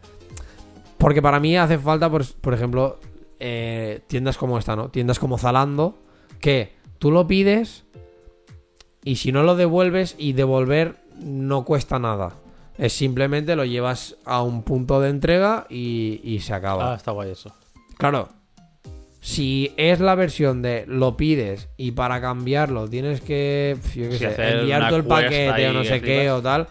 [1.00, 3.00] Porque para mí hace falta, por, por ejemplo,
[3.38, 4.90] eh, tiendas como esta, ¿no?
[4.90, 5.98] Tiendas como Zalando,
[6.40, 7.84] que tú lo pides
[9.02, 12.34] y si no lo devuelves y devolver no cuesta nada.
[12.76, 16.92] Es simplemente lo llevas a un punto de entrega y, y se acaba.
[16.92, 17.50] Ah, está guay eso.
[17.96, 18.28] Claro.
[19.22, 24.18] Si es la versión de lo pides y para cambiarlo tienes que, yo qué Sí,
[24.18, 26.68] sé, hacer enviar todo el paquete o no sé qué o tal,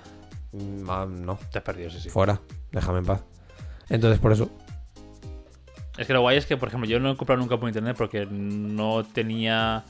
[0.51, 2.10] mm, ah, no, Te has perdido, sí, sí.
[2.10, 2.39] fuera,
[2.72, 3.23] déjame en paz.
[3.89, 4.49] Entonces por eso,
[5.97, 7.95] Es que lo guay es que, por ejemplo, yo no he comprado nunca por internet
[7.97, 9.83] porque no tenía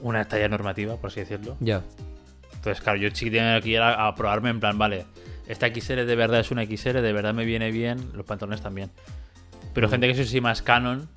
[0.00, 1.56] una talla normativa, por así decirlo.
[1.60, 1.82] ya.
[2.54, 5.04] Entonces, claro, yo sí tenía que ir a, a probarme en plan, vale,
[5.48, 8.90] esta XL de verdad es una XL, de verdad me viene bien, los pantalones también.
[9.74, 11.08] Pero gente que es así más canon,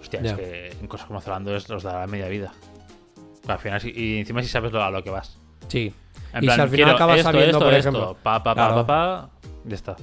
[0.00, 0.26] hostia, Mm.
[0.26, 2.52] Es que en cosas como Zalando los da media vida.
[3.46, 5.38] Al final, sí- y encima si sabes lo- a lo que vas.
[5.68, 5.92] Sí.
[6.32, 8.54] En Y plan, si al final acabas esto, sabiendo, esto, por esto, ejemplo, pa, pa,
[8.54, 8.86] pa, Claro.
[8.86, 9.30] pa, pa,
[9.64, 9.96] ya está.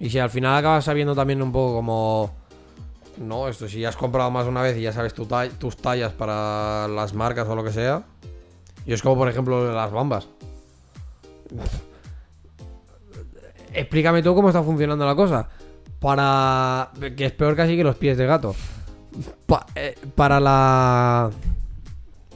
[0.00, 2.34] Y si al final acabas sabiendo también un poco como...
[3.18, 6.88] No, esto si ya has comprado más una vez y ya sabes tus tallas para
[6.88, 8.02] las marcas o lo que sea.
[8.86, 10.26] Y es como por ejemplo las bambas.
[13.74, 15.50] Explícame tú cómo está funcionando la cosa.
[15.98, 16.90] Para...
[17.14, 18.54] Que es peor casi que los pies de gato.
[19.74, 21.30] Eh, para la...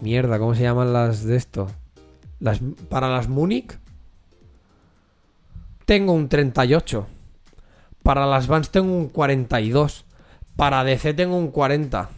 [0.03, 1.70] Mierda, ¿cómo se llaman las de esto?
[2.41, 2.61] Las...
[2.91, 3.78] Para las Munich
[5.86, 7.07] tengo un 38.
[8.05, 10.05] Para las Vans tengo un 42.
[10.56, 12.10] Para DC tengo un 40.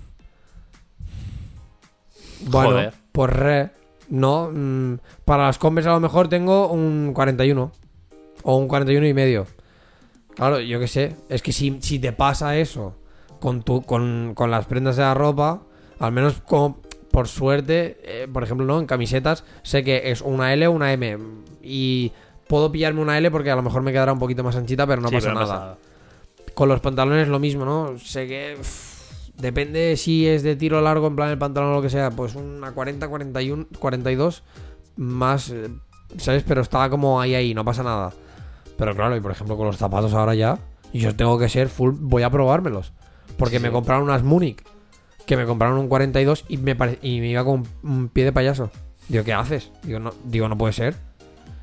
[2.49, 2.95] Bueno, Joder.
[3.13, 3.71] pues re.
[4.09, 7.71] No, mm, para las Converse a lo mejor tengo un 41.
[8.43, 9.47] O un 41 y medio.
[10.35, 11.17] Claro, yo qué sé.
[11.29, 12.97] Es que si, si te pasa eso
[13.39, 15.63] con, tu, con, con las prendas de la ropa,
[16.01, 16.83] al menos como,
[17.13, 18.81] por suerte, eh, por ejemplo, ¿no?
[18.81, 21.17] En camisetas, sé que es una L o una M.
[21.63, 22.11] Y
[22.49, 25.01] puedo pillarme una L porque a lo mejor me quedará un poquito más anchita, pero
[25.03, 25.79] no Sí, pasa pero nada.
[26.55, 27.99] Con los pantalones lo mismo, ¿no?
[27.99, 28.57] Sé que.
[28.59, 32.11] uff, depende si es de tiro largo, en plan el pantalón o lo que sea.
[32.11, 34.43] Pues una 40, 41, 42.
[34.97, 35.51] Más.
[35.51, 35.69] eh,
[36.19, 36.45] ¿Sabes?
[36.47, 38.13] Pero estaba como ahí, ahí, no pasa nada.
[38.79, 40.59] Pero claro, y por ejemplo con los zapatos ahora ya.
[40.93, 41.95] Yo tengo que ser full.
[41.99, 42.93] Voy a probármelos.
[43.37, 44.63] Porque Sí, me compraron unas Munich.
[45.27, 48.33] Que me compraron un 42 y me, y me iba con un, un pie de
[48.33, 48.71] payaso.
[49.09, 49.73] Digo, ¿qué haces?
[49.83, 50.95] Digo, no, digo, no puede ser.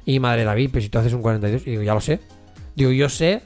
[0.05, 1.65] Y madre David, pero si tú haces un 42.
[1.67, 2.19] Y digo, ya lo sé.
[2.75, 3.41] Digo, yo sé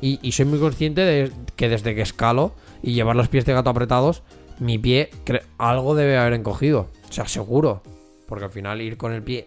[0.00, 3.52] y, y soy muy consciente de que desde que escalo y llevar los pies de
[3.54, 4.22] gato apretados,
[4.58, 5.10] mi pie
[5.58, 6.88] algo debe haber encogido.
[7.08, 7.82] O sea, seguro.
[8.26, 9.46] Porque al final ir con el pie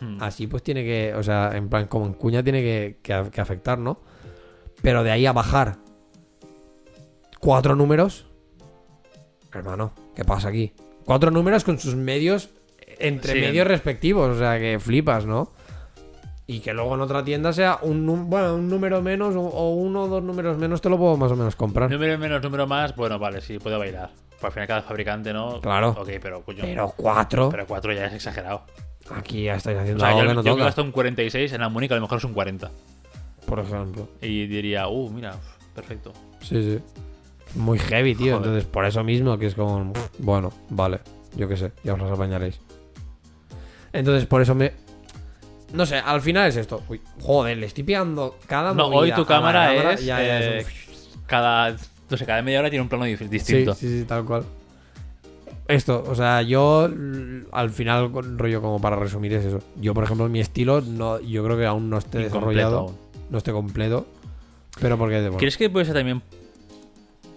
[0.00, 0.22] Hmm.
[0.22, 3.40] así pues tiene que, o sea, en plan como en cuña tiene que, que- que
[3.40, 3.98] afectar, ¿no?
[4.80, 5.78] Pero de ahí a bajar
[7.40, 8.26] cuatro números,
[9.52, 10.72] hermano, ¿qué pasa aquí?
[11.04, 12.50] Cuatro números con sus medios
[13.00, 13.40] entre Sí.
[13.40, 15.50] medios respectivos, o sea, que flipas, ¿no?
[16.50, 20.04] Y que luego en otra tienda sea un, bueno, un número menos o, o uno
[20.04, 21.90] o dos números menos te lo puedo más o menos comprar.
[21.90, 24.10] Número menos, número más, bueno, vale, sí, puedo bailar.
[24.30, 25.60] Pues al final cada fabricante, ¿no?
[25.60, 25.90] Claro.
[25.90, 26.60] Ok, pero coño.
[26.62, 28.62] Pero cuatro, Pero 4 ya es exagerado.
[29.14, 31.52] aquí ya estáis O haciendo sea, algo yo, que no yo toca, gasto un 46,
[31.52, 32.70] en la Múnich a lo mejor es un 40.
[33.44, 34.08] por ejemplo.
[34.22, 35.34] Y diría, uh, mira,
[35.74, 36.14] perfecto.
[36.40, 36.78] Sí, sí.
[37.56, 38.36] Muy heavy, tío.
[38.36, 38.48] Joder.
[38.48, 41.00] Entonces, por eso mismo que es como, bueno, vale,
[41.36, 42.58] yo qué sé, ya os las apañaréis.
[43.92, 44.72] Entonces, por eso me...
[45.72, 46.82] No sé, al final es esto.
[46.88, 50.04] Uy, joder, le estoy pillando cada No, movida hoy tu a la cámara es.
[50.04, 50.66] ya, ya, eh,
[51.26, 51.76] cada,
[52.08, 53.74] no sé, cada media hora tiene un plano Sí, distinto.
[53.74, 54.44] sí, sí, tal cual.
[55.66, 59.58] Esto, o sea, yo l- al final, rollo como para resumir es eso.
[59.76, 62.96] Yo, por ejemplo, mi estilo, no, yo creo que aún no esté desarrollado, aún.
[63.28, 64.06] no esté completo.
[64.80, 66.22] Pero porque, bueno, ¿Crees que puede ser también.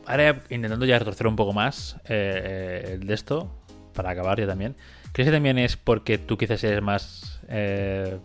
[0.06, 2.42] Ahora intentando ya retorcer un poco más eh,
[2.86, 3.52] eh, el de esto,
[3.94, 4.76] para acabar ya también.
[5.12, 7.31] ¿Crees que también es porque tú quizás eres más.
[7.54, 8.18] Eh,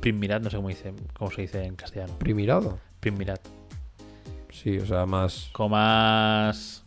[0.00, 2.14] primirat, no sé cómo, dice, cómo se dice en castellano.
[2.18, 2.78] primirado.
[3.00, 3.40] Primirat.
[4.50, 6.84] Sí, o sea, más Como más.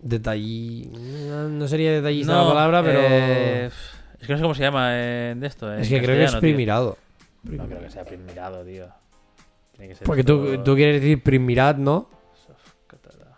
[0.00, 0.90] detallí...
[0.92, 2.98] No sería detallista No, la palabra, pero...
[3.02, 3.66] eh,
[4.18, 5.72] es que no sé cómo se llama eh, de esto.
[5.72, 6.96] en es que creo que es primirado.
[7.42, 8.88] No creo que sea primirado, tío.
[9.72, 12.08] Tiene que ser Porque tú, quieres decir primirat, ¿no?
[12.86, 13.36] Catalá.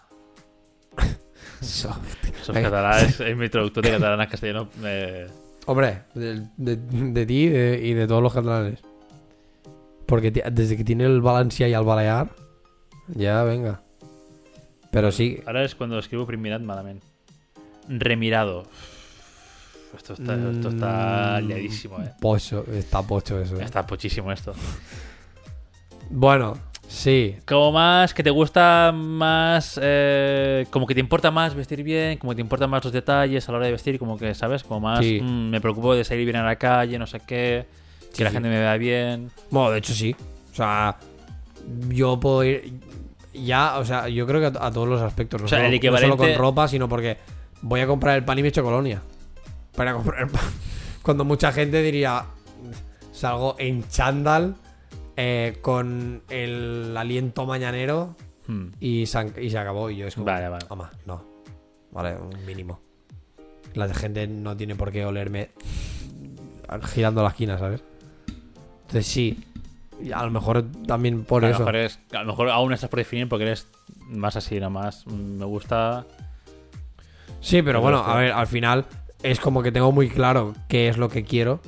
[1.60, 2.16] Soft.
[2.42, 2.62] Sof Ay.
[2.64, 4.68] catalá es, es mi traductor de catalán a castellano.
[4.84, 5.28] eh,
[5.66, 8.80] Hombre, de, de- de ti y de, todos los catalanes.
[10.06, 12.30] Porque desde que tiene el Valencia y el Balear,
[13.08, 13.82] ya venga.
[14.90, 17.06] Pero sí, ahora es cuando escribo primirat malamente.
[17.88, 18.64] Remirado.
[19.96, 22.12] Esto está, esto está Mm, liadísimo, eh.
[22.20, 23.58] pocho, está pocho eso.
[23.60, 23.64] eh.
[23.64, 24.54] Está pochísimo esto.
[26.10, 26.56] Bueno,
[26.86, 27.36] sí.
[27.46, 29.78] Como más que te gusta más.
[29.82, 33.48] eh, como que te importa más vestir bien, como que te importan más los detalles
[33.48, 34.62] a la hora de vestir, como que, ¿sabes?
[34.62, 35.00] Como más.
[35.00, 35.20] Sí.
[35.20, 37.66] mm, me preocupo de salir bien a la calle, no sé qué.
[38.14, 38.34] Que la sí.
[38.34, 39.30] gente me vea bien.
[39.50, 40.14] Bueno, de hecho sí.
[40.52, 40.96] O sea,
[41.88, 42.74] yo puedo ir
[43.34, 45.40] ya, o sea, yo creo que a, a todos los aspectos.
[45.40, 47.16] No, O sea, solo, el no solo con ropa, sino porque
[47.62, 49.02] voy a comprar el pan y me echo colonia.
[49.74, 50.42] Para comprar el pan.
[51.02, 52.24] Cuando mucha gente diría,
[53.12, 54.54] salgo en chándal
[55.16, 58.16] eh, con el aliento mañanero
[58.46, 58.68] Hmm.
[58.80, 59.88] y se, han- y se acabó.
[59.90, 60.64] Y yo es como, Vale, vale.
[60.66, 61.24] "Toma, no.
[61.92, 62.80] Vale, un mínimo.
[63.74, 65.50] La gente no tiene por qué olerme
[66.92, 67.82] girando la esquina, ¿sabes?
[68.82, 69.44] Entonces sí.
[70.14, 71.60] A lo mejor también por a, eso.
[71.60, 73.68] mejor es- a lo mejor aún estás por definir porque eres
[74.08, 75.06] más así, nada más.
[75.06, 76.06] mm, Me gusta.
[77.40, 78.86] Sí, pero bueno, a ver, al final
[79.22, 81.60] es como que tengo muy claro qué es lo que quiero.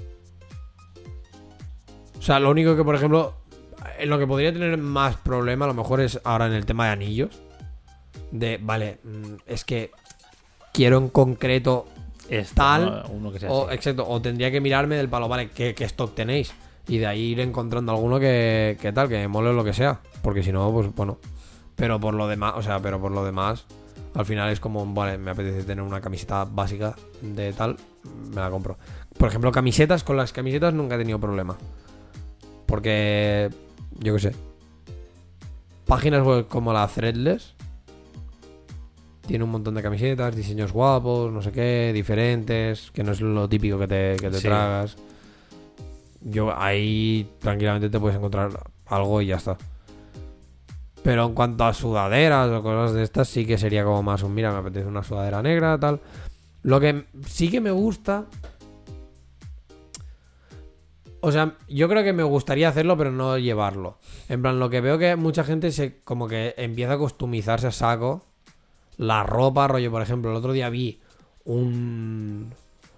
[2.25, 3.35] O sea, lo único que, por ejemplo,
[3.99, 6.87] en lo que podría tener más problema a lo mejor es ahora en el tema
[6.87, 7.43] de anillos.
[8.31, 9.91] De, vale, mm, es que
[10.73, 11.85] quiero en concreto
[12.31, 13.09] Esto, Tal, ¿no?
[13.11, 13.75] Uno que sea O, así.
[13.75, 16.55] exacto, o tendría que mirarme del palo, vale, ¿qué, qué stock tenéis?
[16.89, 20.01] Y de ahí ir encontrando alguno que, que tal, que me mole lo que sea.
[20.23, 21.19] Porque si no, pues bueno.
[21.77, 23.67] Pero por lo demás, o sea, pero por lo demás,
[24.15, 27.77] al final es como, vale, me apetece tener una camiseta básica de tal,
[28.31, 28.79] me la compro.
[29.19, 31.59] Por ejemplo, camisetas, con las camisetas nunca he tenido problema.
[32.67, 33.51] Porque,
[34.01, 34.35] yo qué sé.
[35.87, 37.55] Páginas web como la Threadless
[39.27, 43.49] tiene un montón de camisetas, diseños guapos, no sé qué, diferentes, que no es lo
[43.49, 44.43] típico que te, que te Sí.
[44.49, 44.97] tragas.
[46.21, 48.51] Yo ahí tranquilamente te puedes encontrar
[48.87, 49.57] algo y ya está.
[51.03, 54.35] Pero en cuanto a sudaderas o cosas de estas, sí que sería como más un,
[54.35, 56.01] mira, me apetece una sudadera negra, tal.
[56.63, 58.25] Lo que sí que me gusta...
[61.27, 63.97] O sea, yo creo que me gustaría hacerlo, pero no llevarlo.
[64.29, 67.73] En plan, lo que veo que mucha gente se como que empieza a customizarse a
[67.73, 68.27] saco
[68.99, 71.01] la ropa, rollo, por ejemplo, el otro día vi
[71.47, 72.53] un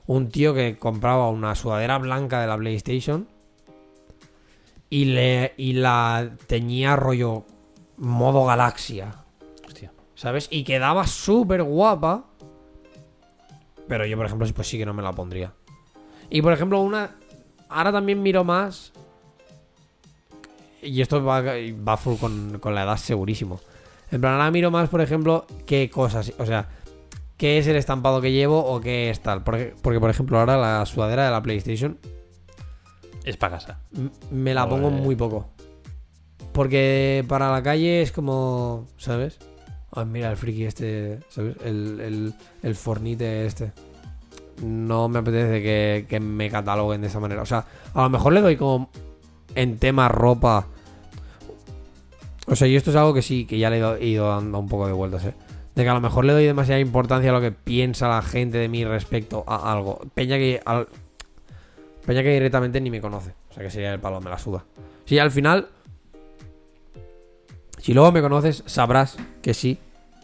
[0.06, 3.28] un tío que compraba una sudadera blanca de la PlayStation
[4.90, 7.44] y le y la teñía rollo
[7.96, 9.24] modo galaxia,
[9.66, 9.92] Hostia.
[10.16, 10.48] ¿sabes?
[10.50, 12.24] Y quedaba súper guapa.
[13.86, 15.52] Pero yo, por ejemplo, pues sí que no me la pondría.
[16.28, 17.14] Y por ejemplo, una.
[17.68, 18.92] Ahora también miro más.
[20.82, 23.60] Y esto va, va full con, con la edad, segurísimo.
[24.10, 26.32] En plan, ahora miro más, por ejemplo, qué cosas.
[26.38, 26.68] O sea,
[27.36, 29.42] qué es el estampado que llevo o qué es tal.
[29.42, 31.98] Porque, porque por ejemplo, ahora la sudadera de la PlayStation
[33.24, 33.80] Es para casa.
[34.30, 35.48] me la pongo muy poco.
[36.52, 38.86] Porque para la calle es como.
[38.96, 39.38] ¿Sabes?
[39.92, 41.20] Ay, mira el friki este.
[41.28, 41.56] ¿Sabes?
[41.64, 43.72] El, el, el fornite este.
[44.62, 47.42] No me apetece que, me cataloguen de esa manera.
[47.42, 47.64] O sea,
[47.94, 48.90] a lo mejor le doy como.
[49.54, 50.66] En tema ropa.
[52.46, 54.68] O sea, y esto es algo que sí, que ya le he ido, dando un
[54.68, 55.34] poco de vueltas, ¿eh?
[55.74, 58.58] De que a lo mejor le doy demasiada importancia a lo que piensa la gente
[58.58, 60.00] de mí respecto a algo.
[60.14, 60.60] Peña que.
[60.64, 60.88] al-
[62.06, 63.32] Peña que directamente ni me conoce.
[63.52, 64.64] sea que sería el palo, me la suda.
[65.06, 65.68] Sí, al final.
[67.78, 69.78] Si luego me conoces, sabrás que sí.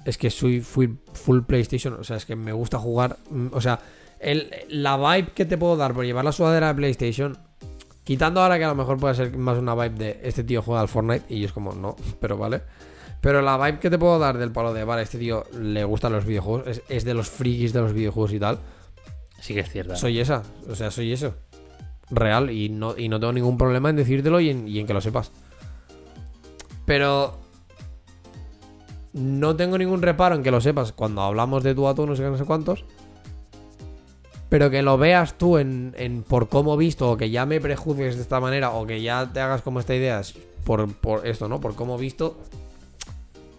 [0.05, 1.95] Es que soy full, PlayStation.
[1.95, 3.17] O sea, es que me gusta jugar.
[3.53, 3.79] O sea,
[4.23, 7.37] el, la vibe que te puedo dar por llevar la sudadera de PlayStation.
[8.05, 10.81] Quitando ahora que a lo mejor puede ser más una vibe de este tío juega
[10.81, 11.27] al Fortnite.
[11.29, 12.63] Y es como, no, pero vale.
[13.21, 16.13] Pero la vibe que te puedo dar del palo de, vale, este tío le gustan
[16.13, 16.67] los videojuegos.
[16.67, 18.59] Es, es de los frikis de los videojuegos y tal.
[19.41, 19.97] Sí que es cierto.
[19.97, 21.35] Soy esa, o sea, soy eso.
[22.11, 24.95] Real, y no, y no tengo ningún problema en decírtelo y en, y en que
[24.95, 25.33] lo sepas.
[26.85, 27.39] Pero
[29.13, 32.15] no tengo ningún reparo en que lo sepas cuando hablamos de tú a tú, no
[32.15, 32.85] sé qué, no sé cuántos.
[34.53, 38.17] Pero que lo veas tú en, en por cómo visto, o que ya me prejuzgues
[38.17, 40.21] de esta manera, o que ya te hagas como esta idea
[40.65, 41.59] por, por esto, ¿no?
[41.59, 42.37] Por cómo visto.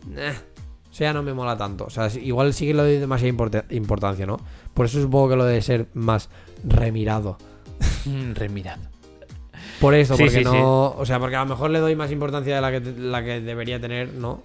[0.06, 1.86] o sea, no me mola tanto.
[1.86, 4.38] O sea, igual sí que le doy demasiada importa- importancia, ¿no?
[4.76, 6.30] Por eso supongo que lo de ser más
[6.64, 7.38] remirado.
[8.06, 8.78] Mm, Remirad.
[9.82, 10.92] Por eso, Sí, porque sí, no.
[10.92, 13.42] O sea, porque a lo mejor le doy más importancia de la que, la que
[13.42, 14.44] debería tener, ¿no?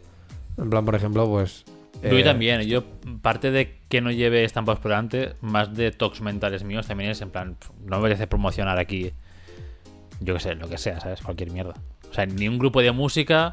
[0.57, 1.65] En plan, por ejemplo, pues.
[2.03, 2.85] Yo eh, también, yo
[3.23, 7.21] parte de que no lleve estampados por delante, más de talks mentales míos también es
[7.21, 9.13] en plan, no me merece promocionar aquí,
[10.21, 11.21] yo qué sé, lo que sea, ¿sabes?
[11.23, 11.75] Cualquier mierda.
[12.11, 13.53] O sea, ni un grupo de música,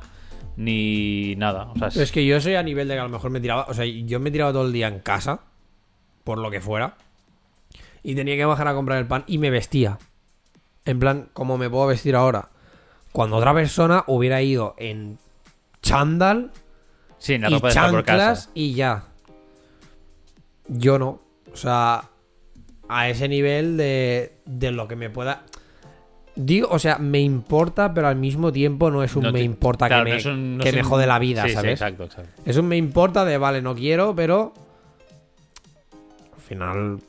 [0.58, 1.72] ni nada.
[1.72, 3.40] O sea, es- Es que yo soy a nivel de que a lo mejor me
[3.40, 3.66] tiraba.
[3.68, 5.42] O sea, yo me tiraba todo el día en casa,
[6.24, 6.96] por lo que fuera.
[8.04, 9.98] Y tenía que bajar a comprar el pan y me vestía.
[10.86, 12.50] En plan, como me puedo vestir ahora.
[13.12, 15.18] Cuando otra persona hubiera ido en
[15.82, 16.52] chándal
[17.26, 18.52] sí, la y ropa estar por chanclas casa.
[18.54, 19.04] y ya.
[20.68, 21.22] Yo no.
[21.54, 22.10] O sea,
[22.90, 25.44] a ese nivel de, de lo que me pueda.
[26.36, 29.46] Digo, o sea, me importa, pero al mismo tiempo no es un No me te-
[29.46, 31.56] importa claro, que, me, es un- no que me un- jode la vida, Sí, sí,
[31.56, 31.72] ¿sabes?
[31.72, 32.42] exacto, exacto.
[32.46, 34.54] es un me importa de, vale, no quiero, pero.
[36.36, 37.00] Al final.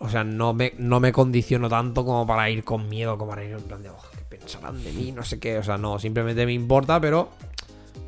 [0.00, 3.42] O sea, no me, no me condiciono tanto como para ir con miedo, como para
[3.44, 5.12] ir en plan de, oh, ¿qué pensarán de mí?
[5.12, 5.56] No sé qué.
[5.56, 7.30] O sea, no, simplemente me importa, pero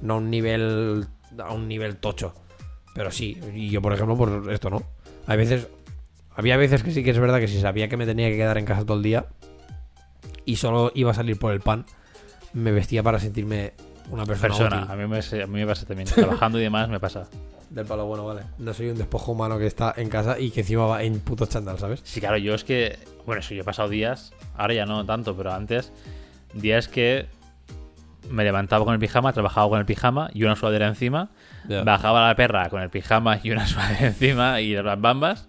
[0.02, 1.06] no a un nivel.
[1.38, 2.34] A un nivel tocho.
[2.94, 4.82] Pero sí, y yo, por ejemplo, por esto, ¿no?
[5.26, 5.68] Hay veces.
[6.34, 8.58] Había veces que sí que es verdad que si sabía que me tenía que quedar
[8.58, 9.26] en casa todo el día
[10.44, 11.86] y solo iba a salir por el pan,
[12.52, 13.72] me vestía para sentirme
[14.10, 14.90] una persona, Persona, útil.
[14.90, 16.08] a mí, me, a mí me pasa también.
[16.08, 17.28] Trabajando y demás me pasa.
[17.70, 18.42] Del palo bueno, vale.
[18.58, 21.46] No soy un despojo humano que está en casa y que encima va en puto
[21.46, 22.00] chándal, ¿sabes?
[22.04, 22.96] Sí, claro, yo es que.
[23.26, 25.90] Bueno, eso yo he pasado días, ahora ya no tanto, pero antes,
[26.54, 27.26] días que
[28.30, 31.30] me levantaba con el pijama, trabajaba con el pijama y una sudadera encima,
[31.84, 35.48] bajaba la perra con el pijama y una sudadera encima y las bambas,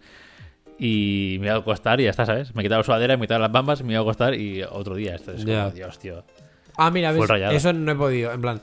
[0.79, 2.53] y me iba a acostar y ya está, ¿sabes?
[2.55, 5.15] Me quitaba la sudadera, me quitaba las bambas, me iba a acostar y otro día.
[5.15, 5.71] Esto es como.
[5.71, 6.23] Dios, tío.
[6.77, 7.11] Ah, mira.
[7.51, 8.31] Eso no he podido.
[8.31, 8.61] En plan,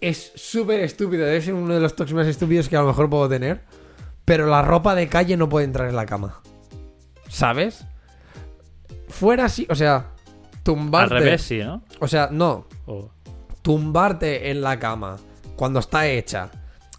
[0.00, 1.24] es súper estúpido.
[1.24, 3.60] Debe ser uno de los toques más estúpidos que a lo mejor puedo tener.
[4.24, 6.40] Pero la ropa de calle no puede entrar en la cama.
[7.28, 7.86] ¿Sabes?
[9.08, 10.06] Fuera así, o sea,
[10.64, 11.14] Al tumbarte.
[11.14, 11.82] revés, sí, ¿no?
[12.00, 12.66] O sea, no.
[13.60, 15.18] Tumbarte en la cama
[15.56, 16.50] cuando está hecha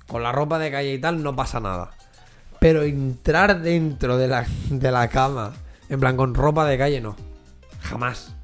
[0.07, 1.91] con la ropa de calle y tal, no pasa nada.
[2.59, 5.53] Pero entrar dentro de la, de la cama,
[5.89, 7.15] en plan con ropa de calle, no.
[7.81, 8.35] Jamás.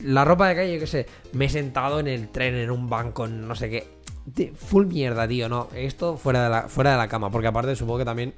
[0.00, 2.88] La ropa de calle, yo qué sé, me he sentado en el tren, en un
[2.88, 4.52] banco, no sé qué.
[4.54, 5.68] Full mierda, tío, no.
[5.74, 8.34] Esto fuera de, la, fuera de la cama, porque aparte supongo que también...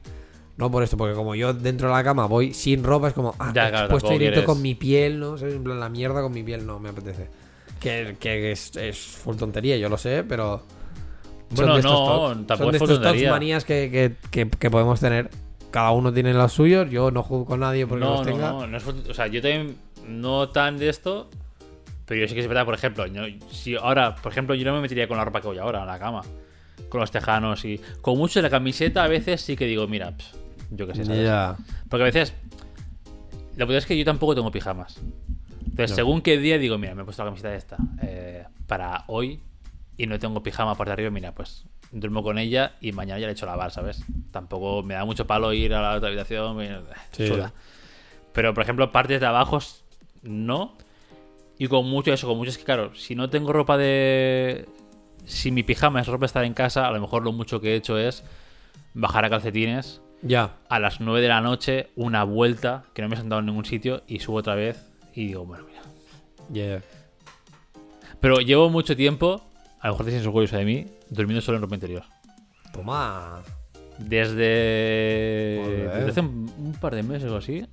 [0.57, 3.35] No por esto, porque como yo dentro de la cama voy sin ropa, es como,
[3.39, 5.37] ah, Ya, claro, expuesto tampoco directo quieres- con mi piel, ¿no?
[5.37, 7.29] En plan, la mierda con mi piel no me apetece.
[7.81, 10.63] Que, que es, es full tontería, yo lo sé, pero.
[11.51, 15.31] Bueno, de estos no, tocs- tampoco son de estos manías que, que, que- podemos tener.
[15.71, 18.51] Cada uno tiene los suyos, yo no juego con nadie porque no, los no, tenga.
[18.53, 19.77] no, no es fut- o sea, yo también
[20.09, 21.29] no tan de esto,
[22.07, 24.73] pero yo sí que es verdad, por ejemplo, yo- si ahora, por ejemplo, yo no
[24.75, 26.23] me metería con la ropa que voy ahora a la cama,
[26.89, 30.17] con los tejanos y con mucho de la camiseta a veces sí que digo, mira,
[30.17, 30.37] pf,
[30.71, 31.31] yo qué sé, ¿sabes?
[31.89, 32.35] Porque a veces
[33.57, 34.99] lo que es que yo tampoco tengo pijamas.
[35.61, 35.97] Entonces, No.
[35.97, 39.41] según qué día digo, mira, me he puesto la camiseta esta eh, para hoy
[39.97, 43.27] y no tengo pijama por de arriba, mira, pues duermo con ella y mañana ya
[43.27, 44.03] le echo a lavar, ¿sabes?
[44.31, 46.69] Tampoco me da mucho palo ir a la otra habitación, me,
[47.13, 47.31] Sí.
[48.33, 49.59] Pero, por ejemplo, partes de abajo
[50.23, 50.77] no.
[51.59, 54.69] Y con mucho eso, con mucho es que, claro, si no tengo ropa de...
[55.25, 57.73] Si mi pijama es ropa de estar en casa, a lo mejor lo mucho que
[57.73, 58.23] he hecho es
[58.93, 60.57] bajar a calcetines Ya.
[60.69, 63.65] a las 9 de la noche una vuelta que no me he sentado en ningún
[63.65, 65.83] sitio y subo otra vez y digo, bueno, mira.
[66.51, 66.83] Ya.
[68.21, 69.43] Pero llevo mucho tiempo,
[69.81, 72.05] a lo mejor te sientes orgulloso de mí, durmiendo solo en ropa interior.
[72.73, 73.43] Toma.
[73.99, 74.45] Desde,
[75.95, 77.67] desde hace un, un par de meses o así.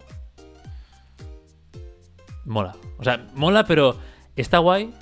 [2.45, 2.75] Mola.
[2.97, 3.97] O sea, mola, pero
[4.35, 4.93] está guay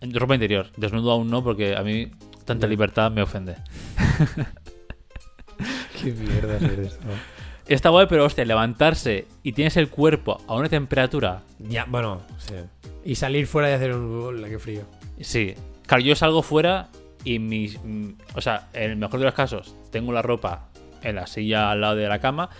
[0.00, 0.66] en ropa interior.
[0.76, 2.10] Desnudo aún no, porque a mí
[2.44, 3.56] tanta libertad me ofende.
[6.02, 6.98] Qué mierda eres.
[7.68, 11.42] Está guay, pero hostia, levantarse y tienes el cuerpo a una temperatura.
[11.58, 12.54] Ya, bueno, sí.
[13.04, 14.20] Y salir fuera y hacer un...
[14.20, 14.82] Hola, qué frío.
[15.20, 15.54] Sí.
[15.86, 16.88] Claro, yo salgo fuera
[17.24, 17.78] y mis.
[18.34, 20.68] O sea, en el mejor de los casos, tengo la ropa
[21.02, 22.50] en la silla al lado de la cama.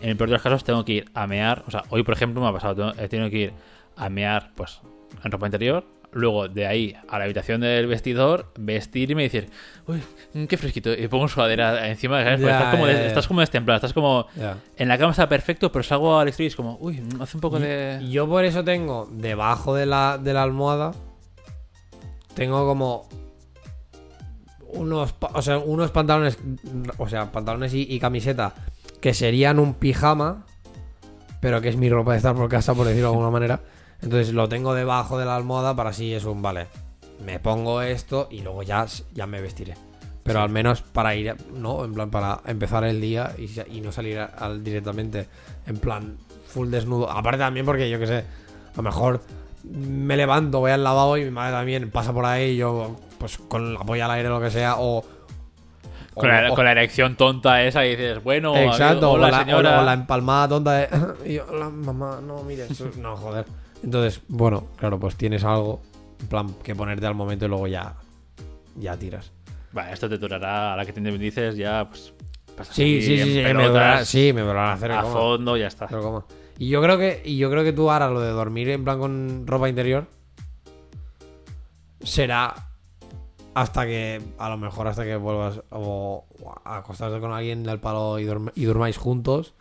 [0.00, 1.64] En el peor de los casos, tengo que ir a mear.
[1.66, 2.92] O sea, hoy, por ejemplo, me ha pasado.
[2.98, 3.52] He tenido que ir
[3.96, 4.80] a mear, pues,
[5.24, 5.84] en ropa interior.
[6.12, 9.48] Luego, de ahí a la habitación del vestidor, vestirme y decir,
[9.86, 10.02] uy,
[10.34, 10.92] mm, qué fresquito.
[10.92, 13.76] Y pongo sudadera encima Ya, estás, como estás como destemplado.
[13.76, 14.26] Estás como.
[14.76, 17.36] En la cama está perfecto, pero salgo al exterior y es como, uy, mm, hace
[17.36, 18.06] un poco de.
[18.10, 20.92] Yo por eso tengo debajo de la, de la almohada,
[22.34, 23.08] tengo como
[24.74, 26.38] unos, o sea, unos pantalones,
[26.98, 28.54] o sea, pantalones y, y camiseta
[29.02, 30.46] que serían un pijama,
[31.40, 33.60] pero que es mi ropa de estar por casa, por decirlo de alguna manera.
[34.02, 36.66] Entonces lo tengo debajo de la almohada para así es un, vale,
[37.24, 39.74] me pongo esto y luego ya, ya me vestiré.
[40.24, 41.84] Pero al menos para ir, ¿no?
[41.84, 45.26] En plan, para empezar el día y, y no salir a- al, directamente
[45.66, 46.16] en plan
[46.48, 47.10] full desnudo.
[47.10, 49.20] Aparte también porque yo que sé, a lo mejor
[49.64, 53.38] me levanto, voy al lavabo y mi madre también pasa por ahí, y yo pues
[53.38, 55.04] con la polla al aire o lo que sea, o...
[56.14, 59.26] Con o- la, o- con la erección tonta esa y dices, bueno, Exacto, amigo, hola,
[59.26, 59.70] o, la, o señora.
[59.76, 60.88] la- o la empalmada tonta de...
[61.30, 63.44] y yo, hola, mamá, no, mire, eso- no, joder.
[63.82, 65.80] Entonces, bueno, claro, pues tienes algo,
[66.20, 67.96] en plan, que ponerte al momento y luego ya,
[68.76, 69.32] ya tiras.
[69.72, 72.12] Vale, esto te durará a la que te dices ya, pues.
[72.56, 75.14] pasas Sí, sí, sí, sí, me durará, sí, me durará hacer a coma.
[75.14, 75.86] fondo, ya está.
[75.88, 76.24] Pero coma.
[76.58, 78.98] Y yo creo que y yo creo que tú ahora lo de dormir en plan
[78.98, 80.06] con ropa interior
[82.02, 82.54] será
[83.54, 87.80] hasta que a lo mejor hasta que vuelvas o, o a acostarte con alguien del
[87.80, 89.54] palo y, y durmáis juntos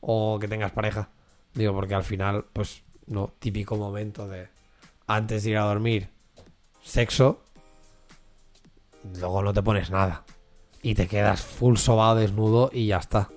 [0.00, 1.10] o que tengas pareja.
[1.54, 4.48] Digo, porque al final pues no típico momento de
[5.06, 6.08] antes de ir a dormir
[6.82, 7.40] sexo
[9.20, 10.24] luego no te pones nada
[10.82, 13.28] y te quedas full sobado desnudo y ya está.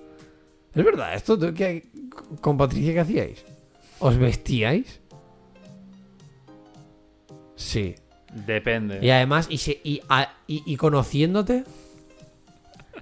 [0.74, 1.84] Es verdad, esto ¿tú qué-
[2.40, 3.44] con Patricia qué hacíais?
[3.98, 5.00] ¿Os vestíais?
[7.56, 7.94] Sí.
[8.46, 9.00] Depende.
[9.04, 11.64] Y además, y, se- y, a- y- y conociéndote,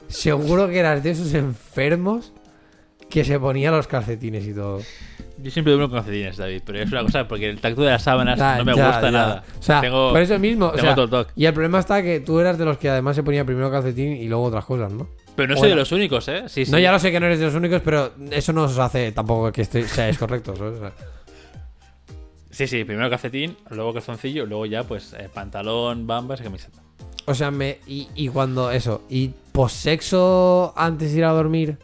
[0.09, 2.33] seguro que eras de esos enfermos
[3.11, 4.81] que se ponía los calcetines y todo.
[5.41, 8.03] Yo siempre duermo con calcetines, David, pero es una cosa porque el tacto de las
[8.03, 9.11] sábanas Ya, no me ya, gusta ya.
[9.11, 9.45] nada.
[9.59, 10.67] O sea, tengo, por eso mismo.
[10.67, 11.33] o tengo sea, todo el toque.
[11.37, 14.17] y el problema está que tú eras de los que además se ponía primero calcetín
[14.17, 15.09] y luego otras cosas, ¿no?
[15.37, 15.75] Pero no soy Bueno.
[15.77, 16.43] de los únicos, ¿eh?
[16.49, 16.73] Sí, sí.
[16.73, 19.13] No, ya lo sé que no eres de los únicos, pero eso no os hace
[19.13, 20.59] tampoco que esté- seáis correctos.
[20.59, 20.75] ¿sabes?
[20.77, 20.93] O sea,
[22.51, 26.81] Sí, sí, primero calcetín, luego calzoncillo, luego ya, pues, eh, pantalón, bambas y camiseta.
[27.27, 27.79] O sea, me.
[27.87, 29.03] Y, y cuando eso.
[29.09, 31.79] Y posexo antes de ir a dormir.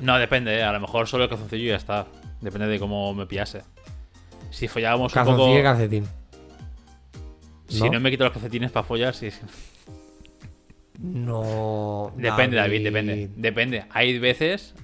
[0.00, 0.62] No, depende, ¿eh?
[0.64, 2.06] A lo mejor solo el calzoncillo y ya está.
[2.40, 3.62] Depende de cómo me pillase.
[4.50, 5.62] Si follábamos un Calzoncillo y poco.
[5.64, 6.06] calcetín.
[7.68, 7.90] Si ¿no?
[7.92, 9.28] no me quito los calcetines para follar, sí.
[10.98, 12.12] No.
[12.16, 13.30] Depende, David, depende.
[13.36, 13.84] Depende.
[13.90, 14.74] Hay veces.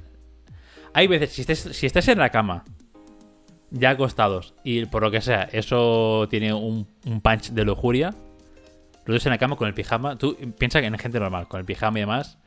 [0.92, 2.64] Hay veces, si estés, si estás en la cama,
[3.70, 8.14] ya acostados, y por lo que sea, eso tiene un, un punch de lujuria,
[9.04, 11.58] lo ves en la cama con el pijama, tú piensa que en gente normal, con
[11.58, 12.38] el pijama y demás,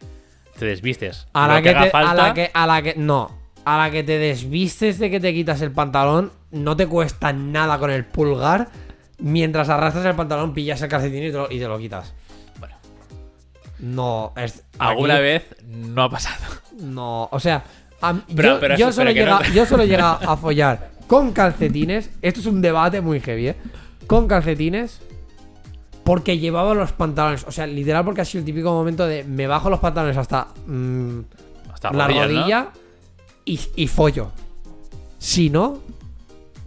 [0.57, 1.27] te desvistes.
[1.33, 2.49] A la que, haga te- a la que.
[2.53, 2.93] A la que.
[2.95, 3.37] No.
[3.69, 7.77] A la que te desvistes de que te quitas el pantalón, no te cuesta nada
[7.79, 8.69] con el pulgar.
[9.19, 12.13] Mientras arrastras el pantalón, pillas el calcetín y te lo, y te lo quitas.
[12.59, 12.75] Bueno,
[13.79, 14.63] No, es.
[14.79, 16.37] alguna aquí- vez no ha pasado.
[16.79, 17.63] No, o sea,
[18.01, 21.33] a- Pero- yo, pero yo solo que no- llega, yo solo llega a follar con
[21.33, 22.09] calcetines.
[22.21, 23.55] Esto es un debate muy heavy, ¿eh?
[24.07, 25.01] Con calcetines.
[26.05, 27.43] Porque llevaba los pantalones.
[27.45, 30.47] O sea, literal, porque ha sido el típico momento de me bajo los pantalones hasta
[30.65, 31.19] mm,
[31.73, 32.86] Hasta la rodillas, ¿no?
[33.53, 34.31] Y, y follo.
[35.19, 35.79] Si no,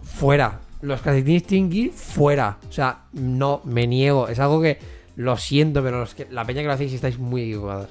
[0.03, 0.59] fuera.
[0.81, 2.57] Los calcetines tienen que ir fuera.
[2.67, 4.27] O sea, no, me niego.
[4.27, 4.79] Es algo que
[5.15, 7.89] lo siento, pero los que, la peña que lo hacéis estáis muy equivocados.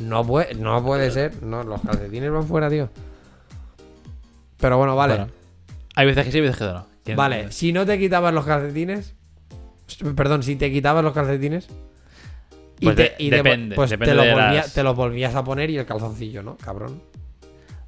[0.00, 1.42] No puede, no puede ser.
[1.42, 2.88] No, los calcetines van fuera, tío.
[4.58, 5.14] Pero bueno, vale.
[5.16, 5.32] Bueno,
[5.94, 6.86] hay veces que sí, hay veces que no.
[7.04, 9.14] ¿Quién- Vale, si no te quitabas los calcetines.
[10.16, 11.68] Perdón, si te quitabas los calcetines.
[12.80, 14.82] Y Pues te, de- y te- depende, pues depende te, lo de volvía- las- te
[14.82, 16.56] los volvías a poner y el calzoncillo, ¿no?
[16.56, 17.00] Cabrón.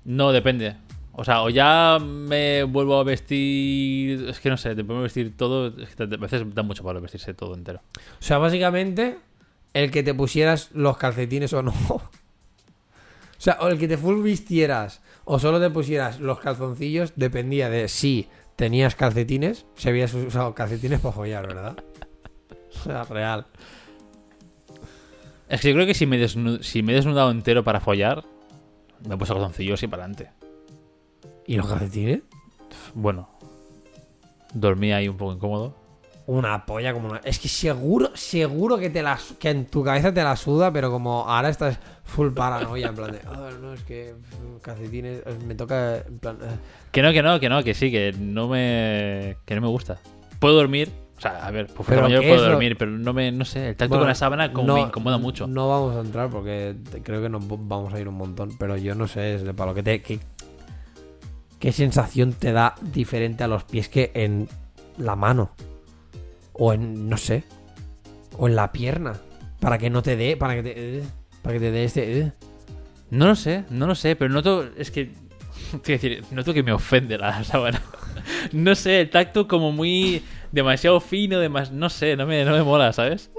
[0.04, 0.76] No, depende.
[1.12, 4.28] O sea, o ya me vuelvo a vestir.
[4.28, 5.68] Es que no sé, te puedo vestir todo.
[5.80, 7.80] Es que a veces da mucho palo vestirse todo entero.
[7.96, 9.18] O sea, básicamente,
[9.72, 11.74] el que te pusieras los calcetines o no.
[13.36, 17.68] O sea, o el que te full vistieras o solo te pusieras los calzoncillos dependía
[17.68, 21.76] de si tenías calcetines, si habías usado calcetines para follar, ¿verdad?
[22.74, 23.46] O sea, real.
[25.48, 26.26] Es que yo creo que si me,
[26.62, 28.24] si me he desnudado entero para follar,
[29.06, 30.30] me he puesto calzoncillos y para adelante.
[31.46, 32.20] ¿Y los calcetines?
[32.94, 33.28] Bueno,
[34.52, 35.74] dormí ahí un poco incómodo.
[36.26, 37.18] una polla como una.
[37.18, 40.72] Es que seguro, seguro que te la su- que en tu cabeza te la suda,
[40.72, 43.20] pero como ahora estás full paranoia, en plan de.
[43.26, 45.20] "Ah, no, es que mm, calcetines.
[45.26, 45.98] eh, Me toca.
[45.98, 46.38] En plan.
[46.42, 46.56] eh".
[46.92, 49.36] Que no, que no, que no, que sí, que no me.
[49.44, 49.98] que no me gusta.
[50.38, 50.90] Puedo dormir.
[51.16, 53.30] O sea, a ver, por fuerza mayor ¿qué puedo lo- dormir, pero no me.
[53.32, 55.46] no sé, el tacto Bueno, con la sábana como no- me incomoda mucho.
[55.46, 58.50] No vamos a entrar porque creo que nos vamos a ir un montón.
[58.58, 59.74] Pero yo no sé, es de palo.
[59.74, 60.18] que te, qué,
[61.58, 64.48] ¿Qué sensación te da diferente a los pies que en
[64.98, 65.52] la mano?
[66.52, 67.08] O en.
[67.08, 67.44] no sé.
[68.36, 69.14] O en la pierna.
[69.60, 70.36] Para que no te dé.
[70.36, 70.98] Para que te.
[70.98, 71.02] eh,
[71.42, 72.18] para que te dé este.
[72.20, 72.32] eh.
[73.10, 74.68] No lo sé, no lo sé, pero noto.
[74.76, 75.12] Es que.
[75.82, 77.80] Quiero decir, noto que me ofende la sábana.
[78.52, 80.22] no sé, el tacto como muy.
[80.54, 83.30] Demasiado fino, demas, no sé, no me, no me mola, ¿sabes?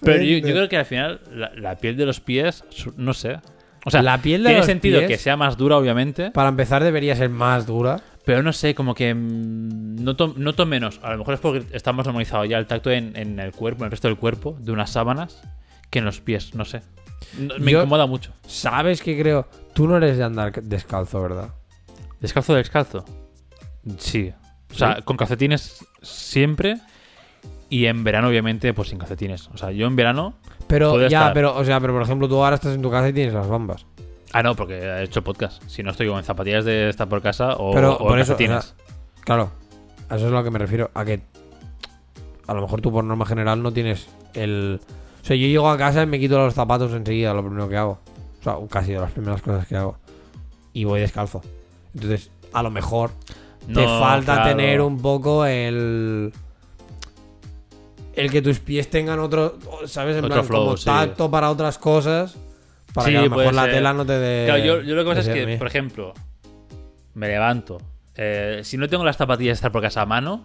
[0.00, 2.64] Pero yo, yo creo que al final la, la piel de los pies,
[2.96, 3.38] no sé.
[3.84, 6.30] O sea, La piel de tiene los sentido pies- que sea más dura, obviamente.
[6.30, 8.00] Para empezar, debería ser más dura.
[8.24, 11.00] Pero no sé, como que mm, noto, noto menos.
[11.02, 13.82] A lo mejor es porque está más normalizado ya el tacto en, en el cuerpo,
[13.82, 15.42] en el resto del cuerpo, de unas sábanas,
[15.90, 16.82] que en los pies, no sé.
[17.38, 18.32] No- me Yo- incomoda mucho.
[18.46, 19.48] ¿Sabes qué creo?
[19.74, 21.48] Tú no eres de andar descalzo, ¿verdad?
[22.20, 23.04] ¿Descalzo o descalzo?
[23.98, 24.32] Sí.
[24.70, 25.02] O sea, ¿Sí?
[25.02, 26.78] con calcetines siempre.
[27.68, 29.48] Y en verano, obviamente, pues sin calcetines.
[29.48, 30.34] O sea, yo en verano.
[30.66, 31.32] Pero ya, estar.
[31.32, 33.48] pero, o sea, pero por ejemplo, tú ahora estás en tu casa y tienes las
[33.48, 33.86] bambas.
[34.32, 35.62] Ah, no, porque he hecho podcast.
[35.66, 38.32] Si no estoy con zapatillas de estar por casa o, Pero o por en eso,
[38.32, 38.74] calcetines.
[39.20, 39.50] Claro,
[40.08, 40.90] a eso es a lo que me refiero.
[40.94, 41.22] A que
[42.46, 44.80] a lo mejor tú por norma general no tienes el...
[45.22, 47.76] O sea, yo llego a casa y me quito los zapatos enseguida, lo primero que
[47.76, 48.00] hago.
[48.40, 49.98] O sea, casi de las primeras cosas que hago.
[50.72, 51.42] Y voy descalzo.
[51.94, 53.10] Entonces, a lo mejor
[53.66, 54.48] te falta claro.
[54.50, 56.32] tener un poco el...
[58.14, 60.16] El que tus pies tengan otro, ¿sabes?
[60.16, 60.84] En Otro plan, flow, como sí.
[60.84, 62.36] tacto para otras cosas.
[62.92, 63.72] Para Sí, que a lo mejor la ser.
[63.72, 64.44] tela no te dé...
[64.46, 66.12] Claro, yo, yo lo que pasa es que, por ejemplo,
[67.14, 67.78] me levanto.
[68.16, 70.44] eh, si no tengo las zapatillas de estar por casa a mano,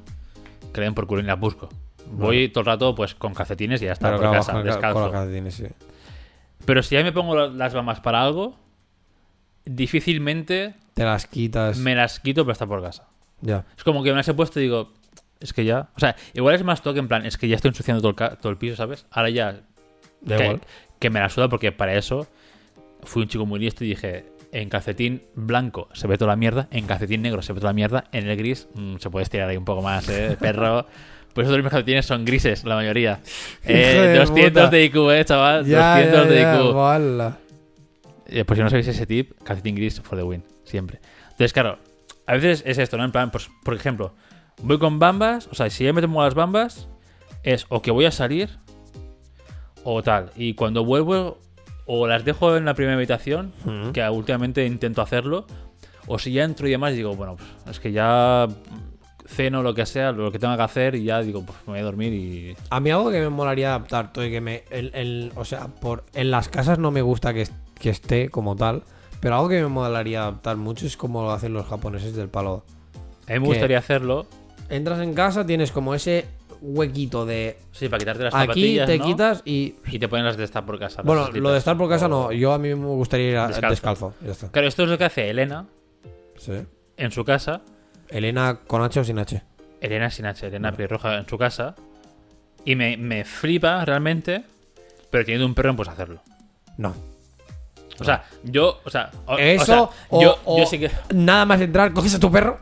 [0.73, 1.67] que den por culo y las busco.
[2.09, 4.67] Voy todo el rato pues con calcetines y ya está por claro, casa, con, con
[4.69, 4.99] descalzo.
[5.01, 5.65] los calcetines, sí.
[6.65, 8.55] Pero si ya me pongo la- las bambas para algo,
[9.69, 11.77] difícilmente Te las quitas.
[11.77, 13.07] me las quito para estar por casa.
[13.41, 13.65] Ya.
[13.77, 14.91] Es como que me las he puesto y digo,
[15.39, 15.89] es que ya.
[15.95, 18.37] O sea, igual es más toque en plan, es que ya estoy ensuciando todo el,
[18.37, 19.05] todo el piso, ¿sabes?
[19.11, 19.59] Ahora ya.
[20.21, 20.61] Da que, igual.
[20.99, 22.27] que me la suda porque para eso
[23.03, 26.67] fui un chico muy listo y dije, en calcetín blanco se ve toda la mierda,
[26.71, 29.47] en calcetín negro se ve toda la mierda, en el gris mm, se puede estirar
[29.49, 30.35] ahí un poco más, ¿eh?
[30.41, 30.85] Perro.
[31.33, 33.19] Por eso todos mis calcetines son grises, la mayoría.
[33.63, 34.69] Eh, Hijo de 200 puta.
[34.71, 35.65] de IQ, eh, chaval.
[35.67, 36.71] Ya, 200 ya, de ya, IQ.
[36.73, 37.37] guala.
[38.27, 40.99] Eh, por si no sabéis ese tip, calcetín gris for the win, siempre.
[41.23, 41.79] Entonces, claro,
[42.25, 43.05] a veces es esto, ¿no?
[43.05, 44.13] En plan, pues, por ejemplo,
[44.61, 46.87] voy con bambas, o sea, si ya me tomo las bambas,
[47.43, 48.49] es o que voy a salir
[49.83, 50.31] o tal.
[50.35, 51.37] Y cuando vuelvo,
[51.85, 53.53] o las dejo en la primera habitación,
[53.93, 55.45] que últimamente intento hacerlo,
[56.07, 58.47] o si ya entro y demás, digo, bueno, pues es que ya
[59.25, 61.79] ceno lo que sea, lo que tenga que hacer y ya digo, pues me voy
[61.79, 62.55] a dormir y...
[62.69, 64.63] A mí algo que me molaría adaptar, todo y que me.
[64.71, 67.45] el- el- o sea, por, en las casas no me gusta que,
[67.79, 68.83] que esté como tal.
[69.19, 72.63] Pero algo que me molaría adaptar mucho es como lo hacen los japoneses del palo.
[73.27, 74.25] A mí me gustaría hacerlo,
[74.69, 76.25] Entras en casa, tienes como ese
[76.61, 77.57] huequito de.
[77.71, 79.05] sí, para quitarte las Aquí te ¿no?
[79.05, 79.75] quitas y.
[79.87, 81.01] Y te ponen las de estar por casa.
[81.03, 82.31] Bueno, lo de estar por casa O- no.
[82.31, 84.13] Yo a mí me gustaría ir a- Descalzo.
[84.51, 85.65] Claro, esto es lo que hace Elena
[86.37, 86.53] Sí.
[86.97, 87.61] en su casa.
[88.09, 89.41] Elena con H o sin H.
[89.81, 91.75] Elena sin H, Elena Roja en su casa.
[92.65, 94.43] Y me, me flipa realmente,
[95.09, 96.21] pero teniendo un perro, pues hacerlo.
[96.77, 96.93] No.
[97.99, 100.21] O sea, yo, o sea, o- o Eso, sea, o,
[100.59, 100.91] yo, sí que.
[101.13, 102.59] nada más entrar, coges a tu perro,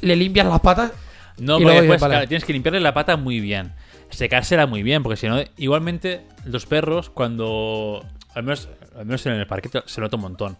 [0.00, 0.92] le limpias las patas.
[1.38, 2.12] No, y porque después, vale.
[2.14, 3.72] claro, tienes que limpiarle la pata muy bien.
[4.10, 8.04] Secársela muy bien, porque si no, igualmente los perros, cuando.
[8.34, 10.56] Al menos, al menos en el parque se nota un montón.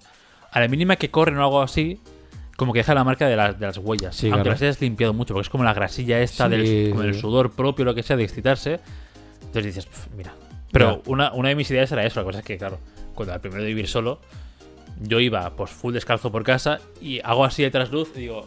[0.50, 2.00] A la mínima que corren o algo así,
[2.56, 4.16] como que deja la marca de las, de las huellas.
[4.16, 4.50] Sí, aunque claro.
[4.52, 7.52] las hayas limpiado mucho, porque es como la grasilla esta Sí, del, como el sudor
[7.52, 8.80] propio, lo que sea, de excitarse.
[9.42, 10.32] Entonces dices, "Pf, mira.
[10.72, 12.20] Pero una, una de mis ideas era eso.
[12.20, 12.78] La cosa es que, claro,
[13.16, 14.20] cuando al primero de vivir solo,
[15.02, 18.46] yo iba pues full descalzo por casa y hago así de trasluz y digo,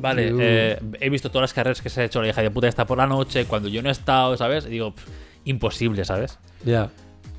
[0.00, 2.66] vale, eh, he visto todas las carreras que se ha hecho la hija de puta
[2.68, 4.66] esta por la noche, cuando yo no he estado, ¿sabes?
[4.66, 5.08] Y digo, "Pf,
[5.44, 6.38] imposible, ¿sabes?
[6.64, 6.90] Ya.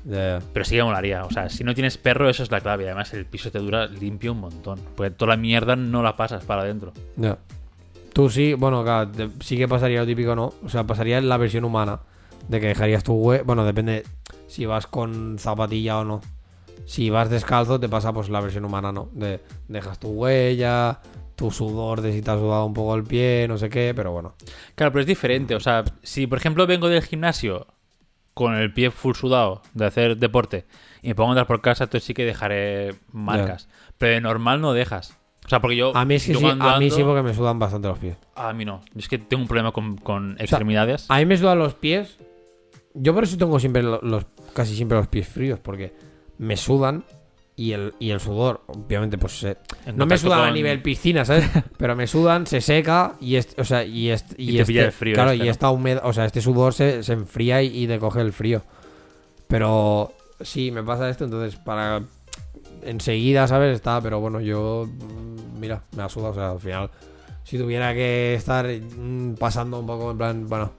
[0.04, 0.38] Ya.
[0.54, 1.24] Pero sí que molaría.
[1.26, 2.86] O sea, si no tienes perro, eso es la clave.
[2.86, 4.80] Además, el piso te dura limpio un montón.
[4.96, 6.94] Porque toda la mierda no la pasas para adentro.
[7.16, 7.36] Ya.
[8.14, 10.54] Tú sí, bueno, claro, te- sí que pasaría lo típico, ¿no?
[10.64, 12.00] O sea, pasaría en la versión humana.
[12.48, 13.42] De que dejarías tu hue...
[13.42, 14.04] Bueno, depende
[14.48, 16.20] si vas con zapatilla o no.
[16.84, 19.08] Si vas descalzo, te pasa pues la versión humana, ¿no?
[19.12, 21.00] De dejas tu huella,
[21.36, 24.12] tu sudor de si te has sudado un poco el pie, no sé qué, pero
[24.12, 24.34] bueno.
[24.74, 25.54] Claro, pero es diferente.
[25.54, 27.66] O sea, si por ejemplo vengo del gimnasio
[28.34, 30.64] con el pie full sudado de hacer deporte
[31.02, 33.68] y me pongo a andar por casa, entonces sí que dejaré marcas.
[33.98, 35.16] Pero de normal no dejas.
[35.44, 35.96] O sea, porque yo.
[35.96, 38.16] A mí es que sí, a mí sí porque me sudan bastante los pies.
[38.34, 38.82] A mí no.
[38.96, 41.06] Es que tengo un problema con, con extremidades.
[41.08, 42.16] A mí me sudan los pies.
[42.94, 45.92] Yo por eso tengo siempre lo- los, casi siempre los pies fríos, porque
[46.40, 47.04] me sudan
[47.54, 49.46] y el, y el sudor, obviamente, pues
[49.94, 51.44] no me sudan a nivel piscina, ¿sabes?
[51.76, 54.84] Pero me sudan, se seca y este, o sea, y este, Y te este- pilla
[54.86, 57.84] el frío Claro, este, y esta humedad, o sea, este sudor se, se enfría y,
[57.84, 58.62] y te coge el frío.
[59.48, 62.02] Pero sí, me pasa esto, entonces para
[62.82, 63.74] enseguida, ¿sabes?
[63.74, 66.90] Está, pero bueno, yo mm, mira, me ha sudado, o sea, al final
[67.44, 70.72] si tuviera que estar mm, pasando un poco en plan, bueno,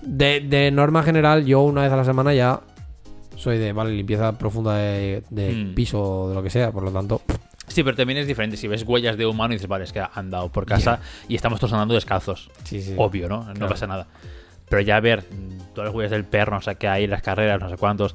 [0.00, 2.60] de, de norma general, yo una vez a la semana ya
[3.40, 5.74] soy de, vale, limpieza profunda de, de Hmm.
[5.74, 7.22] piso o de lo que sea, por lo tanto,
[7.68, 8.56] Sí, pero también es diferente.
[8.56, 11.36] Si ves huellas de humano y dices, vale, es que ha andado por casa y
[11.36, 12.50] estamos todos andando descalzos.
[12.64, 12.94] sí, sí.
[12.96, 13.44] Obvio, ¿no?
[13.44, 13.68] No Claro.
[13.68, 14.08] pasa nada.
[14.68, 15.22] Pero ya ver
[15.72, 18.14] todas las huellas del perro, no sé qué hay, las carreras, no sé cuántos.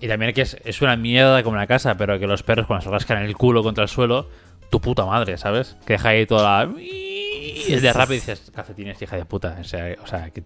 [0.00, 2.84] Y también que es, es una mierda como una casa, pero que los perros cuando
[2.84, 4.28] se rascan el culo contra el suelo,
[4.68, 5.76] tu puta madre, ¿sabes?
[5.86, 6.72] Que deja ahí toda la...
[6.78, 9.56] Y es de rápido y dices, calcetines, hija de puta.
[9.58, 10.42] O sea, o sea que...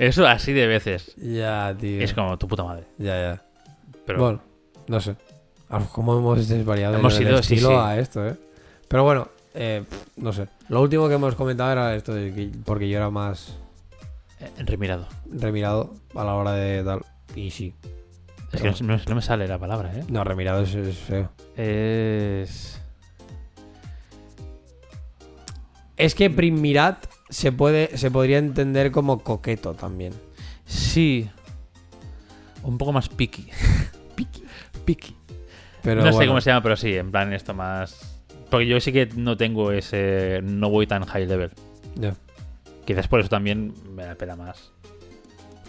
[0.00, 1.14] Eso así de veces.
[1.16, 2.00] Ya, tío.
[2.00, 2.84] Es como tu puta madre.
[2.98, 3.42] Ya, ya.
[4.06, 4.42] Pero Bueno,
[4.88, 5.14] no sé.
[5.68, 7.74] Ah, ¿Cómo hemos desvariado Hemos el ido, estilo sí.
[7.76, 8.34] a esto, eh?
[8.88, 9.84] Pero bueno, eh,
[10.16, 10.48] no sé.
[10.68, 13.56] Lo último que hemos comentado era esto, de que- porque yo era más
[14.40, 15.06] eh, remirado.
[15.30, 17.02] remirado a la hora de tal.
[17.36, 17.74] Y sí.
[18.52, 20.04] Es que no, no me sale la palabra, ¿eh?
[20.08, 21.30] No, remirado es, es feo.
[21.56, 22.80] Es...
[25.96, 30.12] Es que primirat se puede se podría entender como coqueto también.
[30.66, 31.30] Sí.
[32.62, 33.48] Un poco más picky.
[34.14, 34.44] picky.
[34.84, 35.16] Picky.
[35.82, 38.18] Pero no sé cómo se llama, pero sí, en plan esto más...
[38.50, 40.40] Porque yo sí que no tengo ese...
[40.42, 41.50] No voy tan high level.
[41.94, 42.14] ya.
[42.84, 44.72] Quizás por eso también me da pena más.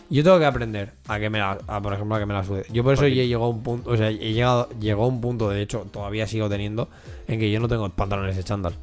[0.10, 2.44] Yo tengo que aprender a que me la, a, por ejemplo, a que me la
[2.44, 2.66] sude.
[2.70, 5.22] Yo por eso ya llegó a un punto, o sea, he llegado, llegó a un
[5.22, 6.90] punto, de hecho, todavía sigo teniendo,
[7.28, 8.74] en que yo no tengo pantalones de chándal.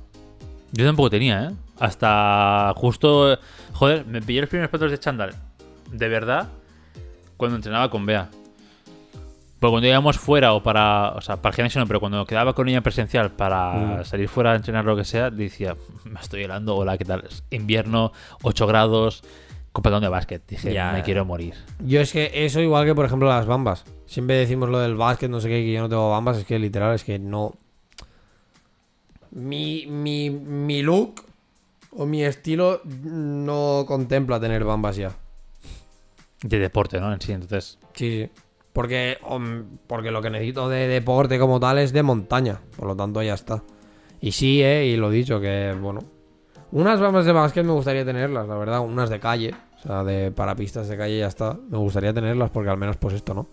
[0.73, 1.51] Yo tampoco tenía, ¿eh?
[1.81, 3.39] Hasta justo...
[3.73, 5.35] Joder, me pillé los primeros patos de chándal.
[5.93, 6.49] De verdad,
[7.37, 8.29] cuando entrenaba con Bea.
[9.61, 11.11] Porque cuando íbamos fuera o para...
[11.13, 14.05] O sea, para el gimnasio no, pero cuando quedaba con ella en presencial para Mm.
[14.05, 17.25] salir fuera a entrenar lo que sea, decía, me estoy helando, hola, ¿qué tal?
[17.29, 19.23] Es Invierno, 8 grados,
[19.73, 20.43] con pantalón de básquet.
[20.47, 20.93] Dije, Ya.
[20.93, 21.55] me quiero morir.
[21.81, 23.85] Yo es que eso igual que, por ejemplo, las bambas.
[24.07, 26.59] Siempre decimos lo del básquet, no sé qué, que yo no tengo bambas, es que
[26.59, 27.55] literal, es que no...
[29.31, 31.25] Mi, mi, mi look
[31.91, 35.13] o mi estilo no contempla tener bambas ya.
[36.43, 37.13] De deporte, ¿no?
[37.13, 37.79] En sí, entonces...
[37.95, 38.31] Sí, sí.
[38.73, 39.19] Porque,
[39.89, 42.61] porque lo que necesito de deporte como tal es de montaña.
[42.77, 43.63] Por lo tanto, ya está.
[44.21, 46.01] Y sí, eh, y lo dicho, que bueno.
[46.71, 48.81] Unas bambas de básquet me gustaría tenerlas, la verdad.
[48.81, 49.53] Unas de calle.
[49.79, 51.59] O sea, de para pistas de calle ya está.
[51.69, 53.49] Me gustaría tenerlas porque al menos pues esto, ¿no?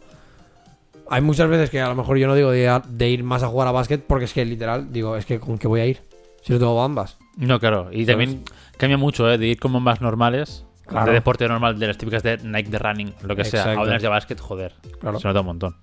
[1.09, 3.47] Hay muchas veces que a lo mejor yo no digo de, de ir más a
[3.47, 6.01] jugar a básquet porque es que literal, digo, es que ¿con qué voy a ir?
[6.41, 7.17] Si no tengo bambas.
[7.37, 7.89] No, claro.
[7.91, 8.43] Y también
[8.77, 9.37] cambia mucho, ¿eh?
[9.37, 11.07] De ir con bombas normales, Claro.
[11.07, 14.01] de deporte normal, de las típicas de Nike de running, lo que sea, a unas
[14.01, 14.73] de básquet, joder.
[14.99, 15.19] Claro.
[15.19, 15.75] Se nota un montón.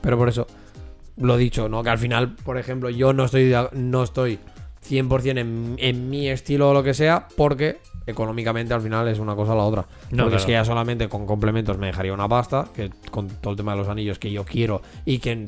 [0.00, 0.46] Pero por eso,
[1.16, 1.82] lo dicho, ¿no?
[1.84, 4.38] Que al final, por ejemplo, yo no estoy, no estoy
[4.88, 9.34] 100% en, en mi estilo o lo que sea, porque económicamente al final es una
[9.36, 9.86] cosa o la otra.
[10.10, 13.52] No, porque es que ya solamente con complementos me dejaría una pasta, que con todo
[13.52, 15.46] el tema de los anillos que yo quiero y que en,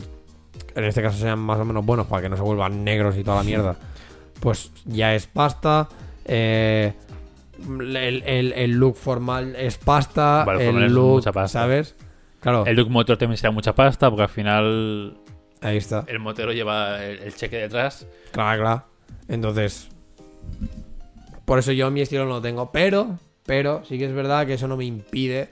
[0.74, 3.24] en este caso sean más o menos buenos para que no se vuelvan negros y
[3.24, 3.76] toda la mierda,
[4.40, 5.88] pues ya es pasta.
[6.24, 6.92] eh,
[7.62, 10.44] el, el- el look formal es pasta.
[10.46, 11.60] Vale, el look, mucha pasta.
[11.60, 11.94] ¿sabes?
[12.40, 15.18] Claro, El look motor también será mucha pasta, porque al final
[15.60, 16.04] ahí está.
[16.06, 18.06] el motero lleva el, el cheque detrás.
[18.32, 18.84] Claro, claro.
[19.28, 19.88] Entonces,
[21.50, 22.70] por eso yo mi estilo no lo tengo.
[22.70, 25.50] Pero, pero sí que es verdad que eso no me impide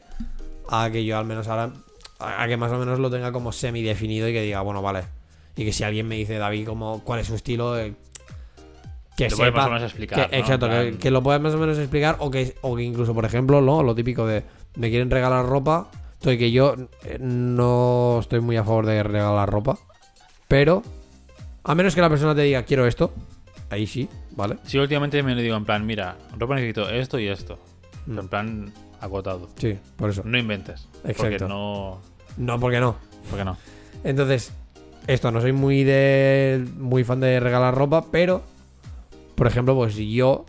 [0.70, 1.72] a que yo al menos ahora,
[2.20, 5.02] a que más o menos lo tenga como semi definido y que diga, bueno, vale.
[5.56, 7.94] Y que si alguien me dice, David, como, cuál es su estilo, eh,
[9.16, 9.56] que Lo puedes sepa.
[9.58, 10.40] más o menos explicar, que- ¿no?
[10.40, 10.68] Exacto,
[11.00, 13.82] que lo puedas más o menos explicar o que, o que incluso, por ejemplo, ¿no?
[13.82, 14.44] lo típico de
[14.76, 15.88] me quieren regalar ropa.
[16.12, 19.76] Estoy que yo eh, no estoy muy a favor de regalar ropa.
[20.46, 20.84] Pero,
[21.64, 23.12] a menos que la persona te diga, quiero esto,
[23.70, 24.56] ahí sí, ¿vale?
[24.64, 27.58] Sí, últimamente me lo digo en plan, mira, ropa necesito esto y esto.
[28.06, 28.18] Mm.
[28.18, 29.48] En plan, agotado.
[29.56, 30.22] Sí, por eso.
[30.24, 30.88] No inventes.
[31.02, 31.48] Porque Exacto.
[31.48, 32.00] no.
[32.36, 32.96] No, porque no.
[33.30, 33.56] Porque no.
[34.04, 34.52] Entonces,
[35.06, 36.66] esto, no soy muy de.
[36.76, 38.42] muy fan de regalar ropa, pero.
[39.34, 40.44] Por ejemplo, pues si yo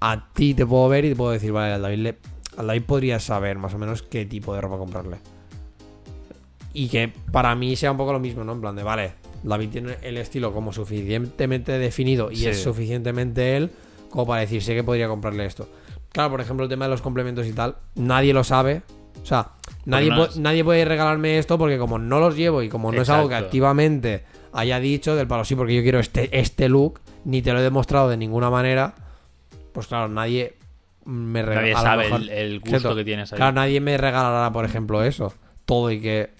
[0.00, 2.18] a ti te puedo ver y te puedo decir, vale, al David, le,
[2.56, 5.18] al David podría saber más o menos qué tipo de ropa comprarle.
[6.74, 8.52] Y que para mí sea un poco lo mismo, ¿no?
[8.52, 12.46] En plan de, vale, David tiene el estilo como suficientemente definido y Sí.
[12.48, 13.70] es suficientemente él
[14.10, 15.68] como para decir, sé que podría comprarle esto.
[16.10, 18.82] Claro, por ejemplo, el tema de los complementos y tal, nadie lo sabe.
[19.22, 19.52] O sea,
[19.86, 23.08] nadie, no nadie puede regalarme esto porque como no los llevo y como no es
[23.08, 27.40] algo que activamente haya dicho del palo, sí, porque yo quiero este, este look, ni
[27.40, 28.94] te lo he demostrado de ninguna manera,
[29.72, 30.54] pues claro, nadie
[31.06, 31.62] me regala.
[31.62, 33.36] Nadie sabe mejor- el, el gusto que tienes ahí.
[33.38, 35.32] Claro, nadie me regalará, por ejemplo, eso.
[35.64, 36.30] Todo y que.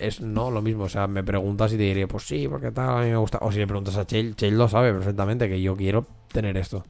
[0.00, 0.84] Es no lo mismo.
[0.84, 3.38] O sea, me preguntas y te diré, pues sí, porque tal, a mí me gusta.
[3.42, 6.84] O si le preguntas a Chale, Chale lo sabe perfectamente que yo quiero tener esto.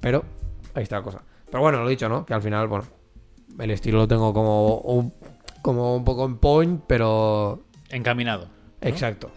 [0.00, 0.24] Pero,
[0.74, 1.20] ahí está la cosa.
[1.50, 2.24] Pero bueno, lo he dicho, ¿no?
[2.26, 2.84] Que al final, bueno,
[3.58, 5.12] el estilo lo tengo como un,
[5.62, 7.62] como un poco en point, pero.
[7.90, 8.48] Encaminado.
[8.80, 9.30] Exacto.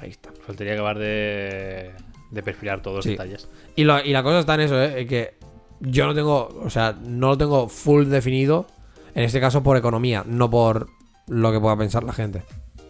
[0.00, 0.30] Ahí está.
[0.46, 1.90] Faltaría acabar de,
[2.30, 3.48] de perfilar todos los detalles.
[3.76, 5.06] Y, lo- y la cosa está en eso, ¿eh?
[5.06, 5.34] Que
[5.80, 8.66] yo no tengo, o sea, no lo tengo full definido,
[9.14, 10.88] en este caso por economía, no por
[11.28, 12.42] lo que pueda pensar la gente.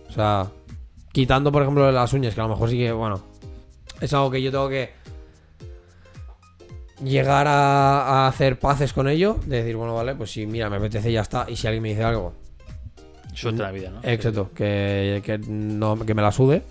[0.08, 0.46] O sea,
[1.12, 3.20] quitando, por ejemplo, las uñas, que a lo mejor sí que, bueno,
[4.00, 4.90] es algo que yo tengo que
[7.02, 10.76] llegar a, a hacer paces con ello, de decir, bueno, vale, pues si mira, me
[10.76, 12.34] apetece y ya está, y si alguien me dice algo,
[13.32, 14.00] Suerte la vida, ¿no?
[14.02, 16.62] Exacto, que, que, no, que me la sude.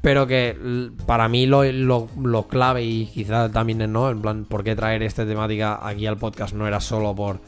[0.00, 0.56] Pero que
[1.04, 5.02] para mí lo, lo- lo clave y quizá también no, en plan, ¿por qué traer
[5.02, 6.54] esta temática aquí al podcast?
[6.54, 7.40] No era solo por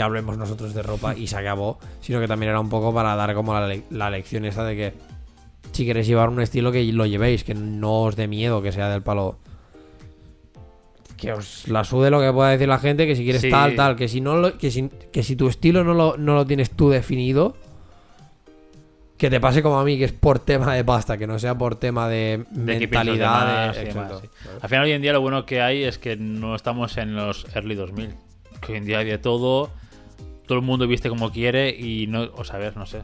[0.00, 3.14] que hablemos nosotros de ropa y se acabó, sino que también era un poco para
[3.16, 4.94] dar como la, le- la lección esa de que
[5.72, 8.88] si queréis llevar un estilo que lo llevéis, que no os dé miedo que sea
[8.88, 9.36] del palo.
[11.18, 13.50] Que os la sude lo que pueda decir la gente, que si quieres Sí.
[13.50, 16.34] tal, tal, que si no lo- que si, que si tu estilo no lo, no
[16.34, 17.54] lo tienes tú definido,
[19.18, 21.58] que te pase como a mí, que es por tema de pasta, que no sea
[21.58, 23.74] por tema de, De mentalidad.
[23.74, 24.28] de- demás, sí.
[24.62, 27.44] Al final, hoy en día, lo bueno que hay es que no estamos en los
[27.54, 28.14] early 2000.
[28.62, 29.70] Que hoy en día hay de todo.
[30.50, 32.22] Todo el mundo viste como quiere y no.
[32.34, 33.02] O sea, a ver, no sé.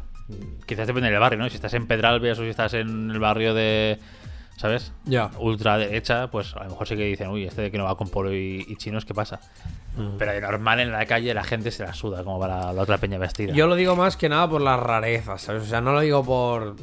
[0.66, 1.48] Quizás depende del barrio, ¿no?
[1.48, 4.00] Si estás en Pedralbes o si estás en el barrio de.
[4.56, 4.92] ¿Sabes?
[5.04, 5.30] Ya.
[5.38, 8.08] Ultraderecha, pues a lo mejor sí que dicen, uy, este de que no va con
[8.08, 9.38] polo y, y chinos, ¿qué pasa?
[10.18, 12.98] Pero de normal en la calle la gente se la suda como para la otra
[12.98, 13.52] peña vestida.
[13.52, 15.62] Yo lo digo más que nada por las rarezas, ¿sabes?
[15.62, 16.74] O sea, no lo digo por.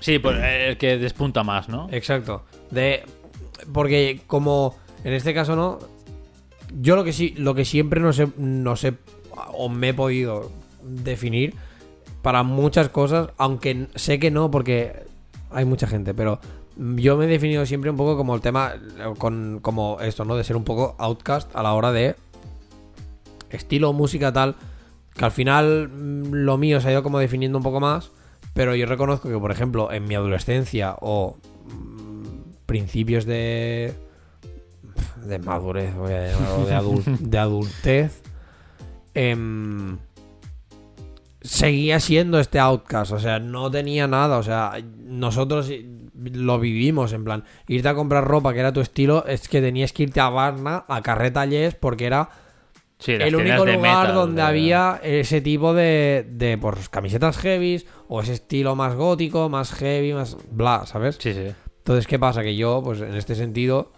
[0.00, 1.88] Sí, pues el que despunta más, ¿no?
[1.92, 2.44] Exacto.
[2.70, 3.04] De.
[3.72, 4.76] Porque como.
[5.02, 5.78] En este caso no.
[6.78, 7.32] Yo lo que sí.
[7.38, 8.28] Lo que siempre no sé.
[8.36, 8.92] No sé.
[9.52, 10.50] O me he podido
[10.82, 11.54] definir.
[12.22, 13.30] Para muchas cosas.
[13.38, 15.04] Aunque sé que no, porque
[15.50, 16.14] hay mucha gente.
[16.14, 16.38] Pero
[16.96, 18.74] yo me he definido siempre un poco como el tema.
[19.18, 20.36] Con, como esto, ¿no?
[20.36, 22.14] De ser un poco outcast a la hora de.
[23.50, 24.56] Estilo, música, tal.
[25.14, 28.10] Que al final mm, lo mío se ha ido como definiendo un poco más.
[28.54, 31.36] Pero yo reconozco que, por ejemplo, en mi adolescencia o
[31.68, 33.94] mm, principios de.
[35.24, 36.34] de madurez, de,
[36.76, 38.22] adul- de adultez.
[39.14, 39.98] Em,
[41.42, 45.70] seguía siendo este outcast, o sea, no tenía nada, o sea, nosotros
[46.14, 49.92] lo vivimos, en plan, irte a comprar ropa que era tu estilo, es que tenías
[49.92, 52.28] que irte a Varna, a Carreta Yes, porque era
[52.98, 57.86] Sí, el único lugar metal, donde de- había ese tipo de, de pues, camisetas heavies
[58.08, 61.16] o ese estilo más gótico, más heavy, más bla, ¿sabes?
[61.18, 61.46] Sí, sí.
[61.78, 62.42] Entonces, ¿qué pasa?
[62.42, 63.90] Que yo, pues en este sentido,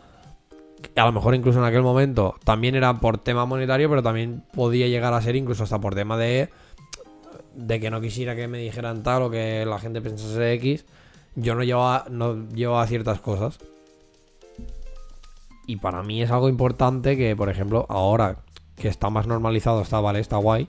[0.96, 4.88] a lo mejor incluso en aquel momento, también era por tema monetario, pero también podía
[4.88, 6.48] llegar a ser incluso hasta por tema de,
[7.54, 10.84] de que no quisiera que me dijeran tal o que la gente pensase X.
[11.34, 13.58] Yo no llevaba, no llevaba ciertas cosas.
[15.66, 18.38] Y para mí es algo importante que, por ejemplo, ahora
[18.76, 20.66] que está más normalizado, está vale, está guay.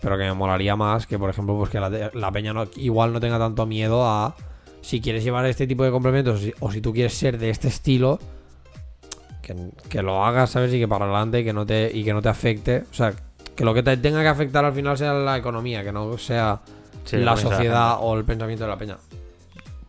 [0.00, 3.12] Pero que me molaría más que, por ejemplo, pues que la, la peña no- igual
[3.12, 4.36] no tenga tanto miedo a
[4.82, 7.50] si quieres llevar este tipo de complementos o si, o si tú quieres ser de
[7.50, 8.18] este estilo,
[9.44, 9.54] que,
[9.88, 10.72] que lo hagas, ¿sabes?
[10.74, 12.84] Y que para adelante y que no te, y que no te afecte.
[12.90, 13.12] O sea,
[13.54, 16.60] que lo que te tenga que afectar al final sea la economía, que no sea
[17.04, 18.96] Sí, la sociedad o el pensamiento de la peña.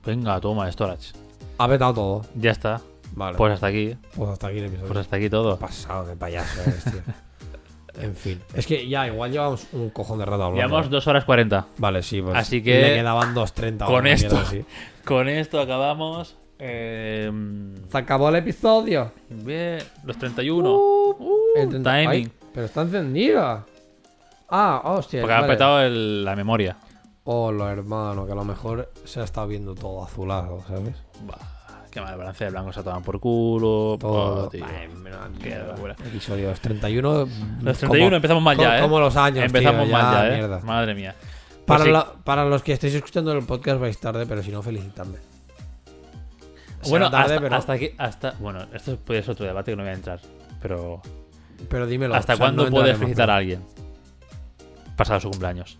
[0.05, 1.13] Venga, toma, storage.
[1.57, 2.21] Ha petado todo.
[2.35, 2.81] Ya está.
[3.13, 3.37] Vale.
[3.37, 3.95] Pues hasta aquí.
[4.15, 4.87] Pues hasta aquí el episodio.
[4.87, 5.57] Pues hasta aquí todo.
[5.57, 7.01] pasado de payaso eres, tío.
[8.01, 8.41] en fin.
[8.53, 10.67] Es que ya, igual llevamos un cojón de rato hablando.
[10.67, 11.65] Llevamos 2 horas 40.
[11.77, 12.35] Vale, sí, pues.
[12.35, 13.83] Así que- Le quedaban 2.30.
[13.83, 14.37] o Con esto.
[14.37, 14.65] así.
[15.05, 16.35] Con esto acabamos.
[16.59, 17.31] Eh,
[17.89, 19.11] Se acabó el episodio.
[19.29, 20.73] bien, los 31.
[20.73, 21.15] Uh,
[21.57, 22.09] El 30 timing.
[22.09, 23.65] Ay, pero está encendida.
[24.49, 25.21] Ah, hostia.
[25.21, 26.77] Porque ha petado el- la memoria.
[27.23, 30.95] Hola, hermano, que a lo mejor se ha estado viendo todo azulado, ¿sabes?
[31.25, 31.37] Bah,
[31.89, 33.97] qué mal balance de blanco se toman por culo.
[33.99, 34.41] Todo.
[34.41, 34.63] Buah, tío.
[34.65, 34.87] Ay,
[35.41, 35.95] Qué locura.
[36.05, 37.27] Episodios 31.
[37.63, 38.81] Los 31 empezamos mal ya, ¿eh?
[38.81, 39.43] Como los años.
[39.43, 40.37] Empezamos tío, mal ya, ¿eh?
[40.37, 40.59] mierda.
[40.59, 41.15] Madre mía.
[41.65, 41.91] Para, Pues sí.
[41.91, 45.17] la- para los que estéis escuchando el podcast vais tarde, pero si no, felicitadme.
[46.89, 47.89] Bueno, tarde, hasta, pero, hasta aquí.
[47.97, 50.19] Hasta, bueno, esto puede ser otro debate que no voy a entrar.
[50.61, 51.01] Pero.
[51.69, 52.15] pero dímelo.
[52.15, 53.61] ¿Hasta o sea, cuándo no puedes felicitar a alguien?
[54.95, 55.77] Pasado su cumpleaños.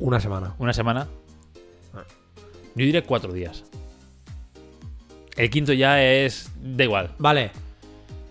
[0.00, 0.54] Una semana.
[0.58, 1.08] ¿Una semana?
[1.94, 2.04] Ah.
[2.74, 3.64] Yo diré cuatro días.
[5.36, 6.50] El quinto ya es.
[6.60, 7.10] Da igual.
[7.18, 7.50] Vale.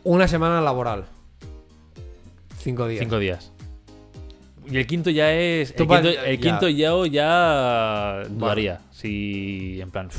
[0.04, 1.06] Una semana laboral.
[2.60, 3.00] Cinco días.
[3.00, 3.52] Cinco días.
[4.70, 5.72] Y el quinto ya es.
[5.72, 6.42] El quinto, el ya.
[6.42, 8.82] quinto yo ya dudaría.
[8.98, 9.80] Si.
[9.82, 10.10] En plan.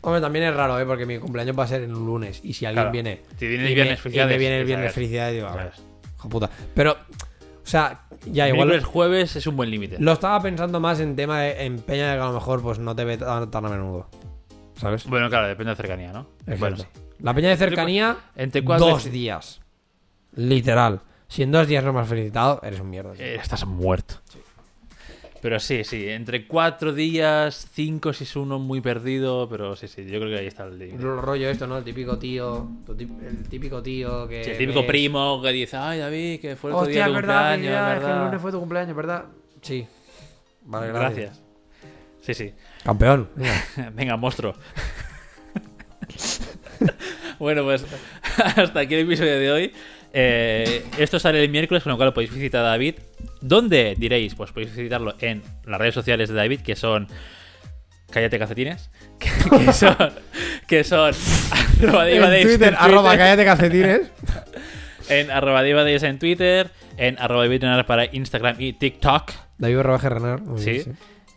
[0.00, 0.86] Hombre, también es raro, ¿eh?
[0.86, 2.40] Porque mi cumpleaños va a ser en un lunes.
[2.42, 2.92] Y si alguien Claro.
[2.92, 3.20] viene.
[3.38, 4.32] Si viene el y viernes, me, y felicidades.
[4.34, 5.82] me viene el viernes felicidades, digo, a ver, ¿sabes?
[6.16, 6.50] hijo puta.
[6.74, 8.68] Pero, o sea, ya igual.
[8.68, 9.96] Miércoles, jueves es un buen límite.
[10.00, 12.78] Lo estaba pensando más en tema de en peña de que a lo mejor pues
[12.78, 14.08] no te ve tan, tan a menudo.
[14.76, 15.04] ¿Sabes?
[15.06, 16.26] Bueno, claro, depende de cercanía, ¿no?
[16.58, 16.78] Bueno.
[17.20, 19.60] La peña de cercanía, Entre cuatro dos días.
[20.34, 21.00] Literal.
[21.28, 23.12] Si en dos días no me has felicitado, eres un mierda.
[23.18, 24.16] Eh, estás muerto.
[25.42, 30.04] Pero sí, sí, entre cuatro días, cinco si es uno muy perdido, pero sí, sí,
[30.06, 31.02] yo creo que ahí está el límite.
[31.02, 31.78] El rollo esto, ¿no?
[31.78, 32.68] El típico tío.
[32.88, 34.44] El típico tío que.
[34.44, 37.04] Sí, el típico ves- primo que dice, ay David, que fue el otro Hostia, día
[37.06, 39.24] es tu verdad, cumpleaños, que el lunes fue tu cumpleaños, ¿verdad?
[39.62, 39.84] Sí.
[40.64, 41.16] Vale, gracias.
[41.16, 41.42] Gracias.
[42.20, 42.54] Sí, sí.
[42.84, 43.28] Campeón.
[43.34, 43.90] venga.
[43.96, 44.54] Venga, monstruo.
[47.40, 47.84] bueno, pues
[48.56, 49.72] hasta aquí el episodio de hoy.
[50.12, 52.96] Eh, esto sale el miércoles, con lo cual podéis visitar a David.
[53.40, 54.34] ¿Dónde diréis?
[54.34, 57.08] Pues podéis visitarlo en las redes sociales de David, que son.
[58.10, 58.90] Cállate calcetines.
[59.18, 59.30] Que,
[59.64, 59.96] que son.
[60.66, 61.14] Que son.
[61.82, 64.00] arroba En Twitter, en arroba Twitter, cállate calcetines.
[65.08, 66.70] en arroba David en Twitter.
[66.98, 69.32] En arroba David Renar para Instagram y TikTok.
[69.56, 70.40] David Renar.
[70.42, 70.90] bien, Sí.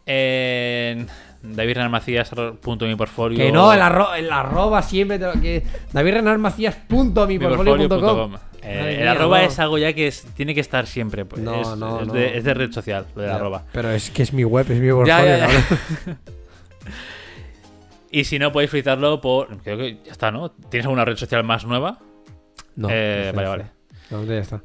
[0.05, 1.07] En
[1.53, 5.63] davidrenarmacías.mi Que no, el, arro el arroba siempre te que.
[5.93, 11.25] davidrenarmacías.miportfolio.com Eh, el arroba es algo ya que es- tiene que estar siempre.
[11.25, 12.13] pues, No, es, no, es no.
[12.13, 13.63] De, es de red social, lo del arroba.
[13.71, 15.23] Pero es que es mi web, es mi portfolio.
[15.23, 15.49] Ya, ya.
[18.11, 19.57] Y si no, podéis felicitarlo por.
[19.57, 20.49] Creo que ya está, ¿no?
[20.51, 21.97] ¿Tienes alguna red social más nueva?
[22.77, 23.65] No, Eh, vale, vale.
[24.27, 24.61] Ya está.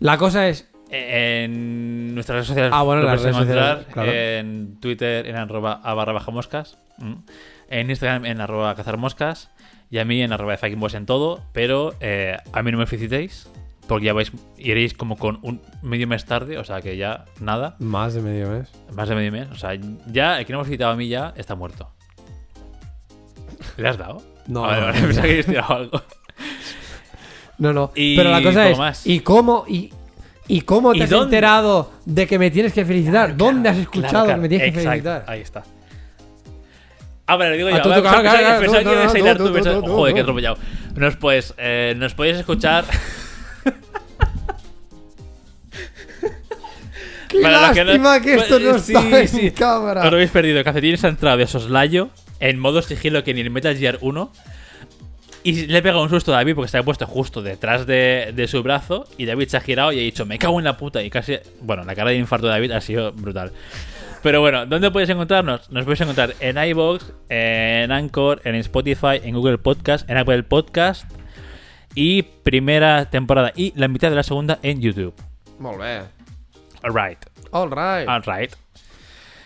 [0.00, 0.68] La cosa es.
[0.94, 2.72] En nuestras redes sociales.
[2.74, 4.12] Ah, bueno, lo las redes sociales, claro.
[4.12, 6.78] En Twitter, en arroba a barra baja moscas.
[7.68, 9.50] En Instagram, en arroba cazar moscas.
[9.90, 11.42] Y a mí en arroba de fucking boss en todo.
[11.52, 13.48] Pero eh, a mí no me felicitéis.
[13.88, 16.58] Porque ya vais, iréis como con un medio mes tarde.
[16.58, 17.76] O sea que ya nada.
[17.78, 18.70] Más de medio mes.
[18.94, 19.48] Más de medio mes.
[19.50, 19.70] O sea,
[20.06, 21.90] ya el que no me ha felicitado a mí ya está muerto.
[23.76, 24.22] ¿Le has dado?
[24.46, 24.92] No, Ah, vale, no, no.
[25.06, 26.02] pensaba que habías tirado algo.
[27.58, 27.90] No, no.
[27.94, 28.78] Y Pero la cosa es.
[28.78, 29.06] más.
[29.06, 29.64] ¿Y cómo?
[29.68, 29.92] ¿Y,
[30.48, 31.24] y cómo te ¿Y has dónde?
[31.36, 33.36] enterado de que me tienes que felicitar?
[33.36, 34.38] ¿Dónde has escuchado Claro, claro.
[34.38, 35.24] que me tienes que Exacto, felicitar?
[35.28, 35.62] Ahí está.
[37.26, 37.82] Ah, vale, lo digo Ah, yo.
[37.82, 38.86] tú, tú, claro, claro, pensaba que
[39.22, 40.56] pensaba- tú, tú, Joder, qué atropellado.
[40.96, 42.84] Nos, pues, eh, nos podéis escuchar.
[47.28, 49.50] ¡Qué Para los que no- lástima que, esto no Sí, está en sí.
[49.52, 50.00] cámara!
[50.04, 50.62] Os lo habéis perdido.
[50.62, 54.30] Cafetines ha entrado de soslayo en modo sigilo que ni en Metal Gear 1.
[55.44, 58.46] Y le pega un susto a David porque se ha puesto justo detrás de, de
[58.46, 59.06] su brazo.
[59.18, 61.02] Y David se ha girado y ha dicho: Me cago en la puta.
[61.02, 61.38] Y casi.
[61.60, 63.52] Bueno, la cara de infarto de David ha sido brutal.
[64.22, 65.68] Pero bueno, ¿dónde podéis encontrarnos?
[65.70, 71.10] Nos podéis encontrar en iBox, en Anchor, en Spotify, en Google Podcast, en Apple Podcast.
[71.94, 75.14] Y primera temporada y la mitad de la segunda en YouTube.
[75.58, 76.02] Molt bé.
[76.82, 77.18] Alright.
[77.50, 78.08] All right.
[78.08, 78.61] Alright.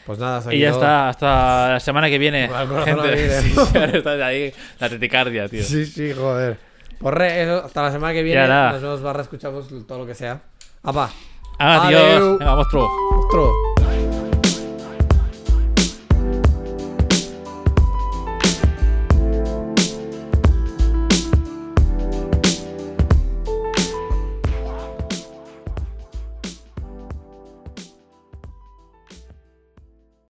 [0.07, 2.49] Pues nada, Y ya está, hasta la semana que viene.
[2.85, 3.43] Gente.
[3.43, 5.63] Sí, la teticardia, tío.
[5.65, 6.59] Sí, sí, joder.
[6.99, 8.47] Pues re, eso, hasta la semana que viene.
[8.47, 10.41] Nos vemos barra, escuchamos todo lo que sea.
[10.85, 11.11] Apa.
[11.59, 12.01] Adiós.
[12.03, 12.39] Adeu.
[12.39, 12.89] Venga, monstruo.